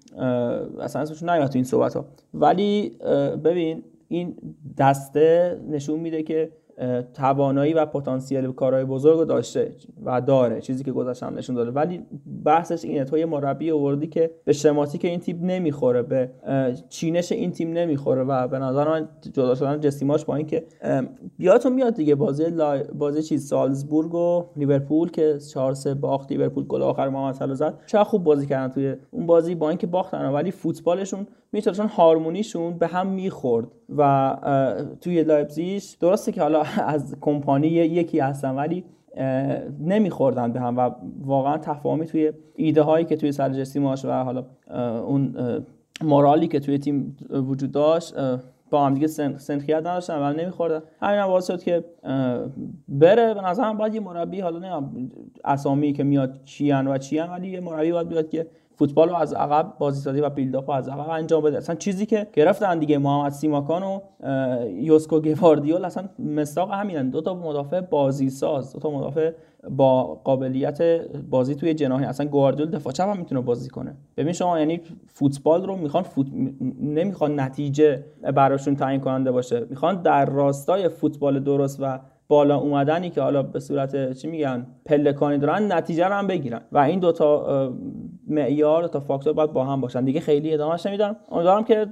اصلا 0.82 1.02
اسمش 1.02 1.24
نیومد 1.24 1.48
تو 1.48 1.58
این 1.58 1.64
صحبت 1.64 1.96
ها 1.96 2.06
ولی 2.34 2.90
ببین 3.44 3.84
این 4.08 4.36
دسته 4.78 5.60
نشون 5.70 6.00
میده 6.00 6.24
که 6.24 6.52
توانایی 7.14 7.74
و 7.74 7.86
پتانسیل 7.86 8.52
کارهای 8.52 8.86
بزرگ 8.86 9.28
داشته 9.28 9.72
و 10.06 10.22
داره 10.22 10.62
چیزی 10.62 10.84
که 10.84 10.92
گذاشتم 10.92 11.34
نشون 11.38 11.56
داده. 11.56 11.72
ولی 11.72 12.06
بحثش 12.46 12.86
اینه 12.86 13.04
تو 13.04 13.18
یه 13.18 13.26
مربی 13.26 13.72
آوردی 13.72 14.08
که 14.08 14.32
به 14.46 14.54
شماتیک 14.54 15.06
این 15.06 15.20
تیم 15.20 15.46
نمی‌خوره 15.46 16.02
به 16.02 16.32
چینش 16.90 17.32
این 17.32 17.52
تیم 17.52 17.74
نمی‌خوره 17.74 18.24
و 18.24 18.48
به 18.48 18.60
نظر 18.60 18.88
من 18.88 19.10
جدا 19.34 19.56
شدن 19.56 19.80
جسیماش 19.80 20.26
با 20.26 20.36
اینکه 20.36 20.64
یادتون 21.38 21.74
میاد 21.74 21.94
دیگه 21.94 22.16
بازی 22.16 22.46
بازی 22.98 23.24
چیز 23.24 23.48
سالزبورگ 23.48 24.16
و 24.16 24.46
لیورپول 24.56 25.12
که 25.12 25.38
4 25.54 25.74
3 25.74 25.94
باخت 25.94 26.32
لیورپول 26.32 26.64
گل 26.64 26.82
آخر 26.82 27.10
محمد 27.10 27.34
صلاح 27.36 27.54
زد. 27.54 27.80
چه 27.88 28.04
خوب 28.04 28.24
بازی 28.24 28.48
کردن 28.48 28.74
توی 28.74 28.96
اون 29.12 29.26
بازی 29.26 29.56
با 29.56 29.70
اینکه 29.70 29.88
باختن 29.88 30.26
ولی 30.26 30.52
فوتبالشون 30.52 31.28
می‌تونن 31.52 31.90
هارمونیشون 31.90 32.78
به 32.78 32.88
هم 32.88 33.08
می‌خورد 33.08 33.68
و 33.98 34.36
توی 35.02 35.24
لایپزیگ 35.24 35.84
درسته 36.00 36.32
که 36.32 36.42
حالا 36.42 36.64
از 36.96 37.16
کمپانی 37.22 37.68
یکی 37.68 38.20
هستن 38.20 38.56
ولی 38.56 38.84
نمیخوردن 39.80 40.52
به 40.52 40.60
هم 40.60 40.78
و 40.78 40.92
واقعا 41.22 41.58
تفاهمی 41.58 42.06
توی 42.06 42.32
ایده 42.56 42.82
هایی 42.82 43.06
که 43.06 43.16
توی 43.16 43.32
سر 43.32 43.50
جسی 43.50 43.74
مارش 43.74 44.06
و 44.06 44.12
حالا 44.12 44.46
اون 45.02 45.36
morale 46.02 46.41
ی 46.41 46.48
که 46.48 46.60
توی 46.60 46.78
تیم 46.78 47.18
وجود 47.30 47.72
داشت 47.72 48.16
با 48.70 48.86
هم 48.86 48.94
دیگه 48.94 49.08
سن 49.08 49.38
سنخیت 49.38 49.78
نداشتن 49.78 50.22
و 50.22 50.34
نمیخوردن. 50.34 50.82
همین 51.02 51.20
هم 51.20 51.40
شد 51.40 51.64
که 51.64 51.84
بره. 52.88 53.34
به 53.34 53.42
نظرم 53.42 53.78
باید 53.78 53.96
یه 53.96 54.00
مربی 54.00 54.40
حالا 54.40 54.60
نه 54.60 54.90
اسامی 55.46 55.94
که 55.94 56.04
میاد 56.04 56.44
چیان 56.46 56.88
و 56.88 56.98
چیان 56.98 57.30
ولی 57.30 57.50
یه 57.50 57.60
مربی 57.60 57.92
باید 57.92 58.08
بیاد 58.08 58.30
که 58.30 58.48
فوتبال 58.80 59.10
رو 59.10 59.16
از 59.16 59.34
عقب 59.34 59.74
بازیسازی 59.80 60.22
و 60.22 60.30
بیلداپ 60.30 60.70
رو 60.70 60.76
از 60.76 60.90
عقب 60.90 61.10
انجام 61.10 61.44
بده. 61.44 61.58
اصلا 61.58 61.76
چیزی 61.76 62.06
که 62.06 62.28
گرفتن 62.34 62.80
دیگه 62.80 62.98
محمد 62.98 63.32
سیماکان 63.32 63.84
و 63.84 64.00
یوسکو 64.70 65.20
گواردیول 65.20 65.86
اصلا 65.86 66.10
مستاق 66.20 66.72
همینن. 66.72 67.10
دو 67.10 67.22
تا 67.22 67.34
مدافع 67.34 67.82
بازی 67.82 68.30
ساز 68.30 68.74
دو 68.74 68.80
تا 68.80 68.92
مدافع 68.92 69.32
با 69.70 70.04
قابلیت 70.04 70.82
بازی 71.30 71.56
توی 71.56 71.74
جناحی. 71.74 72.06
اصلا 72.06 72.26
گواردیول 72.26 72.70
دفاع 72.70 72.94
چپ 72.94 73.08
هم 73.08 73.18
می‌تونه 73.18 73.42
بازی 73.42 73.70
کنه. 73.70 73.96
ببین 74.18 74.34
شما 74.34 74.60
یعنی 74.60 74.82
فوتبال 75.08 75.66
رو 75.66 75.76
می‌خوان 75.76 76.04
فوت... 76.04 76.28
نمی‌خوان 76.82 77.40
نتیجه 77.40 78.06
براشون 78.36 78.76
تعیین 78.76 79.02
کننده 79.02 79.32
باشه. 79.32 79.66
می‌خوان 79.70 80.02
در 80.02 80.26
راستای 80.26 80.90
فوتبال 80.90 81.40
درست 81.40 81.80
و 81.82 82.00
بالا 82.28 82.58
اومدنی 82.58 83.10
که 83.10 83.22
حالا 83.22 83.44
به 83.44 83.60
صورت 83.60 84.14
چی 84.14 84.28
میگن 84.28 84.68
پلکانی 84.86 85.38
دارن 85.38 85.72
نتیجه 85.72 86.08
رو 86.08 86.14
هم 86.14 86.28
بگیرن. 86.28 86.62
و 86.72 86.78
این 86.78 87.00
دوتا 87.00 87.74
معیار 88.30 88.88
تا 88.88 89.00
فاکتور 89.00 89.34
باید 89.34 89.54
با 89.54 89.66
هم 89.66 89.82
باشن. 89.82 90.06
دیگه 90.06 90.20
خیلی 90.20 90.54
ادامهش 90.54 90.86
نمیدم 90.86 91.16
امیدوارم 91.32 91.64
که 91.64 91.88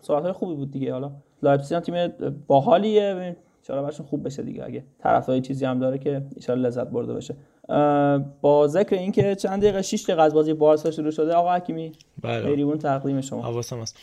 صحبت 0.00 0.32
خوبی 0.32 0.54
بود 0.54 0.70
دیگه. 0.70 0.92
حالا 0.92 1.12
لایپزیگ 1.42 1.78
تیم 1.78 2.12
باحالیه. 2.46 3.36
چرا 3.62 3.90
خوب 3.90 4.26
بشه 4.26 4.42
دیگه. 4.42 4.64
اگه 4.64 4.84
طرفدار 4.98 5.40
چیزی 5.40 5.64
هم 5.64 5.78
داره 5.78 5.98
که 5.98 6.22
ان 6.48 6.58
لذت 6.58 6.86
برده 6.86 7.14
بشه 7.14 7.34
با 8.40 8.66
ذکر 8.68 8.96
اینکه 8.96 9.34
چند 9.34 9.62
دقیقه 9.62 9.82
6 9.82 10.02
دقیقه 10.02 10.22
از 10.22 10.34
بازی 10.34 10.52
بارسا 10.52 10.90
شروع 10.90 11.10
شده 11.10 11.34
آقا 11.34 11.54
حکیمی 11.54 11.92
بله. 12.22 12.76
تقدیم 12.76 13.20
شما. 13.20 13.42
حواسم 13.42 13.80
هست. 13.80 13.96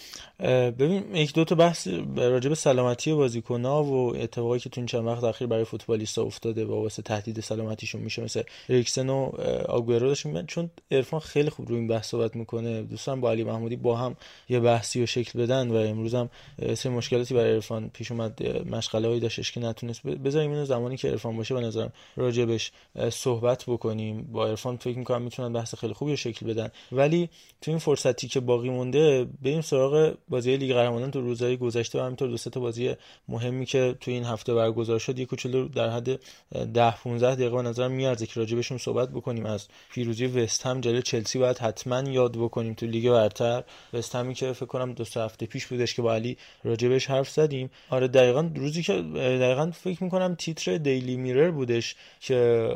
ببین 0.80 1.16
یک 1.16 1.34
دو 1.34 1.44
تا 1.44 1.56
بحث 1.56 1.88
راجع 2.18 2.50
به 2.50 2.56
سلامتی 2.56 3.14
بازیکن‌ها 3.14 3.84
و 3.84 4.16
اتفاقی 4.16 4.60
که 4.60 4.70
تو 4.70 4.82
این 4.82 4.86
چند 4.86 5.06
وقت 5.06 5.24
اخیر 5.24 5.48
برای 5.48 5.64
فوتبالیست‌ها 5.64 6.26
افتاده 6.26 6.66
با 6.66 6.82
واسه 6.82 7.02
تهدید 7.02 7.40
سلامتیشون 7.40 8.02
میشه 8.02 8.24
مثل 8.24 8.42
اریکسن 8.70 9.10
و 9.10 9.32
آگورو 9.70 10.08
داشتیم. 10.08 10.46
چون 10.46 10.70
عرفان 10.92 11.20
خیلی 11.20 11.50
خوب 11.50 11.70
روی 11.70 11.78
این 11.78 11.88
بحث 11.88 12.08
صحبت 12.10 12.36
می‌کنه 12.36 12.82
دوستان 12.82 13.22
با 13.22 13.32
علی 13.32 13.44
محمودی 13.44 13.76
با 13.76 13.96
هم 13.96 14.16
یه 14.50 14.60
بحثی 14.60 15.04
و 15.04 15.06
شکل 15.06 15.42
بدن 15.42 15.72
و 15.72 15.76
امروز 15.76 16.16
هم 16.16 16.30
سه 16.74 16.90
مشکلاتی 16.90 17.34
برای 17.34 17.54
عرفان 17.54 17.90
پیش 17.94 18.12
اومد. 18.12 18.44
مشغله 18.70 19.08
هایی 19.08 19.20
داشتش 19.20 19.52
که 19.52 19.60
نتونست 19.60 20.08
بذاریم 20.08 20.52
اینو 20.52 20.66
زمانی 20.66 20.98
که 20.98 21.10
عرفان 21.10 21.38
باشه 21.38 21.56
به 21.56 21.62
نظرم 21.62 21.94
راجبش 22.16 22.72
صحبت 23.10 23.55
بکنیم. 23.64 24.30
با 24.32 24.48
عرفان 24.48 24.78
فکر 24.78 24.98
می‌کنم 24.98 25.22
می‌تونن 25.22 25.54
بحث 25.54 25.76
خیلی 25.76 25.94
خوبی 25.94 26.18
شکل 26.18 26.46
بدن. 26.46 26.70
ولی 26.92 27.30
تو 27.62 27.72
این 27.72 27.80
فرصتی 27.80 28.28
که 28.28 28.40
باقی 28.40 28.70
مونده 28.70 29.28
بریم 29.42 29.62
سراغ 29.62 30.14
بازی 30.30 30.58
لیگ 30.58 30.74
قهرمانان 30.74 31.12
تو 31.12 31.22
روزهای 31.22 31.58
گذشته 31.58 32.00
و 32.00 32.02
همینطور 32.02 32.30
دو 32.30 32.38
تا 32.38 32.60
بازی 32.60 32.96
مهمی 33.28 33.66
که 33.66 33.96
تو 34.00 34.12
این 34.12 34.24
هفته 34.24 34.54
برگزار 34.54 35.00
شد 35.00 35.20
یک 35.20 35.28
کوچولو 35.28 35.68
در 35.68 35.90
حد 35.90 36.20
10 36.74 36.92
15 36.92 37.36
دقیقه 37.36 37.56
به 37.56 37.62
نظرم 37.62 37.92
میارزه 37.92 38.26
که 38.26 38.40
راجبشون 38.40 38.78
صحبت 38.78 39.10
بکنیم. 39.10 39.46
از 39.46 39.68
پیروزی 39.92 40.26
وست 40.26 40.66
هم 40.66 40.82
جلوی 40.82 41.02
چلسی 41.02 41.40
باید 41.40 41.58
حتما 41.58 42.10
یاد 42.10 42.38
بکنیم 42.38 42.74
تو 42.74 42.86
لیگ 42.86 43.12
برتر. 43.12 43.64
وست 43.94 44.16
همی 44.16 44.34
که 44.34 44.54
فکر 44.54 44.66
کنم 44.66 44.94
دو 44.94 45.04
هفته 45.16 45.46
پیش 45.46 45.66
بودش 45.66 45.94
که 45.94 46.02
با 46.02 46.14
علی 46.14 46.38
راجبش 46.64 47.10
حرف 47.10 47.30
زدیم. 47.30 47.70
آره 47.90 48.08
دقیقا 48.08 48.50
روزی 48.56 48.84
که 48.84 48.94
دقیقا 49.14 49.72
فکر 49.72 50.04
می‌کنم 50.04 50.36
تیتر 50.36 50.78
دیلی 50.78 51.18
میرر 51.18 51.52
بودش 51.52 51.96
که 52.20 52.70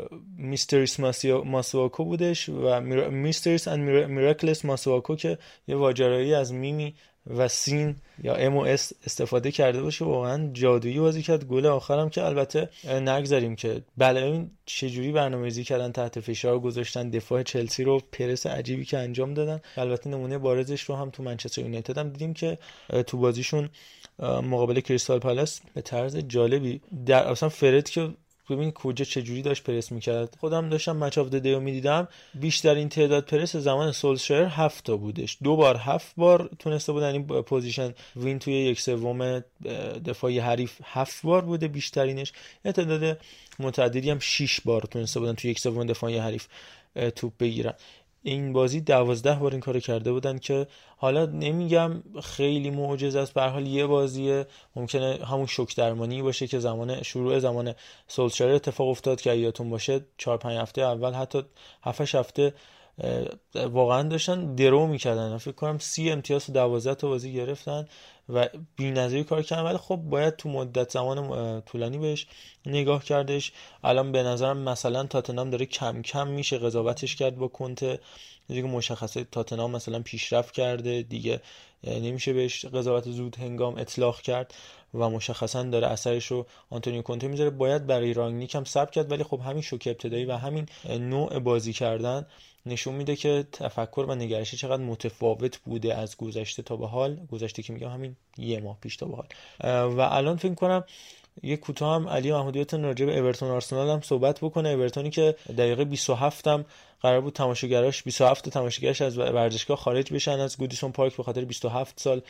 mysterious 0.73 1.25
ماسواکو 1.45 2.05
بودش 2.05 2.49
و 2.49 2.81
mysterious 3.11 3.67
and 3.67 3.89
miraculous 3.89 4.65
ماسواکو 4.65 5.15
که 5.15 5.37
یه 5.67 5.75
واج‌آرایی 5.75 6.33
از 6.33 6.53
میم 6.53 6.95
و 7.27 7.47
سین 7.47 7.95
یا 8.23 8.35
MS 8.35 8.93
استفاده 9.05 9.51
کرده 9.51 9.81
باشه 9.81 10.05
واقعا 10.05 10.49
جادویی 10.53 10.99
بازی 10.99 11.21
کرد. 11.21 11.45
گل 11.45 11.65
آخرم 11.65 12.09
که 12.09 12.25
البته 12.25 12.69
نگذریم 12.85 13.55
که 13.55 13.81
بله 13.97 14.21
این 14.23 14.51
چجوری 14.65 15.11
برنامه‌ریزی 15.11 15.63
کردن 15.63 15.91
تحت 15.91 16.19
فشار 16.19 16.59
گذاشتن 16.59 17.09
دفاع 17.09 17.43
چلسی 17.43 17.83
رو 17.83 18.01
پرس 18.11 18.45
عجیبی 18.47 18.85
که 18.85 18.97
انجام 18.97 19.33
دادن. 19.33 19.61
البته 19.77 20.09
نمونه 20.09 20.37
بارزش 20.37 20.81
رو 20.81 20.95
هم 20.95 21.09
تو 21.09 21.23
منچستر 21.23 21.61
یونایتد 21.61 21.97
هم 21.97 22.09
دیدیم 22.09 22.33
که 22.33 22.57
تو 23.07 23.17
بازیشون 23.17 23.69
مقابل 24.19 24.79
کریستال 24.79 25.19
پالاس 25.19 25.61
به 25.73 25.81
طرز 25.81 26.17
جالبی 26.17 26.81
در 27.05 27.27
اصلا 27.27 27.49
فرد 27.49 27.89
که 27.89 28.09
ببین 28.49 28.71
کجا 28.71 29.05
چجوری 29.05 29.41
داشت 29.41 29.63
پرس 29.63 29.91
می‌کرد. 29.91 30.37
خودم 30.39 30.69
داشتم 30.69 30.97
Match 30.97 31.17
of 31.17 31.29
the 31.29 31.44
Day 31.44 31.59
می‌دیدم. 31.59 32.07
بیشتر 32.33 32.75
این 32.75 32.89
تعداد 32.89 33.25
پرس 33.25 33.55
زمان 33.55 33.91
سولشر 33.91 34.45
هفت 34.45 34.83
تا 34.83 34.97
بودش. 34.97 35.37
دو 35.43 35.55
بار 35.55 35.77
هفت 35.77 36.13
بار 36.17 36.49
تونسته 36.59 36.91
بودن 36.91 37.11
این 37.11 37.27
possession 37.27 37.93
win 38.15 38.39
توی 38.39 38.53
یک 38.53 38.81
سوم 38.81 39.43
دفاعی 40.05 40.39
حریف 40.39 40.81
هفت 40.83 41.23
بار 41.23 41.41
بوده 41.41 41.67
بیشترینش. 41.67 42.33
یه 42.65 42.71
تعداد 42.71 43.17
متعددی 43.59 44.09
هم 44.09 44.19
6 44.19 44.61
بار 44.61 44.81
تونسته 44.81 45.19
بودن 45.19 45.33
توی 45.33 45.51
یک 45.51 45.59
سوم 45.59 45.85
دفاعی 45.85 46.17
حریف 46.17 46.47
توپ 47.15 47.33
بگیرن. 47.39 47.73
این 48.23 48.53
بازی 48.53 48.81
دوازده 48.81 49.35
بار 49.35 49.51
این 49.51 49.59
کارو 49.59 49.79
کرده 49.79 50.11
بودن 50.11 50.37
که 50.37 50.67
حالا 50.97 51.25
نمیگم 51.25 52.03
خیلی 52.23 52.69
معجزه 52.69 53.19
است 53.19 53.33
به 53.33 53.41
حال 53.41 53.67
یه 53.67 53.85
بازیه. 53.85 54.47
ممکنه 54.75 55.19
همون 55.25 55.45
شوک 55.45 55.75
درمانی 55.75 56.21
باشه 56.21 56.47
که 56.47 56.59
زمان 56.59 57.03
شروع 57.03 57.39
زمان 57.39 57.75
سولشر 58.07 58.49
اتفاق 58.49 58.87
افتاد 58.87 59.21
که 59.21 59.33
یادتون 59.33 59.69
باشه. 59.69 60.05
4 60.17 60.37
5 60.37 60.57
هفته 60.57 60.81
اول 60.81 61.13
حتی 61.13 61.43
7 61.83 62.15
هفته 62.15 62.53
واقعا 63.55 64.03
داشتن 64.03 64.55
درو 64.55 64.87
می‌کردن. 64.87 65.37
فکر 65.37 65.51
کنم 65.51 65.77
سی 65.77 66.11
امتیاز 66.11 66.49
و 66.49 66.53
دوازده 66.53 66.95
تا 66.95 67.07
بازی 67.07 67.33
گرفتن. 67.33 67.87
و 68.29 68.49
بی‌نظیری 68.75 69.23
کار 69.23 69.43
کردن. 69.43 69.63
ولی 69.63 69.77
خب 69.77 69.95
باید 69.95 70.35
تو 70.35 70.49
مدت 70.49 70.91
زمان 70.91 71.61
طولانی 71.61 71.97
بهش 71.97 72.27
نگاه 72.65 73.03
کردش. 73.03 73.51
الان 73.83 74.11
به 74.11 74.23
نظرم 74.23 74.57
مثلا 74.57 75.03
تاتنام 75.03 75.49
داره 75.49 75.65
کم 75.65 76.01
کم 76.01 76.27
میشه 76.27 76.57
قضاوتش 76.57 77.15
کرد 77.15 77.37
با 77.37 77.47
کنته. 77.47 77.99
دیگه 78.47 78.61
مشخصه 78.61 79.23
تاتنام 79.23 79.71
مثلا 79.71 79.99
پیشرفت 79.99 80.53
کرده. 80.53 81.01
دیگه 81.01 81.41
نمیشه 81.83 82.33
بهش 82.33 82.65
قضاوت 82.65 83.09
زود 83.09 83.35
هنگام 83.35 83.77
اطلاق 83.77 84.21
کرد 84.21 84.53
و 84.93 85.09
مشخصا 85.09 85.63
داره 85.63 85.87
اثرش 85.87 86.25
رو 86.25 86.45
آنتونیو 86.69 87.01
کونته 87.01 87.27
می‌ذاره. 87.27 87.49
باید 87.49 87.87
برای 87.87 88.13
رانگنیک 88.13 88.55
هم 88.55 88.63
ثبت 88.63 88.91
کرد. 88.91 89.11
ولی 89.11 89.23
خب 89.23 89.39
همین 89.39 89.61
شوک 89.61 89.83
ابتدایی 89.87 90.25
و 90.25 90.35
همین 90.35 90.65
نوع 90.89 91.39
بازی 91.39 91.73
کردن 91.73 92.25
نشون 92.69 92.95
میده 92.95 93.15
که 93.15 93.45
تفکر 93.51 94.05
و 94.07 94.15
نگرشی 94.15 94.57
چقدر 94.57 94.83
متفاوت 94.83 95.57
بوده 95.57 95.95
از 95.95 96.17
گذشته 96.17 96.63
تا 96.63 96.75
به 96.75 96.87
حال. 96.87 97.19
گذشته 97.31 97.63
که 97.63 97.73
میگم 97.73 97.89
همین 97.89 98.15
یه 98.37 98.59
ماه 98.59 98.77
پیش 98.81 98.97
تا 98.97 99.05
به 99.05 99.15
حال. 99.15 99.27
و 99.97 99.99
الان 100.01 100.37
فکر 100.37 100.53
کنم 100.53 100.83
یه 101.43 101.57
کوتاه 101.57 101.95
هم 101.95 102.07
علی 102.07 102.31
محمودیتون 102.31 102.83
راجع 102.83 103.05
به 103.05 103.19
اورتون 103.19 103.49
آرسنال 103.49 103.89
هم 103.89 104.01
صحبت 104.01 104.39
بکنه. 104.39 104.69
اورتونی 104.69 105.09
که 105.09 105.35
دقیقه 105.57 105.85
27 105.85 106.47
هم 106.47 106.65
قرار 107.01 107.21
بود 107.21 107.33
تماشاگراش 107.33 108.03
27 108.03 108.49
تماشاگرش 108.49 109.01
از 109.01 109.17
ورزشگاه 109.17 109.77
خارج 109.77 110.13
بشن 110.13 110.39
از 110.39 110.57
گودیسون 110.57 110.91
پارک 110.91 111.17
به 111.17 111.23
خاطر 111.23 111.45
27 111.45 111.99
سال 111.99 112.21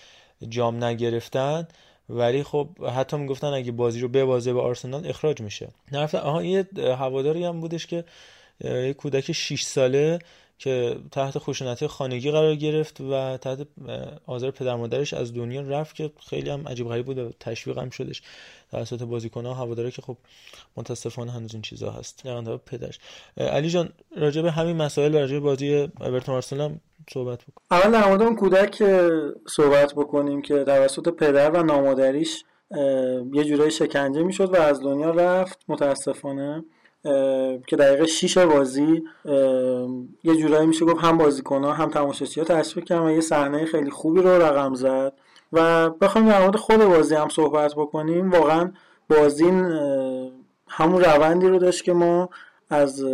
جام 0.49 0.83
نگرفتن. 0.83 1.67
ولی 2.09 2.43
خب 2.43 2.67
حتی 2.95 3.17
می‌گفتن 3.17 3.47
اگه 3.47 3.71
بازی 3.71 3.99
رو 3.99 4.07
ببازه 4.07 4.53
به 4.53 4.61
آرسنال 4.61 5.07
اخراج 5.07 5.41
میشه. 5.41 5.69
نرفت 5.91 6.15
آها 6.15 6.43
یه 6.43 6.67
هواداری 6.77 7.43
هم 7.43 7.59
بودش 7.59 7.87
که 7.87 8.03
یه 8.61 8.93
کودک 8.93 9.31
6 9.31 9.61
ساله 9.61 10.19
که 10.57 10.95
تحت 11.11 11.37
خشونت 11.37 11.87
خانگی 11.87 12.31
قرار 12.31 12.55
گرفت 12.55 13.01
و 13.01 13.37
تحت 13.37 13.67
آزار 14.25 14.51
پدر 14.51 14.75
مادرش 14.75 15.13
از 15.13 15.33
دنیا 15.33 15.61
رفت 15.61 15.95
که 15.95 16.11
خیلی 16.29 16.49
هم 16.49 16.67
عجیب 16.67 16.87
غریب 16.87 17.05
بود 17.05 17.17
و 17.17 17.31
تشویق 17.39 17.77
هم 17.77 17.89
شدش 17.89 18.21
توسط 18.71 19.03
بازیکن‌ها 19.03 19.53
هواداره 19.53 19.91
که 19.91 20.01
خب 20.01 20.17
متاسفانه 20.77 21.31
هنوز 21.31 21.53
این 21.53 21.61
چیزا 21.61 21.91
هست 21.91 22.21
در 22.25 22.57
پدرش. 22.57 22.99
علی 23.37 23.69
جان 23.69 23.89
راجع 24.17 24.41
به 24.41 24.51
همین 24.51 24.75
مسائل 24.75 25.13
راجع 25.13 25.33
به 25.33 25.39
بازی 25.39 25.89
اورتون 25.99 26.35
آرسنال 26.35 26.75
صحبت 27.13 27.43
بکن. 27.43 27.61
اول 27.71 27.91
در 27.91 28.07
مورد 28.07 28.21
اون 28.21 28.35
کودک 28.35 28.83
صحبت 29.47 29.93
بکنیم 29.93 30.41
که 30.41 30.63
توسط 30.63 31.09
پدر 31.09 31.51
و 31.51 31.63
نامادریش 31.63 32.43
یه 33.33 33.43
جورایی 33.43 33.71
شکنجه 33.71 34.23
می‌شد 34.23 34.53
و 34.53 34.61
از 34.61 34.81
دنیا 34.81 35.09
رفت 35.09 35.59
متاسفانه. 35.67 36.63
که 37.67 37.75
دقیقه 37.75 38.05
6 38.05 38.37
بازی 38.37 39.03
یه 40.23 40.35
جورایی 40.35 40.67
میشه 40.67 40.85
گفت 40.85 41.03
هم 41.03 41.17
بازیکن 41.17 41.63
ها 41.63 41.73
هم 41.73 41.89
تماشاچی 41.89 42.39
ها 42.39 42.45
تشویق 42.45 42.85
کردن 42.85 43.05
و 43.05 43.11
یه 43.11 43.21
صحنه 43.21 43.65
خیلی 43.65 43.89
خوبی 43.89 44.21
رو 44.21 44.29
رقم 44.29 44.73
زد. 44.73 45.13
و 45.53 45.89
بخوایم 45.89 46.27
در 46.27 46.41
مورد 46.41 46.55
خود 46.55 46.77
بازی 46.77 47.15
هم 47.15 47.29
صحبت 47.29 47.73
بکنیم 47.75 48.31
واقعا 48.31 48.71
بازی 49.09 49.45
همون 50.67 51.03
روندی 51.03 51.47
رو 51.47 51.59
داشت 51.59 51.83
که 51.83 51.93
ما 51.93 52.29
از 52.69 53.05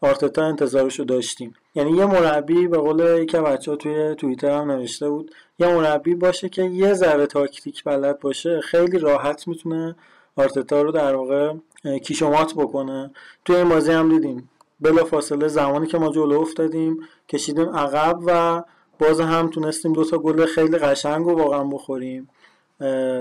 آرتتا 0.00 0.44
انتظارش 0.44 0.98
رو 0.98 1.04
داشتیم. 1.04 1.54
یعنی 1.74 1.90
یه 1.90 2.06
مربی 2.06 2.68
به 2.68 2.78
قول 2.78 3.22
یکی 3.22 3.38
بچه 3.38 3.70
ها 3.70 3.76
توی 3.76 4.14
توییتر 4.14 4.50
هم 4.50 4.70
نوشته 4.70 5.08
بود 5.08 5.34
یه 5.58 5.68
مربی 5.68 6.14
باشه 6.14 6.48
که 6.48 6.62
یه 6.62 6.94
ذره 6.94 7.26
تاکتیک 7.26 7.84
بلد 7.84 8.20
باشه 8.20 8.60
خیلی 8.60 8.98
راحت 8.98 9.48
می‌تونه 9.48 9.96
آرتتا 10.36 10.82
رو 10.82 10.92
در 10.92 11.14
واقع 11.14 11.52
کیشومات 12.02 12.54
بکنه. 12.54 13.10
توی 13.44 13.56
این 13.56 13.68
بازی 13.68 13.92
هم 13.92 14.08
دیدیم 14.08 14.50
بلا 14.80 15.04
فاصله 15.04 15.48
زمانی 15.48 15.86
که 15.86 15.98
ما 15.98 16.08
جلو 16.08 16.40
افتادیم 16.40 16.98
کشیدیم 17.28 17.68
عقب 17.68 18.18
و 18.26 18.62
باز 18.98 19.20
هم 19.20 19.48
تونستیم 19.48 19.92
دو 19.92 20.04
تا 20.04 20.18
گل 20.18 20.46
خیلی 20.46 20.78
قشنگ 20.78 21.26
و 21.26 21.30
واقعا 21.30 21.64
بخوریم. 21.64 22.28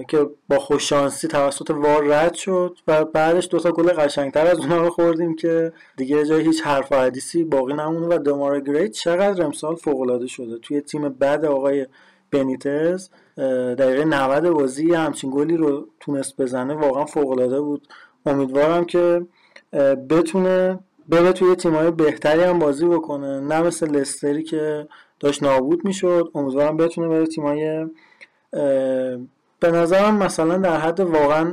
که 0.07 0.30
با 0.49 0.60
خوششانسی 0.60 1.27
توسط 1.27 1.69
وار 1.69 2.03
رد 2.03 2.34
شد 2.34 2.77
و 2.88 3.06
بعدش 3.06 3.48
دوتا 3.52 3.72
گل 3.72 3.94
قشنگتر 3.94 4.48
از 4.48 4.60
اونها 4.60 4.77
رو 4.77 4.90
خوردیم 4.90 5.35
که 5.35 5.73
دیگه 5.98 6.26
جای 6.26 6.44
هیچ 6.44 6.61
حرف 6.61 6.91
و 6.91 6.95
حدیثی 6.95 7.44
باقی 7.44 7.73
نمونه 7.73 8.15
و 8.15 8.19
دمار 8.19 8.60
گریت 8.60 8.91
چقدر 8.91 9.44
امسال 9.44 9.76
فوق 9.76 10.26
شده. 10.26 10.57
توی 10.57 10.81
تیم 10.81 11.10
بعد 11.10 11.45
آقای 11.45 11.88
بنیتز 12.31 13.10
دقیقه 13.77 14.06
90 14.06 14.49
بازی 14.49 14.94
همچین 14.94 15.31
گلی 15.34 15.57
رو 15.57 15.88
تونست 15.99 16.41
بزنه 16.41 16.73
واقعا 16.73 17.06
فوق 17.06 17.57
بود. 17.60 17.88
امیدوارم 18.26 18.86
که 18.86 19.26
بتونه 20.10 20.80
بره 21.10 21.32
توی 21.34 21.56
تیمای 21.56 21.91
بهتری 21.91 22.44
هم 22.44 22.60
بازی 22.60 22.86
بکنه. 22.86 23.40
نه 23.40 23.62
مثل 23.62 23.91
لستری 23.91 24.44
که 24.44 24.88
داشت 25.20 25.44
نابود 25.44 25.86
می‌شد. 25.86 26.32
امیدوارم 26.36 26.78
بتونه 26.78 27.08
بره 27.08 27.28
تیمای 27.28 27.86
به 29.60 29.72
نظرم 29.72 30.18
مثلا 30.18 30.58
در 30.58 30.78
حد 30.78 31.00
واقعا 31.00 31.44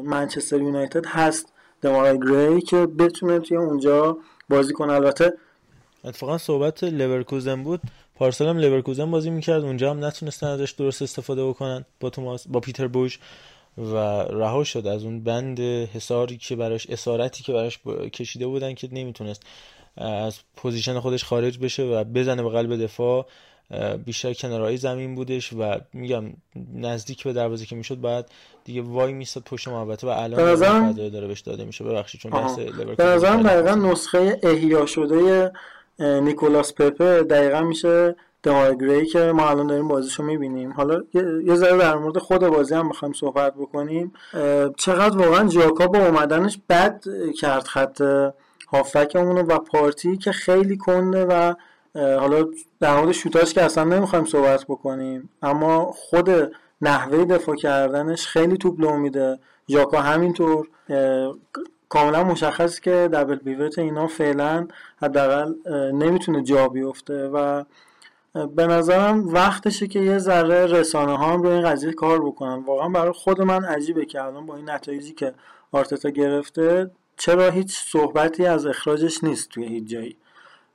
منچستر 0.00 0.60
یونایتد 0.60 1.06
هست 1.06 1.52
دمارای 1.82 2.18
گری 2.18 2.60
که 2.60 2.86
بتونه 2.86 3.38
توی 3.38 3.56
اونجا 3.56 4.18
بازی 4.48 4.72
کنه. 4.72 4.92
البته 4.92 5.32
اتفاقا 6.04 6.38
صحبت 6.38 6.84
لورکوزن 6.84 7.62
بود. 7.62 7.80
پارسال 8.14 8.48
هم 8.48 8.58
لورکوزن 8.58 9.10
بازی 9.10 9.30
می‌کرد. 9.30 9.64
اونجا 9.64 9.90
هم 9.90 10.04
نتونستن 10.04 10.46
ازش 10.46 10.70
درست 10.70 11.02
استفاده 11.02 11.48
بکنن 11.48 11.84
با 12.00 12.10
توماس 12.10 12.48
با 12.48 12.60
پیتر 12.60 12.86
بوش. 12.86 13.18
و 13.80 13.96
رها 14.22 14.64
شد 14.64 14.86
از 14.86 15.04
اون 15.04 15.24
بند 15.24 15.60
حساری 15.60 16.36
که 16.36 16.56
براش 16.56 16.86
اسارتی 16.90 17.44
که 17.44 17.52
براش 17.52 17.78
کشیده 18.12 18.46
بودن 18.46 18.74
که 18.74 18.88
نمی‌تونست 18.92 19.42
از 19.96 20.38
position 20.56 21.00
خودش 21.00 21.24
خارج 21.24 21.58
بشه 21.58 21.82
و 21.82 22.04
بزنه 22.04 22.42
به 22.42 22.48
قلب 22.48 22.76
دفاع 22.76 23.26
بیشتر 24.04 24.34
کنارهای 24.34 24.76
زمین 24.76 25.14
بودش 25.14 25.52
و 25.52 25.78
میگم 25.92 26.24
نزدیک 26.74 27.24
به 27.24 27.32
دروازه 27.32 27.66
که 27.66 27.76
می‌شد 27.76 28.00
بعد 28.00 28.30
دیگه 28.64 28.82
وای 28.82 29.12
میستاد 29.12 29.42
پشت 29.42 29.68
محوطه 29.68 30.06
و 30.06 30.10
الان 30.10 30.56
فضای 30.56 31.10
داره 31.10 31.26
بهش 31.26 31.40
داده 31.40 31.64
میشه. 31.64 31.84
ببخشید 31.84 32.20
چون 32.20 32.30
بحث 32.30 32.58
به 32.96 33.04
نظرم 33.04 33.42
دقیقا 33.42 33.74
نسخه 33.74 34.40
احیا 34.42 34.86
شده 34.86 35.52
نیکولاس 35.98 36.74
پپه 36.74 37.22
دقیقا 37.22 37.60
میشه 37.60 38.16
دمارای 38.42 38.74
گری 38.74 39.06
که 39.06 39.18
ما 39.18 39.48
الان 39.48 39.66
داریم 39.66 39.88
بازیشو 39.88 40.22
می‌بینیم. 40.22 40.72
حالا 40.72 41.02
یه 41.44 41.54
ذره 41.54 41.78
در 41.78 41.96
مورد 41.96 42.18
خود 42.18 42.40
بازی 42.40 42.74
هم 42.74 42.86
می‌خوایم 42.86 43.14
صحبت 43.14 43.54
بکنیم. 43.54 44.12
چقدر 44.76 45.18
واقعا 45.18 45.48
جاکا 45.48 45.86
با 45.86 45.98
اومدنش 45.98 46.58
بد 46.68 47.04
کرد 47.40 47.64
خط 47.64 48.02
هافکمون 48.72 49.38
و 49.38 49.58
پارتی 49.58 50.16
که 50.16 50.32
خیلی 50.32 50.76
کنده 50.76 51.24
و 51.24 51.54
حالا 51.94 52.46
در 52.80 52.96
مورد 52.96 53.12
شوتاش 53.12 53.54
که 53.54 53.62
اصلا 53.62 53.84
نمی‌خوایم 53.84 54.24
صحبت 54.24 54.64
بکنیم. 54.64 55.30
اما 55.42 55.84
خود 55.84 56.30
نحوه 56.82 57.24
دفاع 57.24 57.56
کردنش 57.56 58.26
خیلی 58.26 58.56
توپ 58.56 58.80
لو 58.80 58.96
میده. 58.96 59.38
ژاکا 59.68 60.00
همینطور 60.00 60.68
کاملا 61.88 62.24
مشخص 62.24 62.80
که 62.80 63.08
دبل 63.12 63.34
بیوت 63.34 63.78
اینا 63.78 64.06
فعلا 64.06 64.68
حداقل 65.02 65.54
نمی‌تونه 65.92 66.42
جا 66.42 66.68
بیفته 66.68 67.28
و 67.28 67.64
به 68.56 68.66
نظرم 68.66 69.28
وقتشه 69.28 69.86
که 69.86 70.00
یه 70.00 70.18
ذره 70.18 70.66
رسانه 70.66 71.16
ها 71.16 71.32
هم 71.32 71.42
این 71.42 71.62
قضیه 71.62 71.92
کار 71.92 72.26
بکنن. 72.26 72.64
واقعا 72.64 72.88
برای 72.88 73.12
خود 73.12 73.42
من 73.42 73.64
عجیبه 73.64 74.04
که 74.04 74.22
الان 74.22 74.46
با 74.46 74.56
این 74.56 74.70
نتایجی 74.70 75.12
که 75.12 75.34
آرتتا 75.72 76.10
گرفته 76.10 76.90
چرا 77.16 77.50
هیچ 77.50 77.78
صحبتی 77.78 78.46
از 78.46 78.66
اخراجش 78.66 79.24
نیست 79.24 79.48
توی 79.48 79.64
هیچ 79.64 79.84
جایی. 79.84 80.16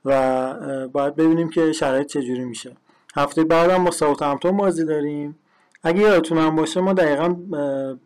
و 0.04 0.88
باید 0.88 1.16
ببینیم 1.16 1.50
که 1.50 1.72
شرایط 1.72 2.06
چجوری 2.06 2.44
میشه. 2.44 2.76
هفته 3.16 3.44
بعدم 3.44 3.84
با 3.84 3.90
ساوت 3.90 4.22
همتون 4.22 4.56
بازی 4.56 4.84
داریم. 4.84 5.38
اگه 5.82 6.00
یادتون 6.00 6.38
هم 6.38 6.56
باشه 6.56 6.80
ما 6.80 6.92
دقیقا 6.92 7.36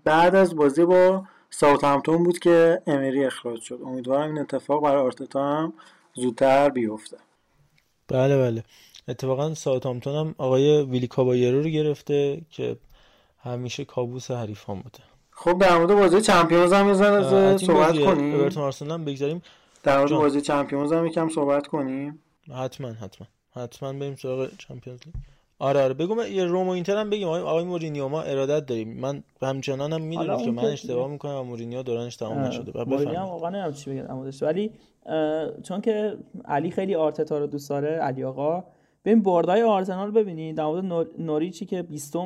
بعد 0.05 0.35
از 0.35 0.57
بازی 0.57 0.85
با 0.85 1.25
ساوت 1.51 1.85
همتون 1.85 2.23
بود 2.23 2.39
که 2.39 2.83
امری 2.87 3.25
اخراج 3.25 3.61
شد. 3.61 3.81
امیدوارم 3.85 4.29
این 4.29 4.39
اتفاق 4.39 4.83
برای 4.83 5.03
آرتتا 5.03 5.57
هم 5.57 5.73
زودتر 6.15 6.69
بیفته. 6.69 7.17
بله 8.09 8.39
بله. 8.39 8.65
اتفاقا 9.09 9.55
ساوت 9.55 9.87
همتون 9.87 10.15
هم 10.15 10.35
آقای 10.39 10.83
ویلی 10.83 11.07
کابایرو 11.07 11.63
رو 11.63 11.69
گرفته 11.69 12.41
که 12.51 12.77
همیشه 13.43 13.85
کابوس 13.85 14.31
حریف 14.31 14.71
هم 14.71 14.81
بوده. 14.81 14.99
خب 15.31 15.59
در 15.59 15.79
مورد 15.79 15.95
بازی 15.95 16.21
Champions 16.21 16.73
هم 16.73 16.89
یه 16.89 16.95
صحبت 17.57 17.99
کنیم. 17.99 18.35
اورتون 18.35 18.63
آرسنال 18.63 18.93
هم 18.93 19.05
بگذریم. 19.05 19.43
در 19.83 19.99
مورد 19.99 20.11
بازی 20.11 20.41
Champions 20.41 20.93
هم 20.93 21.07
یکم 21.07 21.29
صحبت 21.29 21.67
کنیم. 21.67 22.19
حتما 22.55 22.89
حتما. 22.89 23.27
حتما 23.51 23.93
بریم 23.93 24.17
سراغ 24.17 24.49
Champions 24.59 25.01
League. 25.07 25.15
آره 25.59 25.83
آره. 25.83 25.95
بگو 25.95 26.23
یه 26.23 26.45
رم 26.45 26.69
و 26.69 26.71
اینتر 26.71 26.97
هم 26.97 27.11
بگیم. 27.11 27.29
آقای, 27.29 27.43
آقای 27.43 27.65
مورینیو 27.65 28.09
ما 28.09 28.23
ارادت 28.23 28.67
داریم. 28.67 29.01
من 29.01 29.23
همچنان 29.43 29.93
هم 29.93 30.03
می‌دونم 30.03 30.45
که 30.45 30.51
من 30.51 30.65
اشتباه 30.65 31.09
می‌کنم 31.09 31.37
و 31.37 31.43
مورینیو 31.43 31.83
دورانش 31.83 32.17
تمام 32.17 32.39
نشده. 32.39 32.73
و 32.73 32.85
مورینیو 32.85 33.21
واقعا 33.21 33.51
نمی‌دونم 33.51 33.73
چی 33.73 33.91
بگم 33.91 34.47
ولی 34.47 34.73
چون 35.63 35.81
که 35.81 36.17
علی 36.45 36.71
خیلی 36.71 36.95
آرتتا 36.95 37.39
رو 37.39 37.47
دوست 37.47 37.71
داره 37.71 37.89
علی 37.89 38.25
آقا. 38.25 38.65
ببین 39.05 39.23
بردای 39.23 39.63
آرسنال 39.63 40.11
ببینید 40.11 40.57
در 40.57 40.65
مورد 40.65 41.21
نوریچی 41.21 41.67
که 41.67 41.83
20 41.83 42.17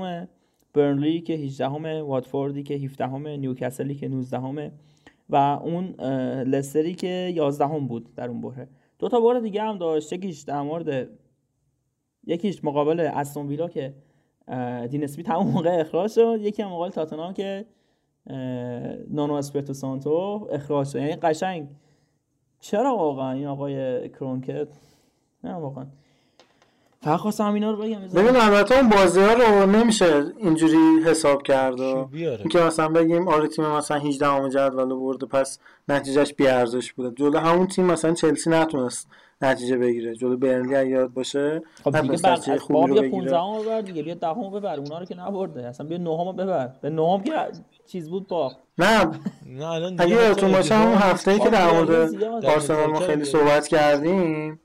برنلی 0.73 1.21
که 1.21 1.33
18 1.33 1.69
همه 1.69 2.03
واتفوردی 2.03 2.63
که 2.63 2.75
17 2.75 3.07
همه 3.07 3.37
نیوکاسلی 3.37 3.95
که 3.95 4.09
19 4.09 4.41
همه 4.41 4.73
و 5.31 5.37
اون 5.37 5.85
لستری 6.43 6.95
که 6.95 7.33
11 7.35 7.67
هم 7.67 7.87
بود 7.87 8.15
در 8.15 8.29
اون 8.29 8.41
بره. 8.41 8.69
دو 8.99 9.09
تا 9.09 9.21
بار 9.21 9.41
دیگه 9.41 9.63
هم 9.63 9.79
داشت 9.79 10.13
یکیش 10.13 10.41
در 10.41 10.63
مورد 10.63 11.09
یکیش 12.27 12.65
مقابل 12.65 13.01
استون 13.01 13.47
ویلا 13.47 13.69
که 13.69 13.95
دین 14.91 15.05
اسمیت 15.05 15.29
همون 15.29 15.47
موقع 15.47 15.81
اخراج 15.81 16.11
شد 16.11 16.39
یکی 16.41 16.63
هم 16.63 16.69
مقابل 16.69 16.91
تاتنهام 16.91 17.35
که 17.35 17.67
نانو 19.11 19.33
اسپرتو 19.33 19.73
سانتو 19.73 20.49
اخراج 20.53 20.89
شد. 20.89 20.97
یعنی 20.99 21.17
قشنگ. 21.17 21.69
چرا 22.61 22.97
واقعا 22.97 23.33
این 23.33 23.47
آقای 23.47 24.09
کرونکت 24.09 24.69
نه 25.45 25.55
واقعا. 25.55 25.87
فقط 27.05 27.21
خواستم 27.21 27.55
اینا 27.55 27.71
رو 27.71 27.77
بگم 27.77 27.99
ببین 28.15 28.37
البته 28.37 28.75
اون 28.75 28.89
بازی 28.89 29.21
ها 29.21 29.33
رو 29.33 29.67
نمیشه 29.67 30.25
اینجوری 30.37 31.03
حساب 31.07 31.43
کرد 31.43 31.81
اینکه 31.81 32.59
مثلا 32.59 32.89
بگیم 32.89 33.29
آره 33.29 33.49
تیم 33.49 33.67
مثلا 33.67 33.99
18 33.99 34.27
ام 34.27 34.49
جدول 34.49 34.95
برده 34.95 35.27
پس 35.27 35.59
نتیجهش 35.89 36.33
بی 36.33 36.47
ارزش 36.47 36.93
بوده. 36.93 37.11
جلو 37.11 37.39
همون 37.39 37.67
تیم 37.67 37.85
مثلا 37.85 38.13
چلسی 38.13 38.51
نتونست 38.51 39.09
نتیجه 39.43 39.77
بگیره. 39.77 40.17
جلو 40.17 40.37
برنلی 40.37 40.91
یاد 40.91 41.13
باشه 41.13 41.63
خب 41.85 42.01
دیگه 42.01 42.31
نتیجه 42.31 42.59
خوبی 42.59 42.89
رو 42.89 42.95
بگیره. 42.95 43.11
15 43.11 43.39
ام 43.39 43.63
ببر 43.63 43.81
دیگه 43.81 44.03
بیا 44.03 44.15
10 44.15 44.29
ام 44.29 44.51
ببر 44.51 44.79
اونا 44.79 44.99
رو 44.99 45.05
که 45.05 45.15
نبرده. 45.15 45.67
اصلا 45.67 45.87
بیا 45.87 45.99
9 45.99 46.11
ام 46.11 46.37
ببر. 46.37 46.71
به 46.83 46.91
9 46.91 47.03
ام 47.03 47.23
که 47.23 47.33
چیز 47.87 48.11
بود 48.11 48.29
با 48.29 48.53
نه. 48.79 49.11
نه 49.47 49.67
الان 49.67 50.01
اگه 50.01 50.15
یادتون 50.15 50.53
باشه 50.53 50.75
همون 50.75 50.95
هفته 50.95 51.39
که 51.39 51.51
در 51.51 51.73
مورد 51.73 52.25
آرسنال 52.45 52.87
ما 52.91 53.01
خیلی 53.01 53.25
صحبت 53.25 53.69
کردیم 53.69 54.61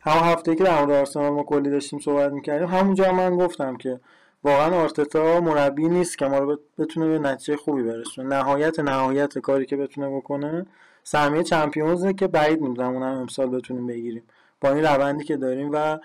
همون 0.00 0.24
هفته 0.24 0.54
که 0.54 0.64
در 0.64 0.80
مورد 0.80 0.90
آرسنال 0.90 1.30
ما 1.32 1.42
کلی 1.42 1.70
داشتیم 1.70 1.98
صحبت 1.98 2.32
می‌کردیم 2.32 2.68
همونجا 2.68 3.12
من 3.12 3.36
گفتم 3.36 3.76
که 3.76 4.00
واقعا 4.44 4.82
آرتتا 4.82 5.40
مربی 5.40 5.88
نیست 5.88 6.18
که 6.18 6.26
ما 6.26 6.38
رو 6.38 6.58
بتونه 6.78 7.08
به 7.08 7.18
نتیجه 7.18 7.56
خوبی 7.56 7.82
برسونه. 7.82 8.36
نهایت 8.36 8.80
نهایت 8.80 9.38
کاری 9.38 9.66
که 9.66 9.76
بتونه 9.76 10.16
بکنه 10.16 10.66
سهمیه 11.04 11.42
چمپیونزه 11.42 12.12
که 12.12 12.26
بعید 12.26 12.60
می‌دونم 12.60 12.94
اونم 12.94 13.18
امسال 13.18 13.50
بتونیم 13.50 13.86
بگیریم. 13.86 14.22
با 14.60 14.70
این 14.70 14.84
روندی 14.84 15.24
که 15.24 15.36
داریم 15.36 15.70
و 15.72 15.98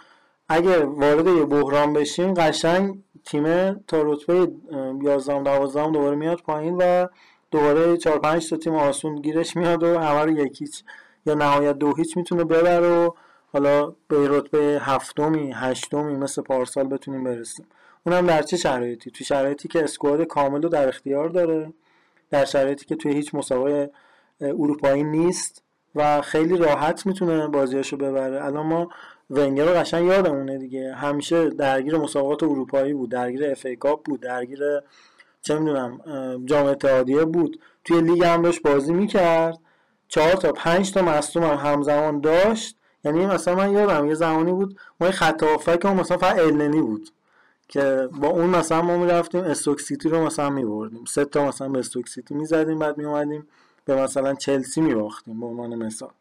اگه 0.50 0.86
وارد 0.86 1.28
یه 1.28 1.46
بحران 1.46 1.94
بشیم 1.94 2.34
قشنگ 2.34 3.00
تیم 3.26 3.74
تا 3.74 4.02
رتبه 4.02 4.52
11 5.02 5.44
12 5.44 5.92
دوباره 5.92 6.16
میاد 6.16 6.42
پایین 6.42 6.76
و 6.76 7.08
دوباره 7.52 7.98
4 7.98 8.20
5 8.20 8.50
تا 8.50 8.58
تیم 8.58 8.76
آسون 8.76 9.16
گیرش 9.16 9.56
میاد 9.56 9.84
و 9.84 10.00
همه 10.00 10.22
رو 10.22 10.32
یکیچ 10.32 10.84
یا 11.26 11.34
نهایت 11.34 11.78
دو 11.78 11.96
هیچ 11.96 12.18
می‌تونه 12.18 12.44
ببره 12.44 12.90
و 12.90 13.12
حالا 13.56 13.94
به 14.08 14.28
رتبه 14.30 14.80
هفتمی 14.82 15.52
هشتمی 15.56 16.16
مثل 16.16 16.42
پارسال 16.42 16.88
بتونیم 16.88 17.24
برسیم. 17.24 17.66
اونم 18.06 18.28
در 18.28 18.42
چه 18.42 18.58
شرایطی؟ 18.58 19.12
تو 19.12 19.24
شرایطی 19.24 19.68
که 19.68 19.84
اسکواد 19.84 20.24
کامل 20.24 20.62
رو 20.62 20.70
در 20.70 20.88
اختیار 20.88 21.30
داره 21.30 21.74
در 22.30 22.46
شرایطی 22.46 22.86
که 22.86 22.96
توی 22.96 23.14
هیچ 23.14 23.36
مسابقه 23.36 23.90
اروپایی 24.42 25.04
نیست 25.04 25.64
و 25.96 26.22
خیلی 26.22 26.58
راحت 26.58 27.06
می‌تونه 27.06 27.48
بازیاشو 27.48 27.98
ببره. 27.98 28.46
الان 28.46 28.66
ما 28.66 28.90
ونگر 29.30 29.66
رو 29.66 29.72
قشنگ 29.72 30.06
یادمونه 30.06 30.58
دیگه. 30.58 30.94
همیشه 30.94 31.50
درگیر 31.50 31.98
مسابقات 31.98 32.44
اروپایی 32.44 32.94
بود 32.94 33.12
درگیر 33.12 33.52
FA 33.52 33.66
Cup 33.66 34.04
بود 34.04 34.20
درگیر 34.22 34.60
چه 35.42 35.60
می‌دونم 35.60 36.00
جام 36.46 36.66
اتحادیه 36.66 37.26
بود. 37.26 37.60
توی 37.84 38.02
لیگ 38.02 38.24
هم 38.24 38.42
داشت 38.42 38.62
بازی 38.62 38.94
می‌کرد. 38.94 39.60
چهار 40.08 40.34
تا 40.34 40.52
پنج 40.52 40.94
تا 40.94 41.02
مصدوم 41.02 41.44
هم 41.44 41.72
همزمان 41.72 42.22
داشت. 42.22 42.78
یعنی 43.06 43.26
مثلا 43.26 43.56
من 43.56 43.72
یادم 43.72 44.06
یه 44.08 44.14
زمانی 44.14 44.52
بود 44.52 44.80
ما 45.00 45.12
خط 45.12 45.44
هافبک 45.44 45.86
مثلا 45.86 46.18
فقط 46.18 46.40
النی 46.40 46.82
بود 46.82 47.10
که 47.68 48.10
با 48.22 48.28
اون 48.28 48.50
مثلا 48.50 48.82
ما 48.82 48.98
می‌رفتیم 48.98 49.42
استوک 49.42 49.82
سیتی 49.82 50.10
رو 50.10 50.26
مثلا 50.26 50.50
میبردیم. 50.50 51.06
سه 51.06 51.26
تا 51.26 51.48
مثلا 51.48 51.70
به 51.70 51.80
استوک 51.80 52.10
سیتی 52.10 52.36
می‌زدیم 52.36 52.80
بعد 52.80 52.98
میومدیم 52.98 53.48
به 53.86 54.04
مثلا 54.04 54.34
چلسی 54.34 54.82
میباختیم 54.82 55.40
به 55.40 55.46
عنوان 55.46 55.76
مثال. 55.76 56.12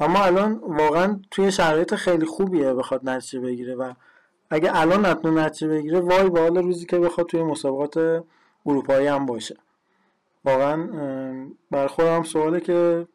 اما 0.00 0.24
الان 0.24 0.60
واقعا 0.68 1.20
توی 1.30 1.52
شرایط 1.52 1.94
خیلی 1.94 2.26
خوبیه 2.26 2.74
بخواد 2.74 3.08
نتیجه 3.08 3.40
بگیره 3.40 3.74
و 3.74 3.92
اگه 4.50 4.70
الان 4.74 5.06
نتونه 5.06 5.44
نتیجه 5.44 5.68
بگیره 5.68 6.00
وای 6.00 6.30
به 6.30 6.40
حال 6.40 6.58
روزی 6.58 6.86
که 6.86 6.98
بخواد 6.98 7.26
توی 7.26 7.42
مسابقات 7.42 8.24
اروپایی 8.66 9.06
هم 9.06 9.26
باشه. 9.26 9.56
واقعا 10.44 10.88
بر 11.70 11.86
خودم 11.86 12.22
سواله 12.22 12.60
که 12.60 13.06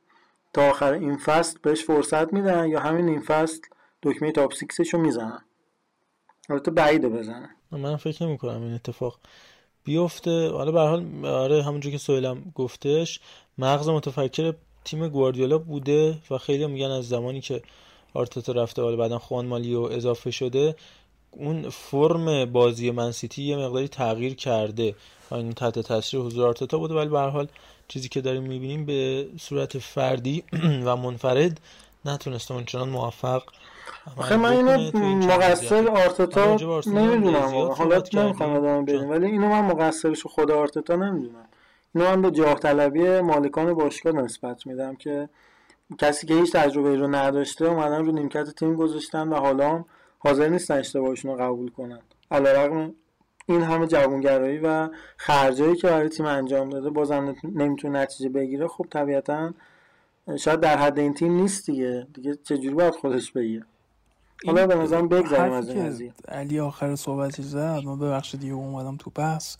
تا 0.54 0.70
آخر 0.70 0.94
این 0.94 1.18
فصل 1.18 1.60
بهش 1.62 1.84
فرصت 1.84 2.34
میدن 2.34 2.68
یا 2.68 2.80
همین 2.80 3.10
این 3.10 3.22
فصل 3.22 3.60
دکمه 4.04 4.32
top 4.32 4.53
six 4.53 4.78
ش 4.78 4.94
رو 4.94 5.00
می‌زنن؟ 5.00 5.42
البته 6.50 6.72
بعیده 6.72 7.10
بزنن 7.10 7.50
من 7.72 7.96
فکر 7.96 8.26
نمی 8.26 8.38
کنم 8.38 8.62
این 8.62 8.74
اتفاق 8.74 9.20
بیفته. 9.84 10.50
حالا 10.50 10.72
به 10.72 10.80
حال 10.80 11.26
آره 11.26 11.64
همونجور 11.64 11.92
که 11.92 11.98
سهیلم 11.98 12.52
گفتش 12.56 13.20
مغز 13.58 13.90
متفکر 13.90 14.54
تیم 14.86 15.08
گواردیولا 15.08 15.58
بوده 15.58 16.18
و 16.32 16.38
خیلی 16.38 16.68
میگن 16.68 16.92
از 16.92 17.10
زمانی 17.10 17.42
که 17.42 17.62
آرتتا 18.14 18.54
رفته 18.54 18.82
حالا 18.82 18.96
بعدا 18.96 19.20
خوان 19.20 19.46
مالیو 19.46 19.82
اضافه 19.82 20.32
شده 20.32 20.76
اون 21.32 21.70
فرم 21.70 22.46
بازی 22.46 22.92
منسیتی 22.92 23.44
یه 23.44 23.58
مقداری 23.58 23.88
تغییر 23.88 24.36
کرده. 24.36 24.96
این 25.32 25.54
تحت 25.54 25.80
تاثیر 25.80 26.20
حضور 26.20 26.48
آرتتا 26.48 26.78
بوده 26.78 26.94
ولی 26.94 27.10
به 27.10 27.20
حال 27.20 27.48
چیزی 27.94 28.10
که 28.10 28.22
داریم 28.22 28.44
می‌بینیم 28.44 28.86
به 28.86 29.28
صورت 29.40 29.78
فردی 29.78 30.44
و 30.86 30.95
منفرد 30.95 31.60
نتونسته 32.06 32.53
اونچنان 32.53 32.90
موفق 32.90 33.44
آخه 34.18 34.38
من 34.38 34.52
اینو 34.52 34.78
مقصر 35.28 35.88
آرتتا 35.88 36.57
نمی‌دونم 36.88 37.72
حالا 37.78 38.03
نمی‌خوام 38.14 38.49
ادامه 38.56 38.82
بدیم 38.82 39.10
ولی 39.10 39.26
اینو 39.26 39.48
من 39.48 39.61
مقصرش 39.65 40.24
خود 40.24 40.52
آرتتا 40.52 40.95
نمی‌دونم. 40.95 41.48
اینو 41.95 42.07
من 42.07 42.22
به 42.22 42.32
جاه 42.32 42.60
طلبی 42.60 43.20
مالکان 43.20 43.74
باشگاه 43.74 44.14
نسبت 44.14 44.68
میدم 44.68 44.95
که 44.95 45.30
کسی 45.98 46.28
که 46.28 46.34
هیچ 46.34 46.52
تجربه 46.52 46.95
رو 46.95 47.07
نداشته 47.07 47.65
اومدن 47.65 48.06
رو 48.06 48.11
نیمکت 48.11 48.49
تیم 48.49 48.76
گذاشتن 48.76 49.28
و 49.28 49.36
حالا 49.36 49.86
حاضر 50.20 50.49
نیستن 50.49 50.78
اشتباهشون 50.78 51.32
رو 51.32 51.38
قبول 51.38 51.70
کنن. 51.70 51.99
علیرغم 52.32 52.94
این 53.45 53.61
همه 53.61 53.88
جوانگرایی 53.88 54.57
و 54.57 54.90
خرجایی 55.18 55.76
که 55.76 55.88
برای 55.88 56.10
تیم 56.10 56.26
انجام 56.26 56.70
داده 56.70 56.90
بازم 56.90 57.36
نمی‌تونه 57.56 57.99
نتیجه 57.99 58.30
بگیره 58.30 58.68
خب 58.68 58.86
طبیعتا 58.90 59.53
شاید 60.40 60.60
در 60.60 60.78
حد 60.78 60.99
این 60.99 61.14
تیم 61.14 61.34
نیست 61.36 61.65
دیگه. 61.65 62.07
دیگه 62.14 62.36
چجوری 62.36 62.70
باید 62.70 62.95
خودش 62.95 63.32
بگیره؟ 63.32 63.65
حالا 64.45 64.68
به 64.68 64.76
نظرم 64.76 65.07
بگذاریم 65.07 65.53
از 65.53 65.70
این 65.70 66.14
علی 66.28 66.60
آخر 66.60 66.95
صحبتی 66.95 67.44
زد 67.44 67.82
ما 67.86 67.95
ببخشید 67.95 68.40
دیگه 68.40 68.53
اومدم 68.53 68.98
تو 68.98 69.10
بحث 69.15 69.57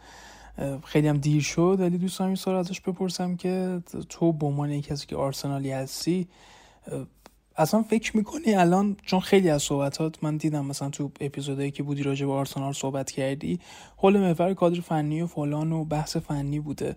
خیلی 0.86 1.08
هم 1.08 1.18
دیر 1.18 1.42
شد 1.42 1.76
ولی 1.80 1.98
دوستان 1.98 2.28
این 2.28 2.36
سال 2.36 2.56
ازش 2.56 2.82
بپرسم 2.82 3.36
که 3.36 3.82
تو 4.10 4.34
به 4.34 4.46
عنوان 4.46 4.82
کسی 4.82 5.08
که 5.08 5.16
آرسنالی 5.16 5.72
هستی 5.72 6.28
اصلا 7.58 7.82
فکر 7.84 8.18
می‌کنی 8.18 8.56
الان؟ 8.56 8.98
چون 9.06 9.20
خیلی 9.20 9.50
از 9.50 9.64
صحبتات 9.64 10.24
من 10.24 10.38
دیدم 10.38 10.66
مثلا 10.66 10.90
تو 10.90 11.12
اپیزودایی 11.22 11.72
که 11.72 11.84
بودی 11.84 12.04
راجع 12.04 12.26
به 12.26 12.32
آرسنال 12.32 12.74
صحبت 12.74 13.12
کردی 13.12 13.60
حول 13.98 14.20
محور 14.20 14.54
کادر 14.54 14.82
فنی 14.82 15.22
و 15.22 15.28
فلان 15.28 15.72
و 15.72 15.86
بحث 15.86 16.18
فنی 16.18 16.60
بوده. 16.60 16.96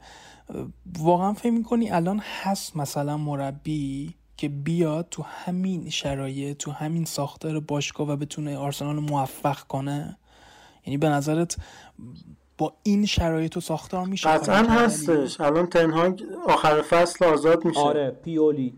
واقعا 0.99 1.33
فکر 1.33 1.51
می‌کنی 1.51 1.91
الان 1.91 2.23
هست 2.43 2.77
مثلا 2.77 3.17
مربی 3.17 4.15
که 4.37 4.49
بیاد 4.49 5.07
تو 5.11 5.23
همین 5.23 5.91
شرایط 5.91 6.57
تو 6.57 6.71
همین 6.71 7.05
ساختار 7.05 7.61
باشگاه 7.61 8.09
و 8.09 8.17
بتونه 8.17 8.57
آرسنال 8.57 8.97
موفق 8.97 9.59
کنه؟ 9.59 10.17
یعنی 10.87 10.99
به 10.99 11.09
نظرت 11.09 11.57
با 12.59 12.73
این 12.83 13.07
شرایط 13.07 13.57
و 13.57 13.61
ساختار 13.61 14.07
میشه 14.07 14.29
قطعا 14.29 14.57
هستش. 14.57 15.41
الان 15.41 15.67
تنهاگ 15.67 16.23
آخر 16.49 16.83
فصل 16.83 17.25
آزاد 17.25 17.65
میشه. 17.65 17.81
آره 17.81 18.11
پیولی. 18.11 18.75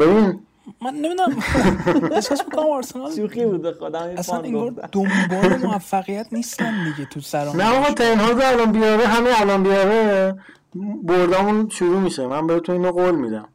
ببین 0.00 0.40
من 0.82 0.94
نمی‌دونم. 0.94 1.36
احساس 2.14 2.44
می‌کنم 2.44 2.66
آرسنال 2.66 3.16
شوخی 3.16 3.46
بوده. 3.46 3.72
خودم 3.72 4.14
اصلا 4.16 4.38
انگار 4.38 4.70
دنبال 4.92 5.56
موفقیت 5.62 6.26
نیستن 6.32 6.84
دیگه 6.84 7.08
تو 7.10 7.20
سران 7.20 7.56
نه 7.56 7.78
آقا 7.78 7.90
تنهاگ 7.94 8.40
الان 8.44 8.72
بیاره 8.72 9.06
همه 9.06 9.40
الان 9.40 9.62
بیاره. 9.62 10.38
بردامون 11.02 11.68
شروع 11.68 12.00
میشه. 12.00 12.26
من 12.26 12.46
بهتون 12.46 12.76
اینو 12.76 12.92
قول 12.92 13.14
میدم. 13.14 13.48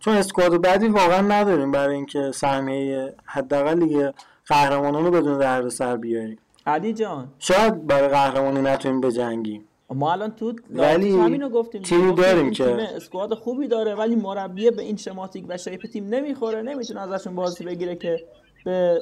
چون 0.00 0.14
اسکواد 0.14 0.60
بعدی 0.62 0.88
واقعا 0.88 1.20
نداریم 1.20 1.72
برای 1.72 1.94
اینکه 1.94 2.30
سهمیه 2.34 3.14
حداقل 3.24 3.78
لیگ 3.78 4.10
قهرمانان 4.46 5.04
رو 5.04 5.10
بدون 5.10 5.38
دردسر 5.38 5.96
بیاریم. 5.96 6.38
علی 6.66 6.92
جان. 6.92 7.28
شاید 7.38 7.86
برای 7.86 8.08
قهرمانی 8.08 8.60
نتونیم 8.62 9.00
بجنگیم. 9.00 9.64
ما 9.94 10.12
الان 10.12 10.30
تو 10.30 10.54
ولی 10.70 11.10
همینو 11.10 11.48
گفتیم 11.48 11.82
تیمی 11.82 12.14
داریم 12.14 12.50
که. 12.50 12.64
تیم 12.64 12.76
اسکواد 12.76 13.34
خوبی 13.34 13.68
داره 13.68 13.94
ولی 13.94 14.16
مربی 14.16 14.70
به 14.70 14.82
این 14.82 14.96
شماتیک 14.96 15.44
و 15.48 15.56
شیپ 15.56 15.86
تیم 15.86 16.06
نمی‌خوره 16.06 16.62
نمی‌تونه 16.62 17.00
ازشون 17.00 17.34
بازی 17.34 17.64
بگیره 17.64 17.96
که 17.96 18.24
به 18.64 19.00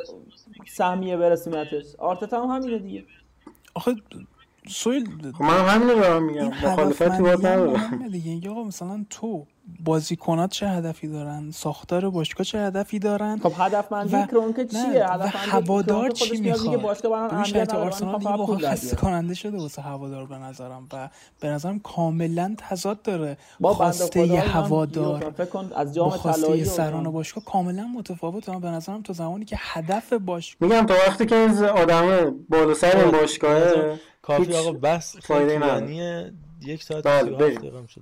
سهمیه 0.69 1.17
برسونتش. 1.17 1.85
آرتتا 1.99 2.47
هم 2.47 2.57
همینه 2.57 2.79
دیگه. 2.79 3.05
آخه 3.75 3.95
سویل 4.69 5.33
خب 5.33 5.43
من 5.43 5.65
همینو 5.65 5.95
دارم 5.95 6.25
میگم. 6.25 6.47
مخالفتی 6.47 7.23
باید 7.23 7.47
ندارم. 7.47 8.09
دیگه. 8.13 8.51
آقا 8.51 8.65
مثلا 8.65 9.05
تو 9.11 9.47
بازیکنات 9.85 10.51
چه 10.51 10.69
هدفی 10.69 11.09
دارن؟ 11.09 11.51
ساختار 11.51 12.11
باشگاه 12.11 12.45
چه 12.45 12.59
هدفی 12.59 12.99
دارن؟ 12.99 13.39
خب 13.39 13.53
هدفمندی 13.57 14.27
کرونکه 14.27 14.65
چیه؟ 14.65 15.07
هدف 15.09 15.37
هوادار 15.37 16.11
چی 16.11 16.41
می‌خواد؟ 16.41 16.81
باشگاه 16.81 17.45
شرط 17.45 17.75
آرسنال 17.75 18.19
دیگه 18.19 18.31
واقعا 18.31 18.71
خسته 18.71 18.97
کننده 18.97 19.35
شده 19.35 19.59
واسه 19.59 19.83
هوادار 19.83 20.27
به 20.27 20.39
نظرم 20.39 20.89
و 20.93 21.09
به 21.41 21.49
نظرم 21.49 21.79
کاملا 21.79 22.55
تضاد 22.59 23.03
داره. 23.03 23.37
با 23.61 23.75
خواسته 23.75 24.27
هوادار 24.27 25.35
از 25.77 25.95
جام 25.95 26.11
خواسته 26.11 26.47
طلایی 26.47 26.65
سران 26.65 27.11
باشگاه 27.11 27.45
کاملا 27.45 27.87
متفاوته. 27.87 28.59
به 28.59 28.69
نظرم 28.69 29.03
تا 29.03 29.13
زمانی 29.13 29.45
که 29.45 29.57
هدف 29.61 30.13
باش 30.13 30.57
میگم 30.61 30.87
تا 30.87 30.95
وقتی 30.95 31.27
که 31.27 31.37
این 31.37 31.65
آدم 31.65 32.35
بالا 32.49 32.75
سر 32.75 33.05
باشگاه 33.05 33.63
کافی 34.23 34.55
آقا 34.55 34.73
بس 34.73 35.17
طولانی 35.17 36.33
یک 36.67 36.83
ساعت 36.83 37.05
شد 37.89 38.01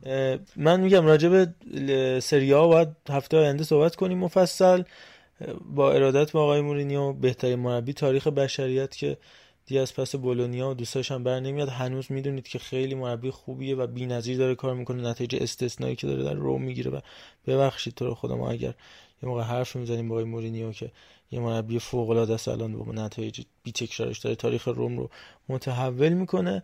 من 0.57 0.81
میگم 0.81 1.07
راجع 1.07 1.29
به 1.29 2.21
سری 2.23 2.53
ها 2.53 2.69
باید 2.69 2.89
هفته 3.09 3.37
آینده 3.37 3.65
صحبت 3.65 3.97
کنیم 3.97 4.19
مفصل 4.19 4.83
با 5.75 5.93
ارادت 5.93 6.33
با 6.33 6.43
آقای 6.43 6.61
مورینیو 6.61 7.13
بهترین 7.13 7.59
مربی 7.59 7.93
تاریخ 7.93 8.27
بشریت 8.27 8.97
که 8.97 9.17
دی 9.67 9.79
از 9.79 9.95
پس 9.95 10.15
بولونیا 10.17 10.71
و 10.71 10.75
دوستاش 10.75 11.13
هم 11.13 11.25
بر 11.25 11.41
نمیاد. 11.41 11.69
هنوز 11.69 12.13
می‌دونید 12.13 12.49
که 12.49 12.59
خیلی 12.59 12.95
مربی 12.95 13.31
خوبیه 13.31 13.77
و 13.77 13.87
بی‌نظیر 13.87 14.39
داره 14.39 14.55
کار 14.55 14.75
می‌کنه. 14.75 15.09
نتیجه 15.09 15.39
استثنایی 15.43 15.97
که 15.97 16.07
داره 16.07 16.23
در 16.23 16.35
رو 16.35 16.59
می‌گیره 16.59 16.91
و 16.91 17.01
ببخشید 17.47 17.95
تو 17.95 18.07
رو 18.07 18.15
خدا 18.15 18.37
ما 18.37 18.51
اگر 18.51 18.75
یه 19.23 19.29
موقع 19.29 19.43
حرف 19.43 19.77
می‌زنیم 19.77 20.09
با 20.09 20.15
آقای 20.15 20.25
مورینیو 20.25 20.73
که 20.73 20.91
یه 21.31 21.41
مربی 21.41 21.79
فوق 21.79 22.11
العاده 22.11 22.35
است 22.35 22.49
الان 22.49 22.79
با 22.79 22.93
نتایج 22.93 23.41
بی 23.63 23.73
تکرارش 23.73 24.19
داره. 24.19 24.37
تاریخ 24.37 24.69
روم 24.69 24.99
رو 24.99 25.11
متحول 25.49 26.13
می‌کنه 26.13 26.63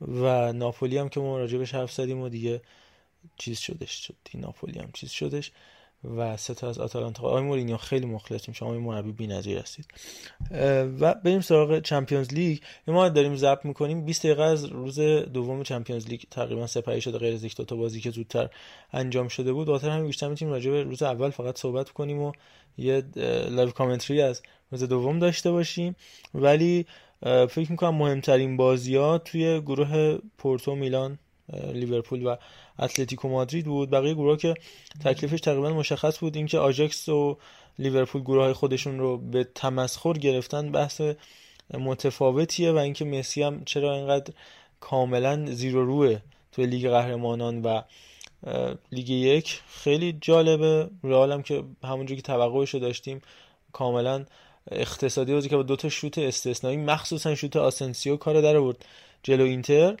و 0.00 0.52
ناپولی 0.52 0.98
هم 0.98 1.08
که 1.08 1.20
ما 1.20 1.38
راجبش 1.38 1.74
حرف 1.74 1.92
زدیم 1.92 2.20
و 2.20 2.28
دیگه 2.28 2.62
چیز 3.36 3.58
شدش 3.58 3.90
شد 3.90 4.14
ناپولی 4.34 4.78
هم 4.78 4.90
چیز 4.92 5.10
شدش 5.10 5.52
و 6.04 6.36
سه 6.36 6.54
تا 6.54 6.68
از 6.68 6.78
آتالانتا. 6.78 7.22
آقای 7.22 7.42
مورینیو 7.42 7.76
خیلی 7.76 8.06
مخلصیم. 8.06 8.54
شما 8.54 8.72
این 8.72 8.82
مربی 8.82 9.12
بی‌نظیر 9.12 9.58
هستید. 9.58 9.86
و 11.00 11.14
بریم 11.14 11.40
سراغ 11.40 11.80
Champions 11.80 12.34
League. 12.34 12.58
ما 12.86 13.08
داریم 13.08 13.36
ضبط 13.36 13.64
می‌کنیم. 13.64 14.04
20 14.04 14.22
دقیقه 14.22 14.42
از 14.42 14.64
روز 14.64 15.00
دوم 15.00 15.62
Champions 15.62 16.08
League 16.08 16.20
تقریبا 16.30 16.66
سپری 16.66 17.00
شده 17.00 17.18
غیر 17.18 17.34
از 17.34 17.44
یک 17.44 17.56
دو 17.56 17.64
تا 17.64 17.76
بازی 17.76 18.00
که 18.00 18.10
زودتر 18.10 18.48
انجام 18.92 19.28
شده 19.28 19.52
بود. 19.52 19.66
خاطر 19.66 19.90
همین 19.90 20.06
بیشتر 20.06 20.28
می‌تونیم 20.28 20.54
راجع 20.54 20.70
به 20.70 20.82
روز 20.82 21.02
اول 21.02 21.30
فقط 21.30 21.58
صحبت 21.58 21.90
کنیم 21.90 22.18
و 22.18 22.32
یه 22.78 23.02
live 23.50 23.70
commentary 23.70 24.22
از 24.22 24.42
روز 24.70 24.82
دوم 24.82 25.18
داشته 25.18 25.50
باشیم. 25.50 25.96
ولی 26.34 26.86
فکر 27.48 27.70
می‌کنم 27.70 27.94
مهمترین 27.94 28.56
بازی 28.56 28.96
ها 28.96 29.18
توی 29.18 29.60
گروه 29.60 30.18
پورتو 30.38 30.74
میلان 30.74 31.18
لیورپول 31.72 32.26
و 32.26 32.36
اتلتیکو 32.78 33.28
مادرید 33.28 33.64
بود. 33.64 33.90
بقیه 33.90 34.14
گروه 34.14 34.36
که 34.36 34.54
تکلیفش 35.04 35.40
تقریبا 35.40 35.70
مشخص 35.70 36.18
بود 36.18 36.36
اینکه 36.36 36.58
آژاکس 36.58 37.08
و 37.08 37.38
لیورپول 37.78 38.22
گروه 38.22 38.42
های 38.42 38.52
خودشون 38.52 38.98
رو 38.98 39.18
به 39.18 39.44
تمسخر 39.54 40.12
گرفتن 40.12 40.72
بحث 40.72 41.00
متفاوتیه 41.74 42.72
و 42.72 42.76
اینکه 42.76 43.04
مسی 43.04 43.42
هم 43.42 43.64
چرا 43.64 43.94
اینقدر 43.94 44.34
کاملا 44.80 45.46
زیر 45.46 45.84
و 45.84 45.90
روئه 45.90 46.18
توی 46.52 46.66
لیگ 46.66 46.88
قهرمانان 46.88 47.62
و 47.62 47.82
لیگ 48.92 49.10
یک. 49.10 49.60
خیلی 49.68 50.18
جالبه. 50.20 50.88
رئال 51.04 51.32
هم 51.32 51.42
که 51.42 51.64
همونجوری 51.84 52.20
که 52.20 52.26
توقعش 52.26 52.74
رو 52.74 52.80
داشتیم 52.80 53.22
کاملا 53.72 54.24
اقتصادی 54.70 55.32
بازی 55.32 55.48
که 55.48 55.56
با 55.56 55.62
دو 55.62 55.76
تا 55.76 55.88
شوت 55.88 56.18
استثنایی 56.18 56.76
مخصوصا 56.76 57.34
شوت 57.34 57.56
آسنسیو 57.56 58.16
کار 58.16 58.40
در 58.40 58.56
آورد 58.56 58.84
جلو 59.22 59.44
اینتر. 59.44 59.96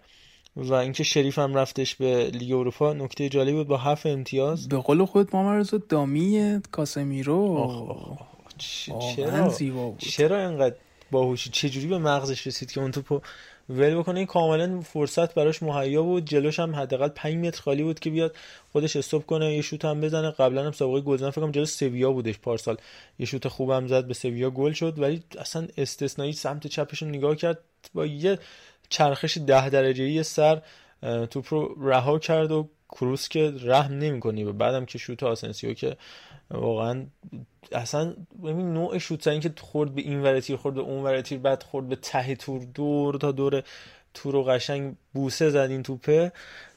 و 0.56 0.74
اینکه 0.74 1.04
شریف 1.04 1.38
هم 1.38 1.54
رفتش 1.54 1.94
به 1.94 2.30
لیگ 2.30 2.52
اروپا 2.52 2.92
نکته 2.92 3.28
جالبی 3.28 3.52
بود 3.52 3.68
با 3.68 3.76
هفت 3.76 4.06
امتیاز. 4.06 4.68
به 4.68 4.76
قول 4.76 5.04
خود 5.04 5.36
مامرزو 5.36 5.78
دامی 5.78 6.60
کاسمیرو. 6.72 7.56
آخ 7.56 7.90
آخ 7.90 8.28
چرا؟ 9.16 9.52
چرا 9.98 10.48
اینقدر 10.48 10.76
باهوشی؟ 11.10 11.50
چجوری 11.50 11.86
به 11.86 11.98
مغزش 11.98 12.46
رسید 12.46 12.72
که 12.72 12.80
اون 12.80 12.90
توپو 12.90 13.20
ول 13.68 13.94
بکنه؟ 13.94 14.16
این 14.16 14.26
کاملا 14.26 14.80
فرصت 14.80 15.34
براش 15.34 15.62
مهیا 15.62 16.02
بود. 16.02 16.24
جلوش 16.24 16.60
هم 16.60 16.76
حداقل 16.76 17.08
5 17.08 17.46
متر 17.46 17.62
خالی 17.62 17.82
بود 17.82 18.00
که 18.00 18.10
بیاد 18.10 18.36
خودش 18.72 18.96
استوب 18.96 19.26
کنه 19.26 19.54
یه 19.54 19.62
شوت 19.62 19.84
هم 19.84 20.00
بزنه. 20.00 20.30
قبلا 20.30 20.64
هم 20.64 20.72
سابقه 20.72 21.00
گلزن 21.00 21.30
فکر 21.30 21.40
کنم 21.40 21.50
جلو 21.50 21.64
سویا 21.64 22.12
بودش 22.12 22.38
پارسال. 22.38 22.76
یه 23.18 23.26
شوت 23.26 23.48
خوبم 23.48 23.86
زد 23.86 24.06
به 24.06 24.14
سویا 24.14 24.50
گل 24.50 24.72
شد. 24.72 24.98
ولی 24.98 25.22
اصلا 25.38 25.68
استثنایی 25.78 26.32
سمت 26.32 26.66
چپشون 26.66 27.08
نگاه 27.08 27.36
کرد. 27.36 27.58
با 27.94 28.06
یه 28.06 28.38
چرخش 28.92 29.38
ده 29.46 29.68
درجه 29.68 30.22
سر 30.22 30.62
توپ 31.30 31.46
رو 31.54 31.76
رها 31.80 32.18
کرد 32.18 32.52
و 32.52 32.68
کروس 32.88 33.28
که 33.28 33.54
رحم 33.62 33.98
نمی‌کنی. 33.98 34.44
و 34.44 34.52
بعدم 34.52 34.84
که 34.84 34.98
شوت 34.98 35.22
آسنسیو 35.22 35.74
که 35.74 35.96
واقعا 36.50 37.06
اصلا 37.72 38.14
ببین 38.44 38.72
نوع 38.72 38.98
شوت 38.98 39.40
که 39.40 39.52
خورد 39.60 39.94
به 39.94 40.02
این 40.02 40.22
ور 40.22 40.40
تیر 40.40 40.56
خورد 40.56 40.74
به 40.74 40.80
اون 40.80 41.02
ور 41.04 41.20
تیر 41.20 41.38
بعد 41.38 41.62
خورد 41.62 41.88
به 41.88 41.96
ته 41.96 42.36
تور 42.36 42.62
دور 42.74 43.16
تا 43.16 43.32
دور 43.32 43.62
تور 44.14 44.36
و 44.36 44.44
قشنگ 44.44 44.94
بوسه 45.12 45.50
زد 45.50 45.70
این 45.70 45.82
توپه. 45.82 46.32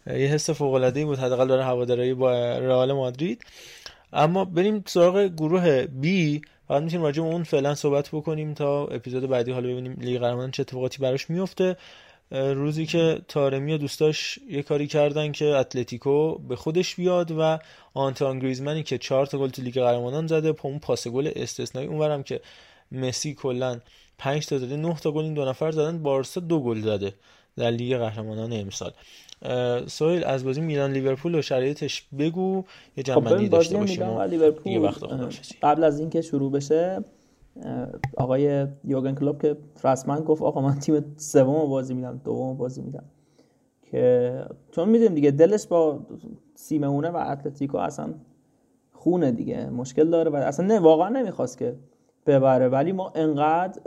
یه 0.07 0.13
حس 0.13 0.49
فوق 0.49 0.73
العاده 0.73 1.05
بود. 1.05 1.19
حداقل 1.19 1.47
برای 1.47 1.63
هوادارای 1.63 2.57
رئال 2.57 2.93
مادرید. 2.93 3.45
اما 4.13 4.45
بریم 4.45 4.83
سراغ 4.87 5.27
گروه 5.27 5.85
B. 5.85 6.41
بعد 6.69 6.83
می‌تونیم 6.83 7.05
راجع 7.05 7.23
به 7.23 7.29
اون 7.29 7.43
فعلا 7.43 7.75
صحبت 7.75 8.09
بکنیم 8.09 8.53
تا 8.53 8.85
اپیزود 8.87 9.29
بعدی 9.29 9.51
حالا 9.51 9.67
ببینیم 9.67 9.97
لیگ 10.01 10.19
قهرمانان 10.19 10.51
چه 10.51 10.61
اتفاقاتی 10.61 10.97
براش 10.97 11.29
میفته 11.29 11.77
روزی 12.31 12.85
که 12.85 13.21
تارمی 13.27 13.73
و 13.73 13.77
دوستاش 13.77 14.39
یه 14.49 14.63
کاری 14.63 14.87
کردن 14.87 15.31
که 15.31 15.45
اتلتیکو 15.45 16.37
به 16.37 16.55
خودش 16.55 16.95
بیاد 16.95 17.31
و 17.31 17.59
آنتوان 17.93 18.39
گریزمنی 18.39 18.83
که 18.83 18.97
چهار 18.97 19.25
تا 19.25 19.37
گل 19.37 19.49
تو 19.49 19.61
لیگ 19.61 19.73
قهرمانان 19.73 20.27
زده. 20.27 20.51
با 20.51 20.69
اون 20.69 20.79
پاس 20.79 21.07
گل 21.07 21.31
استثنایی 21.35 21.87
اونورم 21.87 22.23
که 22.23 22.41
مسی 22.91 23.33
کلا 23.33 23.79
5 24.17 24.45
تا 24.45 24.57
زده 24.57 24.77
9 24.77 24.95
تا 24.95 25.11
گل 25.11 25.23
این 25.23 25.33
دو 25.33 25.45
نفر 25.45 25.71
زدن. 25.71 26.03
بارسا 26.03 26.41
دو 26.41 26.59
گل 26.59 26.81
زده 26.81 27.13
در 27.57 27.71
لیگ 27.71 27.97
قهرمانان 27.97 28.53
امسال. 28.53 28.91
سویل 29.87 30.23
از 30.23 30.45
بازی 30.45 30.61
میلان 30.61 30.91
لیورپول 30.91 31.35
و 31.35 31.41
شرایطش 31.41 32.03
بگو. 32.19 32.63
یه 32.97 33.03
خب 33.03 33.11
جمع‌بندی 33.11 33.35
ببین 33.35 33.49
داشته 33.49 33.77
باشیم 33.77 34.09
و 34.09 34.27
دیگه 34.63 34.79
وقت. 34.79 35.03
قبل 35.63 35.83
از 35.83 35.99
اینکه 35.99 36.21
شروع 36.21 36.51
بشه 36.51 37.03
آقای 38.17 38.67
یوگن 38.83 39.15
کلوب 39.15 39.41
که 39.41 39.57
رسما 39.83 40.21
گفت 40.21 40.41
آقا 40.41 40.61
من 40.61 40.75
تیم 40.75 41.05
سوم 41.17 41.69
بازی 41.69 41.93
میدم 41.93 42.21
دوم 42.23 42.57
بازی 42.57 42.81
میدم. 42.81 43.03
که 43.81 44.45
چون 44.71 44.89
می‌دونیم 44.89 45.15
دیگه 45.15 45.31
دلش 45.31 45.67
با 45.67 45.99
سیمونه 46.55 47.09
و 47.09 47.17
اتلتیکو 47.17 47.77
اصلا 47.77 48.13
خونه 48.91 49.31
دیگه 49.31 49.69
مشکل 49.69 50.09
داره 50.09 50.31
و 50.31 50.35
اصلا 50.35 50.65
نه 50.65 50.79
واقعا 50.79 51.09
نمی‌خواست 51.09 51.57
که 51.57 51.75
ببره. 52.25 52.67
ولی 52.67 52.91
ما 52.91 53.11
انقدر 53.15 53.81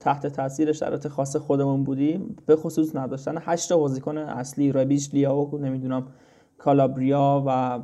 تحت 0.00 0.26
تاثیر 0.26 0.72
شرایط 0.72 1.08
خاص 1.08 1.36
خودمون 1.36 1.84
بودیم 1.84 2.36
به 2.46 2.56
خصوص 2.56 2.96
نداشتن 2.96 3.34
هشت 3.40 3.72
بازیکن 3.72 4.18
اصلی 4.18 4.72
ربیش 4.72 5.14
لیاو 5.14 5.58
نمی‌دونم 5.58 6.06
کالابریا 6.58 7.44
و 7.46 7.80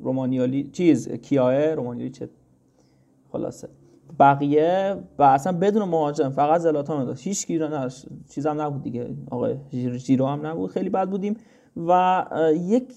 رومانیالی 0.00 0.64
چیز 0.64 1.08
کیاه 1.08 1.74
رومانیالی 1.74 2.10
چه 2.10 2.28
خلاصه. 3.32 3.68
بقیه 4.18 4.96
و 5.18 5.22
اصلا 5.22 5.52
بدون 5.52 5.88
مهاجم 5.88 6.28
فقط 6.28 6.60
زلاتان 6.60 7.04
داشت. 7.04 7.26
هیچ 7.26 7.46
گیر 7.46 7.66
نداشت. 7.66 8.06
چیز 8.30 8.46
هم 8.46 8.60
نبود 8.60 8.82
دیگه. 8.82 9.08
جیر- 9.70 9.96
جیرو 9.96 10.26
هم 10.26 10.46
نبود. 10.46 10.70
خیلی 10.70 10.88
بد 10.88 11.08
بودیم. 11.08 11.36
و 11.76 12.24
یک 12.52 12.92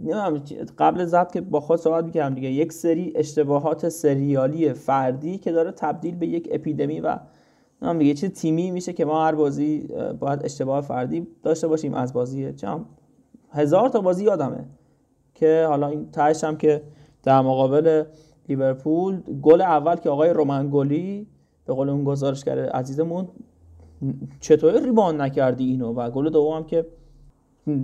نمی‌دونم 0.00 0.42
قبل 0.78 1.04
ضبط 1.04 1.32
که 1.32 1.40
با 1.40 1.60
خود 1.60 1.78
صحبت 1.78 2.04
می‌کردم 2.04 2.34
دیگه 2.34 2.50
یک 2.50 2.72
سری 2.72 3.12
اشتباهات 3.16 3.88
سریالی 3.88 4.72
فردی 4.72 5.38
که 5.38 5.52
داره 5.52 5.70
تبدیل 5.70 6.14
به 6.14 6.26
یک 6.26 6.48
اپیدمی 6.52 7.00
و 7.00 7.18
نمی‌دونم 7.82 7.98
دیگه 7.98 8.14
چه 8.14 8.28
تیمی 8.28 8.70
میشه 8.70 8.92
که 8.92 9.04
ما 9.04 9.24
هر 9.24 9.34
بازی 9.34 9.88
باید 10.20 10.44
اشتباه 10.44 10.80
فردی 10.80 11.26
داشته 11.42 11.68
باشیم 11.68 11.94
از 11.94 12.12
بازی 12.12 12.52
چم 12.52 12.84
هزار 13.50 13.88
تا 13.88 14.00
بازی 14.00 14.24
یادمه 14.24 14.64
که 15.34 15.66
حالا 15.68 15.88
این 15.88 16.10
تهش 16.10 16.44
هم 16.44 16.56
که 16.56 16.82
در 17.22 17.40
مقابل 17.40 18.04
لیورپول 18.48 19.20
گل 19.42 19.60
اول 19.60 19.96
که 19.96 20.10
آقای 20.10 20.30
رومنگولی 20.30 21.26
به 21.66 21.74
قول 21.74 21.88
اون 21.88 22.04
گزارشگر 22.04 22.58
عزیزمون 22.58 23.28
چطور 24.40 24.84
rebound 24.84 25.20
نکردی 25.20 25.64
اینو؟ 25.64 25.92
و 25.92 26.10
گل 26.10 26.30
دوم 26.30 26.64
که 26.64 26.86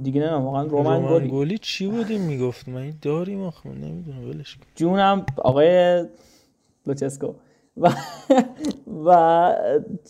دیگه 0.03 0.21
نه 0.21 0.35
واقعا 0.35 0.63
رومنگولی 0.63 1.15
رومنگولی 1.15 1.59
چی 1.59 1.87
بودیم 1.87 2.21
می‌گفت 2.21 2.69
من 2.69 2.81
این 2.81 2.95
داریم 3.03 3.43
آخه 3.43 3.69
من 3.69 3.77
نمی‌دونم 3.77 4.29
ولش 4.29 4.59
جونم 4.75 5.27
آقای 5.37 6.05
لوچسکو. 6.87 7.33
و 7.77 7.93
و 9.05 9.55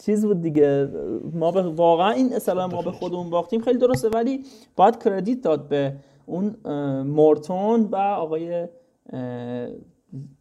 چیز 0.04 0.26
بود 0.26 0.40
دیگه 0.40 0.88
ما 1.32 1.50
به 1.50 1.62
واقعا 1.62 2.10
این 2.10 2.34
اصلا 2.34 2.66
ما 2.66 2.82
به 2.82 2.92
خودمون 2.92 3.30
باختیم 3.30 3.60
خیلی 3.60 3.78
درسته 3.78 4.08
ولی 4.08 4.44
باید 4.76 5.02
کردیت 5.02 5.42
داد 5.42 5.68
به 5.68 5.96
اون 6.26 6.56
مورتون 7.02 7.88
و 7.92 7.96
آقای 7.96 8.68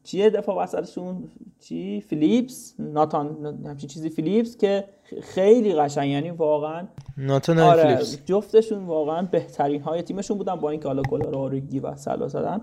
چیه 0.04 0.30
دفاع 0.30 0.64
وسطشون؟ 0.64 1.24
چی؟ 1.60 2.02
فیلیپس؟ 2.02 2.76
ناتان 2.80 3.58
همچین 3.66 3.90
چیزی 3.90 4.10
فیلیپس 4.10 4.58
که 4.58 4.84
خیلی 5.22 5.74
قشنگ 5.76 6.10
یعنی 6.10 6.30
واقعا 6.30 6.88
ناتان 7.18 7.60
آره 7.60 7.84
فلیپس 7.84 8.26
جفتشون 8.26 8.86
واقعا 8.86 9.28
بهترین 9.32 9.82
های 9.82 10.02
تیمشون 10.02 10.38
بودن 10.38 10.56
با 10.56 10.70
اینکه 10.70 10.88
حالا 10.88 11.02
گلا 11.02 11.30
رو 11.30 11.38
آرگی 11.38 11.80
و 11.80 11.95
سلا 11.95 12.28
زدن. 12.28 12.62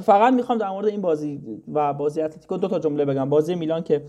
فقط 0.00 0.34
می‌خوام 0.34 0.58
در 0.58 0.70
مورد 0.70 0.86
این 0.86 1.00
بازی 1.00 1.40
و 1.74 1.94
بازی 1.94 2.20
اتلتیکو 2.20 2.56
دو 2.56 2.68
تا 2.68 2.78
جمله 2.78 3.04
بگم. 3.04 3.28
بازی 3.28 3.54
میلان 3.54 3.82
که 3.82 4.02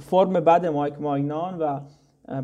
فرم 0.00 0.32
بد 0.32 0.66
مایک 0.66 1.00
ماینان 1.00 1.58
و 1.58 1.80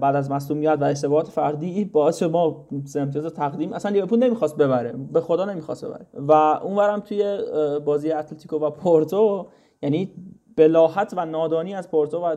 بعد 0.00 0.16
از 0.16 0.30
مصونیت 0.30 0.78
و 0.80 0.84
اشتباهات 0.84 1.28
فردی 1.28 1.84
باعث 1.84 2.22
ما 2.22 2.66
امتیاز 2.96 3.26
تقدیم 3.26 3.72
اصلا 3.72 3.92
لیورپول 3.92 4.18
نمی‌خواست 4.18 4.56
ببره. 4.56 4.92
به 5.12 5.20
خدا 5.20 5.44
نمی‌خواست 5.44 5.84
ببره. 5.84 6.06
و 6.14 6.32
اونورم 6.32 7.00
توی 7.00 7.38
بازی 7.84 8.12
اتلتیکو 8.12 8.56
و 8.56 8.70
پورتو 8.70 9.46
یعنی 9.82 10.12
بلاحت 10.56 11.14
و 11.16 11.26
نادانی 11.26 11.74
از 11.74 11.90
پورتو 11.90 12.18
و 12.18 12.36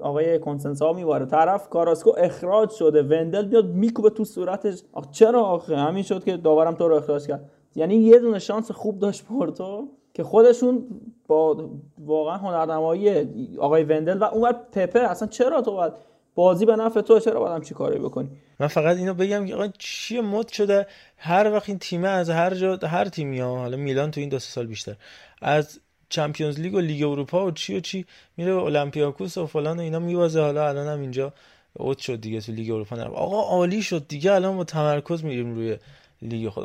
آقای 0.00 0.38
کنسنسا 0.38 0.92
میواره 0.92 1.26
طرف 1.26 1.68
کاراسکو 1.68 2.12
اخراج 2.18 2.70
شده. 2.70 3.02
وندل 3.02 3.46
بیاد 3.46 3.66
میکوبه 3.66 4.10
تو 4.10 4.24
صورتش. 4.24 4.82
آخ 4.92 5.10
چرا 5.10 5.42
آخه؟ 5.42 5.76
همین 5.76 6.02
شد 6.02 6.24
که 6.24 6.36
داورم 6.36 6.74
تو 6.74 6.88
رو 6.88 6.94
اخراج 6.94 7.26
کرد. 7.26 7.50
یعنی 7.74 7.94
یه 7.94 8.18
دونه 8.18 8.38
شانس 8.38 8.70
خوب 8.70 8.98
داشت 8.98 9.24
پورتو 9.24 9.88
که 10.14 10.24
خودشون 10.24 10.86
با 11.28 11.70
واقعا 11.98 12.36
هنرنمایی 12.36 13.28
آقای 13.58 13.84
وندل 13.84 14.18
و 14.18 14.24
اونور 14.24 14.52
پپه 14.72 15.00
اصلا 15.00 15.28
چرا 15.28 15.62
تو 15.62 15.72
باید 15.72 15.92
بازی 16.40 16.66
به 16.66 16.76
نفع 16.76 17.00
تو 17.00 17.20
چرا 17.20 17.40
باید 17.40 17.52
همچی 17.52 17.74
کاری 17.74 17.98
بکنی؟ 17.98 18.28
من 18.60 18.66
فقط 18.66 18.96
اینو 18.96 19.14
بگم 19.14 19.46
که 19.46 19.54
آقا 19.54 19.68
چیه 19.78 20.20
مد 20.20 20.48
شده؟ 20.48 20.86
هر 21.16 21.52
وقت 21.52 21.68
این 21.68 21.78
تیمه 21.78 22.08
از 22.08 22.30
هر 22.30 22.54
جا 22.54 22.76
هر 22.76 23.04
تیمی 23.04 23.38
ها 23.40 23.58
حالا 23.58 23.76
میلان 23.76 24.10
تو 24.10 24.20
این 24.20 24.28
دو 24.28 24.38
سال 24.38 24.66
بیشتر 24.66 24.96
از 25.42 25.80
Champions 26.08 26.60
League 26.60 26.74
و 26.74 26.80
لیگ 26.80 27.02
اروپا 27.02 27.46
و 27.46 27.50
چی 27.50 27.76
و 27.76 27.80
چی 27.80 28.06
میره 28.36 28.54
به 28.54 28.60
اولمپیاکوس 28.60 29.38
و 29.38 29.46
فلان 29.46 29.78
و 29.78 29.80
اینا 29.80 29.98
می‌بازه. 29.98 30.40
حالا 30.40 30.68
الان 30.68 30.86
هم 30.86 31.00
اینجا 31.00 31.32
out 31.72 31.98
شد 31.98 32.20
دیگه 32.20 32.40
تو 32.40 32.52
لیگ 32.52 32.70
اروپا. 32.70 32.96
نرفت 32.96 33.14
آقا 33.14 33.40
عالی 33.42 33.82
شد 33.82 34.08
دیگه. 34.08 34.32
الان 34.32 34.56
با 34.56 34.64
تمرکز 34.64 35.24
میریم 35.24 35.54
روی 35.54 35.76
لیگ 36.22 36.48
خود. 36.48 36.64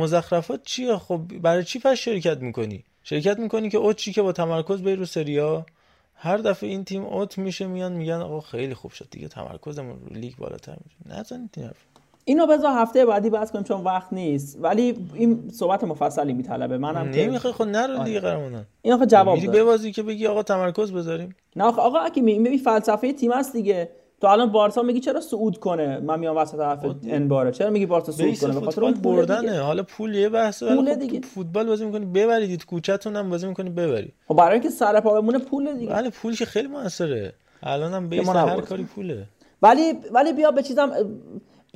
مزخرفات 0.00 0.62
چیه؟ 0.62 0.96
خب 0.96 1.20
برای 1.42 1.64
چی 1.64 1.78
پس 1.78 1.98
شرکت 1.98 2.38
می‌کنی؟ 2.38 2.84
شرکت 3.02 3.38
می‌کنی 3.38 3.70
که 3.70 3.78
out 3.78 3.96
چی 3.96 4.12
که 4.12 4.22
با 4.22 4.32
تمرکز 4.32 4.82
بری 4.82 4.96
رو 4.96 5.06
سریا 5.06 5.66
هر 6.16 6.36
دفعه 6.36 6.70
این 6.70 6.84
تیم 6.84 7.04
اوت 7.04 7.38
میشه 7.38 7.66
میان 7.66 7.92
میگن 7.92 8.14
آقا 8.14 8.40
خیلی 8.40 8.74
خوب 8.74 8.90
شد 8.90 9.06
دیگه 9.10 9.28
تمرکزمون 9.28 9.96
رو 10.00 10.16
لیگ 10.16 10.36
بالاتر 10.36 10.76
میشه. 10.84 11.20
نزنید 11.20 11.50
این 11.56 11.66
حرف. 11.66 11.76
اینو 12.24 12.46
بذار 12.46 12.72
هفته 12.72 13.06
بعدی 13.06 13.30
بحث 13.30 13.50
کنیم 13.50 13.64
چون 13.64 13.84
وقت 13.84 14.12
نیست. 14.12 14.58
ولی 14.60 15.08
این 15.14 15.50
صحبت 15.52 15.84
مفصلی 15.84 16.32
میطلبه. 16.32 16.78
منم 16.78 17.10
نمی‌خوای 17.14 17.52
خب 17.52 17.64
نرو 17.64 17.94
آره. 17.94 18.04
لیگ 18.04 18.18
قهرمانان 18.18 18.66
این 18.82 18.94
آخه 18.94 19.06
جواب 19.06 19.34
میری. 19.34 19.48
ببازی 19.48 19.92
که 19.92 20.02
بگی 20.02 20.26
آقا 20.26 20.42
تمرکز 20.42 20.92
بذاریم. 20.92 21.36
نه 21.56 21.64
آخه 21.64 21.80
آقا 21.80 21.98
اگه 21.98 22.22
می 22.22 22.38
می 22.38 22.58
فلسفه 22.58 23.12
تیم 23.12 23.32
است 23.32 23.52
دیگه. 23.52 23.88
تو 24.20 24.26
الان 24.26 24.52
بارسا 24.52 24.82
میگی 24.82 25.00
چرا 25.00 25.20
صعود 25.20 25.58
کنه؟ 25.58 25.98
من 25.98 26.18
میام 26.20 26.36
وسط 26.36 26.58
حرف 26.60 26.84
انباره 27.06 27.52
چرا 27.52 27.70
میگی 27.70 27.86
بارسا 27.86 28.12
صعود 28.12 28.38
کنه؟ 28.38 28.54
به 28.54 28.60
خاطر 28.60 28.84
اون 28.84 28.92
بردنه. 28.92 29.60
حالا 29.60 29.82
پول 29.82 30.14
یه 30.14 30.28
بحثه. 30.28 30.76
پول 30.76 30.94
خب 30.94 30.98
دیگه. 31.00 31.20
فوتبال 31.20 31.66
بازی 31.66 31.84
می‌کنی 31.86 32.06
ببرید 32.06 32.60
تو 32.60 32.66
کوچه‌تون 32.66 33.16
هم 33.16 33.30
بازی 33.30 33.46
می‌کنی 33.46 33.70
ببری. 33.70 34.12
خب 34.28 34.34
برای 34.34 34.52
اینکه 34.52 34.70
سر 34.70 35.00
پا 35.00 35.20
بمونه 35.20 35.38
پول 35.38 35.74
دیگه. 35.74 35.92
بله 35.92 36.10
پول 36.10 36.34
که 36.36 36.44
خیلی 36.44 36.68
موثره. 36.68 37.32
الان 37.62 37.92
هم 37.92 38.08
بیس 38.08 38.26
ما 38.26 38.32
هر. 38.32 38.60
کاری 38.60 38.84
پوله. 38.84 39.26
ولی 39.62 39.92
ولی 40.12 40.32
بیا 40.32 40.50
به 40.50 40.62
چیزم 40.62 40.92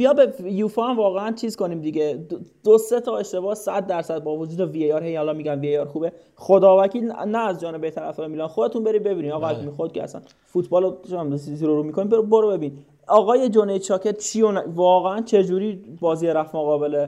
بیا 0.00 0.12
به 0.12 0.32
یوفا 0.52 0.82
هم 0.82 0.96
واقعا 0.96 1.32
چیز 1.32 1.56
کنیم 1.56 1.80
دیگه. 1.80 2.26
دو, 2.64 2.78
سه 2.78 3.00
تا 3.00 3.16
اشتباه 3.16 3.54
100 3.54 3.86
درصد 3.86 4.22
با 4.24 4.36
وجود 4.36 4.60
وی 4.60 4.92
آر 4.92 5.02
هی 5.02 5.16
حالا 5.16 5.32
میگن 5.32 5.60
وی 5.60 5.76
آر 5.78 5.86
خوبه. 5.86 6.12
خدا 6.36 6.82
وکیل 6.82 7.12
نه 7.26 7.38
از 7.38 7.60
جانب 7.60 7.90
طرف 7.90 8.20
میلان. 8.20 8.48
خودتون 8.48 8.84
بری 8.84 8.98
ببینید. 8.98 9.32
آقا 9.32 9.46
بله. 9.46 9.70
خود 9.70 9.92
که 9.92 10.02
اصلا 10.02 10.20
فوتبال 10.46 10.82
رو 10.82 11.36
زیرو 11.36 11.76
رو 11.76 11.82
می‌کنیم. 11.82 12.08
برو, 12.08 12.22
برو 12.22 12.50
ببین. 12.50 12.72
آقای 13.08 13.48
جونی 13.48 13.78
چاکت 13.78 14.18
چی 14.18 14.42
واقعا 14.74 15.20
چه 15.20 15.44
جوری 15.44 15.82
بازی 16.00 16.26
رفت 16.26 16.54
مقابل 16.54 17.06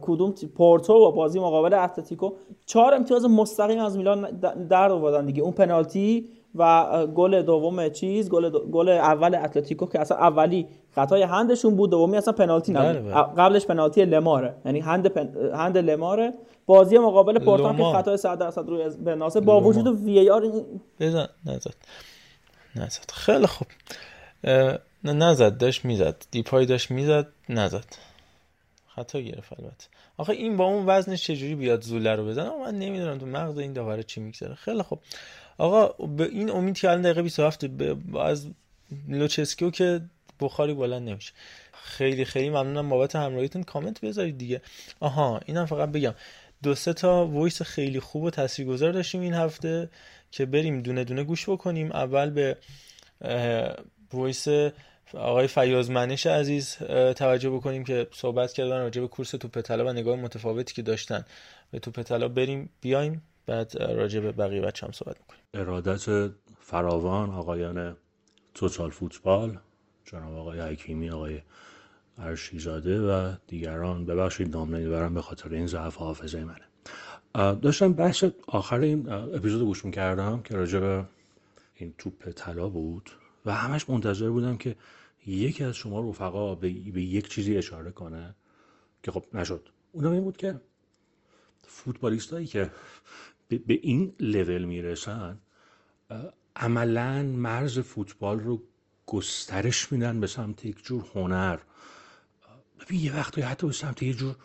کدوم 0.00 0.34
پورتو 0.56 0.92
و 0.94 1.12
بازی 1.12 1.38
مقابل 1.40 1.74
اتلتیکو. 1.74 2.30
چهار 2.66 2.94
امتیاز 2.94 3.24
مستقیم 3.24 3.80
از 3.80 3.96
میلان 3.96 4.30
در 4.70 4.92
آوردن 4.92 5.26
دیگه. 5.26 5.42
اون 5.42 5.52
پنالتی 5.52 6.28
و 6.54 7.06
گل 7.06 7.42
دوم 7.42 7.88
چیز 7.88 8.30
گل 8.30 8.48
دو- 8.48 8.66
گل 8.66 8.88
اول 8.88 9.34
اتلتیکو 9.34 9.86
که 9.86 10.00
اصلا 10.00 10.16
اولی 10.18 10.66
خطای 10.98 11.22
هندشون 11.22 11.76
بود 11.76 11.90
دومی 11.90 12.16
اصلا 12.16 12.32
پنالتی 12.32 12.72
بله، 12.72 12.88
نبود. 12.88 13.12
بله. 13.12 13.22
قبلش 13.22 13.66
پنالتی 13.66 14.04
لماره. 14.04 14.54
یعنی 14.64 14.80
هند 14.80 15.06
پن... 15.06 15.52
هند 15.54 15.78
لماره. 15.78 16.32
بازی 16.66 16.98
مقابل 16.98 17.38
پورتو 17.38 17.76
که. 17.76 17.98
خطای 17.98 18.16
100 18.16 18.38
درصد 18.38 18.68
روی 18.68 18.88
بناسه 18.88 19.40
با. 19.40 19.60
وجود 19.60 19.86
وی 19.86 20.30
آر 20.30 20.52
بزن 21.00 21.28
نزد. 21.46 21.74
نزد. 22.76 23.10
خیلی 23.12 23.46
خوب. 23.46 23.66
اه، 24.44 24.78
نزد. 25.04 25.58
داشت 25.58 25.84
می‌زد. 25.84 26.16
دیپای 26.30 26.66
داشت 26.66 26.90
می‌زد 26.90 27.26
نزد. 27.48 27.86
خطا 28.88 29.20
گرفت 29.20 29.52
البته. 29.52 29.86
آخه 30.16 30.32
این 30.32 30.56
با 30.56 30.64
اون 30.64 30.84
وزنش 30.86 31.26
چجوری 31.26 31.54
بیاد 31.54 31.82
زوله 31.82 32.14
رو 32.14 32.26
بزنه؟ 32.26 32.50
من 32.64 32.74
نمی‌دونم 32.74 33.18
تو 33.18 33.26
مغز 33.26 33.58
این 33.58 33.72
داوره 33.72 34.02
چی 34.02 34.20
میگذره. 34.20 34.54
خیلی 34.54 34.82
خب 34.82 34.98
آقا 35.58 36.06
به 36.06 36.24
این 36.24 36.50
امید 36.50 36.78
که 36.78 36.90
الان 36.90 37.02
دقیقه 37.02 37.22
27 37.22 37.64
از 38.20 38.46
لوچسکیو 39.08 39.70
که 39.70 40.00
بخاری 40.40 40.74
بلند 40.74 41.08
نمیشه. 41.08 41.32
خیلی 41.72 42.24
خیلی 42.24 42.50
ممنونم 42.50 42.88
بابت 42.88 43.16
همراهیتون. 43.16 43.62
کامنت 43.62 44.00
بذارید 44.00 44.38
دیگه. 44.38 44.60
آها 45.00 45.40
اینم 45.46 45.66
فقط 45.66 45.88
بگم. 45.88 46.14
دو 46.62 46.74
سه 46.74 46.92
تا 46.92 47.26
voice 47.26 47.62
خیلی 47.62 48.00
خوب 48.00 48.22
و 48.22 48.30
تاثیرگذار 48.30 48.92
داشتیم 48.92 49.20
این 49.20 49.34
هفته 49.34 49.90
که 50.30 50.46
بریم 50.46 50.82
دونه 50.82 51.04
دونه 51.04 51.24
گوش 51.24 51.48
بکنیم. 51.48 51.92
اول 51.92 52.30
به 52.30 52.56
voice 54.12 54.48
آقای 55.14 55.46
فیاض 55.46 55.90
منش 55.90 56.26
عزیز 56.26 56.76
توجه 57.16 57.50
بکنیم 57.50 57.84
که 57.84 58.06
صحبت 58.12 58.52
کردن 58.52 58.78
راجع 58.78 59.00
به 59.00 59.08
کورس 59.08 59.30
توپ 59.30 59.60
طلا 59.60 59.86
و 59.86 59.92
نگاه 59.92 60.16
متفاوتی 60.16 60.74
که 60.74 60.82
داشتن. 60.82 61.24
به 61.70 61.78
توپ 61.78 62.02
طلا 62.02 62.28
بریم 62.28 62.70
بیایم 62.80 63.22
بعد 63.46 63.82
راجع 63.82 64.20
به 64.20 64.32
بقیه 64.32 64.60
بچه 64.60 64.86
هم 64.86 64.92
صحبت 64.92 65.16
می‌کنیم. 65.20 65.40
ارادت 65.54 66.32
فراوان 66.60 67.30
آقایان 67.30 67.96
توتال 68.54 68.90
فوتبال. 68.90 69.58
جناب 70.08 70.34
آقای 70.34 70.60
حکیمی 70.60 71.10
آقای 71.10 71.40
ارشیزاده 72.18 73.00
و 73.00 73.34
دیگران. 73.46 74.06
ببخشید 74.06 74.56
نام 74.56 74.74
نمی‌برم 74.74 75.14
به 75.14 75.22
خاطر 75.22 75.54
این 75.54 75.66
ضعف 75.66 75.96
حافظه 75.96 76.44
منه. 76.44 77.54
داشتم 77.54 77.92
بحث 77.92 78.24
آخر 78.46 78.80
این 78.80 79.08
اپیزود 79.08 79.62
گوش 79.62 79.84
می‌کردم 79.84 80.42
که 80.42 80.54
راجع 80.54 80.80
به 80.80 81.04
این 81.74 81.94
توپ 81.98 82.30
طلا 82.30 82.68
بود 82.68 83.10
و 83.46 83.54
همش 83.54 83.90
منتظر 83.90 84.30
بودم 84.30 84.56
که 84.56 84.76
یکی 85.26 85.64
از 85.64 85.74
شما 85.74 86.10
رفقا 86.10 86.54
به, 86.54 86.68
به 86.68 87.02
یک 87.02 87.28
چیزی 87.28 87.56
اشاره 87.56 87.90
کنه 87.90 88.34
که 89.02 89.10
خب 89.10 89.24
نشد. 89.34 89.68
اونم 89.92 90.12
این 90.12 90.24
بود 90.24 90.36
که 90.36 90.60
فوتبالیستایی 91.62 92.46
که 92.46 92.70
به 93.48 93.78
این 93.82 94.14
لول 94.20 94.64
می‌رسن 94.64 95.38
عملا 96.56 97.22
مرز 97.22 97.78
فوتبال 97.78 98.40
رو 98.40 98.62
گسترش 99.10 99.92
میدن 99.92 100.20
به 100.20 100.26
سمت 100.26 100.64
یک 100.64 100.84
جور 100.84 101.04
هنر. 101.14 101.58
ببین 102.80 103.00
یه 103.00 103.16
وقتی 103.16 103.40
حتی 103.40 103.66
به 103.66 103.72
سمت 103.72 104.02
یه 104.02 104.14
جور 104.14 104.36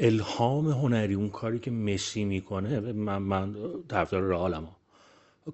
الهام 0.00 0.68
هنری 0.68 1.14
اون 1.14 1.28
کاری 1.30 1.58
که 1.58 1.70
مسی 1.70 2.24
می‌کنه 2.24 2.92
من, 2.92 3.18
من 3.18 3.56
طرفدار 3.88 4.22
رئالم 4.22 4.68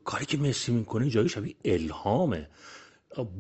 کاری 0.05 0.27
که 0.27 0.39
مسی 0.39 0.73
می‌کنه 0.73 1.11
جایی 1.11 1.29
شبیه 1.29 1.55
الهامه. 1.65 2.49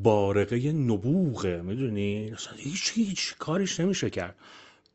بارقه 0.02 0.72
نبوغه 0.72 1.62
می‌دونی؟ 1.62 2.34
هیچ 2.56 2.92
هیچ 2.94 3.34
کاریش 3.38 3.80
نمیشه 3.80 4.10
کرد. 4.10 4.36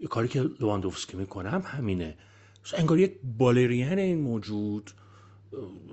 کاری 0.10 0.28
که 0.28 0.42
لواندوفسکی 0.60 1.18
می‌کنه 1.18 1.50
هم 1.50 1.62
همینه. 1.66 2.18
انگار 2.74 3.00
یک 3.00 3.20
بالرین 3.38 4.00
این 4.00 4.22
موجود 4.22 4.92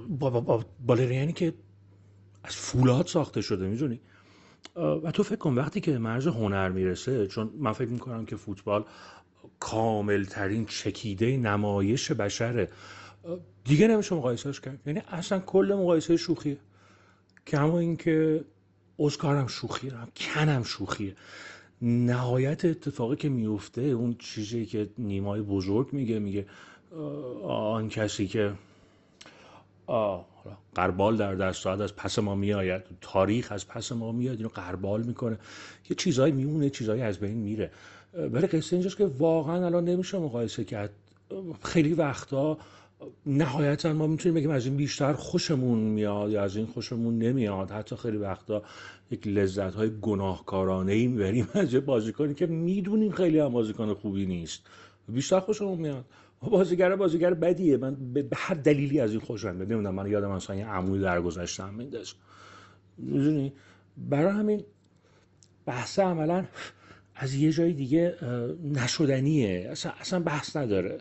با, 0.09 0.31
با, 0.31 0.65
بالرینی 0.87 1.33
که 1.33 1.55
از 2.45 2.57
فولاد 2.57 3.07
ساخته 3.07 3.41
شده 3.41 3.67
می‌دونی؟ 3.67 4.01
و 4.77 5.11
تو 5.11 5.23
فکر 5.23 5.37
کن 5.37 5.55
وقتی 5.55 5.81
که 5.81 5.99
مرز 5.99 6.27
هنر 6.27 6.69
می‌رسه 6.69 7.27
چون 7.27 7.51
من 7.59 7.73
فکر 7.73 7.89
می‌کنم 7.89 8.27
که 8.27 8.37
فوتبال 8.37 8.85
کامل 9.61 10.25
ترین 10.25 10.67
چکیده 10.67 11.37
نمایش 11.37 12.13
بشره. 12.13 12.69
دیگه 13.65 13.89
نمیشه 13.89 14.15
مقایسهش 14.15 14.61
کرد. 14.61 14.79
یعنی 14.87 15.03
اصلا 15.09 15.39
کل 15.39 15.77
مقایسه 15.79 16.17
شوخیه. 16.17 16.57
همون 17.53 17.81
اینکه 17.81 18.45
اسکارم 18.99 19.47
شوخیه 19.47 19.93
کنم 20.17 20.63
شوخیه. 20.63 21.17
نهایت 21.83 22.65
اتفاقی 22.65 23.17
که 23.17 23.29
میفته 23.29 23.83
اون 23.83 24.17
چیزی 24.19 24.67
که 24.67 24.89
نیمای 24.99 25.41
بزرگ 25.41 25.93
میگه 25.93 26.19
میگه 26.19 26.47
آن 27.43 27.89
کسی 27.89 28.27
که 28.27 28.53
قربال 30.75 31.17
در 31.17 31.35
دست 31.35 31.67
از 31.67 31.97
پس 31.97 32.19
ما 32.19 32.35
میآید. 32.35 32.83
تاریخ 33.01 33.53
از 33.53 33.69
پس 33.69 33.93
ما 33.93 34.13
میاد 34.13 34.37
اینو 34.37 34.49
قربال 34.49 35.03
می‌کنه. 35.03 35.39
یه 35.91 35.97
چیزایی 35.97 36.33
میمونه 36.33 36.71
چیزایی 36.71 37.03
از 37.03 37.19
بین 37.19 37.37
میره. 37.37 37.71
ولی 38.15 38.47
قصه 38.47 38.77
اینجاست 38.77 38.97
که 38.97 39.07
واقعا 39.07 39.67
الان 39.67 39.85
نمیشه 39.85 40.19
مقایسه 40.19 40.65
کرد. 40.65 40.91
خیلی 41.63 41.93
وقتا 41.93 42.59
نهایتا 43.27 43.93
ما 43.93 44.07
می‌تونیم 44.07 44.35
بگیم 44.35 44.51
از 44.51 44.67
این 44.67 44.77
بیشتر 44.77 45.13
خوشمون 45.13 45.79
میاد 45.79 46.31
یا 46.31 46.43
از 46.43 46.57
این 46.57 46.67
خوشمون 46.67 47.19
نمیاد. 47.19 47.71
حتی 47.71 47.97
خیلی 47.97 48.17
وقتا 48.17 48.63
یک 49.11 49.27
لذت 49.27 49.75
های 49.75 49.91
گناهکارانه 50.01 50.93
ای 50.93 51.07
می‌بریم 51.07 51.49
از 51.55 51.75
یه 51.75 51.81
بازیکنی 51.81 52.35
که 52.35 52.47
می‌دونیم 52.47 53.13
خیلی 53.13 53.39
هم 53.39 53.49
بازیکن 53.49 53.95
خوبی 53.95 54.27
نیست. 54.27 54.63
بیشتر 55.09 55.41
خوشمون 55.41 55.79
میاد. 55.79 56.05
بازیگر 56.41 56.97
بازیگر 56.97 57.35
بدیه. 57.35 57.77
من 57.77 57.95
به 58.13 58.29
هر 58.35 58.55
دلیلی 58.55 59.01
از 59.01 59.11
این 59.11 59.21
خوشم 59.21 59.55
میاد 59.55 59.73
نمی‌دونم 59.73 59.95
من 59.95 60.11
یادم 60.11 60.31
مثلا 60.31 60.57
یه 60.57 60.67
عموی 60.67 61.01
در 61.01 61.21
گذشتم 61.21 61.75
مینداز 61.75 62.13
می‌دونی؟ 62.99 63.53
برای 63.97 64.33
همین 64.33 64.65
بحث 65.67 65.99
عملا 65.99 66.45
از 67.15 67.35
یه 67.35 67.53
جای 67.53 67.73
دیگه 67.73 68.15
نشدنیه. 68.65 69.69
اصلا, 69.71 69.93
اصلا 70.01 70.21
بحث 70.21 70.57
نداره. 70.57 70.99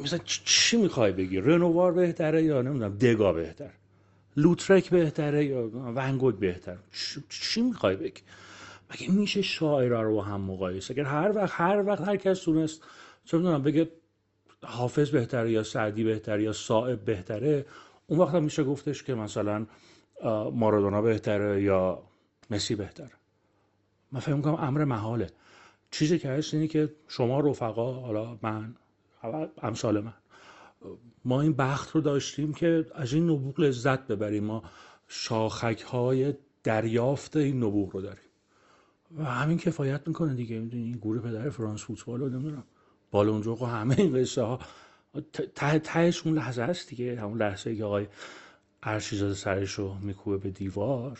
مثلا 0.00 0.18
چی 0.24 0.76
می‌خوای 0.76 1.12
بگی؟ 1.12 1.40
رنووار 1.40 1.92
بهتره 1.92 2.42
یا 2.42 2.62
نمی‌دونم 2.62 2.96
دگا 2.96 3.32
بهتر؟ 3.32 3.70
لوترک 4.36 4.90
بهتره 4.90 5.44
یا 5.44 5.68
ونگوگ 5.68 6.34
بهتر؟ 6.34 6.76
چی 7.28 7.60
می‌خوای 7.60 7.96
بگی؟ 7.96 8.20
مگه 8.90 9.10
میشه 9.10 9.42
شاعرها 9.42 10.02
رو 10.02 10.20
هم 10.20 10.40
مقایسه؟ 10.40 10.94
اگر 10.94 11.04
هر 11.04 11.32
وقت 11.36 11.52
هر 11.54 11.82
وقت 11.86 12.00
هر 12.00 12.16
کس 12.16 12.42
تونست 12.42 12.82
چه 13.24 13.36
می‌دونم 13.36 13.62
بگه 13.62 13.88
حافظ 14.64 15.10
بهتره 15.10 15.50
یا 15.50 15.62
سعدی 15.62 16.04
بهتره 16.04 16.42
یا 16.42 16.52
صائب 16.52 17.04
بهتره 17.04 17.66
اون 18.06 18.18
وقت 18.18 18.34
هم 18.34 18.44
میشه 18.44 18.64
گفتش 18.64 19.02
که 19.02 19.14
مثلا 19.14 19.66
مارادونا 20.52 21.02
بهتره 21.02 21.62
یا 21.62 22.02
مسی 22.50 22.74
بهتره. 22.74 23.12
من 24.12 24.20
فکر 24.20 24.34
می‌کنم 24.34 24.54
امر 24.54 24.84
محاله. 24.84 25.30
چیزی 25.90 26.18
که 26.18 26.28
هست 26.28 26.54
اینه 26.54 26.66
که 26.66 26.94
شما 27.08 27.40
رفقا 27.40 27.92
حالا 27.92 28.38
من 28.42 28.74
امثال 29.62 30.00
من 30.00 30.14
ما 31.24 31.40
این 31.40 31.52
بخت 31.52 31.90
رو 31.90 32.00
داشتیم 32.00 32.52
که 32.52 32.86
از 32.94 33.12
این 33.12 33.30
نبوغ 33.30 33.60
لذت 33.60 34.06
ببریم. 34.06 34.44
ما 34.44 34.62
شاخک 35.08 35.82
های 35.82 36.34
دریافت 36.64 37.36
این 37.36 37.64
نبوغ 37.64 37.90
رو 37.90 38.00
داریم. 38.00 38.24
و 39.18 39.24
همین 39.24 39.58
کفایت 39.58 40.08
می‌کنه 40.08 40.34
دیگه. 40.34 40.56
این 40.56 40.92
گروه 40.92 41.18
پدر 41.18 41.50
فرانس 41.50 41.84
فوتبال 41.84 42.20
رو 42.20 42.28
نمی‌دونم. 42.28 42.64
بالونجوق 43.10 43.62
و 43.62 43.66
همه 43.66 43.94
این 43.98 44.20
قصه 44.20 44.42
ها 44.42 44.58
ته 45.54 45.78
تهش 45.78 46.26
اون 46.26 46.34
لحظه 46.34 46.62
است 46.62 46.88
دیگه 46.88 47.20
همون 47.20 47.38
لحظه 47.38 47.76
که 47.76 47.84
آقای 47.84 48.06
ارشیزاده 48.82 49.34
سرش 49.34 49.72
رو 49.72 49.94
میکوبه 49.94 50.36
به 50.36 50.50
دیوار. 50.50 51.18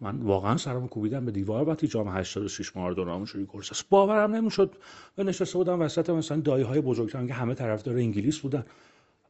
من 0.00 0.16
واقعا 0.16 0.56
سرمو 0.56 0.86
کوبیدم 0.88 1.24
به 1.24 1.30
دیوار 1.30 1.68
وقتی 1.68 1.88
جام 1.88 2.08
86 2.08 2.76
ماردونا 2.76 3.24
شروع 3.24 3.46
کورس 3.46 3.82
باورم 3.82 4.34
نمی‌شد. 4.34 4.74
و 5.18 5.22
نشسته 5.22 5.58
بودم 5.58 5.80
وسط 5.80 6.10
مثلا 6.10 6.40
دایه 6.40 6.64
های 6.64 6.80
بزرگتر 6.80 7.26
که 7.26 7.34
همه 7.34 7.54
طرفدار 7.54 7.96
انگلیس 7.96 8.38
بودن. 8.38 8.64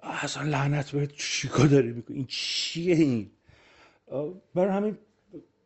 اصلا 0.03 0.43
لعنت 0.43 0.91
به 0.91 1.07
چیکار 1.07 1.67
داری 1.67 1.93
می‌کنی؟ 1.93 2.17
این 2.17 2.27
چیه 2.29 2.95
این؟ 2.95 3.31
برای 4.55 4.73
همین 4.73 4.99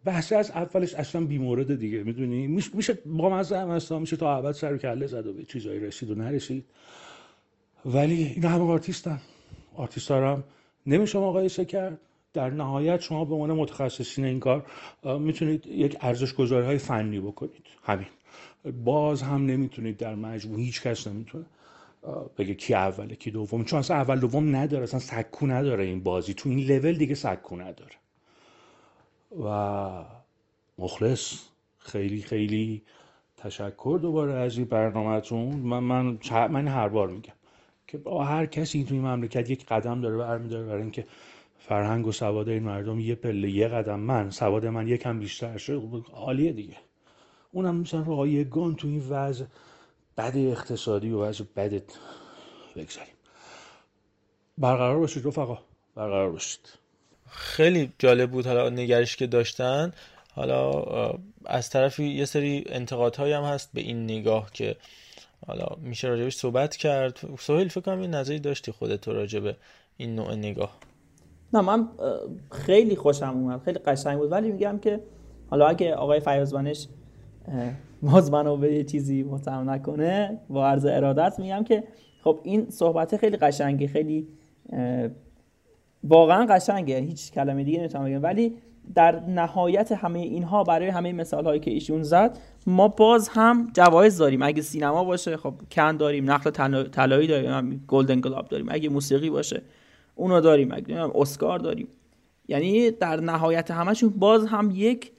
بحث 0.05 0.33
از 0.33 0.51
اولش 0.51 0.95
اصلا 0.95 1.27
بیمورد 1.27 1.79
دیگه 1.79 2.03
می‌دونی؟ 2.03 2.47
میشه 2.47 2.99
با 3.07 3.31
مزه 3.31 3.59
هم 3.59 3.71
هستا 3.71 3.99
میشه 3.99 4.17
تا 4.17 4.39
عبد 4.39 4.53
سر 4.53 4.75
و 4.75 4.79
کله 4.79 5.07
زد 5.07 5.27
و 5.27 5.33
به 5.33 5.45
چیزایی 5.45 5.81
رسید 5.81 6.11
و 6.11 6.15
نرسید. 6.15 6.65
ولی 7.85 8.25
این 8.25 8.45
همه 8.45 8.65
آرتیستن. 8.65 9.21
آرتیست 9.75 10.11
هم 10.11 10.45
نمیشه 10.87 11.19
مقایسه 11.19 11.65
کرد. 11.65 11.99
در 12.33 12.51
نهایت 12.51 13.01
شما 13.01 13.25
به 13.25 13.35
عنوان 13.35 13.53
متخصصین 13.53 14.25
این 14.25 14.41
کار 14.41 14.67
می‌تونید 15.19 15.67
یک 15.67 15.97
ارزش 16.01 16.35
گذاری 16.35 16.67
های 16.67 16.79
فنی 16.79 17.21
بکنید. 17.21 17.67
همین. 17.83 18.07
باز 18.85 19.23
هم 19.23 19.47
نمی‌تونید 19.47 19.97
در 19.97 20.15
مجموع 20.15 20.61
هیچ 20.61 20.83
کس 20.83 21.07
نمی‌تونه 21.07 21.45
بگه 22.39 22.55
کی 22.55 22.75
اوله 22.75 23.15
کی 23.15 23.31
دوم. 23.31 23.65
چون 23.65 23.79
اصلا 23.79 23.97
اول 23.97 24.21
دوم 24.21 24.57
نداره 24.57 24.83
اصلا 24.83 25.01
سکو 25.01 25.47
نداره 25.47 25.85
این 25.85 26.03
بازی. 26.03 26.35
تو 26.35 26.49
این 26.49 26.59
لول 26.59 26.97
دیگه 26.99 27.15
سکو 27.15 27.57
نداره. 27.57 27.93
و 29.31 30.05
مخلص. 30.79 31.39
خیلی 31.79 32.23
خیلی 32.23 32.83
تشکر 33.37 33.99
دوباره 34.03 34.33
از 34.33 34.57
این 34.59 34.67
برنامهتون. 34.67 35.57
من 35.57 35.79
من 35.79 36.19
من 36.51 36.69
هر 36.69 36.89
بار 36.89 37.09
میگم 37.09 37.33
که 37.87 37.99
با 37.99 38.25
هر 38.25 38.47
کسی 38.47 38.85
توی 38.85 38.99
مملکت 38.99 39.51
یک 39.51 39.67
قدم 39.67 40.01
داره 40.01 40.17
برمیداره 40.17 40.67
برای 40.67 40.83
اینکه 40.83 41.07
فرهنگ 41.59 42.07
و 42.07 42.13
سواد 42.13 42.49
این 42.49 42.63
مردم 42.63 43.01
یه 43.01 43.15
پله 43.15 43.51
یه 43.51 43.69
قدم. 43.69 44.01
من 44.01 44.31
سواد 44.31 44.67
من 44.67 44.89
یکم 44.89 45.19
بیشتر 45.19 45.59
شد 45.59 46.05
عالیه 46.13 46.53
دیگه. 46.53 46.77
اونم 47.53 47.77
مثلا 47.77 48.03
رایگان 48.03 48.75
تو 48.75 48.89
این 48.89 49.03
وضع 49.09 49.45
بد 50.17 50.37
اقتصادی 50.37 51.11
و 51.11 51.23
وضع 51.23 51.45
بد. 51.57 51.83
بگذاریم. 52.77 53.15
برقرار 54.59 54.99
باشید 54.99 55.27
رفقا. 55.27 55.59
برقرار 55.95 56.31
باشید. 56.31 56.80
خیلی 57.31 57.93
جالب 57.99 58.31
بود 58.31 58.47
حالا 58.47 58.71
نگرش 58.71 59.17
که 59.17 59.27
داشتن. 59.27 59.93
حالا 60.35 60.85
از 61.45 61.71
طرفی 61.71 62.05
یه 62.05 62.25
سری 62.25 62.65
انتقادهایی 62.69 63.33
هم 63.33 63.43
هست 63.43 63.71
به 63.75 63.81
این 63.81 64.05
نگاه 64.05 64.51
که 64.53 64.77
حالا 65.47 65.67
میشه 65.83 66.09
راجبش 66.09 66.37
صحبت 66.37 66.77
کرد. 66.77 67.21
سهیل 67.39 67.69
فکر 67.69 67.81
کنم 67.81 68.01
این 68.01 68.15
نظری 68.15 68.39
داشتی 68.39 68.73
خودت 68.73 69.09
راجع 69.09 69.41
به 69.41 69.57
این 69.97 70.15
نوع 70.15 70.35
نگاه. 70.35 70.79
نه 71.53 71.61
من 71.61 71.89
خیلی 72.53 72.97
خوشم 72.97 73.29
اومد 73.29 73.63
خیلی 73.63 73.79
قشنگ 73.79 74.19
بود. 74.19 74.33
ولی 74.33 74.53
میگم 74.53 74.79
که 74.79 75.01
حالا 75.51 75.67
اگه 75.67 75.95
آقای 75.95 76.21
فیاضبانش 76.21 76.89
باز 78.03 78.31
منو 78.31 78.57
به 78.57 78.75
یه 78.75 78.85
چیزی 78.85 79.23
متهم 79.23 79.71
نکنه 79.71 80.41
با 80.49 80.69
عرض 80.69 80.85
ارادت 80.85 81.35
میگم 81.39 81.65
که 81.65 81.85
خب 82.25 82.41
این 82.43 82.71
صحبت 82.71 83.17
خیلی 83.17 83.37
قشنگه 83.37 83.87
خیلی 83.87 84.29
واقعا 86.05 86.47
قشنگه. 86.47 86.99
هیچ 86.99 87.33
کلمه 87.33 87.65
دیگه 87.65 87.79
نمی‌تونم 87.79 88.05
بگم. 88.05 88.23
ولی 88.23 88.55
در 88.95 89.21
نهایت 89.21 89.93
همه 89.93 90.19
اینها 90.19 90.65
برای 90.65 90.89
همه 90.89 91.13
مثال 91.13 91.45
هایی 91.45 91.61
که 91.61 91.71
ایشون 91.71 92.03
زد 92.03 92.39
ما 92.67 92.89
باز 92.89 93.29
هم 93.29 93.71
جوایز 93.75 94.19
داریم. 94.19 94.43
اگه 94.43 94.63
سینما 94.63 95.05
باشه 95.05 95.37
خب 95.37 95.55
کن 95.71 95.97
داریم. 95.97 96.31
نقل 96.31 96.51
طلایی 96.85 97.27
داریم. 97.27 97.85
گلدن 97.89 98.21
گلاب 98.21 98.49
داریم. 98.49 98.67
اگه 98.71 98.89
موسیقی 98.89 99.31
باشه 99.31 99.63
اونو 100.15 100.41
داریم. 100.41 100.73
اگه 100.73 101.17
اسکار 101.17 101.59
داریم. 101.59 101.89
یعنی 102.49 102.91
در 102.91 103.21
نهایت 103.21 103.71
همشون 103.71 104.11
باز 104.11 104.47
هم 104.47 104.73
یک 104.75 105.13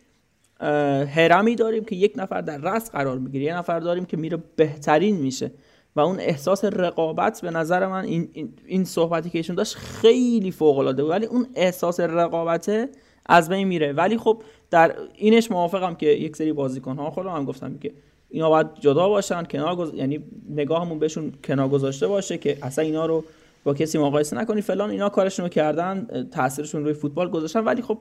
هرمی 1.16 1.56
داریم 1.56 1.84
که 1.84 1.96
یک 1.96 2.14
نفر 2.16 2.42
در 2.42 2.58
رأس 2.58 2.92
قرار 2.92 3.18
می‌گیره. 3.18 3.46
یه 3.46 3.58
نفر 3.58 3.80
داریم 3.80 4.06
که 4.06 4.18
میره 4.18 4.38
بهترین 4.56 5.18
میشه. 5.18 5.52
و 5.96 6.00
اون 6.00 6.20
احساس 6.20 6.66
رقابت 6.66 7.42
به 7.42 7.52
نظر 7.52 7.88
من 7.88 8.04
این, 8.04 8.30
این, 8.66 8.86
صحبتی 8.86 9.30
که 9.30 9.38
ایشون 9.38 9.56
داشت 9.56 9.76
خیلی 9.76 10.52
فوق 10.52 10.78
العاده 10.78 11.04
بود. 11.04 11.12
ولی 11.12 11.26
اون 11.26 11.48
احساس 11.56 12.00
رقابته 12.00 12.90
از 13.26 13.50
بین 13.50 13.68
میره. 13.68 13.94
ولی 13.94 14.18
خب 14.18 14.42
در 14.72 14.96
اینش 15.16 15.52
موافقم 15.52 15.96
که 15.96 16.06
یک 16.06 16.36
سری 16.36 16.54
بازیکن 16.54 16.98
ها 16.98 17.12
خودم 17.12 17.30
هم 17.30 17.46
گفتم 17.46 17.78
که 17.78 17.92
اینا 18.30 18.50
باید 18.50 18.68
جدا 18.80 19.10
باشن 19.10 19.44
کنار 19.44 19.76
گز... 19.76 19.94
یعنی 19.94 20.24
نگاهمون 20.50 21.00
بهشون 21.00 21.34
کنار 21.44 21.70
گذاشته 21.70 22.08
باشه 22.08 22.38
که 22.38 22.58
اصلا 22.62 22.86
اینا 22.86 23.06
رو 23.06 23.24
با 23.64 23.74
کسی 23.74 23.98
مقایسه 23.98 24.38
نکنی. 24.38 24.62
فلان 24.62 24.90
اینا 24.90 25.10
کارشون 25.10 25.46
رو 25.46 25.50
کردن 25.50 26.08
تاثیرشون 26.32 26.84
روی 26.84 26.94
فوتبال 26.94 27.30
گذاشتن. 27.30 27.60
ولی 27.60 27.82
خب 27.82 27.98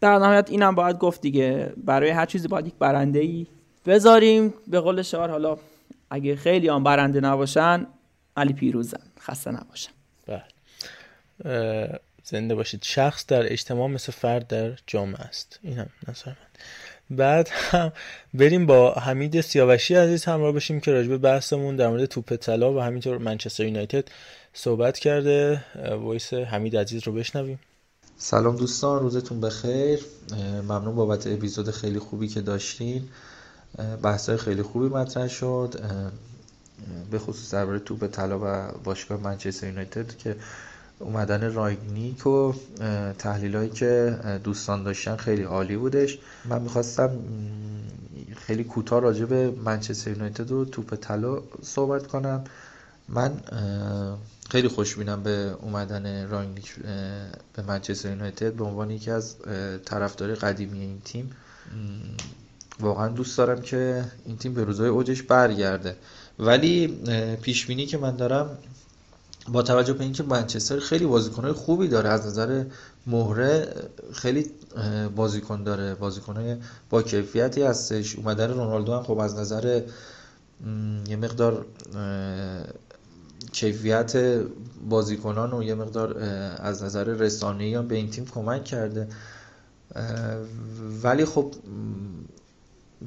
در 0.00 0.18
نهایت 0.18 0.50
اینم 0.50 0.74
باید 0.74 0.98
گفت 0.98 1.20
دیگه. 1.20 1.72
برای 1.84 2.10
هر 2.10 2.26
چیزی 2.26 2.48
باید 2.48 2.66
یک 2.66 2.74
برنده 2.78 3.18
ای 3.18 3.46
بذاریم. 3.86 4.54
به 4.68 4.80
قول 4.80 5.02
شعار 5.02 5.30
حالا 5.30 5.56
اگه 6.10 6.36
خیلی 6.36 6.68
هم 6.68 6.84
برنده 6.84 7.20
نباشن 7.20 7.86
علی 8.36 8.52
پیروزن. 8.52 9.02
خسته 9.20 9.50
نباشن. 9.50 9.90
بله. 10.26 10.44
زنده 12.24 12.54
باشید. 12.54 12.82
شخص 12.82 13.26
در 13.26 13.52
اجتماع 13.52 13.88
مثل 13.88 14.12
فرد 14.12 14.46
در 14.46 14.72
جامعه 14.86 15.20
است. 15.20 15.58
این 15.62 15.78
هم 15.78 15.88
نظر 16.08 16.30
من 16.30 16.36
بعد 17.10 17.48
هم 17.52 17.92
بریم 18.34 18.66
با 18.66 18.92
حمید 18.92 19.40
سیاوشی 19.40 19.94
عزیز 19.94 20.24
همراه 20.24 20.52
بشیم 20.52 20.80
که 20.80 20.92
راجب 20.92 21.16
بحثمون 21.16 21.76
در 21.76 21.88
مورد 21.88 22.04
توپ 22.04 22.36
طلا 22.36 22.74
و 22.74 22.80
همینطور 22.80 23.18
منچستر 23.18 23.64
یونایتد 23.64 24.04
صحبت 24.52 24.98
کرده. 24.98 25.64
وایس 26.00 26.34
حمید 26.34 26.76
عزیز 26.76 27.02
رو 27.06 27.12
بشنویم. 27.12 27.60
سلام 28.16 28.56
دوستان 28.56 29.02
روزتون 29.02 29.40
بخیر. 29.40 30.00
ممنون 30.62 30.94
بابت 30.94 31.26
اپیزود 31.26 31.70
خیلی 31.70 31.98
خوبی 31.98 32.28
که 32.28 32.40
داشتین. 32.40 33.08
بحثای 34.02 34.36
خیلی 34.36 34.62
خوبی 34.62 34.88
مطرح 34.88 35.28
شد 35.28 35.80
به 37.10 37.18
خصوص 37.18 37.54
درباره 37.54 37.78
توپ 37.78 38.06
طلا 38.06 38.38
و 38.42 38.72
باشگاه 38.84 39.20
منچستر 39.20 39.66
یونایتد 39.66 40.16
که 40.16 40.36
اومدن 40.98 41.52
رانگنیک 41.52 42.26
و 42.26 42.52
تحلیل 43.18 43.56
هایی 43.56 43.70
که 43.70 44.18
دوستان 44.44 44.82
داشتن 44.82 45.16
خیلی 45.16 45.42
عالی 45.42 45.76
بودش. 45.76 46.18
من 46.44 46.62
می‌خواستم 46.62 47.10
خیلی 48.36 48.64
کوتاه 48.64 49.00
راجع 49.00 49.24
به 49.24 49.50
منچستر 49.50 50.10
یونایتد 50.10 50.52
و 50.52 50.64
توپ 50.64 50.94
طلا 50.94 51.42
صحبت 51.62 52.06
کنم. 52.06 52.44
من 53.08 53.32
خیلی 54.50 54.68
خوشبینم 54.68 55.22
به 55.22 55.56
اومدن 55.62 56.28
رانگنیک 56.28 56.74
به 57.56 57.62
منچستر 57.68 58.08
یونایتد 58.10 58.52
به 58.52 58.64
عنوان 58.64 58.90
یکی 58.90 59.10
از 59.10 59.36
طرفدار 59.84 60.34
قدیمی 60.34 60.80
این 60.80 61.00
تیم. 61.04 61.30
واقعا 62.80 63.08
دوست 63.08 63.38
دارم 63.38 63.60
که 63.60 64.04
این 64.26 64.36
تیم 64.36 64.54
به 64.54 64.64
روزهای 64.64 64.88
اوجش 64.88 65.22
برگرده. 65.22 65.96
ولی 66.38 66.86
پیش 67.42 67.66
بینی 67.66 67.86
که 67.86 67.98
من 67.98 68.16
دارم 68.16 68.58
با 69.48 69.62
توجه 69.62 69.92
به 69.92 70.04
اینکه 70.04 70.22
منچستر 70.22 70.78
خیلی 70.78 71.06
بازیکنهای 71.06 71.52
خوبی 71.52 71.88
داره 71.88 72.08
از 72.08 72.26
نظر 72.26 72.64
مهره 73.06 73.74
خیلی 74.12 74.50
بازیکن 75.16 75.62
داره. 75.62 75.94
بازیکنهای 75.94 76.56
با 76.90 77.02
کیفیتی 77.02 77.62
هستش. 77.62 78.16
اومدن 78.16 78.50
رونالدو 78.50 78.92
هم 78.92 79.02
خب 79.02 79.18
از 79.18 79.38
نظر 79.38 79.82
یه 81.08 81.16
مقدار 81.16 81.66
کیفیت 83.52 84.42
بازیکنان 84.88 85.52
و 85.52 85.62
یه 85.62 85.74
مقدار 85.74 86.18
از 86.58 86.82
نظر 86.82 87.04
رسانه‌ای 87.04 87.74
هم 87.74 87.88
به 87.88 87.94
این 87.94 88.10
تیم 88.10 88.24
کمک 88.24 88.64
کرده. 88.64 89.08
ولی 91.02 91.24
خب 91.24 91.54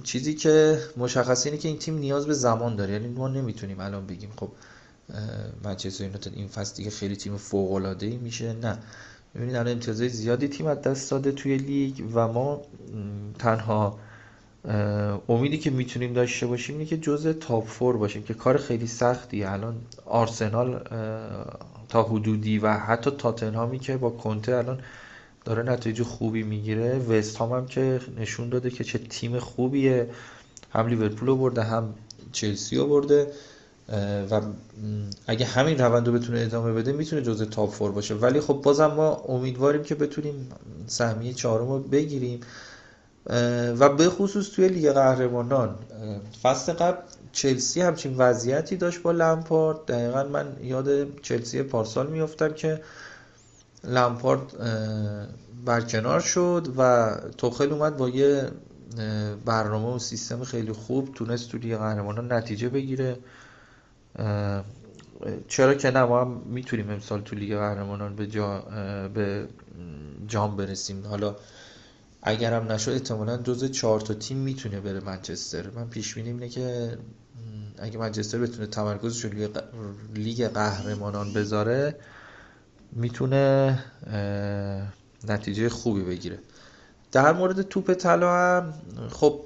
چیزی 0.04 0.34
که 0.34 0.80
مشخص 0.98 1.46
اینه 1.46 1.58
که 1.58 1.68
این 1.68 1.78
تیم 1.78 1.98
نیاز 1.98 2.28
به 2.28 2.34
زمان 2.34 2.76
داره. 2.76 2.94
یعنی 2.94 3.08
ما 3.08 3.28
نمی‌تونیم 3.28 3.80
الان 3.80 4.08
بگیم 4.08 4.32
خب 4.38 4.50
منچستر 5.64 6.04
یونایتد 6.04 6.34
این 6.34 6.48
فصل 6.48 6.76
دیگه 6.76 6.90
خیلی 6.90 7.16
تیم 7.16 7.38
فوق 7.38 7.72
العاده 7.72 8.06
ای 8.06 8.18
میشه. 8.18 8.54
نه. 8.54 8.78
ببینید 9.36 9.56
الان 9.56 9.72
امتیازهای 9.72 10.10
زیادی 10.10 10.48
تیم 10.48 10.68
از 10.68 10.82
دست 10.82 11.12
داده 11.12 11.32
توی 11.32 11.58
لیگ 11.58 12.04
و 12.14 12.28
ما 12.28 12.62
تنها 13.40 14.00
امیدی 15.30 15.58
که 15.58 15.70
می‌تونیم 15.70 16.14
داشته 16.14 16.48
باشیم 16.48 16.76
اینه 16.76 16.90
که 16.90 16.98
جزء 16.98 17.34
تاپ 17.34 17.68
فور 17.68 17.98
باشیم 17.98 18.24
که 18.24 18.34
کار 18.34 18.58
خیلی 18.58 18.88
سختی 18.88 19.44
الان 19.44 19.76
آرسنال 20.06 20.84
تا 21.90 22.04
حدودی 22.04 22.60
و 22.60 22.74
حتی 22.74 23.12
تاتنهامی 23.12 23.80
که 23.80 23.98
با 23.98 24.10
کنته 24.10 24.56
الان 24.56 24.80
داره 25.50 25.64
نتیجه 25.64 26.04
خوبی 26.04 26.44
می‌گیره. 26.44 26.98
وست 26.98 27.38
هم, 27.38 27.50
هم 27.50 27.66
که 27.66 28.00
نشون 28.18 28.50
داده 28.50 28.70
که 28.70 28.84
چه 28.84 28.98
تیم 28.98 29.40
خوبیه. 29.40 30.10
هم 30.72 30.88
لیورپول 30.88 31.28
رو 31.28 31.36
برده 31.36 31.64
هم 31.64 31.94
چلسی 32.32 32.78
رو 32.78 32.88
برده. 32.88 33.28
و 34.32 34.42
اگه 35.28 35.46
همین 35.46 35.78
روند 35.78 36.08
رو 36.08 36.14
بتونه 36.14 36.40
ادامه 36.40 36.74
بده 36.74 36.92
می‌تونه 36.92 37.22
جزء 37.22 37.46
تاپ 37.46 37.74
فور 37.74 37.92
باشه. 37.92 38.16
ولی 38.16 38.40
خب 38.40 38.54
بازم 38.54 38.86
ما 38.86 39.16
امیدواریم 39.28 39.84
که 39.84 39.96
بتونیم 39.96 40.50
سهمیه 40.88 41.34
چهارم 41.34 41.70
رو 41.70 41.80
بگیریم. 41.80 42.40
و 43.80 43.90
به 43.90 44.10
خصوص 44.10 44.50
توی 44.50 44.68
لیگ 44.68 44.92
قهرمانان 44.92 45.76
فصل 46.44 46.74
قبل 46.74 46.98
چلسی 47.32 47.82
همچین 47.82 48.16
وضعیتی 48.18 48.78
داشت 48.78 49.02
با 49.02 49.12
لمپارد. 49.12 49.86
دقیقا 49.86 50.24
من 50.24 50.46
یاد 50.64 51.20
چلسی 51.22 51.64
پارسال 51.64 52.08
میافتم 52.08 52.54
که 52.54 52.82
لمپارد 53.84 54.42
برکنار 55.66 56.20
شد 56.20 56.74
و 56.78 57.12
توخل 57.38 57.72
اومد 57.72 57.98
با 57.98 58.10
یه 58.10 58.52
برنامه 59.46 59.96
و 59.96 60.00
سیستم 60.00 60.44
خیلی 60.44 60.72
خوب 60.72 61.14
تونست 61.14 61.50
تو 61.50 61.58
لیگ 61.58 61.78
قهرمانان 61.78 62.34
نتیجه 62.34 62.70
بگیره. 62.70 63.18
چرا 65.48 65.74
که 65.74 65.92
نه 65.92 66.04
ما 66.04 66.22
هم 66.22 66.42
می‌تونیم 66.46 66.90
امسال 66.90 67.22
تو 67.22 67.36
لیگ 67.36 67.58
قهرمانان 67.58 68.16
به, 68.16 68.28
جا 68.28 68.60
به 69.14 69.48
جام 70.28 70.58
برسیم. 70.58 71.08
حالا 71.08 71.36
اگر 72.24 72.54
هم 72.54 72.72
نشد 72.72 72.92
احتمالا 72.92 73.38
جز 73.38 73.72
چهار 73.72 74.00
تا 74.02 74.14
تیم 74.14 74.38
می‌تونه 74.38 74.80
بره 74.80 75.00
منچستر. 75.00 75.70
من 75.70 75.88
پیش 75.88 76.16
بینیم 76.16 76.36
اینه 76.36 76.50
که 76.50 76.98
اگه 77.78 77.98
منچستر 77.98 78.38
بتونه 78.38 78.68
تمرکزش 78.68 79.26
رو 79.26 79.32
لیگ 80.16 80.48
قهرمانان 80.48 81.34
بذاره 81.34 81.96
می‌تونه 82.92 83.80
نتیجه 85.28 85.70
خوبی 85.70 86.02
بگیره. 86.02 86.40
در 87.12 87.34
مورد 87.34 87.62
توپ 87.62 87.94
طلا 87.94 88.34
هم 88.34 88.74
خب 89.10 89.42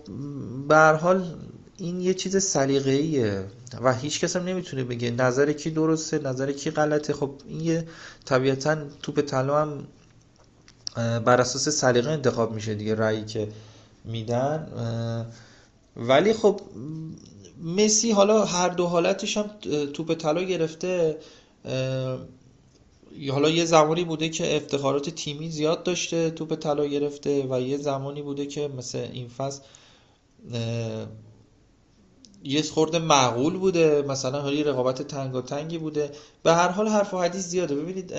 به 0.67 0.97
حال 1.01 1.35
این 1.77 2.01
یه 2.01 2.13
چیز 2.13 2.43
سلیقه‌ایه 2.43 3.45
و 3.81 3.93
هیچ 3.93 4.19
کس 4.19 4.35
هم 4.35 4.43
نمی‌تونه 4.43 4.83
بگه 4.83 5.11
نظر 5.11 5.51
کی 5.51 5.71
درسته 5.71 6.19
نظر 6.19 6.51
کی 6.51 6.71
غلطه. 6.71 7.13
خب 7.13 7.31
این 7.47 7.61
یه 7.61 7.87
طبیعتا 8.25 8.77
توپ 9.01 9.21
طلا 9.21 9.61
هم 9.61 9.83
بر 11.19 11.41
اساس 11.41 11.69
سلیقه 11.69 12.11
انتخاب 12.11 12.53
میشه 12.53 12.75
دیگه 12.75 12.95
رأیی 12.95 13.25
که 13.25 13.47
میدن. 14.05 14.67
ولی 15.95 16.33
خب 16.33 16.61
مسی 17.63 18.11
حالا 18.11 18.45
هر 18.45 18.69
دو 18.69 18.85
حالتش 18.87 19.37
هم 19.37 19.45
توپ 19.93 20.13
طلا 20.13 20.43
گرفته. 20.43 21.17
حالا 23.31 23.49
یه 23.49 23.65
زمانی 23.65 24.03
بوده 24.03 24.29
که 24.29 24.55
افتخارات 24.55 25.09
تیمی 25.09 25.49
زیاد 25.49 25.83
داشته 25.83 26.29
توپ 26.29 26.55
طلا 26.55 26.85
گرفته 26.85 27.47
و 27.49 27.61
یه 27.61 27.77
زمانی 27.77 28.21
بوده 28.21 28.45
که 28.45 28.67
مثل 28.67 28.97
این 28.97 29.27
فصل 29.27 29.61
یه 32.43 32.61
خورده 32.61 32.99
معقول 32.99 33.57
بوده. 33.57 34.01
مثلا 34.01 34.41
حالی 34.41 34.63
رقابت 34.63 35.01
تنگی 35.45 35.77
بوده. 35.77 36.11
به 36.43 36.53
هر 36.53 36.69
حال 36.69 36.87
حرف 36.87 37.13
و 37.13 37.17
حدیث 37.17 37.45
زیاده. 37.45 37.75
ببینید 37.75 38.13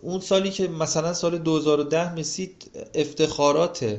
اون 0.00 0.20
سالی 0.20 0.50
که 0.50 0.68
مثلا 0.68 1.14
سال 1.14 1.38
2010 1.38 2.14
مسی 2.14 2.50
افتخارات 2.94 3.98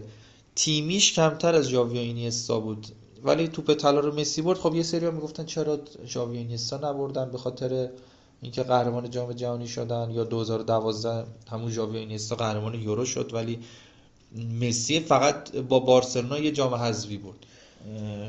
تیمیش 0.56 1.14
کمتر 1.14 1.56
از 1.56 1.70
ژاوی 1.70 2.00
اینیستا 2.00 2.60
بود. 2.60 2.88
ولی 3.24 3.48
توپ 3.48 3.74
طلا 3.74 4.00
رو 4.00 4.20
مسی 4.20 4.42
برد. 4.42 4.58
خب 4.58 4.76
یه 4.76 4.84
سری 4.84 5.06
ها 5.06 5.12
می‌گفتن 5.12 5.46
چرا 5.46 5.80
ژاوی 6.06 6.38
اینیستا 6.38 6.78
نبردن؟ 6.78 7.32
به 7.32 7.38
خاطر 7.38 7.90
اینکه 8.42 8.64
قهرمان 8.64 9.10
جام 9.10 9.34
جهانی 9.34 9.68
شدن 9.68 10.12
یا 10.12 10.24
2012 10.24 11.26
همون 11.52 11.72
ژاوی 11.72 11.98
و 11.98 12.00
اینیستا 12.00 12.36
قهرمان 12.36 12.76
یورو 12.76 13.06
شد 13.06 13.34
ولی 13.34 13.60
مسی 14.62 15.00
فقط 15.00 15.56
با 15.56 15.80
بارسلونا 15.80 16.40
یه 16.40 16.52
جام 16.52 16.74
حذفی 16.76 17.18
برد. 17.18 17.46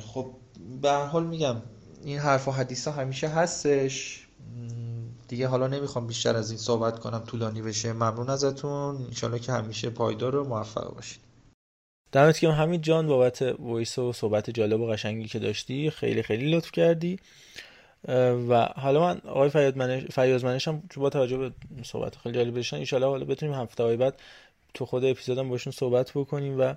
خب 0.01 0.26
به 0.82 0.90
هر 0.90 1.06
حال 1.06 1.26
میگم 1.26 1.56
این 2.05 2.18
حرف 2.18 2.48
و 2.48 2.51
حدیث 2.51 2.89
ها 2.89 2.94
همیشه 2.94 3.28
هستش. 3.28 4.26
دیگه 5.28 5.48
حالا 5.48 5.66
نمی‌خوام 5.66 6.06
بیشتر 6.06 6.36
از 6.36 6.51
این 6.51 6.59
صحبت 6.59 6.98
کنم 6.98 7.18
طولانی 7.18 7.62
بشه. 7.62 7.93
ممنون 7.93 8.30
ازتون. 8.30 8.97
انشالله 8.97 9.39
که 9.39 9.52
همیشه 9.52 9.90
پایدار 9.90 10.36
و 10.36 10.44
موفق 10.44 10.94
باشید. 10.94 11.20
دمت 12.12 12.40
گرم. 12.40 12.52
همین 12.52 12.80
جان 12.80 13.06
بابت 13.06 13.43
وایس 13.43 13.98
و 13.98 14.12
صحبت 14.12 14.51
جالب 14.51 14.80
و 14.80 14.86
قشنگی 14.86 15.28
که 15.28 15.39
داشتی 15.39 15.90
خیلی 15.90 16.22
خیلی 16.22 16.56
لطف 16.56 16.72
کردی. 16.72 17.18
و 18.48 18.68
حالا 18.76 19.00
من 19.00 19.20
آقای 19.24 19.50
فیاض 20.10 20.44
منش 20.44 20.68
هم 20.68 20.82
با 20.96 21.10
توجه 21.10 21.36
به 21.36 21.52
صحبت 21.82 22.16
خیلی 22.16 22.34
جالب 22.34 22.54
داشتن 22.54 22.76
ان 22.76 23.02
حالا 23.02 23.24
بتونیم 23.24 23.54
هفته 23.54 23.96
بعد 23.96 24.20
تو 24.74 24.86
خود 24.86 25.04
اپیزودم 25.04 25.48
باشون 25.48 25.72
صحبت 25.72 26.10
بکنیم 26.14 26.60
و 26.60 26.74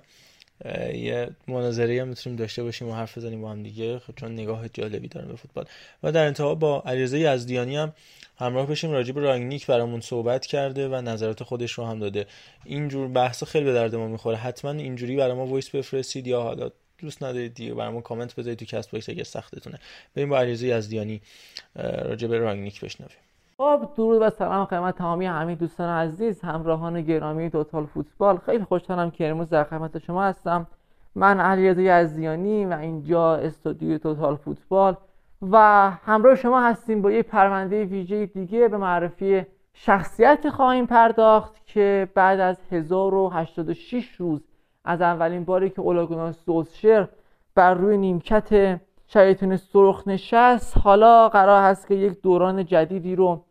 یه 0.94 1.30
مناظره 1.48 2.00
هم 2.00 2.08
می‌تونیم 2.08 2.38
داشته 2.38 2.62
باشیم 2.62 2.88
و 2.88 2.94
حرف 2.94 3.18
بزنیم 3.18 3.42
با 3.42 3.50
هم 3.50 3.62
دیگه 3.62 3.98
خب 3.98 4.14
چون 4.16 4.32
نگاه 4.32 4.68
جالبی 4.68 5.08
دارن 5.08 5.28
به 5.28 5.36
فوتبال. 5.36 5.64
و 6.02 6.12
در 6.12 6.26
انتها 6.26 6.54
با 6.54 6.82
علیرضا 6.86 7.16
یزدیانی 7.16 7.76
هم 7.76 7.92
همراه 8.38 8.66
بشیم 8.66 8.90
راجع 8.90 9.12
به 9.12 9.20
رانگنیک 9.20 9.66
برامون 9.66 10.00
صحبت 10.00 10.46
کرده 10.46 10.88
و 10.88 10.94
نظرات 10.94 11.42
خودش 11.42 11.72
رو 11.72 11.84
هم 11.84 11.98
داده. 11.98 12.26
اینجور 12.64 13.08
بحث 13.08 13.44
خیلی 13.44 13.64
به 13.64 13.72
درد 13.72 13.94
ما 13.94 14.08
می‌خوره. 14.08 14.36
حتما 14.36 14.70
اینجوری 14.70 15.16
برای 15.16 15.34
ما 15.34 15.46
voice 15.46 15.70
بفرستید 15.70 16.26
یا 16.26 16.42
حالا 16.42 16.70
دوست 16.98 17.22
ندارید 17.22 17.54
دیگه 17.54 17.74
برامون 17.74 18.02
کامنت 18.02 18.34
بذارید 18.34 18.58
تو 18.58 18.64
Castbox 18.64 19.08
اگه 19.08 19.24
سختتونه. 19.24 19.78
بریم 20.16 20.28
با 20.28 20.38
علیرضا 20.38 20.66
یزدیانی 20.66 21.20
راجع 22.04 22.28
به 22.28 22.38
رانگنیک 22.38 22.80
بشنویم. 22.80 23.16
خب 23.58 23.88
درود 23.96 24.22
و 24.22 24.30
سلام 24.30 24.64
خدمت 24.64 24.98
تمامی 24.98 25.26
همین 25.26 25.54
دوستان 25.54 25.88
عزیز 25.88 26.40
همراهان 26.40 27.02
گرامی 27.02 27.50
توتال 27.50 27.86
فوتبال. 27.86 28.38
خیلی 28.38 28.64
خوشحالم 28.64 29.10
که 29.10 29.28
امروز 29.28 29.48
در 29.48 29.64
خدمت 29.64 29.98
شما 29.98 30.24
هستم. 30.24 30.66
من 31.14 31.40
علیرضا 31.40 31.80
یزدیانی 31.80 32.64
و 32.64 32.72
اینجا 32.72 33.36
استودیو 33.36 33.98
توتال 33.98 34.36
فوتبال 34.36 34.96
و 35.42 35.56
همراه 35.90 36.34
شما 36.34 36.60
هستیم 36.60 37.02
با 37.02 37.12
یه 37.12 37.22
پرونده 37.22 37.84
ویژه 37.84 38.26
دیگه 38.26 38.68
به 38.68 38.76
معرفی 38.76 39.46
شخصیت 39.74 40.50
خواهیم 40.50 40.86
پرداخت 40.86 41.66
که 41.66 42.08
بعد 42.14 42.40
از 42.40 42.56
1086 42.70 44.08
روز 44.18 44.40
از 44.86 45.02
اولین 45.02 45.44
باری 45.44 45.70
که 45.70 45.80
اولاگونا 45.80 46.32
سوسشر 46.32 47.08
بر 47.54 47.74
روی 47.74 47.96
نیمکت 47.96 48.80
شیاطین 49.06 49.56
سرخ 49.56 50.08
نشست 50.08 50.78
حالا 50.78 51.28
قرار 51.28 51.62
هست 51.62 51.88
که 51.88 51.94
یک 51.94 52.22
دوران 52.22 52.64
جدیدی 52.64 53.16
رو 53.16 53.42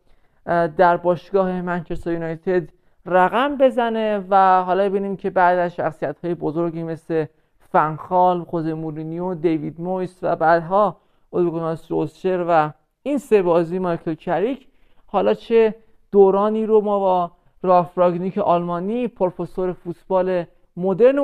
در 0.76 0.96
باشگاه 0.96 1.62
منچستر 1.62 2.12
یونایتد 2.12 2.68
رقم 3.06 3.56
بزنه 3.56 4.24
و 4.30 4.62
حالا 4.62 4.88
ببینیم 4.88 5.16
که 5.16 5.30
بعد 5.30 5.58
از 5.58 5.74
شخصیت 5.74 6.24
های 6.24 6.34
بزرگی 6.34 6.82
مثل 6.82 7.26
فنخال، 7.60 8.44
خوزه 8.44 8.74
مورینیو، 8.74 9.34
دیوید 9.34 9.80
مویس 9.80 10.18
و 10.22 10.36
بعدها 10.36 10.96
اولگوناس 11.30 11.90
روزشر 11.90 12.44
و 12.48 12.72
این 13.02 13.18
سه 13.18 13.42
بازی 13.42 13.78
مایکل 13.78 14.14
کریک 14.14 14.68
حالا 15.06 15.34
چه 15.34 15.74
دورانی 16.12 16.66
رو 16.66 16.80
ما 16.80 16.98
با 16.98 17.30
راف 17.62 17.98
راگنیک 17.98 18.38
آلمانی 18.38 19.08
پروفسور 19.08 19.72
فوتبال 19.72 20.44
مدرن 20.76 21.18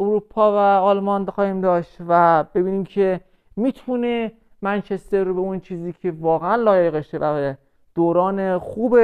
اروپا 0.00 0.52
و 0.52 0.56
آلمان 0.56 1.26
خواهیم 1.26 1.60
داشت 1.60 1.96
و 2.08 2.44
ببینیم 2.54 2.84
که 2.84 3.20
می‌تونه 3.56 4.32
منچستر 4.62 5.24
رو 5.24 5.34
به 5.34 5.40
اون 5.40 5.60
چیزی 5.60 5.92
که 5.92 6.14
واقعا 6.20 6.56
لایقشه 6.56 7.18
و 7.18 7.54
دوران 7.94 8.58
خوب 8.58 8.98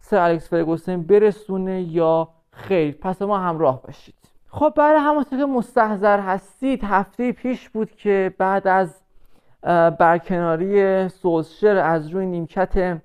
سر 0.00 0.18
الکس 0.18 0.48
فرگوسن 0.48 1.02
برسونه 1.02 1.82
یا 1.82 2.28
خیر. 2.50 2.94
پس 3.00 3.22
ما 3.22 3.38
همراه 3.38 3.82
باشید. 3.82 4.14
خب 4.48 4.72
برای 4.76 5.00
همونطور 5.00 5.38
که 5.38 5.46
مستحضر 5.46 6.20
هستید 6.20 6.84
هفته 6.84 7.32
پیش 7.32 7.68
بود 7.68 7.90
که 7.90 8.34
بعد 8.38 8.68
از 8.68 9.02
برکناری 9.98 11.08
سوزشر 11.08 11.76
از 11.76 12.08
روی 12.08 12.26
نیمکت 12.26 13.00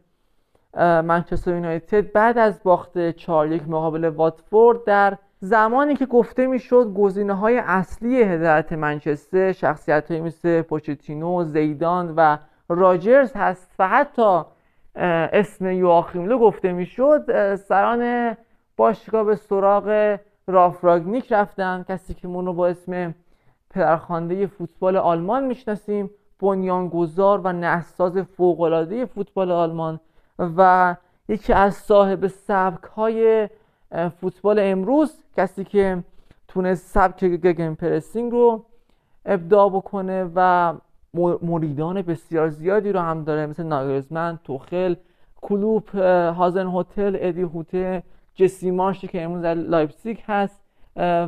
منچستر 0.77 1.51
یونایتد 1.51 2.11
بعد 2.11 2.37
از 2.37 2.59
باخت 2.63 3.11
4 3.11 3.51
یک 3.51 3.69
مقابل 3.69 4.05
واتفورد 4.05 4.83
در 4.83 5.17
زمانی 5.45 5.95
که 5.95 6.05
گفته 6.05 6.47
می‌شد 6.47 6.93
گزینه 6.93 7.33
های 7.33 7.57
اصلی 7.57 8.23
هدایت 8.23 8.73
منچستر 8.73 9.51
شخصیت 9.51 10.11
های 10.11 10.21
مثل 10.21 10.61
پوچتینو، 10.61 11.43
زیدان 11.43 12.13
و 12.17 12.37
راجرز 12.69 13.33
هست 13.35 13.75
و 13.79 13.87
حتی 13.87 14.41
اسم 14.95 15.71
یواخیملو 15.71 16.39
گفته 16.39 16.71
می‌شد 16.71 17.55
سران 17.55 18.33
باشگاه 18.77 19.23
به 19.23 19.35
سراغ 19.35 20.17
رافراگنیک 20.47 21.33
رفتن. 21.33 21.85
کسی 21.89 22.13
که 22.13 22.27
مونو 22.27 22.53
با 22.53 22.67
اسم 22.67 23.15
پدرخوانده 23.69 24.47
فوتبال 24.47 24.97
آلمان 24.97 25.43
می‌شناسیم 25.43 26.09
بنیانگذار 26.39 27.41
و 27.43 27.53
نساز 27.53 28.17
فوقالعاده 28.17 29.05
فوتبال 29.05 29.51
آلمان 29.51 29.99
و 30.39 30.95
یکی 31.27 31.53
از 31.53 31.73
صاحب 31.73 32.27
سبک 32.27 32.83
های 32.83 33.49
فوتبال 34.21 34.59
امروز 34.59 35.13
کسی 35.37 35.63
که 35.63 36.03
تونست 36.47 36.87
سبک 36.87 37.25
گگن 37.25 37.73
پرسینگ 37.73 38.31
رو 38.31 38.65
ابداع 39.25 39.69
بکنه 39.69 40.31
و 40.35 40.73
مریدان 41.41 42.01
بسیار 42.01 42.49
زیادی 42.49 42.91
رو 42.91 42.99
هم 42.99 43.23
داره 43.23 43.45
مثل 43.45 43.63
ناگلزمن، 43.63 44.39
توخل، 44.43 44.95
کلوب، 45.41 45.89
هازن 46.35 46.67
هوتل، 46.67 47.17
ادی 47.19 47.41
هوته، 47.41 48.03
جسی 48.35 48.71
مارشی 48.71 49.07
که 49.07 49.21
امروز 49.21 49.41
در 49.41 49.53
لایپزیگ 49.53 50.17
هست 50.25 50.59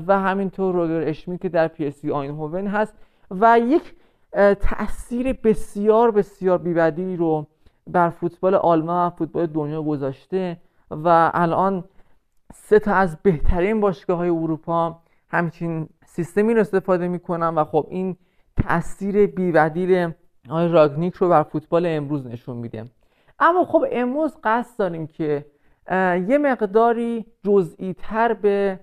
و 0.07 0.19
همینطور 0.19 0.75
روگر 0.75 1.07
اشمیت 1.07 1.38
که 1.37 1.49
در 1.49 1.67
پی 1.67 1.87
اس 1.87 2.05
هوون 2.05 2.67
هست. 2.67 2.93
و 3.31 3.59
یک 3.59 3.93
تاثیر 4.59 5.33
بسیار 5.33 6.11
بسیار 6.11 6.57
بی‌بدیلی 6.57 7.15
رو 7.15 7.45
بر 7.87 8.09
فوتبال 8.09 8.55
آلمان 8.55 9.07
و 9.07 9.09
فوتبال 9.09 9.45
دنیا 9.45 9.83
گذاشته 9.83 10.57
و 10.91 11.31
الان 11.33 11.83
سه 12.57 12.80
تا 12.80 12.94
از 12.94 13.18
بهترین 13.23 13.80
باشگاه 13.80 14.18
های 14.18 14.30
اروپا 14.30 14.99
همچین 15.30 15.90
سیستمی 16.06 16.53
رو 16.53 16.60
استفاده 16.60 17.07
می‌کنن 17.07 17.48
و 17.48 17.64
خب 17.64 17.88
این 17.90 18.18
تاثیر 18.64 19.27
بیبدیل 19.27 20.11
آقای 20.49 20.68
راگنیک 20.68 21.14
رو 21.14 21.30
بر 21.30 21.44
فوتبال 21.44 21.86
امروز 21.86 22.27
نشون 22.27 22.57
میده. 22.57 22.86
اما 23.40 23.65
خب 23.65 23.86
امروز 23.91 24.38
قصد 24.44 24.80
داریم 24.80 25.07
که 25.07 25.45
یه 26.27 26.38
مقداری 26.38 27.26
جزئی 27.44 27.94
تر 27.94 28.34
به 28.34 28.80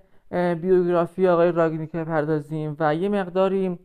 بیوگرافی 0.61 1.27
آقای 1.27 1.51
راگنیک 1.51 1.91
پردازیم 1.91 2.75
و 2.79 2.95
یه 2.95 3.09
مقداری 3.09 3.79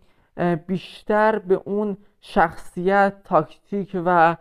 بیشتر 0.66 1.39
به 1.39 1.60
اون 1.65 1.97
شخصیت 2.20 3.15
تاکتیک 3.24 3.97
و 4.05 4.36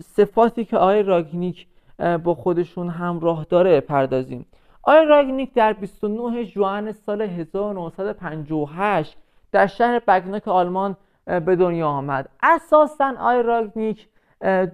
صفاتی 0.00 0.64
که 0.64 0.76
آقای 0.76 1.02
راگنیک 1.02 1.66
با 1.98 2.34
خودشون 2.34 2.88
همراه 2.88 3.46
داره 3.50 3.80
پردازیم. 3.80 4.46
آقای 4.82 5.06
راگنیک 5.06 5.54
در 5.54 5.72
29 5.72 6.44
جوان 6.44 6.92
سال 6.92 7.22
1958 7.22 9.16
در 9.52 9.66
شهر 9.66 9.98
بگناک 9.98 10.48
آلمان 10.48 10.96
به 11.26 11.56
دنیا 11.56 11.88
آمد. 11.88 12.28
اساسا 12.42 13.14
آقای 13.18 13.42
راگنیک 13.42 14.08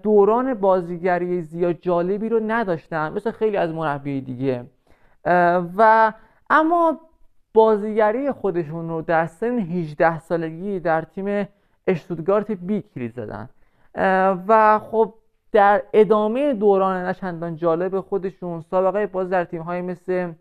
دوران 0.03 0.55
بازیگری 0.55 1.43
زیاد 1.43 1.77
جالبی 1.81 2.29
رو 2.29 2.41
نداشتن 2.47 3.13
مثل 3.13 3.31
خیلی 3.31 3.57
از 3.57 3.75
مربی 3.75 4.21
دیگه. 4.21 4.65
و 5.77 6.13
اما 6.51 7.01
بازیگری 7.55 8.33
خودشون 8.33 8.89
رو 8.89 9.03
در 9.03 9.27
سن 9.27 9.59
18 9.59 10.19
سالگی 10.19 10.81
در 10.81 11.03
تیم 11.03 11.49
اشتودگارت 11.87 12.53
بی 12.53 12.83
کلید 12.95 13.13
زدن 13.13 13.49
و 14.49 14.79
خب 14.79 15.15
در 15.55 15.83
ادامه 15.93 16.55
دوران 16.55 17.07
نشندان 17.07 17.57
جالب 17.57 18.01
خودشون 18.01 18.61
سابقه 18.61 19.07
باز 19.07 19.31
در 19.31 19.45
تیم 19.45 19.63
های 19.63 19.83
مثل 19.83 20.33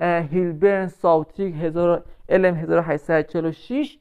هیلبرن 0.00 0.86
ساوتیک 0.86 1.54
الم 2.28 2.54
1846 2.54 3.98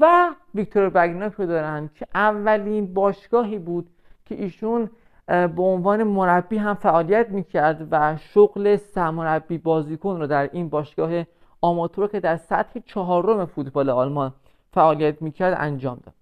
و 0.00 0.28
ویکتور 0.54 0.88
بگناک 0.88 1.32
رو 1.32 1.46
دارن 1.46 1.90
که 1.94 2.06
اولین 2.14 2.94
باشگاهی 2.94 3.58
بود 3.58 3.90
که 4.24 4.34
ایشون 4.34 4.90
به 5.26 5.62
عنوان 5.62 6.02
مربی 6.02 6.56
هم 6.56 6.74
فعالیت 6.74 7.28
می‌کرد 7.28 7.88
و 7.90 8.16
شغل 8.16 8.76
سرمربی 8.76 9.58
بازیکن 9.58 10.20
رو 10.20 10.26
در 10.26 10.48
این 10.52 10.68
باشگاه 10.68 11.24
آماتور 11.60 12.08
که 12.08 12.20
در 12.20 12.36
سطح 12.36 12.80
چهارم 12.86 13.46
فوتبال 13.46 13.90
آلمان 13.90 14.32
فعالیت 14.74 15.22
می‌کرد 15.22 15.56
انجام 15.58 16.00
داد. 16.04 16.14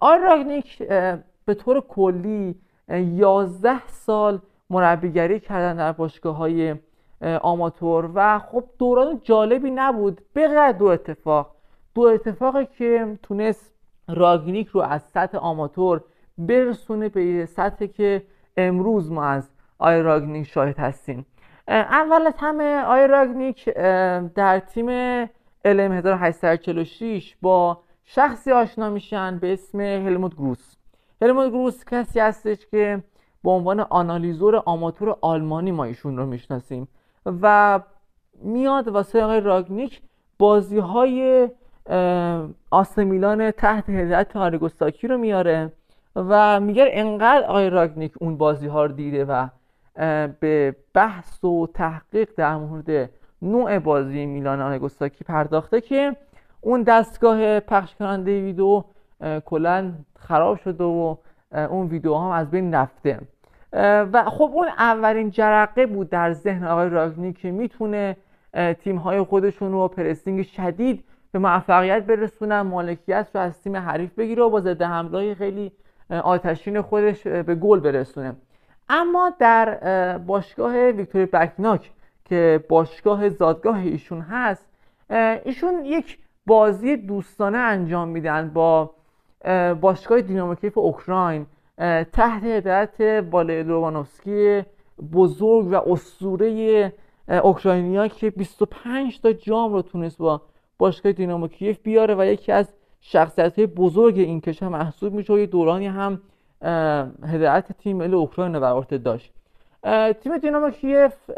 آقای 0.00 0.18
راگنیک 0.18 0.78
به 1.44 1.54
طور 1.54 1.80
کلی 1.80 2.54
11 2.90 3.86
سال 3.86 4.38
مربیگری 4.70 5.40
کردن 5.40 5.76
در 5.76 5.92
باشگاه 5.92 6.36
های 6.36 6.74
آماتور 7.42 8.10
و 8.14 8.38
خب 8.38 8.64
دوران 8.78 9.20
جالبی 9.22 9.70
نبود. 9.70 10.20
بغیر 10.34 10.72
دو 10.72 10.84
اتفاق. 10.84 11.54
دو 11.94 12.02
اتفاقی 12.02 12.66
که 12.66 13.18
تونست 13.22 13.72
راگنیک 14.08 14.68
رو 14.68 14.80
از 14.80 15.02
سطح 15.02 15.38
آماتور 15.38 16.04
برسونه 16.38 17.08
به 17.08 17.46
سطحی 17.46 17.88
که 17.88 18.22
امروز 18.56 19.12
ما 19.12 19.24
از 19.24 19.50
آقای 19.78 20.02
راگنیک 20.02 20.46
شاهد 20.46 20.78
هستیم. 20.78 21.26
اول 21.68 22.26
از 22.26 22.34
همه 22.38 22.82
آقای 22.82 23.06
راگنیک 23.06 23.64
در 24.34 24.58
تیم 24.58 25.26
LM 25.64 25.92
1846 25.92 27.36
با 27.42 27.82
شخصی 28.04 28.52
آشنا 28.52 28.90
میشن 28.90 29.38
به 29.38 29.52
اسم 29.52 29.80
هلموت 29.80 30.34
گروس. 30.34 30.79
هلموت 31.22 31.48
گروس 31.50 31.84
کسی 31.84 32.20
هستش 32.20 32.66
که 32.66 33.02
به 33.44 33.50
عنوان 33.50 33.80
آنالیزور 33.80 34.56
آماتور 34.56 35.16
آلمانی 35.20 35.72
ما 35.72 35.84
ایشون 35.84 36.16
رو 36.16 36.26
می‌شناسیم 36.26 36.88
و 37.26 37.80
میاد 38.42 38.88
واسه 38.88 39.22
آقای 39.22 39.40
راگنیک 39.40 40.02
بازی 40.38 40.78
های 40.78 41.48
آسمیلان 42.70 43.50
تحت 43.50 43.90
هدایت 43.90 44.36
آرگوستاکی 44.36 45.08
رو 45.08 45.18
میاره 45.18 45.72
و 46.16 46.60
میگه 46.60 46.88
انقدر 46.90 47.46
آقای 47.46 47.70
راگنیک 47.70 48.12
اون 48.20 48.36
بازی 48.36 48.66
ها 48.66 48.84
رو 48.84 48.92
دیده 48.92 49.24
و 49.24 49.48
به 50.40 50.76
بحث 50.94 51.44
و 51.44 51.66
تحقیق 51.74 52.28
در 52.36 52.56
مورد 52.56 53.10
نوع 53.42 53.78
بازی 53.78 54.26
میلان 54.26 54.60
آرگوستاکی 54.60 55.24
پرداخته 55.24 55.80
که 55.80 56.16
اون 56.60 56.82
دستگاه 56.82 57.60
پخش 57.60 57.94
کننده 57.94 58.40
ویدیو 58.40 58.84
کلا 59.44 59.92
خراب 60.18 60.58
شده 60.58 60.84
و 60.84 61.16
اون 61.52 61.86
ویدیو 61.86 62.14
هم 62.14 62.30
از 62.30 62.50
بین 62.50 62.74
رفته. 62.74 63.18
و 64.12 64.24
خب 64.26 64.50
اون 64.54 64.68
اولین 64.68 65.30
جرقه 65.30 65.86
بود 65.86 66.10
در 66.10 66.32
ذهن 66.32 66.64
آقای 66.64 66.88
راگنی 66.88 67.32
که 67.32 67.50
می‌تونه 67.50 68.16
تیم 68.80 68.96
های 68.96 69.22
خودشون 69.22 69.72
رو 69.72 69.88
پرستینگ 69.88 70.42
شدید 70.42 71.04
به 71.32 71.38
موفقیت 71.38 72.06
برسونن 72.06 72.60
مالکیت 72.60 73.28
رو 73.34 73.40
از 73.40 73.62
تیم 73.62 73.76
حریف 73.76 74.14
بگیره 74.14 74.42
و 74.42 74.50
با 74.50 74.60
ضد 74.60 74.82
حمله 74.82 75.34
خیلی 75.34 75.72
آتشین 76.10 76.80
خودش 76.82 77.26
به 77.26 77.54
گل 77.54 77.80
برسونه. 77.80 78.36
اما 78.88 79.32
در 79.38 80.18
باشگاه 80.18 80.90
ویکتوری 80.90 81.26
بکناک 81.26 81.90
که 82.24 82.64
باشگاه 82.68 83.28
زادگاه 83.28 83.78
ایشون 83.78 84.20
هست 84.20 84.68
ایشون 85.44 85.84
یک 85.84 86.18
بازی 86.46 86.96
دوستانه 86.96 87.58
انجام 87.58 88.08
میدن 88.08 88.50
با 88.54 88.90
باشگاه 89.80 90.20
دیناموکیف 90.20 90.78
اوکراین 90.78 91.46
تحت 92.12 92.44
هدایت 92.44 93.24
والای 93.30 93.62
لوبانوفسکی 93.62 94.62
بزرگ 95.12 95.66
و 95.66 95.92
اسطوره 95.92 96.92
اوکراینیا 97.28 98.08
که 98.08 98.30
25 98.30 99.20
تا 99.20 99.32
جام 99.32 99.72
رو 99.72 99.82
تونست 99.82 100.18
با 100.18 100.42
باشگاه 100.78 101.12
دینامو 101.12 101.48
کیف 101.48 101.78
بیاره 101.78 102.14
و 102.14 102.24
یکی 102.24 102.52
از 102.52 102.74
شخصیت 103.00 103.58
های 103.58 103.66
بزرگ 103.66 104.18
این 104.18 104.40
کشور 104.40 104.68
محسوب 104.68 105.12
میشه 105.12 105.32
و 105.32 105.38
یه 105.38 105.46
دورانی 105.46 105.86
هم 105.86 106.20
هدایت 107.24 107.72
تیم 107.72 107.96
ملی 107.96 108.14
اوکراین 108.14 108.54
رو 108.54 108.60
بر 108.60 108.96
داشت. 108.98 109.32
تیم 110.20 110.38
دینامو 110.38 110.70
کیف 110.70 111.30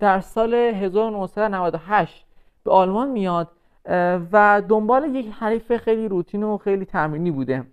در 0.00 0.20
سال 0.20 0.54
1998 0.54 2.26
به 2.64 2.70
آلمان 2.70 3.10
میاد 3.10 3.48
و 4.32 4.62
دنبال 4.68 5.14
یک 5.14 5.26
حریف 5.40 5.76
خیلی 5.76 6.08
روتین 6.08 6.42
و 6.42 6.58
خیلی 6.58 6.84
تمرینی 6.84 7.30
بوده. 7.30 7.64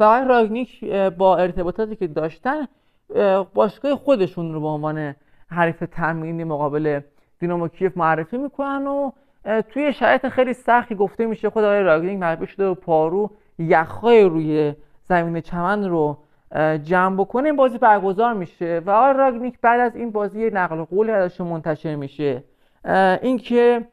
و 0.00 0.04
آقای 0.04 0.24
راگنیک 0.28 0.84
با 0.94 1.36
ارتباطاتی 1.36 1.96
که 1.96 2.06
داشتن 2.06 2.66
باشگاه 3.54 3.96
خودشون 3.96 4.54
رو 4.54 4.60
به 4.60 4.66
عنوان 4.66 5.14
حریف 5.50 5.84
تمرینی 5.92 6.44
مقابل 6.44 7.00
دینامو 7.38 7.68
کیف 7.68 7.96
معرفی 7.96 8.38
می‌کنن 8.38 8.86
و 8.86 9.10
توی 9.68 9.92
شرایط 9.92 10.28
خیلی 10.28 10.52
سختی 10.52 10.94
گفته 10.94 11.26
میشه 11.26 11.50
خود 11.50 11.64
آقای 11.64 11.82
راگنیک 11.82 12.18
معرفی 12.18 12.46
شده 12.46 12.66
و 12.66 12.74
پارو 12.74 13.30
یخهای 13.58 14.22
روی 14.24 14.74
زمین 15.08 15.40
چمن 15.40 15.84
رو 15.84 16.18
جمع 16.84 17.16
بکنه 17.16 17.46
این 17.46 17.56
بازی 17.56 17.78
برگزار 17.78 18.34
میشه. 18.34 18.82
و 18.86 18.90
آقای 18.90 19.14
راگنیک 19.14 19.60
بعد 19.62 19.80
از 19.80 19.96
این 19.96 20.10
بازی 20.10 20.50
نقل 20.50 20.84
قولی 20.84 21.10
ازش 21.10 21.40
منتشر 21.40 21.94
میشه. 21.94 22.44
اینکه 23.22 23.86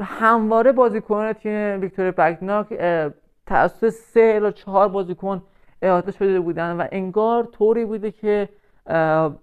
همواره 0.00 0.72
بازیکنان 0.72 1.32
تیم 1.32 1.80
ویکتور 1.80 2.10
بگناک 2.10 2.66
توسط 3.46 3.88
سه 3.88 4.20
یا 4.20 4.50
چهار 4.50 4.88
بازیکن 4.88 5.42
احاطه 5.82 6.12
شده 6.12 6.40
بودن 6.40 6.76
و 6.76 6.86
انگار 6.92 7.44
طوری 7.44 7.84
بوده 7.84 8.10
که 8.10 8.48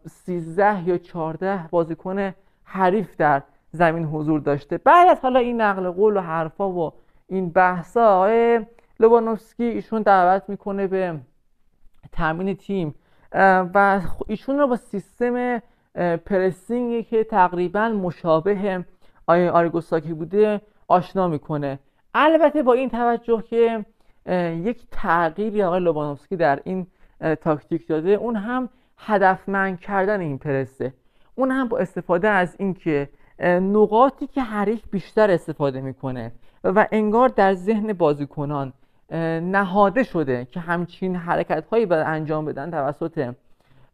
سیزده 0.07 0.87
یا 0.87 0.97
چهارده 0.97 1.67
بازیکن 1.71 2.33
حریف 2.63 3.15
در 3.15 3.41
زمین 3.71 4.05
حضور 4.05 4.39
داشته. 4.39 4.77
بعد 4.77 5.09
از 5.09 5.19
حالا 5.21 5.39
این 5.39 5.61
نقل 5.61 5.89
قول 5.89 6.17
و 6.17 6.19
حرفا 6.19 6.69
و 6.69 6.93
این 7.27 7.49
بحثا 7.49 8.15
آقای 8.15 8.65
لوبانوفسکی 8.99 9.63
ایشون 9.63 10.01
دعوت 10.01 10.43
می‌کنه 10.47 10.87
به 10.87 11.19
تامین 12.11 12.55
تیم. 12.55 12.95
و 13.73 14.01
ایشون 14.27 14.59
رو 14.59 14.67
با 14.67 14.75
سیستم 14.75 15.61
پرسینگی 16.25 17.03
که 17.03 17.23
تقریبا 17.23 17.89
مشابه 17.89 18.85
آیا 19.27 19.51
آرگوساکی 19.51 20.13
بوده 20.13 20.61
آشنا 20.87 21.27
می‌کنه. 21.27 21.79
البته 22.13 22.63
با 22.63 22.73
این 22.73 22.89
توجه 22.89 23.41
که 23.41 23.85
یک 24.63 24.81
تغییری 24.91 25.63
آقای 25.63 25.79
لوبانوفسکی 25.79 26.35
در 26.35 26.59
این 26.63 26.87
تاکتیک 27.41 27.87
داده 27.87 28.09
اون 28.09 28.35
هم 28.35 28.69
هدفمند 28.97 29.79
کردن 29.79 30.19
این 30.19 30.37
پرسه. 30.37 30.93
اون 31.35 31.51
هم 31.51 31.67
با 31.67 31.77
استفاده 31.77 32.29
از 32.29 32.55
اینکه 32.59 33.09
نقاطی 33.43 34.27
که 34.27 34.41
حریف 34.41 34.81
بیشتر 34.91 35.31
استفاده 35.31 35.81
می‌کنه 35.81 36.31
و 36.63 36.87
انگار 36.91 37.29
در 37.29 37.53
ذهن 37.53 37.93
بازیکنان 37.93 38.73
نهاده 39.41 40.03
شده 40.03 40.47
که 40.51 40.59
همچین 40.59 41.15
حرکت 41.15 41.67
هایی 41.67 41.85
باید 41.85 42.05
انجام 42.07 42.45
بدن 42.45 42.71
توسط 42.71 43.33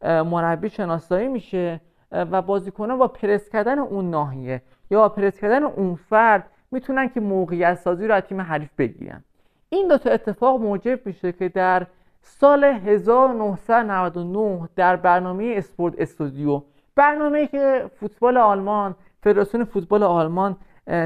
مربی 0.04 0.70
شناسایی 0.70 1.28
میشه 1.28 1.82
و 2.12 2.42
بازیکنان 2.42 2.98
با 2.98 3.08
پرس 3.08 3.50
کردن 3.50 3.80
اون 3.80 4.10
ناحیه. 4.10 4.62
یا 4.92 5.10
پرس 5.10 5.40
کردن 5.40 5.64
اون 5.64 5.96
فرد 5.96 6.50
می‌تونن 6.72 7.10
که 7.10 7.20
موقعیت 7.20 7.76
سازی 7.76 8.08
رو 8.08 8.14
از 8.14 8.24
تیم 8.24 8.42
حریف 8.42 8.70
بگیرن. 8.78 9.24
این 9.70 9.88
دو 9.88 9.98
تا 9.98 10.10
اتفاق 10.10 10.62
موجب 10.62 11.00
میشه 11.06 11.32
که 11.32 11.50
در 11.50 11.88
سال 12.22 12.64
1999 12.64 14.70
در 14.76 14.96
برنامه 14.96 15.54
اسپورت 15.58 15.94
استودیو 15.98 16.62
برنامه 16.96 17.48
که 17.48 17.92
فوتبال 18.00 18.38
آلمان 18.38 18.96
فدراسیون 19.24 19.64
فوتبال 19.64 20.04
آلمان 20.04 20.56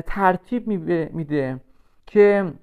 ترتیب 0.05 0.67
میده 1.13 1.59
که 2.07 2.53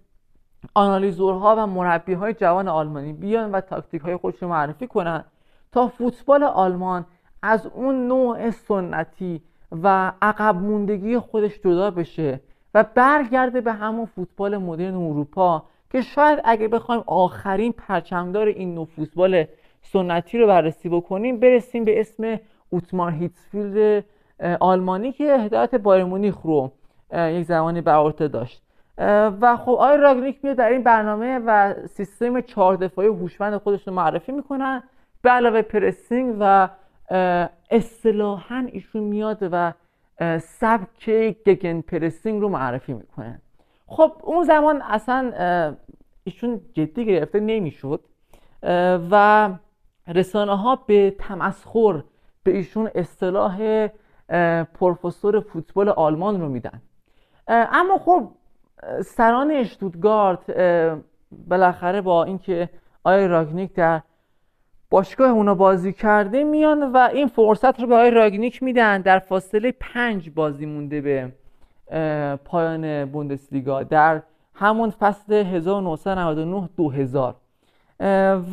آنالیزورها 0.75 1.57
و 1.59 1.67
مربی 1.67 2.13
های 2.13 2.35
جوان 2.35 2.69
آلمانی 2.69 3.13
بیان 3.13 3.53
و 3.53 3.61
تاکتیک 3.61 4.03
های 4.03 4.17
خودشون 4.17 4.49
معرفی 4.49 4.87
کنن 4.87 5.25
تا 5.73 5.89
فوتبال 5.89 6.43
آلمان 6.43 7.07
از 7.43 7.67
اون 7.67 8.09
نوع 8.09 8.51
سنتی 8.51 9.43
و 9.73 10.13
عقب 10.23 10.57
موندگی 10.57 11.19
خودش 11.19 11.61
جدا 11.61 11.91
بشه 11.91 12.41
و 12.75 12.85
برگرده 12.95 13.61
به 13.61 13.73
همون 13.73 14.07
فوتبال 14.07 14.57
مدرن 14.57 14.95
اروپا 14.95 15.63
که 15.91 16.01
شاید 16.01 16.41
اگه 16.45 16.69
بخوایم 16.69 17.05
آخرین 17.07 17.73
پرچمدار 17.73 18.47
این 18.47 18.75
نوع 18.75 18.87
فوتبال 18.87 19.45
سنتی 19.83 20.39
رو 20.39 20.47
بررسی 20.47 20.89
بکنیم 20.89 21.41
برسیم 21.41 21.85
به 21.85 22.01
اسم 22.01 22.41
اوتمار 22.71 23.13
هیتسفیلد 23.13 24.05
آلمانی 24.61 25.13
که 25.13 25.39
هدایت 25.39 25.75
بایر 25.75 26.05
مونیخ 26.05 26.43
رو 26.43 26.73
یک 27.13 27.47
زمانی 27.47 27.81
بر 27.81 28.11
داشت. 28.11 28.63
و 29.41 29.57
خب 29.57 29.71
آقای 29.71 29.97
راگنیک 29.97 30.39
میاد 30.43 30.57
در 30.57 30.69
این 30.69 30.83
برنامه 30.83 31.41
و 31.47 31.75
سیستم 31.87 32.41
چهار 32.41 32.77
دفاعی 32.77 33.09
هوشمند 33.09 33.57
خودش 33.57 33.89
رو 33.89 33.95
معرفی 33.95 34.33
می‌کنن 34.33 34.83
به 35.23 35.31
علاوه 35.31 35.63
pressing 35.63 36.37
و 36.41 36.69
اصطلاحا 37.71 38.67
ایشون 38.73 39.03
میاد 39.03 39.39
و 39.53 39.73
سبک 40.39 41.11
Gegenpressing 41.47 42.41
رو 42.41 42.49
معرفی 42.49 42.93
می‌کنه. 42.93 43.41
خب 43.87 44.13
اون 44.23 44.45
زمان 44.45 44.83
اصلا 44.83 45.33
ایشون 46.25 46.61
جدی 46.75 47.05
گرفته 47.05 47.41
نمی‌شد. 47.41 48.01
و 49.11 49.51
رسانه 50.09 50.57
ها 50.57 50.77
به 50.77 51.11
تمسخر 51.19 52.03
به 52.43 52.57
ایشون 52.57 52.91
اصطلاح 52.95 53.89
پروفسور 54.65 55.41
فوتبال 55.41 55.89
آلمان 55.89 56.41
رو 56.41 56.49
میدن. 56.49 56.83
اما 57.49 57.99
خب 57.99 58.31
سران 59.05 59.51
اشتودگارت 59.51 60.51
بالاخره 61.49 62.01
با 62.01 62.25
اینکه 62.25 62.69
آی 63.05 63.29
راگنیک 63.29 63.73
در 63.75 64.01
باشگاه 64.91 65.31
اونا 65.31 65.55
بازی 65.55 65.93
کرده 65.93 66.45
میان 66.45 66.93
و 66.93 66.97
این 66.97 67.27
فرصت 67.27 67.81
رو 67.81 67.87
به 67.87 67.95
آقای 67.95 68.11
راگنیک 68.11 68.63
میدن. 68.63 69.01
در 69.01 69.19
فاصله 69.19 69.73
پنج 69.81 70.31
بازی 70.31 70.67
مونده 70.67 71.01
به 71.01 71.33
پایان 72.45 73.05
بوندسلیگا. 73.05 73.83
در 73.83 74.23
همون 74.55 74.91
فصل 74.91 75.33
1999 75.33 76.69
2000 76.77 77.35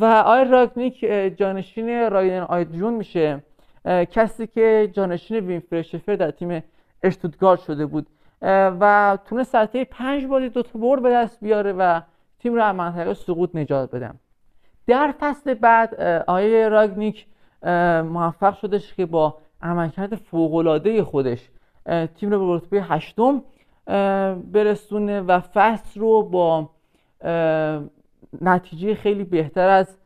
و 0.00 0.04
آقای 0.04 0.44
راگنیک 0.44 1.00
جانشین 1.36 2.10
رایدن 2.10 2.40
آیدجون 2.40 2.94
میشه. 2.94 3.42
کسی 3.84 4.46
که 4.46 4.90
جانشین 4.92 5.62
شفر 5.82 6.16
در 6.16 6.30
تیم 6.30 6.62
اشتوتگارت 7.02 7.60
شده 7.60 7.86
بود. 7.86 8.06
و 8.80 9.18
تونست 9.24 9.52
سرطه 9.52 9.84
پنج 9.84 10.26
بازی 10.26 10.48
دو 10.48 10.62
تا 10.62 10.78
برد 10.78 11.02
به 11.02 11.10
دست 11.10 11.40
بیاره 11.40 11.72
و 11.72 12.00
تیم 12.38 12.54
رو 12.54 12.62
از 12.62 12.74
منطقه 12.74 13.14
سقوط 13.14 13.50
نجات 13.54 13.90
بدم. 13.90 14.14
در 14.86 15.14
فصل 15.20 15.54
بعد 15.54 16.00
آیه 16.26 16.68
راگنیک 16.68 17.26
موفق 18.02 18.58
شدش 18.58 18.94
که 18.94 19.06
با 19.06 19.38
عملکرد 19.62 20.14
فوقالعاده 20.14 21.04
خودش 21.04 21.48
تیم 22.14 22.30
رو 22.30 22.46
به 22.46 22.54
رتبه 22.54 22.82
هشتم 22.82 23.42
برسونه 24.52 25.20
و 25.20 25.40
فصل 25.40 26.00
رو 26.00 26.22
با 26.22 26.70
نتیجه 28.40 28.94
خیلی 28.94 29.24
بهتر 29.24 29.68
از 29.68 29.96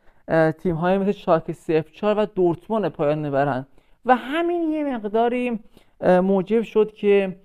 تیم 0.59 0.75
های 0.75 0.99
مثل 0.99 1.13
شالکه 1.13 1.83
04 1.93 2.19
و 2.19 2.27
دورتموند 2.27 2.89
پایان 2.89 3.27
نبرند 3.27 3.67
و 4.05 4.17
همین 4.17 4.71
یه 4.71 4.85
مقداری 4.85 5.61
موجب 6.01 6.63
شد 6.63 6.93
که 6.93 7.37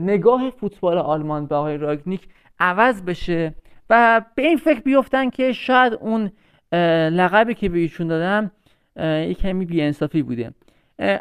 نگاه 0.00 0.50
فوتبال 0.50 0.98
آلمان 0.98 1.46
به 1.46 1.54
آقای 1.54 1.76
راگنیک 1.76 2.28
عوض 2.60 3.02
بشه 3.02 3.54
و 3.90 4.22
به 4.34 4.42
این 4.42 4.56
فکر 4.56 4.80
بیفتن 4.80 5.30
که 5.30 5.52
شاید 5.52 5.92
اون 5.92 6.30
لقبی 7.10 7.54
که 7.54 7.68
به 7.68 7.78
ایشون 7.78 8.06
دادم 8.06 8.50
یک 9.30 9.38
کمی 9.38 9.64
بیانصافی 9.64 10.22
بوده. 10.22 10.50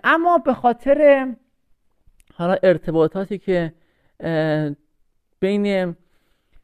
اما 0.04 0.38
به 0.38 0.54
خاطر 0.54 1.28
حالا 2.36 2.56
ارتباطاتی 2.64 3.38
که 3.38 3.74
بین 5.40 5.96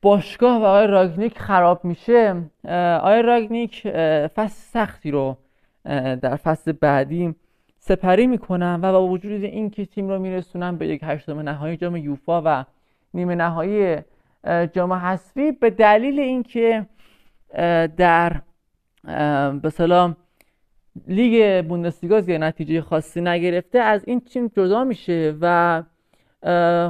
باشگاه 0.01 0.61
و 0.61 0.63
آقای 0.63 0.87
راگنیک 0.87 1.37
خراب 1.37 1.85
میشه 1.85 2.35
آقای 3.01 3.21
راگنیک 3.21 3.81
فصل 4.27 4.71
سختی 4.71 5.11
رو 5.11 5.37
در 6.21 6.35
فصل 6.35 6.71
بعدی 6.71 7.35
سپری 7.79 8.27
می‌کنن 8.27 8.79
و 8.83 8.91
با 8.91 9.07
وجود 9.07 9.43
اینکه 9.43 9.85
تیم 9.85 10.09
رو 10.09 10.19
میرسونن 10.19 10.75
به 10.75 10.87
یک 10.87 11.01
هشتم 11.03 11.39
نهایی 11.39 11.77
جام 11.77 11.95
یوفا 11.95 12.41
و 12.45 12.65
نیمه 13.13 13.35
نهایی 13.35 13.97
جام 14.73 14.93
حذفی 14.93 15.51
به 15.51 15.69
دلیل 15.69 16.19
اینکه 16.19 16.85
در 17.97 18.41
به 19.61 19.69
سلام. 19.73 20.15
لیگ 21.07 21.65
بوندسلیگا 21.67 22.19
یه 22.19 22.38
نتیجه 22.38 22.81
خاصی 22.81 23.21
نگرفته 23.21 23.80
از 23.80 24.03
این 24.07 24.19
تیم 24.19 24.47
جدا 24.47 24.84
میشه 24.84 25.35
و 25.41 25.84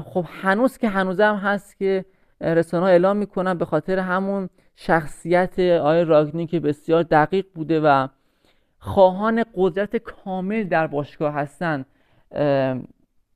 خب 0.05 0.25
هنوز 0.41 0.77
که 0.77 0.89
هنوز 0.89 1.19
هم 1.19 1.35
هست 1.35 1.77
که 1.77 2.05
رسانه 2.41 2.85
اعلام 2.85 3.17
می‌کنن 3.17 3.53
به 3.53 3.65
خاطر 3.65 3.99
همون 3.99 4.49
شخصیت 4.75 5.59
آقای 5.59 6.05
راگنی 6.05 6.47
که 6.47 6.59
بسیار 6.59 7.03
دقیق 7.03 7.45
بوده 7.55 7.79
و 7.79 8.07
خواهان 8.79 9.43
قدرت 9.55 9.95
کامل 9.95 10.63
در 10.63 10.87
باشگاه 10.87 11.33
هستن 11.33 11.85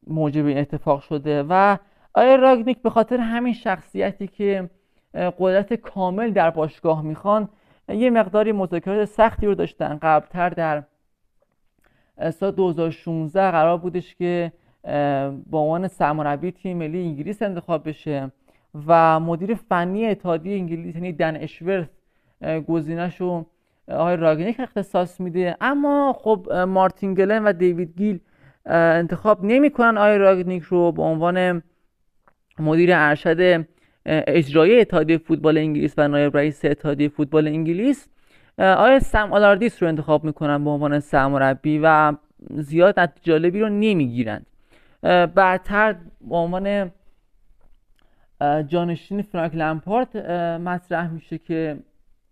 موجب 0.07 0.45
این 0.45 0.57
اتفاق 0.57 1.01
شده 1.01 1.43
و 1.49 1.77
آیا 2.13 2.35
راگنیک 2.35 2.81
به 2.81 2.89
خاطر 2.89 3.17
همین 3.17 3.53
شخصیتی 3.53 4.27
که 4.27 4.69
قدرت 5.13 5.73
کامل 5.73 6.31
در 6.31 6.49
باشگاه 6.49 7.01
می‌خوان 7.01 7.49
یه 7.89 8.09
مقداری 8.09 8.51
مذاکرات 8.51 9.05
سختی 9.05 9.45
رو 9.45 9.55
داشتن. 9.55 9.99
قبلتر 10.01 10.49
در 10.49 10.83
سال 12.31 12.51
2016 12.51 13.51
قرار 13.51 13.77
بودش 13.77 14.15
که 14.15 14.51
با 15.49 15.59
عنوان 15.59 15.87
سرمربی 15.87 16.51
تیم 16.51 16.77
ملی 16.77 17.01
انگلیس 17.01 17.41
انتخاب 17.41 17.89
بشه 17.89 18.31
و 18.87 19.19
مدیر 19.19 19.55
فنی 19.55 20.05
اتحادیه 20.05 20.57
انگلیس 20.57 20.95
یعنی 20.95 21.11
دن 21.11 21.35
اشورث 21.35 21.87
گزینش 22.67 23.21
رو 23.21 23.45
آقای 23.87 24.17
راگنیک 24.17 24.59
اختصاص 24.59 25.21
میده. 25.21 25.57
اما 25.61 26.13
خب 26.13 26.51
مارتین 26.51 27.13
گلن 27.13 27.43
و 27.43 27.53
دیوید 27.53 27.97
گیل 27.97 28.19
انتخاب 28.65 29.43
نمی‌کنن 29.43 29.97
آقای 29.97 30.17
راگنیک 30.17 30.63
رو 30.63 30.91
به 30.91 31.01
عنوان 31.01 31.63
مدیر 32.59 32.89
ارشد 32.93 33.67
اجرایی 34.05 34.79
اتحادیه 34.79 35.17
فوتبال 35.17 35.57
انگلیس 35.57 35.93
و 35.97 36.07
نایب 36.07 36.37
رئیس 36.37 36.65
اتحادیه 36.65 37.09
فوتبال 37.09 37.47
انگلیس 37.47 38.07
آیا 38.57 38.99
سم 38.99 39.33
آلاردیس 39.33 39.83
رو 39.83 39.89
انتخاب 39.89 40.23
می‌کنن 40.23 40.63
به 40.63 40.69
عنوان 40.69 40.99
سرمربی 40.99 41.79
و 41.83 42.13
زیاد 42.49 42.99
نتیجه 42.99 43.21
جالبی 43.23 43.59
رو 43.59 43.69
نمی‌گیرند. 43.69 44.45
بعدتر 45.35 45.95
به 46.21 46.35
عنوان 46.35 46.91
جانشین 48.67 49.21
فرانک 49.21 49.55
لمپارت 49.55 50.15
مطرح 50.59 51.11
میشه 51.11 51.37
که 51.37 51.77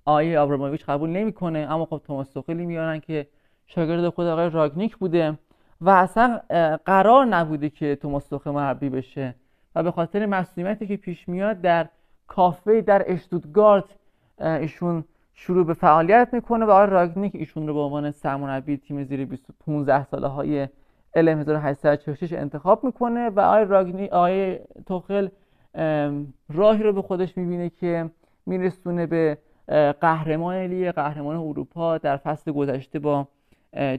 آیه 0.06 0.40
آبراموویچ 0.40 0.86
قبول 0.86 1.10
نمی‌کنه. 1.10 1.60
اما 1.60 1.86
خب 1.86 2.02
توماس 2.08 2.30
توخلی 2.30 2.66
میارن 2.66 3.00
که 3.00 3.28
شاگرد 3.68 4.10
خود 4.10 4.28
آقای 4.28 4.50
راگنیک 4.50 4.98
بوده 4.98 5.38
و 5.82 5.90
اصلا 5.90 6.40
قرار 6.86 7.26
نبوده 7.26 7.70
که 7.70 7.96
توماس 7.96 8.28
توخل 8.28 8.52
مربی 8.52 8.90
بشه. 8.90 9.36
و 9.76 9.84
به 9.84 9.92
خاطر 9.92 10.26
مسئولیتی 10.26 10.88
که 10.88 10.98
پیش 10.98 11.30
میاد 11.30 11.62
در 11.62 11.88
کافه 12.28 12.82
در 12.82 13.04
اشتوتگارت 13.08 13.96
ایشون 14.40 15.04
شروع 15.34 15.66
به 15.66 15.74
فعالیت 15.74 16.30
می‌کنه 16.34 16.66
و 16.66 16.72
آقای 16.72 16.88
راگنیک 16.88 17.36
ایشون 17.36 17.68
رو 17.68 17.74
به 17.74 17.80
عنوان 17.80 18.12
سرمربی 18.12 18.78
تیم 18.78 19.04
زیر 19.04 19.28
15 19.66 20.04
ساله 20.04 20.28
های 20.28 20.68
ال 21.16 21.30
1846 21.30 22.34
انتخاب 22.34 22.84
می‌کنه 22.84 23.30
و 23.30 23.40
آقای 23.40 23.66
راگنی 23.66 24.08
آقای 24.08 24.60
توخل 24.86 25.28
راهی 26.50 26.84
رو 26.84 26.94
به 26.94 27.02
خودش 27.02 27.38
می‌بینه 27.38 27.70
که 27.70 28.10
میرسونه 28.46 29.06
به 29.06 29.38
قهرمان 30.02 30.56
لیگ 30.56 30.92
قهرمان 30.92 31.36
اروپا 31.36 31.98
در 31.98 32.18
فصل 32.18 32.52
گذشته 32.52 33.00
با 33.00 33.28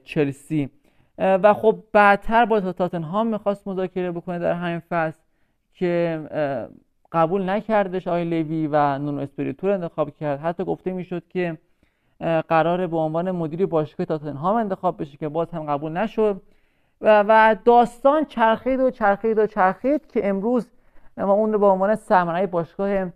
چلسی. 0.04 0.70
و 1.18 1.54
خب 1.54 1.78
بعدتر 1.92 2.44
با 2.44 2.60
تاتنهام 2.60 3.26
می‌خواست 3.26 3.68
مذاکره 3.68 4.12
بکنه 4.12 4.38
در 4.38 4.52
همین 4.52 4.78
فصل. 4.78 5.20
که 5.74 6.20
قبول 7.12 7.48
نکردش 7.48 8.08
آقای 8.08 8.24
لوی 8.24 8.66
و 8.66 8.98
نونو 8.98 9.20
اسپریتو 9.20 9.66
انتخاب 9.66 10.10
کرد. 10.10 10.40
حتی 10.40 10.64
گفته 10.64 10.92
می‌شد 10.92 11.28
که 11.28 11.58
قرار 12.48 12.86
به 12.86 12.96
عنوان 12.96 13.30
مدیر 13.30 13.66
باشگاه 13.66 14.06
تاتنهام 14.06 14.56
انتخاب 14.56 15.00
بشه 15.00 15.16
که 15.16 15.28
باز 15.28 15.50
هم 15.50 15.66
قبول 15.66 15.92
نشد. 15.92 16.42
و 17.00 17.56
داستان 17.64 18.24
چرخید 18.24 18.80
و 18.80 18.90
چرخید 18.90 19.38
و 19.38 19.46
چرخید 19.46 20.06
که 20.06 20.28
امروز 20.28 20.70
ما 21.16 21.32
اون 21.32 21.52
رو 21.52 21.58
به 21.58 21.66
عنوان 21.66 21.94
سرمربی 21.94 22.46
باشگاه 22.46 23.12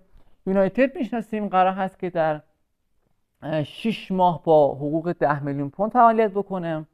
یونایتد 0.46 0.96
می‌شناسیم. 0.96 1.48
قرار 1.48 1.72
هست 1.72 1.98
که 1.98 2.10
در 2.10 2.40
6 3.64 4.12
ماه 4.12 4.42
با 4.44 4.74
حقوق 4.74 5.12
10 5.12 5.42
میلیون 5.42 5.70
پوند 5.70 5.90
فعالیت 5.90 6.30
بکنه 6.30 6.86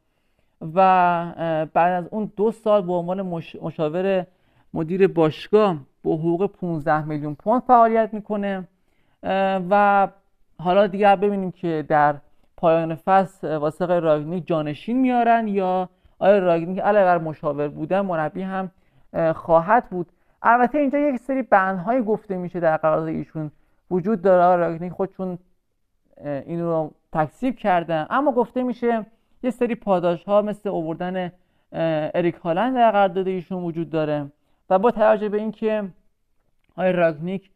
و 0.75 1.67
بعد 1.75 2.05
از 2.05 2.09
اون 2.11 2.33
دو 2.37 2.51
سال 2.51 2.83
به 2.83 2.93
عنوان 2.93 3.23
مشاور 3.63 4.27
مدیر 4.75 5.09
باشگاه 5.09 5.77
با 6.03 6.17
حقوق 6.17 6.47
15 6.47 7.05
میلیون 7.05 7.35
پوند 7.35 7.63
فعالیت 7.63 8.15
می‌کنه 8.15 8.69
و 9.71 10.09
حالا 10.59 10.87
دیگر 10.87 11.17
ببینیم 11.17 11.51
که 11.51 11.85
در 11.89 12.15
پایان 12.57 12.95
فصل 12.95 13.57
واسه 13.57 13.87
راگنیک 13.87 14.47
جانشین 14.47 15.01
میارن 15.01 15.49
یا 15.49 15.89
آیا 16.19 16.39
راگنیک 16.39 16.79
علاوه 16.79 17.25
مشاور 17.25 17.69
بودن 17.69 18.01
مربی 18.01 18.43
هم 18.43 18.71
خواهد 19.35 19.91
بود. 19.91 20.07
البته 20.43 20.79
اینجا 20.79 20.99
یک 20.99 21.17
سری 21.17 21.43
بندهای 21.43 22.03
گفته 22.03 22.37
میشه 22.37 22.61
در 22.61 22.77
قرارداد 22.77 23.09
ایشون 23.09 23.51
وجود 23.91 24.23
داره. 24.23 24.57
راگنیک 24.57 24.93
خودشون 24.93 25.39
این 26.25 26.61
رو 26.61 26.91
تکسیب 27.13 27.57
کردن 27.57 28.07
اما 28.11 28.33
گفته 28.33 28.63
میشه 28.63 29.07
یه 29.43 29.51
سری 29.51 29.75
پاداش 29.75 30.25
ها 30.25 30.43
مثل 30.43 30.69
اووردن 30.69 31.33
اریک 32.15 32.35
هالند 32.35 32.75
در 32.75 32.91
قرارداد 32.91 33.29
ایشون 33.29 33.63
وجود 33.63 33.91
داره. 33.91 34.27
و 34.71 34.79
با 34.79 34.91
توجه 34.91 35.29
به 35.29 35.39
اینکه 35.39 35.89
آقای 36.77 36.93
راگنیک 36.93 37.51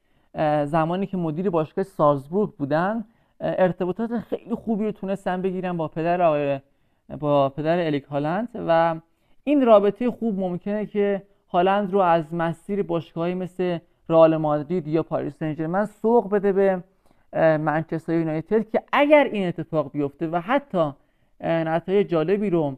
زمانی 0.65 1.07
که 1.07 1.17
مدیر 1.17 1.51
باشگاه 1.51 1.85
سالزبورگ 1.85 2.51
بودن 2.51 3.05
ارتباطات 3.41 4.19
خیلی 4.19 4.55
خوبی 4.55 4.85
رو 4.85 4.93
تونستن 4.93 5.43
بگیرن 5.43 5.77
با 5.77 5.89
پدر 5.89 6.23
آقای 6.23 6.61
با 7.21 7.49
پدر 7.49 7.87
الیک 7.87 8.05
هالند 8.05 8.49
و 8.55 9.01
این 9.45 9.67
رابطه 9.67 10.11
خوب 10.11 10.41
ممکنه 10.41 10.87
که 10.87 11.23
هالند 11.49 11.93
رو 11.93 11.99
از 11.99 12.35
مسیر 12.35 12.83
باشگاهی 12.83 13.35
مثل 13.35 13.79
رئال 14.09 14.37
مادرید 14.37 14.89
یا 14.89 15.03
پاریس 15.03 15.37
سن 15.39 15.85
سوق 15.85 16.31
بده 16.31 16.53
به 16.53 16.83
منچستر 17.59 18.15
یونایتد 18.15 18.71
که 18.71 18.83
اگر 18.93 19.25
این 19.33 19.49
اتفاق 19.49 19.93
بیفته 19.93 20.29
و 20.29 20.41
حتی 20.41 20.93
نتایج 21.41 22.09
جالبی 22.09 22.51
رو 22.51 22.77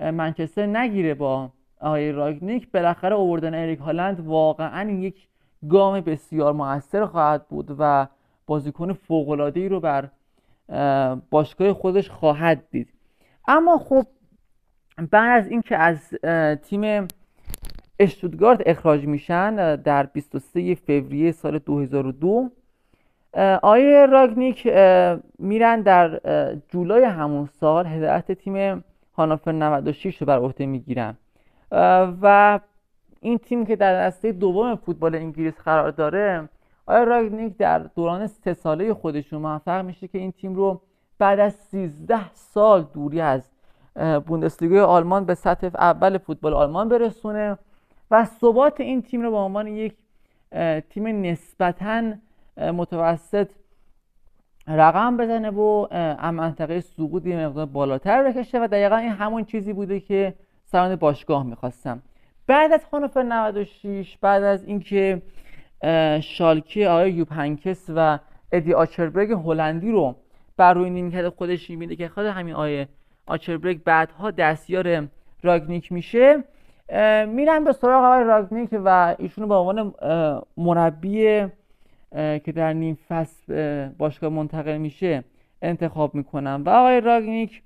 منچستر 0.00 0.66
نگیره 0.66 1.14
با 1.14 1.50
آقای 1.80 2.12
راگنیک 2.12 2.70
بالاخره 2.70 3.14
اووردن 3.14 3.54
اریک 3.54 3.78
هالند 3.78 4.20
واقعا 4.20 4.90
یک 4.90 5.28
گام 5.68 6.00
بسیار 6.00 6.52
موثر 6.52 7.06
خواهد 7.06 7.48
بود 7.48 7.76
و 7.78 8.06
بازیکن 8.46 8.92
فوق 8.92 9.52
ای 9.54 9.68
رو 9.68 9.80
بر 9.80 10.08
باشگاه 11.30 11.72
خودش 11.72 12.10
خواهد 12.10 12.62
دید. 12.70 12.88
اما 13.48 13.78
خب 13.78 14.02
بعد 15.10 15.44
از 15.44 15.50
اینکه 15.50 15.76
از 15.76 16.14
تیم 16.62 17.08
اشتوتگارت 17.98 18.62
اخراج 18.66 19.06
میشن 19.06 19.76
در 19.76 20.06
23 20.06 20.74
فوریه 20.74 21.32
سال 21.32 21.58
2002 21.58 22.50
آیه 23.62 24.06
راگنیک 24.06 24.66
میرن 25.38 25.80
در 25.80 26.20
جولای 26.68 27.04
همون 27.04 27.46
سال 27.60 27.86
هدایت 27.86 28.32
تیم 28.32 28.84
هانوفر 29.14 29.52
96 29.52 30.16
رو 30.16 30.26
بر 30.26 30.38
عهده 30.38 30.66
می‌گیرن. 30.66 31.16
و 32.22 32.60
این 33.20 33.38
تیم 33.38 33.66
که 33.66 33.76
در 33.76 34.06
دسته 34.06 34.32
دوم 34.32 34.76
فوتبال 34.76 35.14
انگلیس 35.14 35.60
قرار 35.60 35.90
داره 35.90 36.48
آیا 36.86 37.04
راگنیک 37.04 37.56
در 37.56 37.78
دوران 37.78 38.26
سه 38.26 38.54
ساله 38.54 38.94
خودشون 38.94 39.42
موفق 39.42 39.84
میشه 39.84 40.08
که 40.08 40.18
این 40.18 40.32
تیم 40.32 40.54
رو 40.54 40.80
بعد 41.18 41.40
از 41.40 41.54
13 41.54 42.32
سال 42.34 42.86
دوری 42.94 43.20
از 43.20 43.50
بوندسلیگای 44.26 44.80
آلمان 44.80 45.24
به 45.24 45.34
سطح 45.34 45.70
اول 45.74 46.18
فوتبال 46.18 46.54
آلمان 46.54 46.88
برسونه 46.88 47.58
و 48.10 48.24
ثبات 48.24 48.80
این 48.80 49.02
تیم 49.02 49.22
رو 49.22 49.30
به 49.30 49.36
عنوان 49.36 49.66
یک 49.66 49.96
تیم 50.90 51.06
نسبتا 51.06 52.12
متوسط 52.56 53.50
رقم 54.68 55.16
بزنه 55.16 55.50
و 55.50 55.86
منطقه 56.30 56.80
سقوط 56.80 57.26
یه 57.26 57.46
مقدار 57.46 57.66
بالاتر 57.66 58.22
بکشه 58.24 58.64
و 58.64 58.66
دقیقا 58.66 58.96
این 58.96 59.12
همون 59.12 59.44
چیزی 59.44 59.72
بوده 59.72 60.00
که 60.00 60.34
سران 60.68 60.96
باشگاه 60.96 61.46
می‌خواستم. 61.46 62.02
بعد 62.46 62.72
از 62.72 62.84
هانوفر 62.92 63.22
96 63.22 64.18
بعد 64.20 64.42
از 64.42 64.64
اینکه 64.64 65.22
شالکی 66.20 66.86
آقای 66.86 67.12
یوب 67.12 67.28
هنکس 67.30 67.90
و 67.96 68.18
ادی 68.52 68.74
آچربرگ 68.74 69.30
هلندی 69.30 69.92
رو 69.92 70.16
بر 70.56 70.74
روی 70.74 70.90
نیمکت 70.90 71.28
خودش 71.28 71.70
می‌بینه 71.70 71.96
که 71.96 72.08
خود 72.08 72.26
همین 72.26 72.54
آقای 72.54 72.86
آچربرگ 73.26 73.84
بعدها 73.84 74.30
دستیار 74.30 75.08
راگنیک 75.42 75.92
میشه 75.92 76.44
میرن 77.26 77.64
به 77.64 77.72
سراغ 77.72 78.04
آقای 78.04 78.24
راگنیک 78.24 78.70
و 78.72 79.16
ایشونو 79.18 79.48
به 79.48 79.54
عنوان 79.54 79.94
مربی 80.56 81.46
که 82.44 82.52
در 82.54 82.72
نیم 82.72 82.98
فصل 83.08 83.88
باشگاه 83.88 84.30
منتقل 84.30 84.76
میشه 84.76 85.24
انتخاب 85.62 86.14
می‌کنم. 86.14 86.62
و 86.66 86.70
آقای 86.70 87.00
راگنیک 87.00 87.62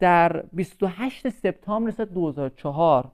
در 0.00 0.44
28 0.52 1.28
سپتامبر 1.28 1.90
سال 1.90 2.06
2004 2.06 3.10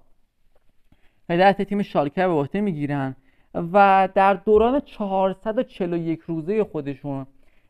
هدایت 1.31 1.62
تیم 1.62 1.82
شالکه 1.82 2.27
به 2.27 2.32
عهده 2.32 2.61
می‌گیرن 2.61 3.16
و 3.55 4.09
در 4.15 4.35
دوران 4.35 4.81
441 4.81 6.20
روزه 6.20 6.65
خودشون 6.65 7.27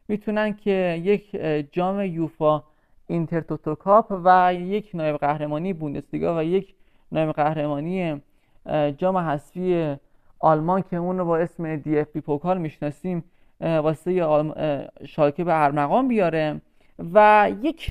می‌تونن 0.09 0.57
که 0.57 1.01
یک 1.05 1.37
جام 1.73 2.01
یوفا 2.01 2.63
اینتر 3.07 3.41
کاپ 3.41 4.21
و 4.25 4.55
یک 4.55 4.91
نایب 4.95 5.17
قهرمانی 5.17 5.73
بوندسلیگا 5.73 6.39
و 6.39 6.43
یک 6.43 6.75
نایب 7.13 7.33
قهرمانی 7.33 8.21
جام 8.99 9.17
حذفی 9.17 9.97
آلمان 10.39 10.83
که 10.83 10.97
اون 10.97 11.19
رو 11.19 11.25
با 11.25 11.39
اسم 11.39 11.77
DFB-Pokal 11.77 12.59
می‌شناسیم 12.59 13.25
واسه 13.61 14.13
شالکه 15.05 15.45
به 15.45 15.65
ارمغان 15.65 16.09
بیاره 16.09 16.61
و 17.15 17.51
یک 17.63 17.91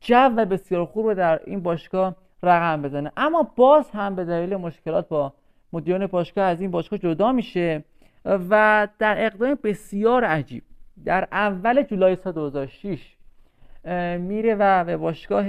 جو 0.00 0.30
بسیار 0.30 0.84
خوب 0.84 1.06
رو 1.06 1.14
در 1.14 1.40
این 1.44 1.62
باشگاه 1.62 2.16
رقم 2.42 2.82
بزنه. 2.82 3.12
اما 3.16 3.52
باز 3.56 3.90
هم 3.90 4.14
به 4.14 4.24
دلیل 4.24 4.56
مشکلات 4.56 5.08
با 5.08 5.32
مدیران 5.72 6.06
باشگاه 6.06 6.44
از 6.44 6.60
این 6.60 6.70
باشگاه 6.70 6.98
جدا 6.98 7.32
میشه 7.32 7.84
و 8.24 8.88
در 8.98 9.26
اقدام 9.26 9.58
بسیار 9.64 10.24
عجیب 10.24 10.62
در 11.04 11.28
اول 11.32 11.82
جولای 11.82 12.16
سال 12.16 12.32
2006 12.32 13.16
میره 14.18 14.54
و 14.54 14.84
به 14.84 14.96
باشگاه 14.96 15.44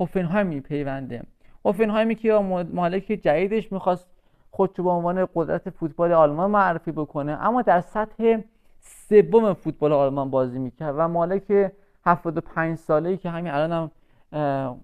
هوفنهایم 0.00 0.46
میپیونده 0.46 1.22
هوفنهایمی 1.64 2.14
که 2.14 2.32
مالک 2.72 3.04
جدیدش 3.04 3.72
می‌خواست 3.72 4.08
خودشو 4.50 4.82
به 4.82 4.90
عنوان 4.90 5.28
قدرت 5.34 5.70
فوتبال 5.70 6.12
آلمان 6.12 6.50
معرفی 6.50 6.92
بکنه 6.92 7.32
اما 7.46 7.62
در 7.62 7.80
سطح 7.80 8.38
سوم 8.80 9.54
فوتبال 9.54 9.92
آلمان 9.92 10.30
بازی 10.30 10.58
می‌کرد 10.58 10.94
و 10.98 11.08
مالک 11.08 11.72
75 12.08 12.78
ساله 12.78 13.08
ای 13.08 13.16
که 13.16 13.30
همین 13.30 13.52
الان 13.52 13.90
هم 14.32 14.80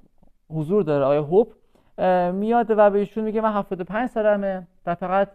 حضور 0.51 0.83
داره. 0.83 1.05
آیا 1.05 1.23
هوپ 1.23 1.53
میاد 2.33 2.71
و 2.71 2.91
به 2.91 2.99
ایشون 2.99 3.25
میگه 3.25 3.41
من 3.41 3.53
75 3.53 4.09
سالمه 4.09 4.67
و 4.87 4.95
فقط 4.95 5.29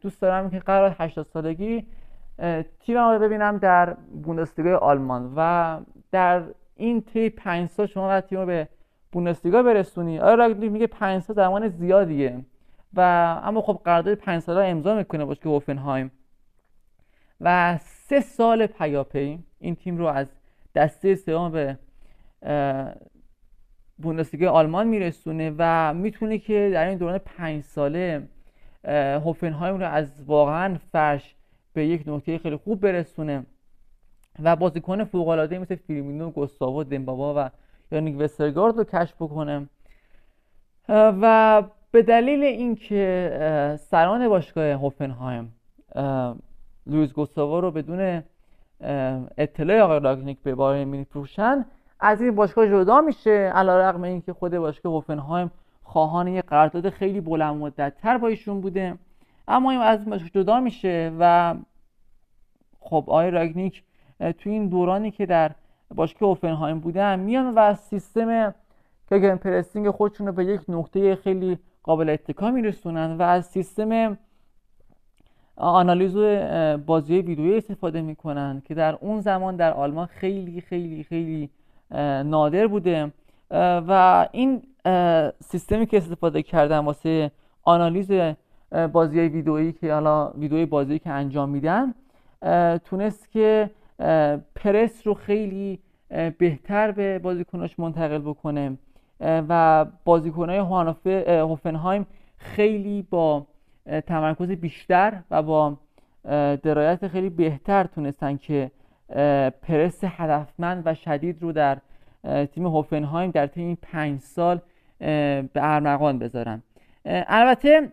دوست 0.00 0.22
دارم 0.22 0.50
که 0.50 0.58
قرار 0.58 0.96
80 0.98 1.26
سالگی 1.26 1.86
تیمم 2.80 3.10
رو 3.10 3.18
ببینم 3.18 3.58
در 3.58 3.94
بوندسلیگای 4.22 4.74
آلمان 4.74 5.32
و 5.36 5.80
در 6.10 6.42
این 6.76 7.02
طی 7.02 7.30
5 7.30 7.68
سال 7.68 7.86
شما 7.86 8.06
باید 8.06 8.24
تیم 8.24 8.38
رو 8.38 8.46
به 8.46 8.68
بوندسلیگا 9.12 9.62
برسونی. 9.62 10.18
آیا 10.18 10.34
راگنیک 10.34 10.72
میگه 10.72 10.86
5 10.86 11.22
سال 11.22 11.36
زمان 11.36 11.68
زیادیه؟ 11.68 12.44
و 12.94 13.00
اما 13.44 13.60
خب 13.60 13.80
قرارداد 13.84 14.14
5 14.14 14.42
ساله 14.42 14.64
امضا 14.64 14.94
می‌کنه 14.94 15.24
باشه 15.24 15.40
که 15.40 15.48
هوفنهایم 15.48 16.12
و 17.40 17.78
سه 17.78 18.20
سال 18.20 18.66
پیاپی 18.66 19.44
این 19.58 19.74
تیم 19.74 19.96
رو 19.96 20.06
از 20.06 20.26
دسته 20.74 21.14
سوم 21.14 21.52
به 21.52 21.78
بوندسلیگا 23.98 24.50
آلمان 24.50 24.86
میرسونه 24.86 25.54
و 25.58 25.94
می‌تونه 25.94 26.38
که 26.38 26.70
در 26.72 26.86
این 26.86 26.98
دوران 26.98 27.18
پنج 27.18 27.62
ساله 27.62 28.28
هوفنهایم 29.24 29.78
رو 29.78 29.86
از 29.86 30.24
واقعا 30.26 30.78
فرش 30.92 31.34
به 31.72 31.86
یک 31.86 32.08
نقطه 32.08 32.38
خیلی 32.38 32.56
خوب 32.56 32.80
برسونه 32.80 33.46
و 34.42 34.56
بازیکن 34.56 35.04
فوق 35.04 35.28
العاده 35.28 35.58
مثل 35.58 35.74
فیرمینو، 35.74 36.30
گوستاوو، 36.30 36.84
دمبابا 36.84 37.34
و 37.36 37.50
یانیک 37.94 38.16
وسترگارد 38.18 38.76
رو 38.76 38.84
کشف 38.84 39.14
بکنه. 39.14 39.68
و 40.88 41.62
به 41.90 42.02
دلیل 42.02 42.42
اینکه 42.42 43.76
سران 43.80 44.28
باشگاه 44.28 44.64
هوفنهایم 44.64 45.54
لویس 46.86 47.12
گوستاوو 47.12 47.60
رو 47.60 47.70
بدون 47.70 48.22
اطلاع 49.38 49.80
آقای 49.80 50.00
راگنیک 50.00 50.38
به 50.42 50.54
بار 50.54 50.84
میفروشن 50.84 51.64
از 52.00 52.22
این 52.22 52.34
باشگاه 52.34 52.68
جدا 52.68 53.00
میشه. 53.00 53.30
علیرغم 53.30 54.02
اینکه 54.02 54.32
خود 54.32 54.58
باشگاه 54.58 54.92
هوفنهایم 54.92 55.50
خواهان 55.82 56.28
یه 56.28 56.42
قرارداد 56.42 56.90
خیلی 56.90 57.20
بلند 57.20 57.56
مدت 57.56 57.96
تر 57.96 58.18
با 58.18 58.28
ایشون 58.28 58.60
بوده. 58.60 58.98
اما 59.48 59.70
این 59.70 59.80
از 59.80 60.04
باشگاه 60.04 60.28
جدا 60.28 60.60
میشه 60.60 61.12
و 61.18 61.54
خب 62.80 63.04
آقای 63.06 63.30
راگنیک 63.30 63.82
تو 64.18 64.50
این 64.50 64.68
دورانی 64.68 65.10
که 65.10 65.26
در 65.26 65.50
باشگاه 65.94 66.28
هوفنهایم 66.28 66.80
بودن 66.80 67.20
میان 67.20 67.54
و 67.54 67.74
سیستم 67.74 68.54
گگن 69.10 69.36
پرسینگ 69.36 69.90
خودشون 69.90 70.26
رو 70.26 70.32
به 70.32 70.44
یک 70.44 70.60
نقطه 70.68 71.16
خیلی 71.16 71.58
قابل 71.82 72.10
اتکا 72.10 72.50
میرسونن 72.50 73.16
و 73.18 73.22
از 73.22 73.46
سیستم 73.46 74.18
آنالیز 75.56 76.16
بازی 76.86 77.14
ویدیویی 77.14 77.56
استفاده 77.56 78.02
می‌کنن 78.02 78.62
که 78.64 78.74
در 78.74 78.94
اون 79.00 79.20
زمان 79.20 79.56
در 79.56 79.72
آلمان 79.72 80.06
خیلی 80.06 80.60
خیلی 80.60 81.04
خیلی 81.04 81.50
نادر 82.24 82.66
بوده. 82.66 83.12
و 83.88 84.28
این 84.32 84.62
سیستمی 85.40 85.86
که 85.86 85.96
استفاده 85.96 86.42
کردن 86.42 86.78
واسه 86.78 87.30
آنالیز 87.62 88.12
بازی 88.92 89.20
ویدئویی 89.20 89.72
که 89.72 89.92
حالا 89.92 90.30
ویدئوی 90.30 90.66
بازی 90.66 90.98
که 90.98 91.10
انجام 91.10 91.48
میدن 91.48 91.94
تونست 92.84 93.30
که 93.30 93.70
پرس 94.54 95.06
رو 95.06 95.14
خیلی 95.14 95.78
بهتر 96.38 96.90
به 96.90 97.18
بازیکناش 97.18 97.78
منتقل 97.78 98.18
بکنه. 98.18 98.78
و 99.20 99.86
بازیکنهای 100.04 100.58
هوفنهایم 101.26 102.06
خیلی 102.36 103.06
با 103.10 103.46
تمرکز 104.06 104.50
بیشتر 104.50 105.22
و 105.30 105.42
با 105.42 105.78
درایت 106.62 107.08
خیلی 107.08 107.30
بهتر 107.30 107.84
تونستن 107.84 108.36
که 108.36 108.70
پرس 109.62 110.00
هدفمند 110.04 110.82
و 110.86 110.94
شدید 110.94 111.42
رو 111.42 111.52
در 111.52 111.78
تیم 112.46 112.66
هوفنهایم 112.66 113.30
در 113.30 113.46
طی 113.46 113.60
این 113.60 113.78
پنج 113.82 114.20
سال 114.20 114.60
به 114.98 115.50
ارمغان 115.56 116.18
بذارن. 116.18 116.62
البته 117.06 117.92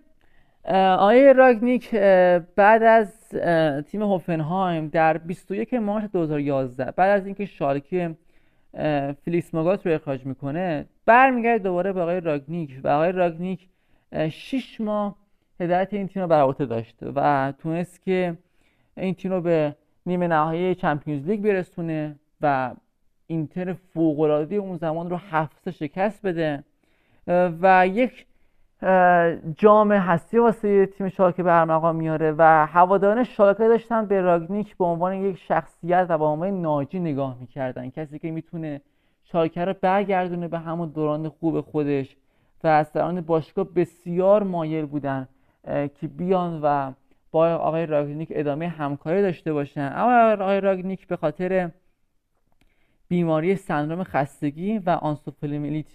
آقای 0.74 1.34
راگنیک 1.34 1.96
بعد 2.56 2.84
از 2.84 3.30
تیم 3.86 4.02
هوفنهایم 4.02 4.88
در 4.88 5.18
21 5.18 5.74
مارس 5.74 6.12
2011 6.12 6.92
بعد 6.92 7.20
از 7.20 7.26
اینکه 7.26 7.46
شالکه 7.46 8.16
فلیس 9.26 9.54
ماگات 9.54 9.88
رو 9.88 9.94
اخراج 9.94 10.26
می‌کنه 10.26 10.86
برمیگرده 11.06 11.64
دوباره 11.64 11.94
به 11.94 12.02
آقای 12.02 12.20
راگنیک 12.20 12.80
و 12.84 12.88
آقای 12.88 13.12
راگنیک 13.12 13.68
6 14.30 14.82
ماه 14.82 15.16
هدایت 15.60 15.94
این 15.94 16.08
تیم 16.08 16.22
رو 16.22 16.28
بر 16.28 16.52
داشت 16.52 16.96
و 17.16 17.54
تونست 17.58 18.04
که 18.04 18.38
این 18.98 19.14
تیم 19.14 19.32
رو 19.32 19.42
به 19.42 19.76
نیمه 20.06 20.28
نهایی 20.28 20.76
چمپیونز 20.76 21.26
لیگ 21.26 21.42
برسونه 21.42 22.16
و 22.42 22.72
اینتر 23.28 23.74
فوق‌العاده 23.74 24.56
اون 24.56 24.78
زمان 24.78 25.10
رو 25.10 25.18
هفت 25.18 25.70
شکست 25.70 26.26
بده. 26.26 26.64
و 27.62 27.88
یک 27.88 28.26
جام 29.58 29.92
هستی 29.92 30.38
واسه 30.38 30.86
تیم 30.86 31.10
شالکه 31.10 31.44
به 31.44 31.60
ارمغان 31.60 31.96
میاره 31.96 32.36
و 32.38 32.66
هواداران 32.66 33.24
شالکه 33.24 33.68
داشتن 33.68 34.06
به 34.06 34.22
راگنیک 34.22 34.78
به 34.78 34.86
عنوان 34.86 35.14
یک 35.14 35.38
شخصیت 35.38 36.06
و 36.10 36.18
به 36.18 36.26
عنوان 36.26 36.62
ناجی 36.62 37.00
نگاه 37.00 37.38
می‌کردن. 37.40 37.90
کسی 37.90 38.20
که 38.20 38.32
می‌تونه 38.32 38.82
شالکه 39.24 39.66
رو 39.66 39.74
برگردونه 39.82 40.48
به 40.48 40.60
همون 40.60 40.90
دوران 40.90 41.30
خوب 41.30 41.62
خودش 41.62 42.16
و 42.64 42.68
از 42.68 42.88
سران 42.88 43.22
باشگاه 43.22 43.66
بسیار 43.76 44.44
مایل 44.44 44.86
بودن 44.86 45.28
که 45.66 46.08
بیان 46.08 46.62
و 46.64 46.94
با 47.32 47.56
آقای 47.56 47.86
راگنیک 47.86 48.30
ادامه 48.32 48.68
همکاری 48.68 49.22
داشته 49.22 49.54
باشن. 49.54 49.92
اما 49.96 50.44
آقای 50.44 50.62
راگنیک 50.62 51.08
به 51.08 51.18
خاطر 51.18 51.72
بیماری 53.08 53.56
سندروم 53.56 54.04
خستگی 54.04 54.78
و 54.78 54.90
آنسوفلیمیلیت 54.90 55.88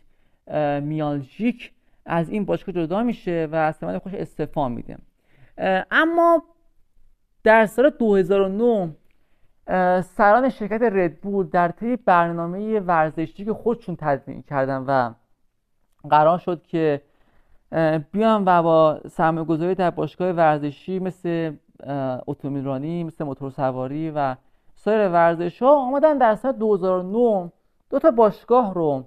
میالژیک 0.83 1.73
از 2.07 2.31
این 2.31 2.45
باشگاه 2.45 2.75
جدا 2.75 3.03
میشه 3.03 3.49
و 3.53 3.55
از 3.55 3.77
ثمر 3.77 3.99
خوش 3.99 4.15
استعفا 4.15 4.69
میده. 4.69 4.99
اما 5.91 6.43
در 7.45 7.67
سال 7.67 7.91
2009 7.91 8.97
سران 10.03 10.49
شرکت 10.49 10.83
ردبول 10.83 11.47
در 11.47 11.69
طی 11.69 11.97
برنامه 11.97 12.81
ورزشی 12.81 13.45
که 13.45 13.53
خودشون 13.53 13.97
تدوین 14.01 14.43
کردن 14.43 14.77
و 14.77 15.15
قرار 16.11 16.39
شد 16.39 16.63
که 16.63 17.01
بیان 18.13 18.45
و 18.47 18.63
با 18.63 19.01
سرمایه 19.09 19.47
گذاری 19.47 19.75
در 19.75 19.91
باشگاه 19.91 20.31
ورزشی 20.31 20.99
مثل 20.99 21.57
اتومبیل‌رانی 22.27 23.05
مثل 23.05 23.25
موتور 23.25 23.51
سواری 23.51 24.11
و 24.11 24.37
سایر 24.75 25.09
ورزش 25.09 25.63
ها 25.63 25.77
آمدن 25.77 26.19
در 26.19 26.35
سال 26.35 26.53
2009 26.53 27.53
دو 27.91 27.99
تا 27.99 28.11
باشگاه 28.11 28.75
رو 28.75 29.05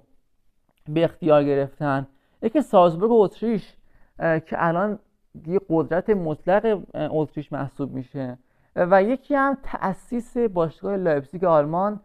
به 0.88 1.04
اختیار 1.04 1.44
گرفتن. 1.44 2.06
یکی 2.42 2.60
سالزبورگ 2.60 3.12
اتریش 3.12 3.76
که 4.18 4.52
الان 4.52 4.98
دیگه 5.42 5.60
قدرت 5.68 6.10
مطلق 6.10 6.80
اتریش 6.94 7.52
محسوب 7.52 7.92
میشه. 7.92 8.38
و 8.76 9.02
یکی 9.02 9.34
هم 9.34 9.58
تأسیس 9.62 10.36
باشگاه 10.36 10.96
لایپزیگ 10.96 11.44
آلمان 11.44 12.00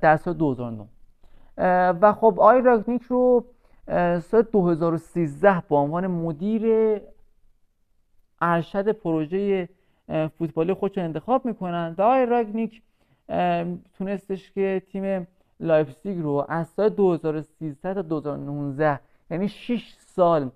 در 0.00 0.16
سال 0.16 0.34
2009 0.34 0.86
و 2.00 2.12
خب 2.12 2.40
آقای 2.40 2.62
راگنیک 2.62 3.02
رو 3.02 3.44
سال 4.20 4.42
2013 4.52 5.62
به 5.68 5.76
عنوان 5.76 6.06
مدیر 6.06 7.00
ارشد 8.40 8.92
پروژه 8.92 9.68
فوتبالی 10.38 10.74
خودش 10.74 10.98
انتخاب 10.98 11.44
می‌کنن 11.44 11.94
و 11.98 12.02
آقای 12.02 12.26
راگنیک 12.26 12.82
تونستش 13.98 14.52
که 14.52 14.82
تیم 14.92 15.26
لایپزیگ 15.60 16.22
رو 16.22 16.46
از 16.48 16.68
سال 16.68 16.88
2013 16.88 17.94
تا 17.94 18.02
2019 18.02 19.00
یعنی 19.30 19.48
6 19.48 19.94
سال 19.98 20.50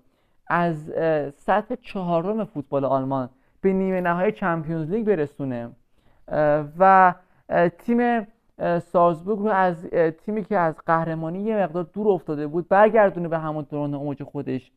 از 0.47 0.91
سطح 1.37 1.75
چهارم 1.75 2.45
فوتبال 2.45 2.85
آلمان 2.85 3.29
به 3.61 3.73
نیمه 3.73 4.01
نهایی 4.01 4.31
Champions 4.31 4.91
League 4.91 5.05
برسونه. 5.07 5.69
و 6.79 7.13
تیم 7.77 8.27
سالزبورگ 8.79 9.39
رو 9.39 9.49
از 9.49 9.85
تیمی 10.25 10.43
که 10.43 10.57
از 10.57 10.75
قهرمانی 10.85 11.43
یه 11.43 11.55
مقدار 11.55 11.83
دور 11.93 12.09
افتاده 12.09 12.47
بود 12.47 12.67
برگردونه 12.67 13.27
به 13.27 13.37
همون 13.37 13.65
دوران 13.69 13.93
اوج 13.93 14.23
خودش. 14.23 14.71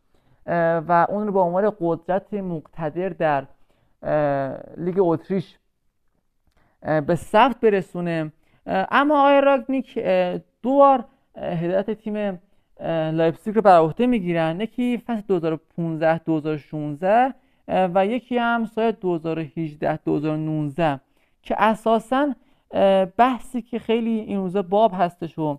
و 0.47 1.07
اون 1.09 1.27
رو 1.27 1.33
به 1.33 1.41
عنوان 1.41 1.73
قدرت 1.81 2.35
مقتدر 2.35 3.09
در 3.09 3.47
لیگ 4.77 4.95
اتریش 4.99 5.59
به 7.07 7.15
ثبت 7.15 7.61
برسونه. 7.61 8.33
اما 8.67 9.21
آقای 9.21 9.41
راگنیک 9.41 9.99
دو 10.63 10.71
بار 10.73 11.05
هدایت 11.37 11.91
تیم 11.91 12.39
لایپزیگ 13.13 13.55
رو 13.55 13.63
بر 13.63 13.79
عهده 13.79 14.07
می‌گیرن. 14.07 14.61
یکی 14.61 14.99
فصل 14.99 15.23
2015 15.29 16.19
2016 16.19 17.35
و 17.69 18.07
یکی 18.07 18.39
هم 18.39 18.65
سال 18.65 18.91
2018 18.91 19.97
2019 19.97 21.01
که 21.43 21.55
اساسا 21.59 22.35
بحثی 23.17 23.63
که 23.63 23.79
خیلی 23.79 24.11
این 24.11 24.37
روزا 24.37 24.63
باب 24.63 24.93
هستش 24.95 25.39
و 25.39 25.59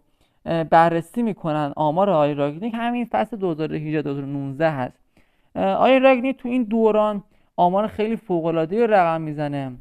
بررسی 0.69 1.23
می‌کنن 1.23 1.73
آمار 1.75 2.09
آقای 2.09 2.33
راگنیک 2.33 2.73
همین 2.77 3.05
فصل 3.05 3.37
2018 3.37 4.01
2019 4.01 4.71
هست. 4.71 4.99
آقای 5.55 5.99
راگنیک 5.99 6.37
تو 6.37 6.49
این 6.49 6.63
دوران 6.63 7.23
آمار 7.57 7.87
خیلی 7.87 8.15
فوق 8.15 8.45
العاده 8.45 8.87
رقم 8.87 9.21
می‌زنه 9.21 9.71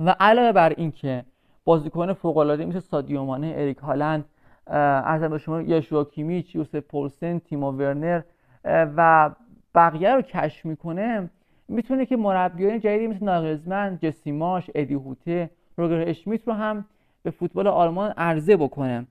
و 0.00 0.16
علاوه 0.20 0.52
بر 0.52 0.72
اینکه 0.76 1.24
بازیکن 1.64 2.12
فوق 2.12 2.36
العاده 2.36 2.66
مثل 2.66 2.80
سادیو 2.80 3.24
مانه 3.24 3.54
اریک 3.56 3.78
هالند 3.78 4.24
ارزم 4.66 5.28
به 5.28 5.38
شما 5.38 5.62
یشوا 5.62 6.04
کیمیچ 6.04 6.54
یوسف 6.54 6.76
پولسن 6.76 7.38
تیمو 7.38 7.70
ورنر 7.70 8.22
و 8.64 9.30
بقیه 9.74 10.14
رو 10.14 10.22
کشف 10.22 10.64
می‌کنه 10.64 11.30
می‌تونه 11.68 12.06
که 12.06 12.16
مربیان 12.16 12.80
جدیدی 12.80 13.06
مثل 13.06 13.24
ناگلزمن 13.24 13.98
جسیماش 14.02 14.70
ادی 14.74 14.94
هوته 14.94 15.50
روگر 15.76 16.08
اشمیت 16.08 16.48
رو 16.48 16.54
هم 16.54 16.84
به 17.22 17.30
فوتبال 17.30 17.66
آلمان 17.66 18.10
عرضه 18.16 18.56
بکنه. 18.56 19.06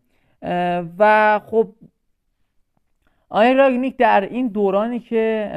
و 0.99 1.41
خب 1.45 1.67
آقای 3.29 3.53
راگنیک 3.53 3.97
در 3.97 4.21
این 4.21 4.47
دورانی 4.47 4.99
که 4.99 5.51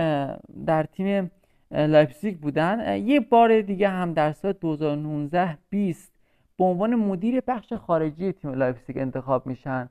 در 0.67 0.83
تیم 0.83 1.31
لایپزیگ 1.71 2.39
بودن 2.39 2.97
یه 2.97 3.21
بار 3.21 3.61
دیگه 3.61 3.89
هم 3.89 4.13
در 4.13 4.33
سال 4.33 4.53
2019 4.53 5.59
20 5.71 6.13
به 6.59 6.65
عنوان 6.65 6.95
مدیر 6.95 7.41
بخش 7.47 7.73
خارجی 7.73 8.33
تیم 8.33 8.55
لایپزیگ 8.55 8.99
انتخاب 8.99 9.47
میشن. 9.47 9.89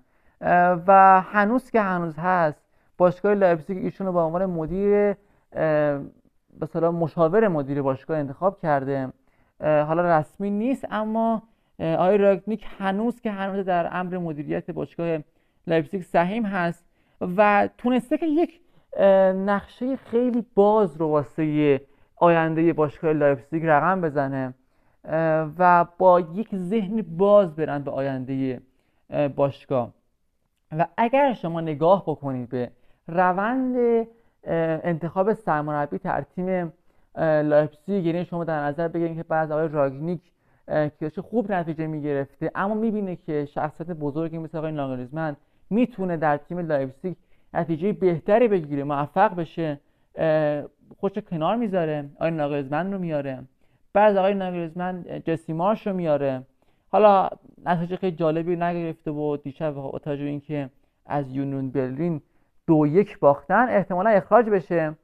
و 0.88 1.22
هنوز 1.22 1.72
که 1.72 1.82
هنوز 1.82 2.16
هست 2.18 2.62
باشگاه 2.98 3.34
لایپزیگ 3.34 3.78
ایشون 3.78 4.08
رو 4.08 4.14
به 4.14 4.20
عنوان 4.20 4.46
مدیر 4.46 5.16
مثلا 6.62 6.92
مشاور 6.92 7.48
مدیر 7.48 7.82
باشگاه 7.82 8.18
انتخاب 8.18 8.62
کرده. 8.62 9.10
حالا 9.60 10.20
رسمی 10.20 10.50
نیست 10.50 10.86
اما 10.92 11.44
آقای 11.80 12.18
راگنیک 12.18 12.66
هنوز 12.80 13.22
که 13.22 13.32
هنوز 13.32 13.66
در 13.66 13.90
امر 13.92 14.18
مدیریت 14.18 14.72
باشگاه 14.72 15.20
لایپزیگ 15.68 16.02
سهیم 16.02 16.46
هست 16.46 16.86
و 17.22 17.70
تونسته 17.78 18.18
که 18.18 18.26
یک 18.26 18.60
نقشه 19.46 19.96
خیلی 19.96 20.46
باز 20.56 20.98
رو 20.98 21.08
واسه 21.08 21.82
آینده 22.16 22.74
باشگاه 22.74 23.14
لایپزیگ 23.14 23.66
رقم 23.66 24.02
بزنه 24.02 24.54
و 25.58 25.86
با 25.98 26.20
یک 26.20 26.56
ذهن 26.56 27.02
باز 27.02 27.56
برن 27.56 27.84
به 27.84 27.92
آینده 27.92 28.62
باشگاه. 29.36 29.94
و 30.72 30.88
اگر 30.98 31.34
شما 31.34 31.62
نگاه 31.62 32.04
بکنید 32.04 32.50
به 32.50 32.72
روند 33.08 34.08
انتخاب 34.84 35.34
سرمربی 35.34 35.98
در 35.98 36.22
تیم 36.22 36.74
لایپزیگ 37.22 38.06
یعنی 38.06 38.26
شما 38.26 38.44
در 38.44 38.60
نظر 38.60 38.88
بگیرید 38.88 39.18
که 39.18 39.24
بعد 39.24 39.52
آقای 39.52 39.68
راگنیک 39.68 40.22
که 41.00 41.10
خوب 41.22 41.52
نتیجه 41.52 41.88
می‌گرفته. 41.88 42.52
اما 42.56 42.74
می‌بینه 42.76 43.16
که 43.16 43.46
شخصیت 43.46 43.88
بزرگی 43.88 44.38
مثل 44.38 44.58
آقای 44.58 44.72
ناگلزمن 44.72 45.36
می‌تونه 45.70 46.18
در 46.18 46.38
تیم 46.38 46.60
لایپزیگ 46.60 47.16
نتیجه 47.54 47.94
بهتری 47.94 48.48
بگیره 48.48 48.84
موفق 48.84 49.36
بشه 49.36 49.80
خودش 50.98 51.18
کنار 51.18 51.56
می‌ذاره 51.56 52.10
آقای 52.16 52.32
ناگلزمن 52.32 52.94
رو 52.94 53.00
میاره 53.00 53.44
بعد 53.94 54.18
آقای 54.18 54.34
ناگلزمن 54.34 55.06
جسی 55.26 55.52
مارش 55.52 55.88
رو 55.88 55.94
میاره 55.94 56.44
حالا 56.92 57.30
نتیجه 57.66 57.96
خیلی 57.96 58.16
جالبی 58.16 58.56
نگرفته 58.56 59.12
و 59.12 59.38
دیشب 59.38 59.72
با 59.72 60.00
توجه 60.00 60.24
اینکه 60.24 60.70
از 61.06 61.32
یونون 61.32 61.70
برلین 61.72 62.22
دو 62.68 62.88
یک 62.88 63.20
باختن 63.20 63.70
احتمالا 63.70 64.10
اخراج 64.10 64.46
بشه. 64.46 64.96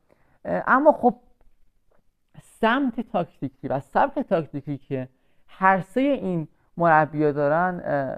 اما 0.45 0.91
خب 0.91 1.15
سمت 2.64 3.00
تاکتیکی 3.00 3.67
و 3.67 3.80
سبک 3.80 4.19
تاکتیکی 4.19 4.77
که 4.77 5.08
هر 5.48 5.82
سه 5.82 6.01
این 6.01 6.48
مربیا 6.77 7.32
دارن 7.32 8.17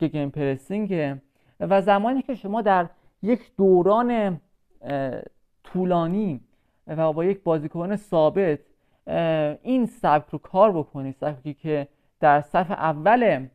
گگن 0.00 0.28
پرسینگ 0.28 1.18
و 1.60 1.82
زمانی 1.82 2.22
که 2.22 2.34
شما 2.34 2.62
در 2.62 2.88
یک 3.22 3.56
دوران 3.56 4.40
طولانی 5.64 6.40
و 6.86 7.12
با 7.12 7.24
یک 7.24 7.42
بازیکن 7.42 7.96
ثابت 7.96 8.58
این 9.62 9.86
سبک 9.86 10.30
رو 10.30 10.38
کار 10.38 10.72
بکنید 10.72 11.14
سبکی 11.14 11.54
که 11.54 11.88
در 12.20 12.40
صف 12.40 12.70
اول 12.70 13.46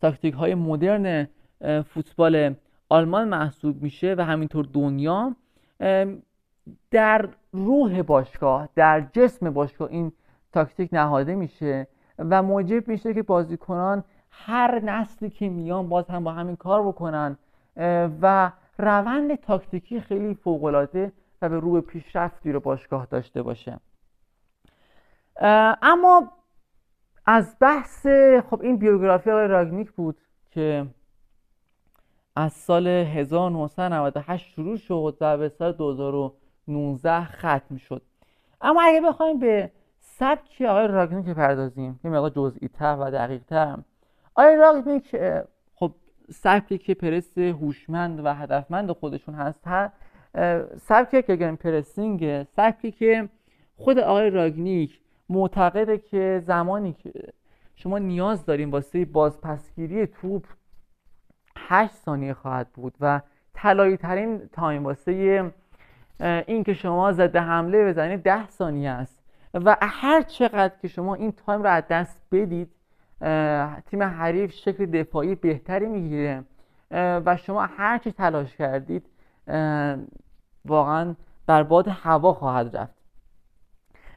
تاکتیک 0.00 0.34
های 0.34 0.54
مدرن 0.54 1.28
فوتبال 1.86 2.54
آلمان 2.88 3.28
محسوب 3.28 3.82
میشه 3.82 4.14
و 4.18 4.24
همینطور 4.24 4.68
دنیا 4.72 5.36
در 6.90 7.28
روح 7.52 8.02
باشگاه 8.02 8.68
در 8.74 9.00
جسم 9.12 9.50
باشگاه 9.50 9.90
این 9.90 10.12
تاکتیک 10.52 10.88
نهاده 10.92 11.34
میشه 11.34 11.86
و 12.18 12.42
موجب 12.42 12.88
میشه 12.88 13.14
که 13.14 13.22
بازیکنان 13.22 14.04
هر 14.30 14.80
نسلی 14.80 15.30
که 15.30 15.48
میان 15.48 15.88
باز 15.88 16.10
هم 16.10 16.24
با 16.24 16.32
همین 16.32 16.56
کار 16.56 16.88
بکنن 16.88 17.38
و 18.22 18.52
روند 18.78 19.34
تاکتیکی 19.34 20.00
خیلی 20.00 20.34
فوقالعاده 20.34 21.12
و 21.42 21.48
به 21.48 21.60
روی 21.60 21.80
پیشرفتی 21.80 22.52
رو 22.52 22.60
باشگاه 22.60 23.06
داشته 23.06 23.42
باشه. 23.42 23.80
اما 25.82 26.32
از 27.26 27.56
بحث 27.60 28.06
خب 28.50 28.60
این 28.62 28.76
بیوگرافی 28.76 29.30
آقای 29.30 29.48
راگنیک 29.48 29.92
بود 29.92 30.16
که 30.50 30.86
از 32.36 32.52
سال 32.52 32.86
1998 32.86 34.46
شروع 34.46 34.76
شد 34.76 35.16
و 35.20 35.38
به 35.38 35.48
سال 35.48 35.72
2019 36.66 37.24
ختم 37.24 37.76
شد. 37.76 38.02
اما 38.60 38.82
اگه 38.82 39.00
بخوایم 39.00 39.38
به 39.38 39.70
سبک 40.00 40.62
آقای 40.68 40.86
راگنیک 40.86 41.36
پردازیم 41.36 42.00
یه 42.04 42.10
مقدار 42.10 42.30
جزئی 42.30 42.68
تر 42.68 42.96
و 43.00 43.10
دقیق 43.10 43.42
تر 43.44 43.78
آقای 44.34 44.56
راگنیک 44.56 45.16
خب 45.74 45.92
سبکی 46.30 46.78
که 46.78 46.94
پرس 46.94 47.38
هوشمند 47.38 48.24
و 48.24 48.34
هدفمند 48.34 48.92
خودشون 48.92 49.34
هست 49.34 49.60
سبک 50.76 51.26
گگن 51.26 51.54
پرسینگ 51.54 52.42
سبکی 52.42 52.92
که 52.92 53.28
خود 53.76 53.98
آقای 53.98 54.30
راگنیک 54.30 55.00
معتقده 55.28 55.98
که 55.98 56.42
زمانی 56.46 56.92
که 56.92 57.12
شما 57.74 57.98
نیاز 57.98 58.46
داریم 58.46 58.70
واسه 58.70 59.04
بازپسگیری 59.04 60.06
توپ 60.06 60.44
8 61.56 61.94
ثانیه 61.94 62.34
خواهد 62.34 62.68
بود 62.72 62.94
و 63.00 63.20
طلایی 63.54 63.96
ترین 63.96 64.48
time 64.52 64.84
واسه 64.84 65.52
این 66.20 66.64
که 66.64 66.74
شما 66.74 67.12
ضد 67.12 67.36
حمله 67.36 67.88
بزنید 67.88 68.22
10 68.22 68.48
ثانیه 68.48 68.90
است. 68.90 69.24
و 69.54 69.76
هر 69.80 70.22
چقدر 70.22 70.74
که 70.82 70.88
شما 70.88 71.14
این 71.14 71.32
time 71.32 71.62
رو 71.62 71.68
از 71.68 71.84
دست 71.90 72.20
بدید 72.32 72.70
تیم 73.86 74.02
حریف 74.02 74.52
شکل 74.52 74.86
دفاعی 74.86 75.34
بهتری 75.34 75.86
می‌گیره. 75.86 76.44
و 76.90 77.36
شما 77.36 77.62
هر 77.62 77.98
چی 77.98 78.12
تلاش 78.12 78.56
کردید 78.56 79.06
واقعا 80.64 81.14
بر 81.46 81.62
باد 81.62 81.88
هوا 81.88 82.32
خواهد 82.32 82.76
رفت. 82.76 82.94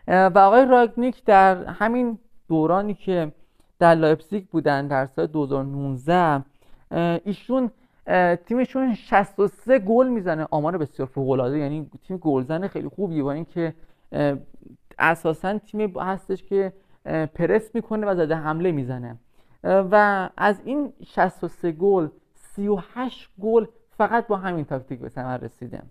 و 0.08 0.40
آقای 0.40 0.66
راگنیک 0.66 1.24
در 1.26 1.66
همین 1.66 2.20
دورانی 2.48 2.94
که 2.94 3.32
در 3.80 3.96
لایپزیگ 3.96 4.46
بودن 4.46 4.88
در 4.88 5.06
سال 5.06 5.28
2019 5.28 6.44
ایشون 7.26 7.72
تیمشون 8.46 8.94
63 8.94 9.80
گل 9.80 10.08
می‌زنه. 10.08 10.48
آمار 10.52 10.78
بسیار 10.78 11.08
فوق 11.08 11.30
العاده 11.30 11.58
یعنی 11.58 11.90
تیم 12.08 12.18
گلزن 12.18 12.68
خیلی 12.68 12.88
خوبیه 12.88 13.24
با 13.24 13.32
اینکه 13.32 13.74
اساسا 15.00 15.58
تیم 15.58 16.00
هستش 16.00 16.44
که 16.44 16.74
پرس 17.06 17.76
می‌کنه 17.76 18.08
و 18.08 18.16
ضد 18.16 18.36
حمله 18.36 18.72
می‌زنه. 18.72 19.18
و 19.64 20.30
از 20.38 20.62
این 20.66 20.94
63 21.06 21.72
گل 21.72 22.08
38 22.36 23.30
گل 23.42 23.66
فقط 23.98 24.28
با 24.28 24.38
همین 24.38 24.66
تاکتیک 24.66 25.00
به 25.00 25.10
ثمر 25.10 25.38
رسیده. 25.38 25.82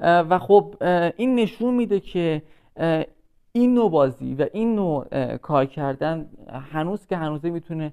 و 0.00 0.38
خب 0.38 0.74
این 1.16 1.34
نشون 1.34 1.74
میده 1.74 2.00
که 2.00 2.42
این 3.52 3.74
نوع 3.74 3.90
بازی 3.90 4.34
و 4.34 4.46
این 4.52 4.74
نوع 4.74 5.36
کار 5.36 5.66
کردن 5.66 6.30
هنوز 6.72 7.06
که 7.06 7.16
هنوزه 7.16 7.50
می‌تونه 7.50 7.92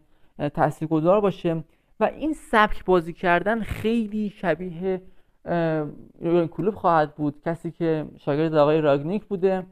تاثیرگذار 0.53 1.21
باشه. 1.21 1.63
و 1.99 2.03
این 2.03 2.33
سبک 2.33 2.85
بازی 2.85 3.13
کردن 3.13 3.61
خیلی 3.61 4.29
شبیه 4.29 5.01
کلوب 6.51 6.75
خواهد 6.75 7.15
بود. 7.15 7.41
کسی 7.45 7.71
که 7.71 8.05
شاگرد 8.17 8.55
آقای 8.55 8.81
راگنیک 8.81 9.25
بوده. 9.25 9.65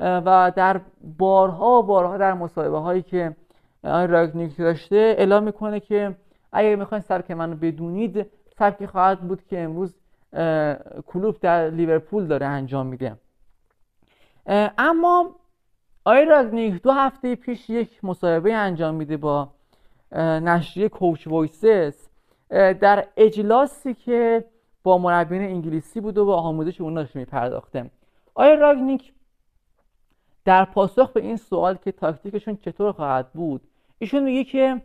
و 0.00 0.52
در 0.56 0.80
بارها 1.18 1.78
و 1.78 1.82
بارها 1.82 2.16
در 2.16 2.34
مصاحبه 2.34 2.78
هایی 2.78 3.02
که 3.02 3.36
آقای 3.84 4.06
راگنیک 4.06 4.56
داشته 4.56 5.14
اعلام 5.18 5.42
می‌کنه 5.42 5.80
که 5.80 6.16
اگر 6.52 6.76
می‌خواین 6.76 7.02
سبک 7.02 7.30
منو 7.30 7.56
بدونید 7.56 8.26
سبکی 8.58 8.86
خواهد 8.86 9.20
بود 9.20 9.44
که 9.44 9.60
امروز 9.60 9.96
کلوپ 11.06 11.40
در 11.40 11.70
لیورپول 11.70 12.26
داره 12.26 12.46
انجام 12.46 12.86
میده. 12.86 13.16
اما 14.78 15.34
آقای 16.04 16.24
راگنیک 16.24 16.82
دو 16.82 16.92
هفته 16.92 17.34
پیش 17.34 17.70
یک 17.70 18.04
مصاحبه 18.04 18.54
انجام 18.54 18.94
میده 18.94 19.16
با 19.16 19.50
نشریه 20.16 20.88
Coaches' 20.88 21.26
Voice 21.26 22.08
در 22.50 23.06
اجلاسی 23.16 23.94
که 23.94 24.44
با 24.82 24.98
مربیان 24.98 25.42
انگلیسی 25.42 26.00
بود 26.00 26.18
و 26.18 26.24
با 26.24 26.36
آموزش 26.36 26.80
اون 26.80 26.94
داشته 26.94 27.18
میپرداخته. 27.18 27.90
آقای 28.34 28.54
راگنیک 28.54 29.12
در 30.44 30.64
پاسخ 30.64 31.12
به 31.12 31.20
این 31.20 31.36
سوال 31.36 31.74
که 31.74 31.92
تاکتیکشون 31.92 32.56
چطور 32.56 32.92
خواهد 32.92 33.32
بود 33.32 33.60
ایشون 33.98 34.22
میگه 34.22 34.44
که 34.44 34.82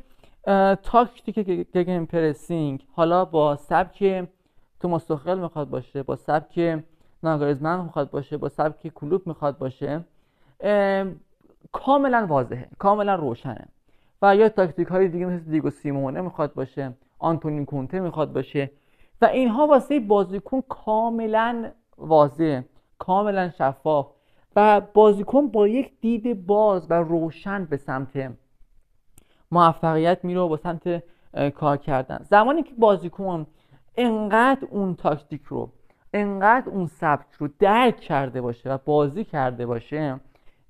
تاکتیک 0.84 1.40
gegenpressing 1.73 2.85
حالا 2.95 3.26
با 3.26 3.56
سبک 3.56 4.27
توماس 4.80 5.06
توخل 5.06 5.40
می‌خواد 5.40 5.69
باشه 5.69 6.03
با 6.03 6.16
سبک 6.16 6.84
ناگلزمن 7.23 7.82
می‌خواد 7.84 8.10
باشه 8.10 8.38
با 8.38 8.50
سبک 8.50 8.88
کلوپ 8.88 9.27
می‌خواد 9.27 9.58
باشه 9.58 10.03
کاملا 11.72 12.26
واضحه 12.30 12.68
کاملا 12.77 13.16
روشنه. 13.16 13.68
و 14.24 14.35
یا 14.35 14.50
تاکتیک 14.50 14.88
های 14.88 15.08
دیگه 15.08 15.26
مثل 15.26 15.52
دیگو 15.52 15.69
سیمئونه 15.69 16.22
می‌خواد 16.22 16.53
باشه 16.53 16.93
آنتونی 17.19 17.66
کونته 17.66 18.00
می‌خواد 18.00 18.34
باشه. 18.34 18.72
و 19.22 19.26
اینها 19.26 19.68
واسه 19.68 20.00
بازیکن 20.00 20.61
کاملا 20.69 21.72
واضح 21.98 22.61
کاملا 23.00 23.50
شفاف. 23.50 24.08
و 24.56 24.82
بازیکن 24.93 25.48
با 25.48 25.68
یک 25.68 25.92
دید 26.02 26.45
باز 26.45 26.92
و 26.92 26.93
روشن 26.93 27.66
به 27.66 27.77
سمت 27.77 28.32
موفقیت 29.52 30.19
میره 30.26 30.40
و 30.40 30.48
با 30.48 30.58
سمت 30.58 31.03
کار 31.56 31.77
کردن. 31.77 32.19
زمانی 32.30 32.64
که 32.64 32.74
بازیکن 32.77 33.48
انقدر 33.98 34.68
اون 34.72 34.95
تاکتیک 34.95 35.43
رو 35.43 35.69
انقدر 36.14 36.69
اون 36.69 36.85
سبک 36.85 37.34
رو 37.34 37.50
درک 37.60 38.00
کرده 38.00 38.42
باشه 38.42 38.69
و 38.69 38.77
بازی 38.85 39.24
کرده 39.24 39.66
باشه 39.66 40.19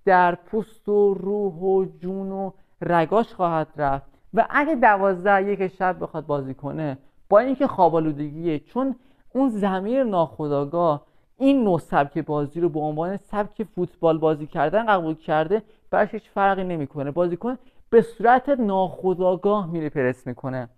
در 0.05 0.35
پوست 0.35 0.89
و 0.89 1.13
روح 1.13 1.53
و 1.53 1.85
جون 1.99 2.31
و 2.31 2.51
رگاش 2.83 3.33
خواهد 3.33 3.67
رفت. 3.77 4.05
و 4.33 4.47
اگه 4.49 4.75
دوازده 4.75 5.43
یک 5.43 5.67
شب 5.67 5.97
بخواد 5.99 6.25
بازی 6.25 6.53
کنه 6.53 6.97
با 7.29 7.39
اینکه 7.39 7.67
خوابالودگیه 7.67 8.59
چون 8.59 8.95
اون 9.33 9.49
زمیر 9.49 10.03
ناخداگاه 10.03 11.05
این 11.37 11.63
نوع 11.63 11.79
سبک 11.79 12.17
بازی 12.17 12.59
رو 12.59 12.69
به 12.69 12.79
عنوان 12.79 13.17
سبک 13.17 13.63
فوتبال 13.63 14.17
بازی 14.17 14.47
کردن 14.47 14.85
قبول 14.85 15.15
کرده 15.15 15.61
براش 15.89 16.13
هیچ 16.13 16.29
فرقی 16.29 16.63
نمی‌کنه. 16.63 17.11
بازیکن 17.11 17.57
به 17.89 18.01
صورت 18.01 18.49
ناخداگاه 18.49 19.67
میره 19.67 19.89
پرس 19.89 20.27
می‌کنه. 20.27 20.69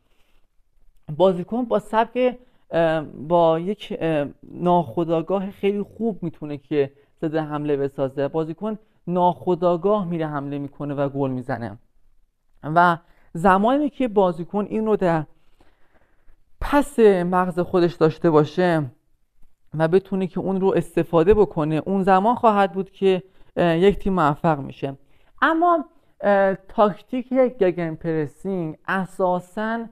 بازیکن 1.18 1.66
با 1.66 1.80
سبک 1.80 2.38
با 3.28 3.60
یک 3.60 4.00
ناخداگاه 4.52 5.52
خیلی 5.52 5.82
خوب 5.82 6.24
می‌تونه 6.24 6.58
که 6.58 6.92
ضد 7.22 7.36
حمله 7.36 7.78
بسازه. 7.78 8.28
بازیکن 8.28 8.78
ناخداگاه 9.08 10.06
میره 10.08 10.28
حمله 10.28 10.58
می‌کنه 10.58 10.94
و 10.94 11.10
گل 11.10 11.32
می‌زنه. 11.32 11.78
و 12.76 12.98
زمانی 13.34 13.90
که 13.90 14.08
بازیکن 14.08 14.66
این 14.70 14.86
رو 14.86 14.96
در 14.96 15.24
پس 16.62 17.00
مغز 17.00 17.60
خودش 17.60 17.94
داشته 17.94 18.30
باشه 18.30 18.86
و 19.78 19.88
بتونه 19.88 20.28
که 20.28 20.40
اون 20.40 20.62
رو 20.62 20.74
استفاده 20.76 21.34
بکنه 21.34 21.82
اون 21.86 22.04
زمان 22.04 22.36
خواهد 22.36 22.74
بود 22.74 22.92
که 22.92 23.24
یک 23.58 24.00
تیم 24.00 24.14
موفق 24.14 24.60
میشه. 24.60 24.98
اما 25.42 25.86
تاکتیک 26.68 27.34
گگن 27.34 27.96
پرسینگ 27.96 28.78
اساسا 28.88 29.86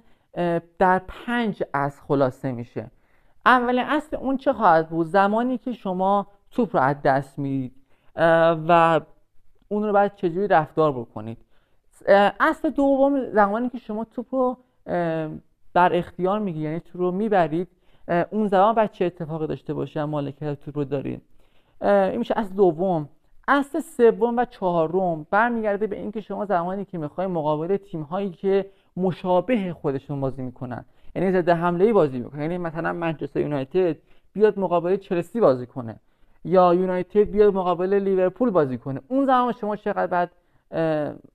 در 0.79 1.01
پنج 1.07 1.63
از 1.73 2.01
خلاصه 2.01 2.51
میشه. 2.51 2.91
اولین 3.45 3.83
اصل 3.83 4.15
اون 4.15 4.37
چه 4.37 4.53
خواهد 4.53 4.89
بود؟ 4.89 5.07
زمانی 5.07 5.57
که 5.57 5.73
شما 5.73 6.27
توپ 6.51 6.75
رو 6.75 6.81
از 6.81 7.01
دست 7.01 7.39
می‌دید 7.39 7.73
و 8.67 9.01
اون 9.67 9.83
رو 9.83 9.93
باید 9.93 10.15
چجوری 10.15 10.47
رفتار 10.47 10.91
بکنید؟ 10.91 11.37
اصل 12.39 12.69
دوم 12.69 13.29
زمانی 13.29 13.69
که 13.69 13.77
شما 13.77 14.03
توپ 14.03 14.35
رو 14.35 14.57
در 15.73 15.97
اختیار 15.97 16.39
میگی 16.39 16.59
یعنی 16.59 16.79
توپ 16.79 17.01
رو 17.01 17.11
می‌برید 17.11 17.67
اون 18.31 18.47
زمان 18.47 18.75
باید 18.75 18.91
چه 18.91 19.05
اتفاقی 19.05 19.47
داشته 19.47 19.73
باشه 19.73 20.05
مالکیت 20.05 20.53
توپ 20.53 20.77
رو 20.77 20.83
دارید 20.83 21.21
این 21.81 22.17
میشه 22.17 22.33
اصل 22.37 22.55
دوم. 22.55 23.09
اصل 23.47 23.79
سوم 23.79 24.37
و 24.37 24.45
چهارم 24.45 25.27
برمیگرده 25.31 25.87
به 25.87 25.95
اینکه 25.95 26.21
شما 26.21 26.45
زمانی 26.45 26.85
که 26.85 26.97
می‌خوای 26.97 27.27
مقابل 27.27 27.77
تیم 27.77 28.01
هایی 28.01 28.29
که 28.29 28.65
مشابه 28.97 29.73
خودشون 29.73 30.21
بازی 30.21 30.41
می‌کنن 30.41 30.85
یعنی 31.15 31.31
ضد 31.31 31.49
حمله 31.49 31.93
بازی 31.93 32.19
می‌کنن 32.19 32.41
یعنی 32.41 32.57
مثلا 32.57 32.93
منچستر 32.93 33.39
یونایتد 33.39 33.95
بیاد 34.33 34.59
مقابل 34.59 34.95
چلسی 34.95 35.39
بازی 35.39 35.65
کنه 35.65 35.95
یا 36.45 36.73
یونایتد 36.73 37.23
بیاد 37.23 37.53
مقابل 37.53 37.93
لیورپول 37.93 38.49
بازی 38.49 38.77
کنه. 38.77 39.01
اون 39.07 39.25
زمان 39.25 39.53
شما 39.53 39.75
چقدر 39.75 40.07
بعد 40.07 40.31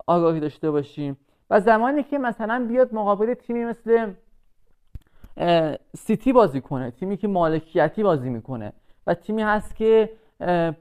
آگاهی 0.06 0.40
داشته 0.40 0.70
باشیم. 0.70 1.16
و 1.50 1.60
زمانی 1.60 2.02
که 2.02 2.18
مثلا 2.18 2.66
بیاد 2.68 2.94
مقابل 2.94 3.34
تیمی 3.34 3.64
مثل 3.64 4.12
سیتی 5.96 6.32
بازی 6.32 6.60
کنه 6.60 6.90
تیمی 6.90 7.16
که 7.16 7.28
مالکیتی 7.28 8.02
بازی 8.02 8.30
می‌کنه 8.30 8.72
و 9.06 9.14
تیمی 9.14 9.42
هست 9.42 9.76
که 9.76 10.10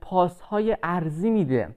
پاس 0.01 0.41
های 0.41 0.77
ارزی 0.83 1.29
میده 1.29 1.69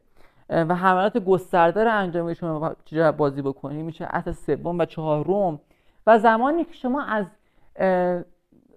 و 0.48 0.74
حملات 0.74 1.18
گسترده 1.18 1.84
رو 1.84 1.98
انجام 1.98 2.34
شما 2.34 2.74
بازی 3.12 3.42
بکنید 3.42 3.84
میشه 3.84 4.08
اصل 4.10 4.32
سوم 4.32 4.78
و 4.78 4.84
چهارم. 4.84 5.60
و 6.06 6.18
زمانی 6.18 6.64
که 6.64 6.74
شما 6.74 7.02
از 7.02 7.26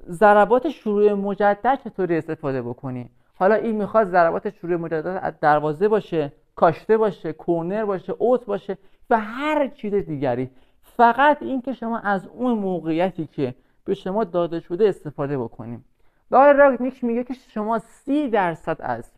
ضربات 0.10 0.70
شروع 0.70 1.14
مجدد 1.14 1.80
چطوری 1.84 2.18
استفاده 2.18 2.62
بکنی؟ 2.62 3.10
حالا 3.36 3.56
این 3.56 3.76
می‌خواد 3.76 4.08
ضربات 4.08 4.50
شروع 4.50 4.76
مجدد 4.76 5.20
از 5.22 5.34
دروازه 5.40 5.88
باشه. 5.88 6.32
کاشته 6.56 6.98
باشه 6.98 7.34
کورنر 7.34 7.86
باشه 7.86 8.14
اوت 8.18 8.46
باشه 8.46 8.78
و 9.10 9.20
هر 9.20 9.68
چیز 9.68 9.94
دیگری. 9.94 10.50
فقط 10.82 11.42
این 11.42 11.62
که 11.62 11.74
شما 11.74 12.00
از 12.00 12.28
اون 12.28 12.54
موقعیتی 12.54 13.28
که 13.28 13.56
به 13.86 13.94
شما 13.94 14.24
داده 14.24 14.60
شده 14.60 14.90
استفاده 14.90 15.38
بکنیم. 15.38 15.86
آقای 16.32 16.54
راگنیک 16.54 17.04
میگه 17.04 17.24
که 17.24 17.34
شما 17.34 17.80
سی 17.80 18.30
درصد 18.30 18.78
از 18.80 19.12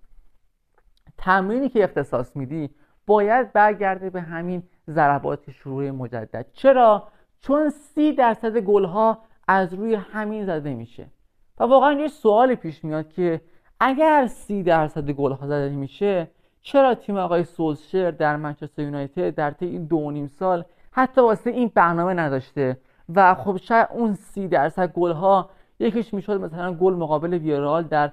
تمرینی 1.17 1.69
که 1.69 1.83
اختصاص 1.83 2.35
میدی 2.35 2.69
باید 3.05 3.53
برگرده 3.53 4.09
به 4.09 4.21
همین 4.21 4.63
ضربات 4.89 5.51
شروع 5.51 5.91
مجدد. 5.91 6.45
چرا؟ 6.53 7.07
چون 7.41 7.69
سی 7.69 8.13
درصد 8.13 8.57
گلها 8.57 9.17
از 9.47 9.73
روی 9.73 9.95
همین 9.95 10.45
زده 10.45 10.73
میشه. 10.73 11.07
و 11.57 11.63
واقعا 11.63 11.93
یه 11.93 12.07
سوالی 12.07 12.55
پیش 12.55 12.83
میاد 12.83 13.09
که 13.09 13.41
اگر 13.79 14.27
سی 14.27 14.63
درصد 14.63 15.11
گلها 15.11 15.47
زده 15.47 15.69
میشه 15.69 16.27
چرا 16.65 16.95
تیم 16.95 17.17
آقای 17.17 17.43
سولشر 17.43 18.11
در 18.11 18.35
منچستر 18.35 18.81
یونایتد 18.81 19.35
در 19.35 19.51
طی 19.51 19.65
این 19.65 19.85
دو 19.85 20.11
نیم 20.11 20.27
سال 20.27 20.65
حتی 20.91 21.21
واسه 21.21 21.49
این 21.49 21.71
برنامه 21.75 22.13
نداشته؟ 22.13 22.77
و 23.15 23.35
خب 23.35 23.57
شاید 23.57 23.87
اون 23.93 24.13
سی 24.13 24.47
درصد 24.47 24.91
گل 24.91 25.11
ها 25.11 25.49
یکیش 25.79 26.13
می‌شد 26.13 26.41
مثلا 26.41 26.73
گل 26.73 26.93
مقابل 26.93 27.33
ویارال 27.33 27.83
در 27.83 28.11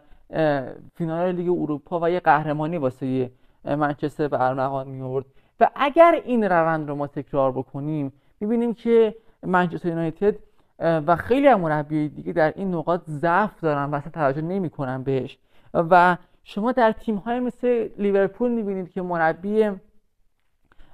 فینال 0.94 1.32
لیگ 1.32 1.50
اروپا 1.50 2.00
و 2.02 2.10
یه 2.10 2.20
قهرمانی 2.20 2.76
واسه 2.76 3.30
منچستر 3.64 4.28
به 4.28 4.40
ارمغان 4.42 5.24
و 5.60 5.70
اگر 5.74 6.20
این 6.24 6.44
روند 6.44 6.88
رو 6.88 6.94
ما 6.94 7.06
تکرار 7.06 7.52
بکنیم 7.52 8.12
می‌بینیم 8.40 8.74
که 8.74 9.14
منچستر 9.42 9.88
یونایتد 9.88 10.34
و 10.78 11.16
خیلی 11.16 11.48
از 11.48 11.60
مربی 11.60 12.08
دیگه 12.08 12.32
در 12.32 12.52
این 12.56 12.74
نقاط 12.74 13.00
ضعف 13.08 13.60
دارن 13.60 13.90
و 13.90 13.94
اصلا 13.94 14.12
توجه 14.12 14.42
نمی‌کنن 14.42 15.02
بهش. 15.02 15.38
و 15.74 16.16
شما 16.44 16.72
در 16.72 16.92
تیم 16.92 17.16
های 17.16 17.40
مثل 17.40 17.88
لیورپول 17.98 18.50
می‌بینید 18.50 18.90
که 18.90 19.02
مربی 19.02 19.70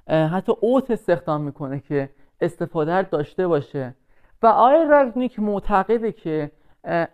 حتی 0.07 0.53
اوت 0.59 0.91
استخدام 0.91 1.41
می‌کنه 1.41 1.79
که 1.79 2.09
استفاده 2.41 3.01
داشته 3.01 3.47
باشه. 3.47 3.95
و 4.41 4.47
آقای 4.47 4.85
راگنیک 4.85 5.39
معتقده 5.39 6.11
که 6.11 6.51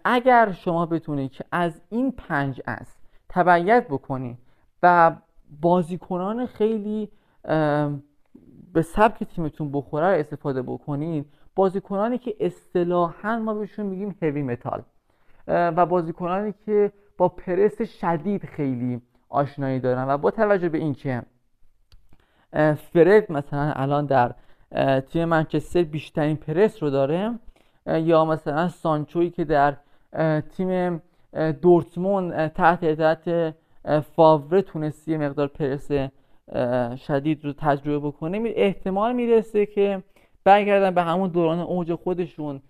اگر 0.06 0.52
شما 0.52 0.86
بتونید 0.86 1.32
که 1.32 1.46
از 1.52 1.82
این 1.90 2.12
پنج 2.12 2.62
از 2.66 2.96
تبعیت 3.30 3.88
بکنید 3.88 4.38
و 4.84 5.16
بازیکنان 5.62 6.46
خیلی 6.46 7.12
به 8.74 8.82
سبک 8.82 9.24
تیمتون 9.24 9.72
بخوره 9.72 10.08
رو 10.08 10.20
استفاده 10.20 10.62
بکنید 10.62 11.26
بازیکنانی 11.56 12.18
که 12.18 12.36
اصطلاحا 12.40 13.40
ما 13.40 13.54
بهشون 13.54 13.86
میگیم 13.86 14.16
هوی 14.22 14.42
متال 14.42 14.84
و 15.48 15.86
بازیکنانی 15.86 16.54
که 16.66 16.92
با 17.18 17.30
پرس 17.30 17.82
شدید 17.82 18.46
خیلی 18.46 19.02
آشنایی 19.30 19.80
دارن 19.80 20.08
و 20.08 20.18
با 20.18 20.32
توجه 20.32 20.70
به 20.70 20.78
اینکه 20.78 21.22
فرد 22.94 23.32
مثلا 23.32 23.72
الان 23.76 24.06
در 24.06 24.34
تیم 25.00 25.26
منچستر 25.26 25.84
بیشترین 25.84 26.36
پرس 26.36 26.84
رو 26.84 26.90
داره 26.90 27.40
یا 27.86 28.26
مثلا 28.26 28.68
سانچوی 28.68 29.30
که 29.30 29.44
در 29.46 29.76
تیم 30.58 31.02
دورتموند 31.62 32.48
تحت 32.48 32.84
هدایت 32.84 33.56
فاوره 34.16 34.62
تونست 34.62 35.02
یه 35.02 35.18
مقدار 35.18 35.48
پرس 35.48 35.92
شدید 37.08 37.46
رو 37.46 37.54
تجربه 37.54 38.08
بکنه 38.08 38.54
احتمال 38.56 39.14
می‌رسه 39.14 39.66
که 39.66 40.04
برگردن 40.44 40.92
به 40.92 41.02
همون 41.02 41.30
دوران 41.30 41.60
اوج 41.60 41.94
خودشون. 41.94 42.62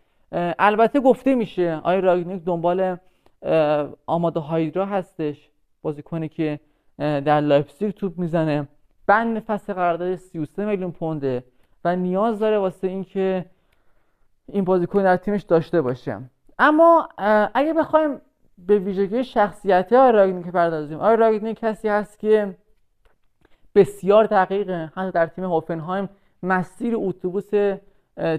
البته 0.60 1.00
گفته 1.00 1.36
میشه 1.36 1.82
آقای 1.84 2.00
راگنیک 2.00 2.44
دنبال 2.44 2.98
آمادو 4.06 4.40
هایدارا 4.40 4.86
هستش 4.86 5.50
بازیکنی 5.82 6.30
که 6.30 6.60
در 6.98 7.42
لایپزیگ 7.42 7.92
توپ 7.92 8.20
می‌زنه. 8.20 8.68
بند 9.08 9.40
فسخ 9.40 9.74
قرارداد 9.74 10.16
33 10.16 10.66
میلیون 10.66 10.92
پونده 10.92 11.44
و 11.86 11.96
نیاز 11.96 12.40
داره 12.40 12.58
واسه 12.58 12.88
اینکه 12.88 13.46
این 14.48 14.64
بازیکن 14.64 15.04
در 15.04 15.18
تیمش 15.18 15.42
داشته 15.42 15.82
باشه. 15.82 16.22
اما 16.60 17.10
اگه 17.54 17.74
بخوایم 17.74 18.22
به 18.58 18.80
ویژگی 18.80 19.24
شخصیتی 19.24 19.96
آقای 19.96 20.12
راگنیک 20.12 20.48
پردازیم 20.48 21.00
آقای 21.00 21.16
راگنیک 21.16 21.60
کسی 21.60 21.88
هست 21.88 22.20
که 22.20 22.56
بسیار 23.76 24.26
دقیقه 24.26 24.92
حتی 24.96 25.12
در 25.12 25.28
تیم 25.28 25.44
هوفنهایم 25.44 26.10
مسیر 26.44 26.94
اتوبوس 26.98 27.50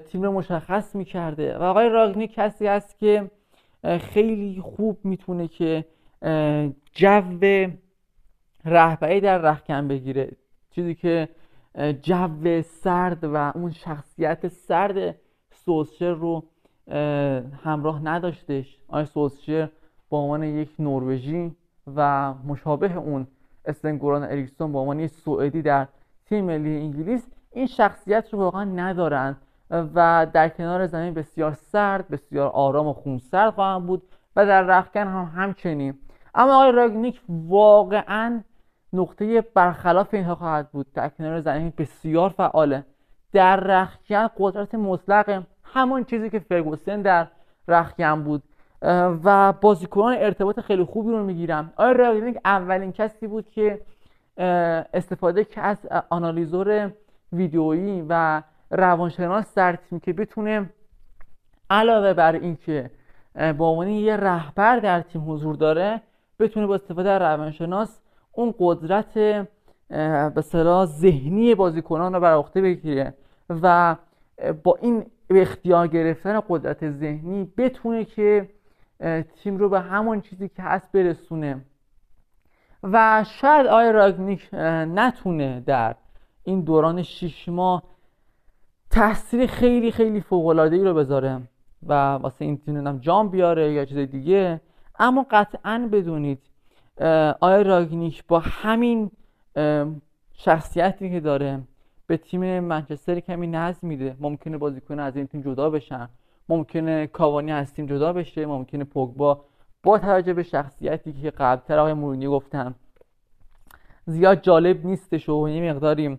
تیم 0.07 0.23
رو 0.23 0.33
مشخص 0.33 0.95
می‌کرده. 0.95 1.59
و 1.59 1.63
آقای 1.63 1.89
راگنیک 1.89 2.35
کسی 2.35 2.67
هست 2.67 2.99
که 2.99 3.31
خیلی 4.01 4.61
خوب 4.61 4.99
می‌تونه 5.05 5.49
که 5.49 5.85
جو 6.93 7.23
رهبری 8.65 9.21
در 9.21 9.39
رخکن 9.39 9.89
بگیره. 9.89 10.37
چیزی 10.71 10.95
که 10.95 11.29
جو 12.03 12.63
سرد 12.63 13.25
و 13.25 13.37
اون 13.55 13.71
شخصیت 13.71 14.49
سرد 14.49 15.17
سوسشر 15.51 16.13
رو 16.13 16.45
همراه 17.63 18.05
نداشتش. 18.05 18.79
آقای 18.89 19.05
سوسشر 19.05 19.69
با 20.09 20.19
عنوان 20.19 20.43
یک 20.43 20.71
نروژی 20.79 21.57
و 21.97 22.35
مشابه 22.35 22.97
اون 22.97 23.27
استنگوران 23.65 24.25
اریکسون 24.25 24.73
با 24.73 24.81
عنوان 24.81 25.07
سوئدی 25.07 25.63
در 25.63 25.89
تیم 26.27 26.45
ملی 26.45 26.77
انگلیس 26.77 27.27
این 27.53 27.67
شخصیت 27.67 28.33
رو 28.33 28.39
واقعا 28.39 28.65
ندارن. 28.65 29.37
و 29.71 30.27
در 30.33 30.49
کنار 30.49 30.87
زمین 30.87 31.15
بسیار 31.15 31.53
سرد 31.53 32.09
بسیار 32.09 32.49
آرام 32.49 32.87
و 32.87 32.93
خونسرد 32.93 33.55
خواهند 33.55 33.87
بود 33.87 34.03
و 34.37 34.47
در 34.47 34.63
رخکن 34.63 35.07
هم 35.07 35.33
همچنین. 35.37 35.95
اما 36.35 36.55
آقای 36.55 36.73
راگنیک 36.73 37.21
واقعا 37.29 38.41
نقطه 38.93 39.41
برخلاف 39.41 40.15
اینها 40.15 40.35
خواهد 40.35 40.71
بود. 40.71 40.87
در 40.95 41.09
کنار 41.09 41.41
زمین 41.41 41.73
بسیار 41.79 42.31
فعاله. 42.31 42.85
در 43.33 43.57
رخکن 43.57 44.29
قدرت 44.39 44.75
مطلق 44.75 45.43
همون 45.65 46.05
چیزی 46.05 46.31
که 46.31 46.39
فرگوسن 46.39 47.03
در 47.03 47.27
رخکن 47.69 48.23
بود. 48.23 48.43
و 49.25 49.53
بازیکنان 49.53 50.15
ارتباط 50.19 50.61
خیلی 50.61 50.85
خوبی 50.85 51.11
رو 51.11 51.25
می‌گیرم 51.25 51.73
آیا 51.77 51.93
راگنیک 51.93 52.39
اولین 52.45 52.93
کسی 52.93 53.27
بود 53.27 53.51
که 53.51 53.81
استفاده 54.95 55.45
که 55.45 55.61
از 55.61 55.87
آنالیزور 56.11 56.93
ویدئویی 57.33 58.05
و 58.09 58.43
روانشناس 58.71 59.55
در 59.55 59.77
تیم 59.77 60.01
که 60.01 60.13
بتونه 60.13 60.71
علاوه 61.71 62.15
بر 62.15 62.33
اینکه 62.33 62.91
با 63.35 63.69
عنوان 63.69 63.89
یه 63.89 64.17
رهبر 64.17 64.79
در 64.79 65.01
تیم 65.01 65.31
حضور 65.31 65.57
داره 65.57 66.01
بتونه 66.39 66.67
با 66.67 66.75
استفاده 66.75 67.11
از 67.11 67.23
روانشناس 67.23 68.01
اون 68.33 68.55
قدرت 68.59 69.15
به 70.35 70.43
صلاح 70.43 70.87
ذهنی 70.87 71.55
بازیکنان 71.55 72.15
رو 72.15 72.21
بر 72.21 72.35
عهده 72.35 72.63
بگیره 72.63 73.15
و 73.51 73.97
با 74.65 74.79
این 74.83 75.07
اختیار 75.31 75.87
گرفتن 75.87 76.41
قدرت 76.49 76.91
ذهنی 76.91 77.53
بتونه 77.57 78.05
که 78.05 78.49
تیم 79.37 79.57
رو 79.57 79.69
به 79.69 79.81
همون 79.81 80.21
چیزی 80.21 80.49
که 80.49 80.63
هست 80.63 80.93
برسونه. 80.93 81.65
و 82.83 83.25
شاید 83.41 83.67
آی 83.67 83.93
راگنیک 83.93 84.49
نتونه 84.53 85.61
در 85.67 85.95
این 86.45 86.61
دوران 86.61 87.03
شیش 87.03 87.49
ماه 87.49 87.83
تاثیر 88.97 89.47
خیلی 89.47 89.91
خیلی 89.91 90.21
فوق 90.21 90.59
ای 90.59 90.85
رو 90.85 90.95
بذاره 90.95 91.41
و 91.87 91.93
واسه 91.93 92.45
این 92.45 92.57
تیم 92.57 92.99
جام 92.99 93.29
بیاره 93.29 93.73
یا 93.73 93.85
چیز 93.85 93.99
دیگه. 93.99 94.61
اما 94.99 95.27
قطعا 95.31 95.89
بدونید 95.93 96.39
آیا 97.41 97.63
راگنیک 97.63 98.27
با 98.27 98.39
همین 98.39 99.11
شخصیتی 100.33 101.11
که 101.11 101.21
داره 101.21 101.61
به 102.07 102.17
تیم 102.17 102.61
منچستر 102.61 103.21
کمی 103.21 103.47
نظم 103.47 103.87
میده؟ 103.87 104.17
ممکنه 104.21 104.59
بازیکن 104.59 104.99
از 104.99 105.17
این 105.17 105.27
تیم 105.27 105.41
جدا 105.41 105.71
بشن. 105.71 106.09
ممکنه 106.49 107.07
کاوانی 107.07 107.53
از 107.53 107.75
تیم 107.75 107.87
جدا 107.87 108.13
بشه. 108.13 108.47
ممکنه 108.47 108.85
پوگبا 108.85 109.45
با 109.83 109.99
توجه 109.99 110.33
به 110.33 110.43
شخصیتی 110.43 111.13
که 111.13 111.31
قبلتر 111.31 111.79
آقای 111.79 111.93
مورینیو 111.93 112.31
گفتم 112.31 112.75
زیاد 114.07 114.41
جالب 114.41 114.87
نیستش 114.87 115.29
و 115.29 115.49
یه 115.49 115.73
مقداری 115.73 116.19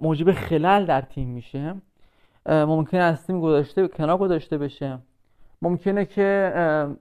موجب 0.00 0.32
خلل 0.32 0.86
در 0.86 1.00
تیم 1.00 1.28
میشه. 1.28 1.74
ممکنه 2.46 3.00
از 3.00 3.26
تیم 3.26 3.40
گذاشته 3.40 3.88
کنار 3.88 4.18
گذاشته 4.18 4.58
بشه. 4.58 4.98
ممکنه 5.62 6.04
که 6.04 6.52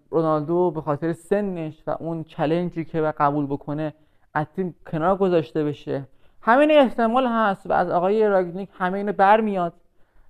رونالدو 0.09 0.71
به 0.71 0.81
خاطر 0.81 1.13
سنش 1.13 1.83
و 1.87 1.95
اون 1.99 2.23
چلنجی 2.23 2.85
که 2.85 3.01
به 3.01 3.11
قبول 3.11 3.45
بکنه 3.45 3.93
از 4.33 4.45
تیم 4.55 4.75
کنار 4.91 5.17
گذاشته 5.17 5.63
بشه. 5.63 6.03
همین 6.41 6.71
احتمال 6.71 7.27
هست 7.27 7.69
و 7.69 7.73
از 7.73 7.89
آقای 7.89 8.27
راگنیک 8.27 8.69
همه 8.73 8.97
اینو 8.97 9.13
برمیاد. 9.13 9.73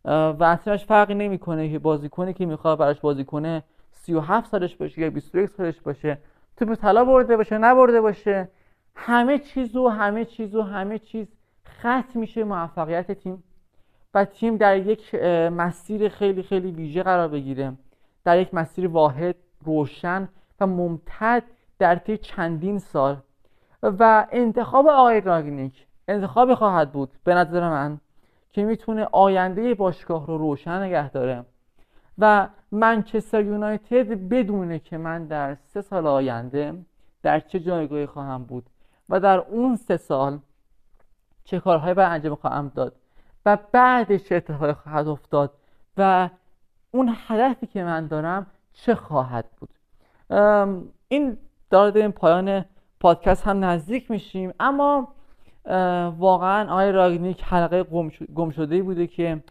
و 0.05 0.37
اصلاش 0.43 0.85
فرقی 0.85 1.13
نمی‌کنه 1.13 1.71
که 1.71 1.79
بازیکنی 1.79 2.33
که 2.33 2.45
می‌خواد 2.45 2.79
براش 2.79 2.99
بازی 2.99 3.23
کنه 3.23 3.63
37 3.91 4.51
سالش 4.51 4.75
باشه 4.75 5.01
یا 5.01 5.09
21 5.09 5.49
سالش 5.49 5.81
باشه 5.81 6.17
توپ 6.57 6.75
طلا 6.75 7.05
برده 7.05 7.37
باشه 7.37 7.57
نبرده 7.57 8.01
باشه. 8.01 8.49
همه 8.95 9.39
چیز 9.39 9.75
و 9.75 9.87
همه 9.87 10.25
چیز 10.25 10.55
و 10.55 10.61
همه 10.61 10.99
چیز 10.99 11.27
ختم 11.79 12.19
میشه 12.19 12.43
موفقیت 12.43 13.11
تیم 13.11 13.43
و 14.13 14.25
تیم 14.25 14.57
در 14.57 14.77
یک 14.77 15.15
مسیر 15.51 16.09
خیلی 16.09 16.43
خیلی 16.43 16.71
ویژه 16.71 17.03
قرار 17.03 17.27
بگیره. 17.27 17.73
در 18.23 18.39
یک 18.39 18.53
مسیر 18.53 18.87
واحد 18.87 19.35
روشن 19.65 20.29
و 20.59 20.67
ممتد 20.67 21.43
در 21.79 21.95
طی 21.95 22.17
چندین 22.17 22.79
سال. 22.79 23.17
و 23.83 24.27
انتخاب 24.31 24.87
آقای 24.87 25.21
راگنیک 25.21 25.85
انتخابی 26.07 26.55
خواهد 26.55 26.91
بود 26.91 27.09
به 27.23 27.33
نظر 27.33 27.69
من 27.69 27.99
که 28.51 28.63
می‌تونه 28.63 29.07
آینده 29.11 29.73
باشگاه 29.73 30.27
رو 30.27 30.37
روشن 30.37 30.81
نگه 30.81 31.09
داره 31.09 31.45
و 32.17 32.47
منچستر 32.71 33.43
یونایتد 33.43 34.07
بدونه 34.29 34.79
که 34.79 34.97
من 34.97 35.25
در 35.25 35.55
سه 35.55 35.81
سال 35.81 36.07
آینده 36.07 36.73
در 37.23 37.39
چه 37.39 37.59
جایگاهی 37.59 38.05
خواهم 38.05 38.43
بود 38.43 38.69
و 39.09 39.19
در 39.19 39.39
اون 39.39 39.75
سه 39.75 39.97
سال 39.97 40.39
چه 41.47 41.59
کارهایی 41.59 41.93
باید 41.93 42.11
انجام 42.11 42.35
خواهم 42.35 42.71
داد 42.75 42.95
و 43.45 43.57
بعدش 43.71 44.23
چه 44.23 44.35
اتفاقی 44.35 44.73
خواهد 44.73 45.07
افتاد 45.07 45.53
و 45.97 46.29
اون 46.91 47.15
هدفی 47.27 47.67
که 47.67 47.83
من 47.83 48.07
دارم 48.07 48.47
چه 48.73 48.95
خواهد 48.95 49.45
بود. 49.57 49.69
این 51.07 51.37
داره 51.69 52.01
این 52.01 52.11
پایان 52.11 52.65
پادکست 52.99 53.47
هم 53.47 53.65
نزدیک 53.65 54.11
میشیم 54.11 54.53
اما 54.59 55.07
واقعا 56.17 56.71
آقای 56.71 56.91
راگنیک 56.91 57.43
حلقه 57.43 57.83
گم 58.35 58.49
شده 58.49 58.83
بوده 58.83 59.07
که 59.07 59.43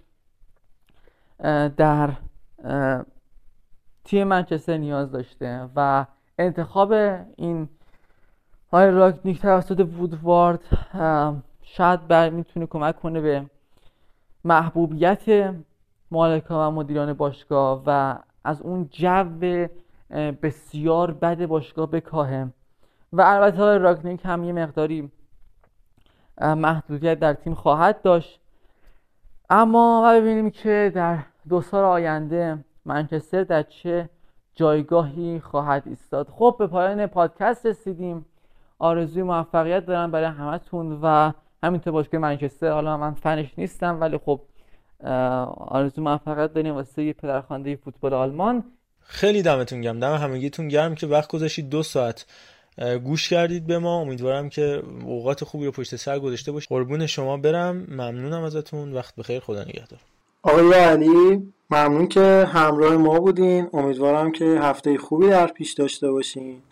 در 1.76 2.10
تیم 4.04 4.28
منچستر 4.28 4.76
نیاز 4.76 5.12
داشته 5.12 5.68
و 5.76 6.06
انتخاب 6.38 6.92
این 7.36 7.68
آقای 8.72 8.90
راگنیک 8.90 9.40
توسط 9.40 9.80
وودوارد 9.80 10.60
شاید 11.76 12.08
بر 12.08 12.30
می‌تونه 12.30 12.66
کمک 12.66 12.96
کنه 12.96 13.20
به 13.20 13.46
محبوبیت 14.44 15.54
مالکا 16.10 16.68
و 16.68 16.74
مدیران 16.74 17.12
باشگاه 17.12 17.82
و 17.86 18.18
از 18.44 18.62
اون 18.62 18.88
جو 18.90 19.24
بسیار 20.42 21.10
بد 21.10 21.46
باشگاه 21.46 21.90
بکاهه 21.90 22.48
و 23.12 23.22
البته 23.22 23.78
راگنیک 23.78 24.20
هم 24.24 24.44
یه 24.44 24.52
مقداری 24.52 25.10
محدودیت 26.40 27.18
در 27.18 27.34
تیم 27.34 27.54
خواهد 27.54 28.02
داشت. 28.02 28.40
اما 29.50 30.02
و 30.04 30.20
ببینیم 30.20 30.50
که 30.50 30.92
در 30.94 31.18
دو 31.48 31.60
سال 31.60 31.84
آینده 31.84 32.64
منچستر 32.84 33.44
در 33.44 33.62
چه 33.62 34.08
جایگاهی 34.54 35.40
خواهد 35.40 35.82
ایستاد. 35.86 36.28
خب 36.28 36.56
به 36.58 36.66
پایان 36.66 37.06
پادکست 37.06 37.66
رسیدیم. 37.66 38.26
آرزوی 38.78 39.22
موفقیت 39.22 39.86
دارم 39.86 40.10
برای 40.10 40.26
همتون 40.26 40.98
و 41.02 41.32
همینطور 41.62 41.92
باشگاه 41.92 42.20
منچستر 42.20 42.70
حالا 42.70 42.96
من 42.96 43.14
فنش 43.14 43.46
نیستم 43.58 44.00
ولی 44.00 44.18
خب 44.18 44.40
آرزو 45.56 46.02
موفقیت 46.02 46.52
داریم 46.52 46.74
واسه 46.74 47.12
پدرخوانده 47.12 47.76
فوتبال 47.76 48.14
آلمان. 48.14 48.64
خیلی 49.00 49.42
دمتون 49.42 49.80
گرم 49.80 50.00
دم 50.00 50.14
همگیتون 50.14 50.68
گرم 50.68 50.94
که 50.94 51.06
وقت 51.06 51.30
گذاشتید. 51.30 51.68
دو 51.68 51.82
ساعت 51.82 52.26
گوش 53.04 53.28
کردید 53.28 53.66
به 53.66 53.78
ما. 53.78 54.00
امیدوارم 54.00 54.48
که 54.48 54.82
اوقات 55.04 55.44
خوبی 55.44 55.66
رو 55.66 55.72
پشت 55.72 55.96
سر 55.96 56.18
گذاشته 56.18 56.52
باشید. 56.52 56.68
قربون 56.68 57.06
شما 57.06 57.36
برم. 57.36 57.76
ممنونم 57.76 58.42
ازتون. 58.42 58.92
وقت 58.92 59.16
بخیر. 59.16 59.40
خدا 59.40 59.62
نگهدار. 59.62 59.98
آقای 60.42 60.72
علی 60.72 61.52
ممنون 61.70 62.08
که 62.08 62.46
همراه 62.48 62.96
ما 62.96 63.20
بودین. 63.20 63.68
امیدوارم 63.72 64.32
که 64.32 64.44
هفته 64.44 64.98
خوبی 64.98 65.28
در 65.28 65.46
پیش 65.46 65.72
داشته 65.72 66.10
باشین. 66.10 66.62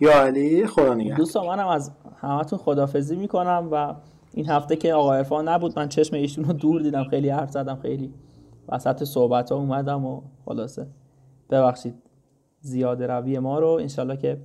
یا 0.00 0.22
علی 0.22 0.66
خدا 0.66 0.94
نگهدار. 0.94 1.16
دوستان 1.16 1.46
منم 1.46 1.68
از 1.68 1.92
همتون 2.20 2.58
خدافزی 2.58 3.16
می‌کنم 3.16 3.68
و 3.72 3.94
این 4.34 4.48
هفته 4.48 4.76
که 4.76 4.94
آقا 4.94 5.14
عرفان 5.14 5.48
نبود 5.48 5.78
من 5.78 5.88
چشم 5.88 6.16
ایشون 6.16 6.44
رو 6.44 6.52
دور 6.52 6.82
دیدم 6.82 7.04
خیلی 7.04 7.28
حرف 7.28 7.50
زدم 7.50 7.76
خیلی 7.76 8.14
وسط 8.68 9.04
صحبت 9.04 9.52
ها 9.52 9.58
اومدم 9.58 10.04
و 10.06 10.20
خلاصه. 10.44 10.86
ببخشید 11.50 11.94
زیاده 12.60 13.06
روی 13.06 13.38
ما 13.38 13.58
رو. 13.58 13.68
انشالله 13.68 14.16
که 14.16 14.40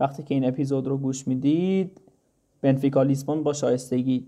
وقتی 0.00 0.22
که 0.22 0.34
این 0.34 0.48
اپیزود 0.48 0.86
رو 0.86 0.98
گوش 0.98 1.28
می‌دید 1.28 2.00
بنفیکا 2.60 3.02
لیسبون 3.02 3.42
با 3.42 3.52
شایستگی 3.52 4.26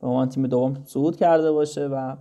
به 0.00 0.06
عنوان 0.06 0.28
تیم 0.28 0.46
دوم 0.46 0.74
صعود 0.84 1.16
کرده 1.16 1.52
باشه 1.52 1.86
و 1.86 2.16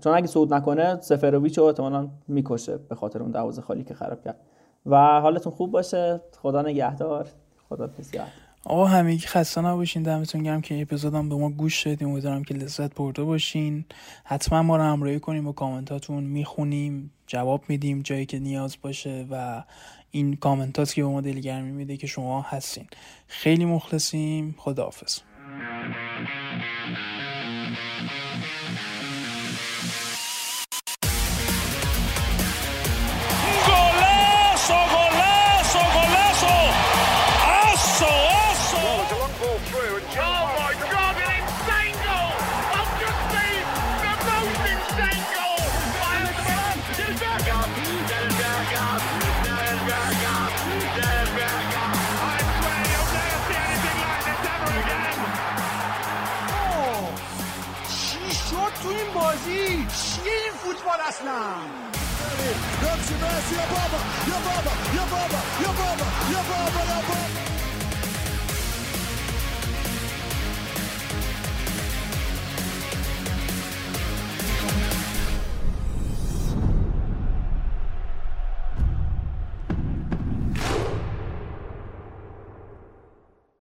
چون 0.00 0.14
اگه 0.14 0.26
صعود 0.26 0.54
نکنه 0.54 1.00
سفرویچ 1.00 1.58
رو 1.58 1.64
احتمالا 1.64 2.08
می‌کشه 2.28 2.76
به 2.76 2.94
خاطر 2.94 3.22
اون 3.22 3.30
دروازه 3.30 3.62
خالی 3.62 3.84
که 3.84 3.94
خراب 3.94 4.24
کرد. 4.24 4.40
و 4.86 5.20
حالتون 5.20 5.52
خوب 5.52 5.70
باشه. 5.70 6.20
خدا 6.42 6.62
نگهدار. 6.62 7.28
خدا 7.68 7.86
بسیار 7.86 8.26
آقا 8.64 8.84
همگی 8.84 9.26
خسته 9.26 9.60
نباشین 9.60 10.02
دمتون 10.02 10.42
گرم 10.42 10.60
که 10.60 10.82
اپیزودم 10.82 11.28
به 11.28 11.34
ما 11.34 11.50
گوش 11.50 11.86
دادیم 11.86 12.08
امیدوارم 12.08 12.44
که 12.44 12.54
لذت 12.54 12.94
برده 12.94 13.22
باشین. 13.22 13.84
حتما 14.24 14.62
ما 14.62 14.76
رو 14.76 14.82
همراهی 14.82 15.20
کنیم 15.20 15.44
با 15.44 15.52
کامنتاتون. 15.52 16.24
می‌خونیم 16.24 17.10
جواب 17.26 17.64
میدیم 17.68 18.02
جایی 18.02 18.26
که 18.26 18.38
نیاز 18.38 18.76
باشه 18.82 19.26
و 19.30 19.62
این 20.10 20.36
کامنتات 20.36 20.94
که 20.94 21.02
به 21.02 21.08
ما 21.08 21.20
دلگرمی 21.20 21.72
میده 21.72 21.96
که 21.96 22.06
شما 22.06 22.42
هستین. 22.42 22.86
خیلی 23.26 23.64
مخلصیم. 23.64 24.54
خداحافظ. 24.58 25.18
last 61.10 61.24
round. 61.24 61.90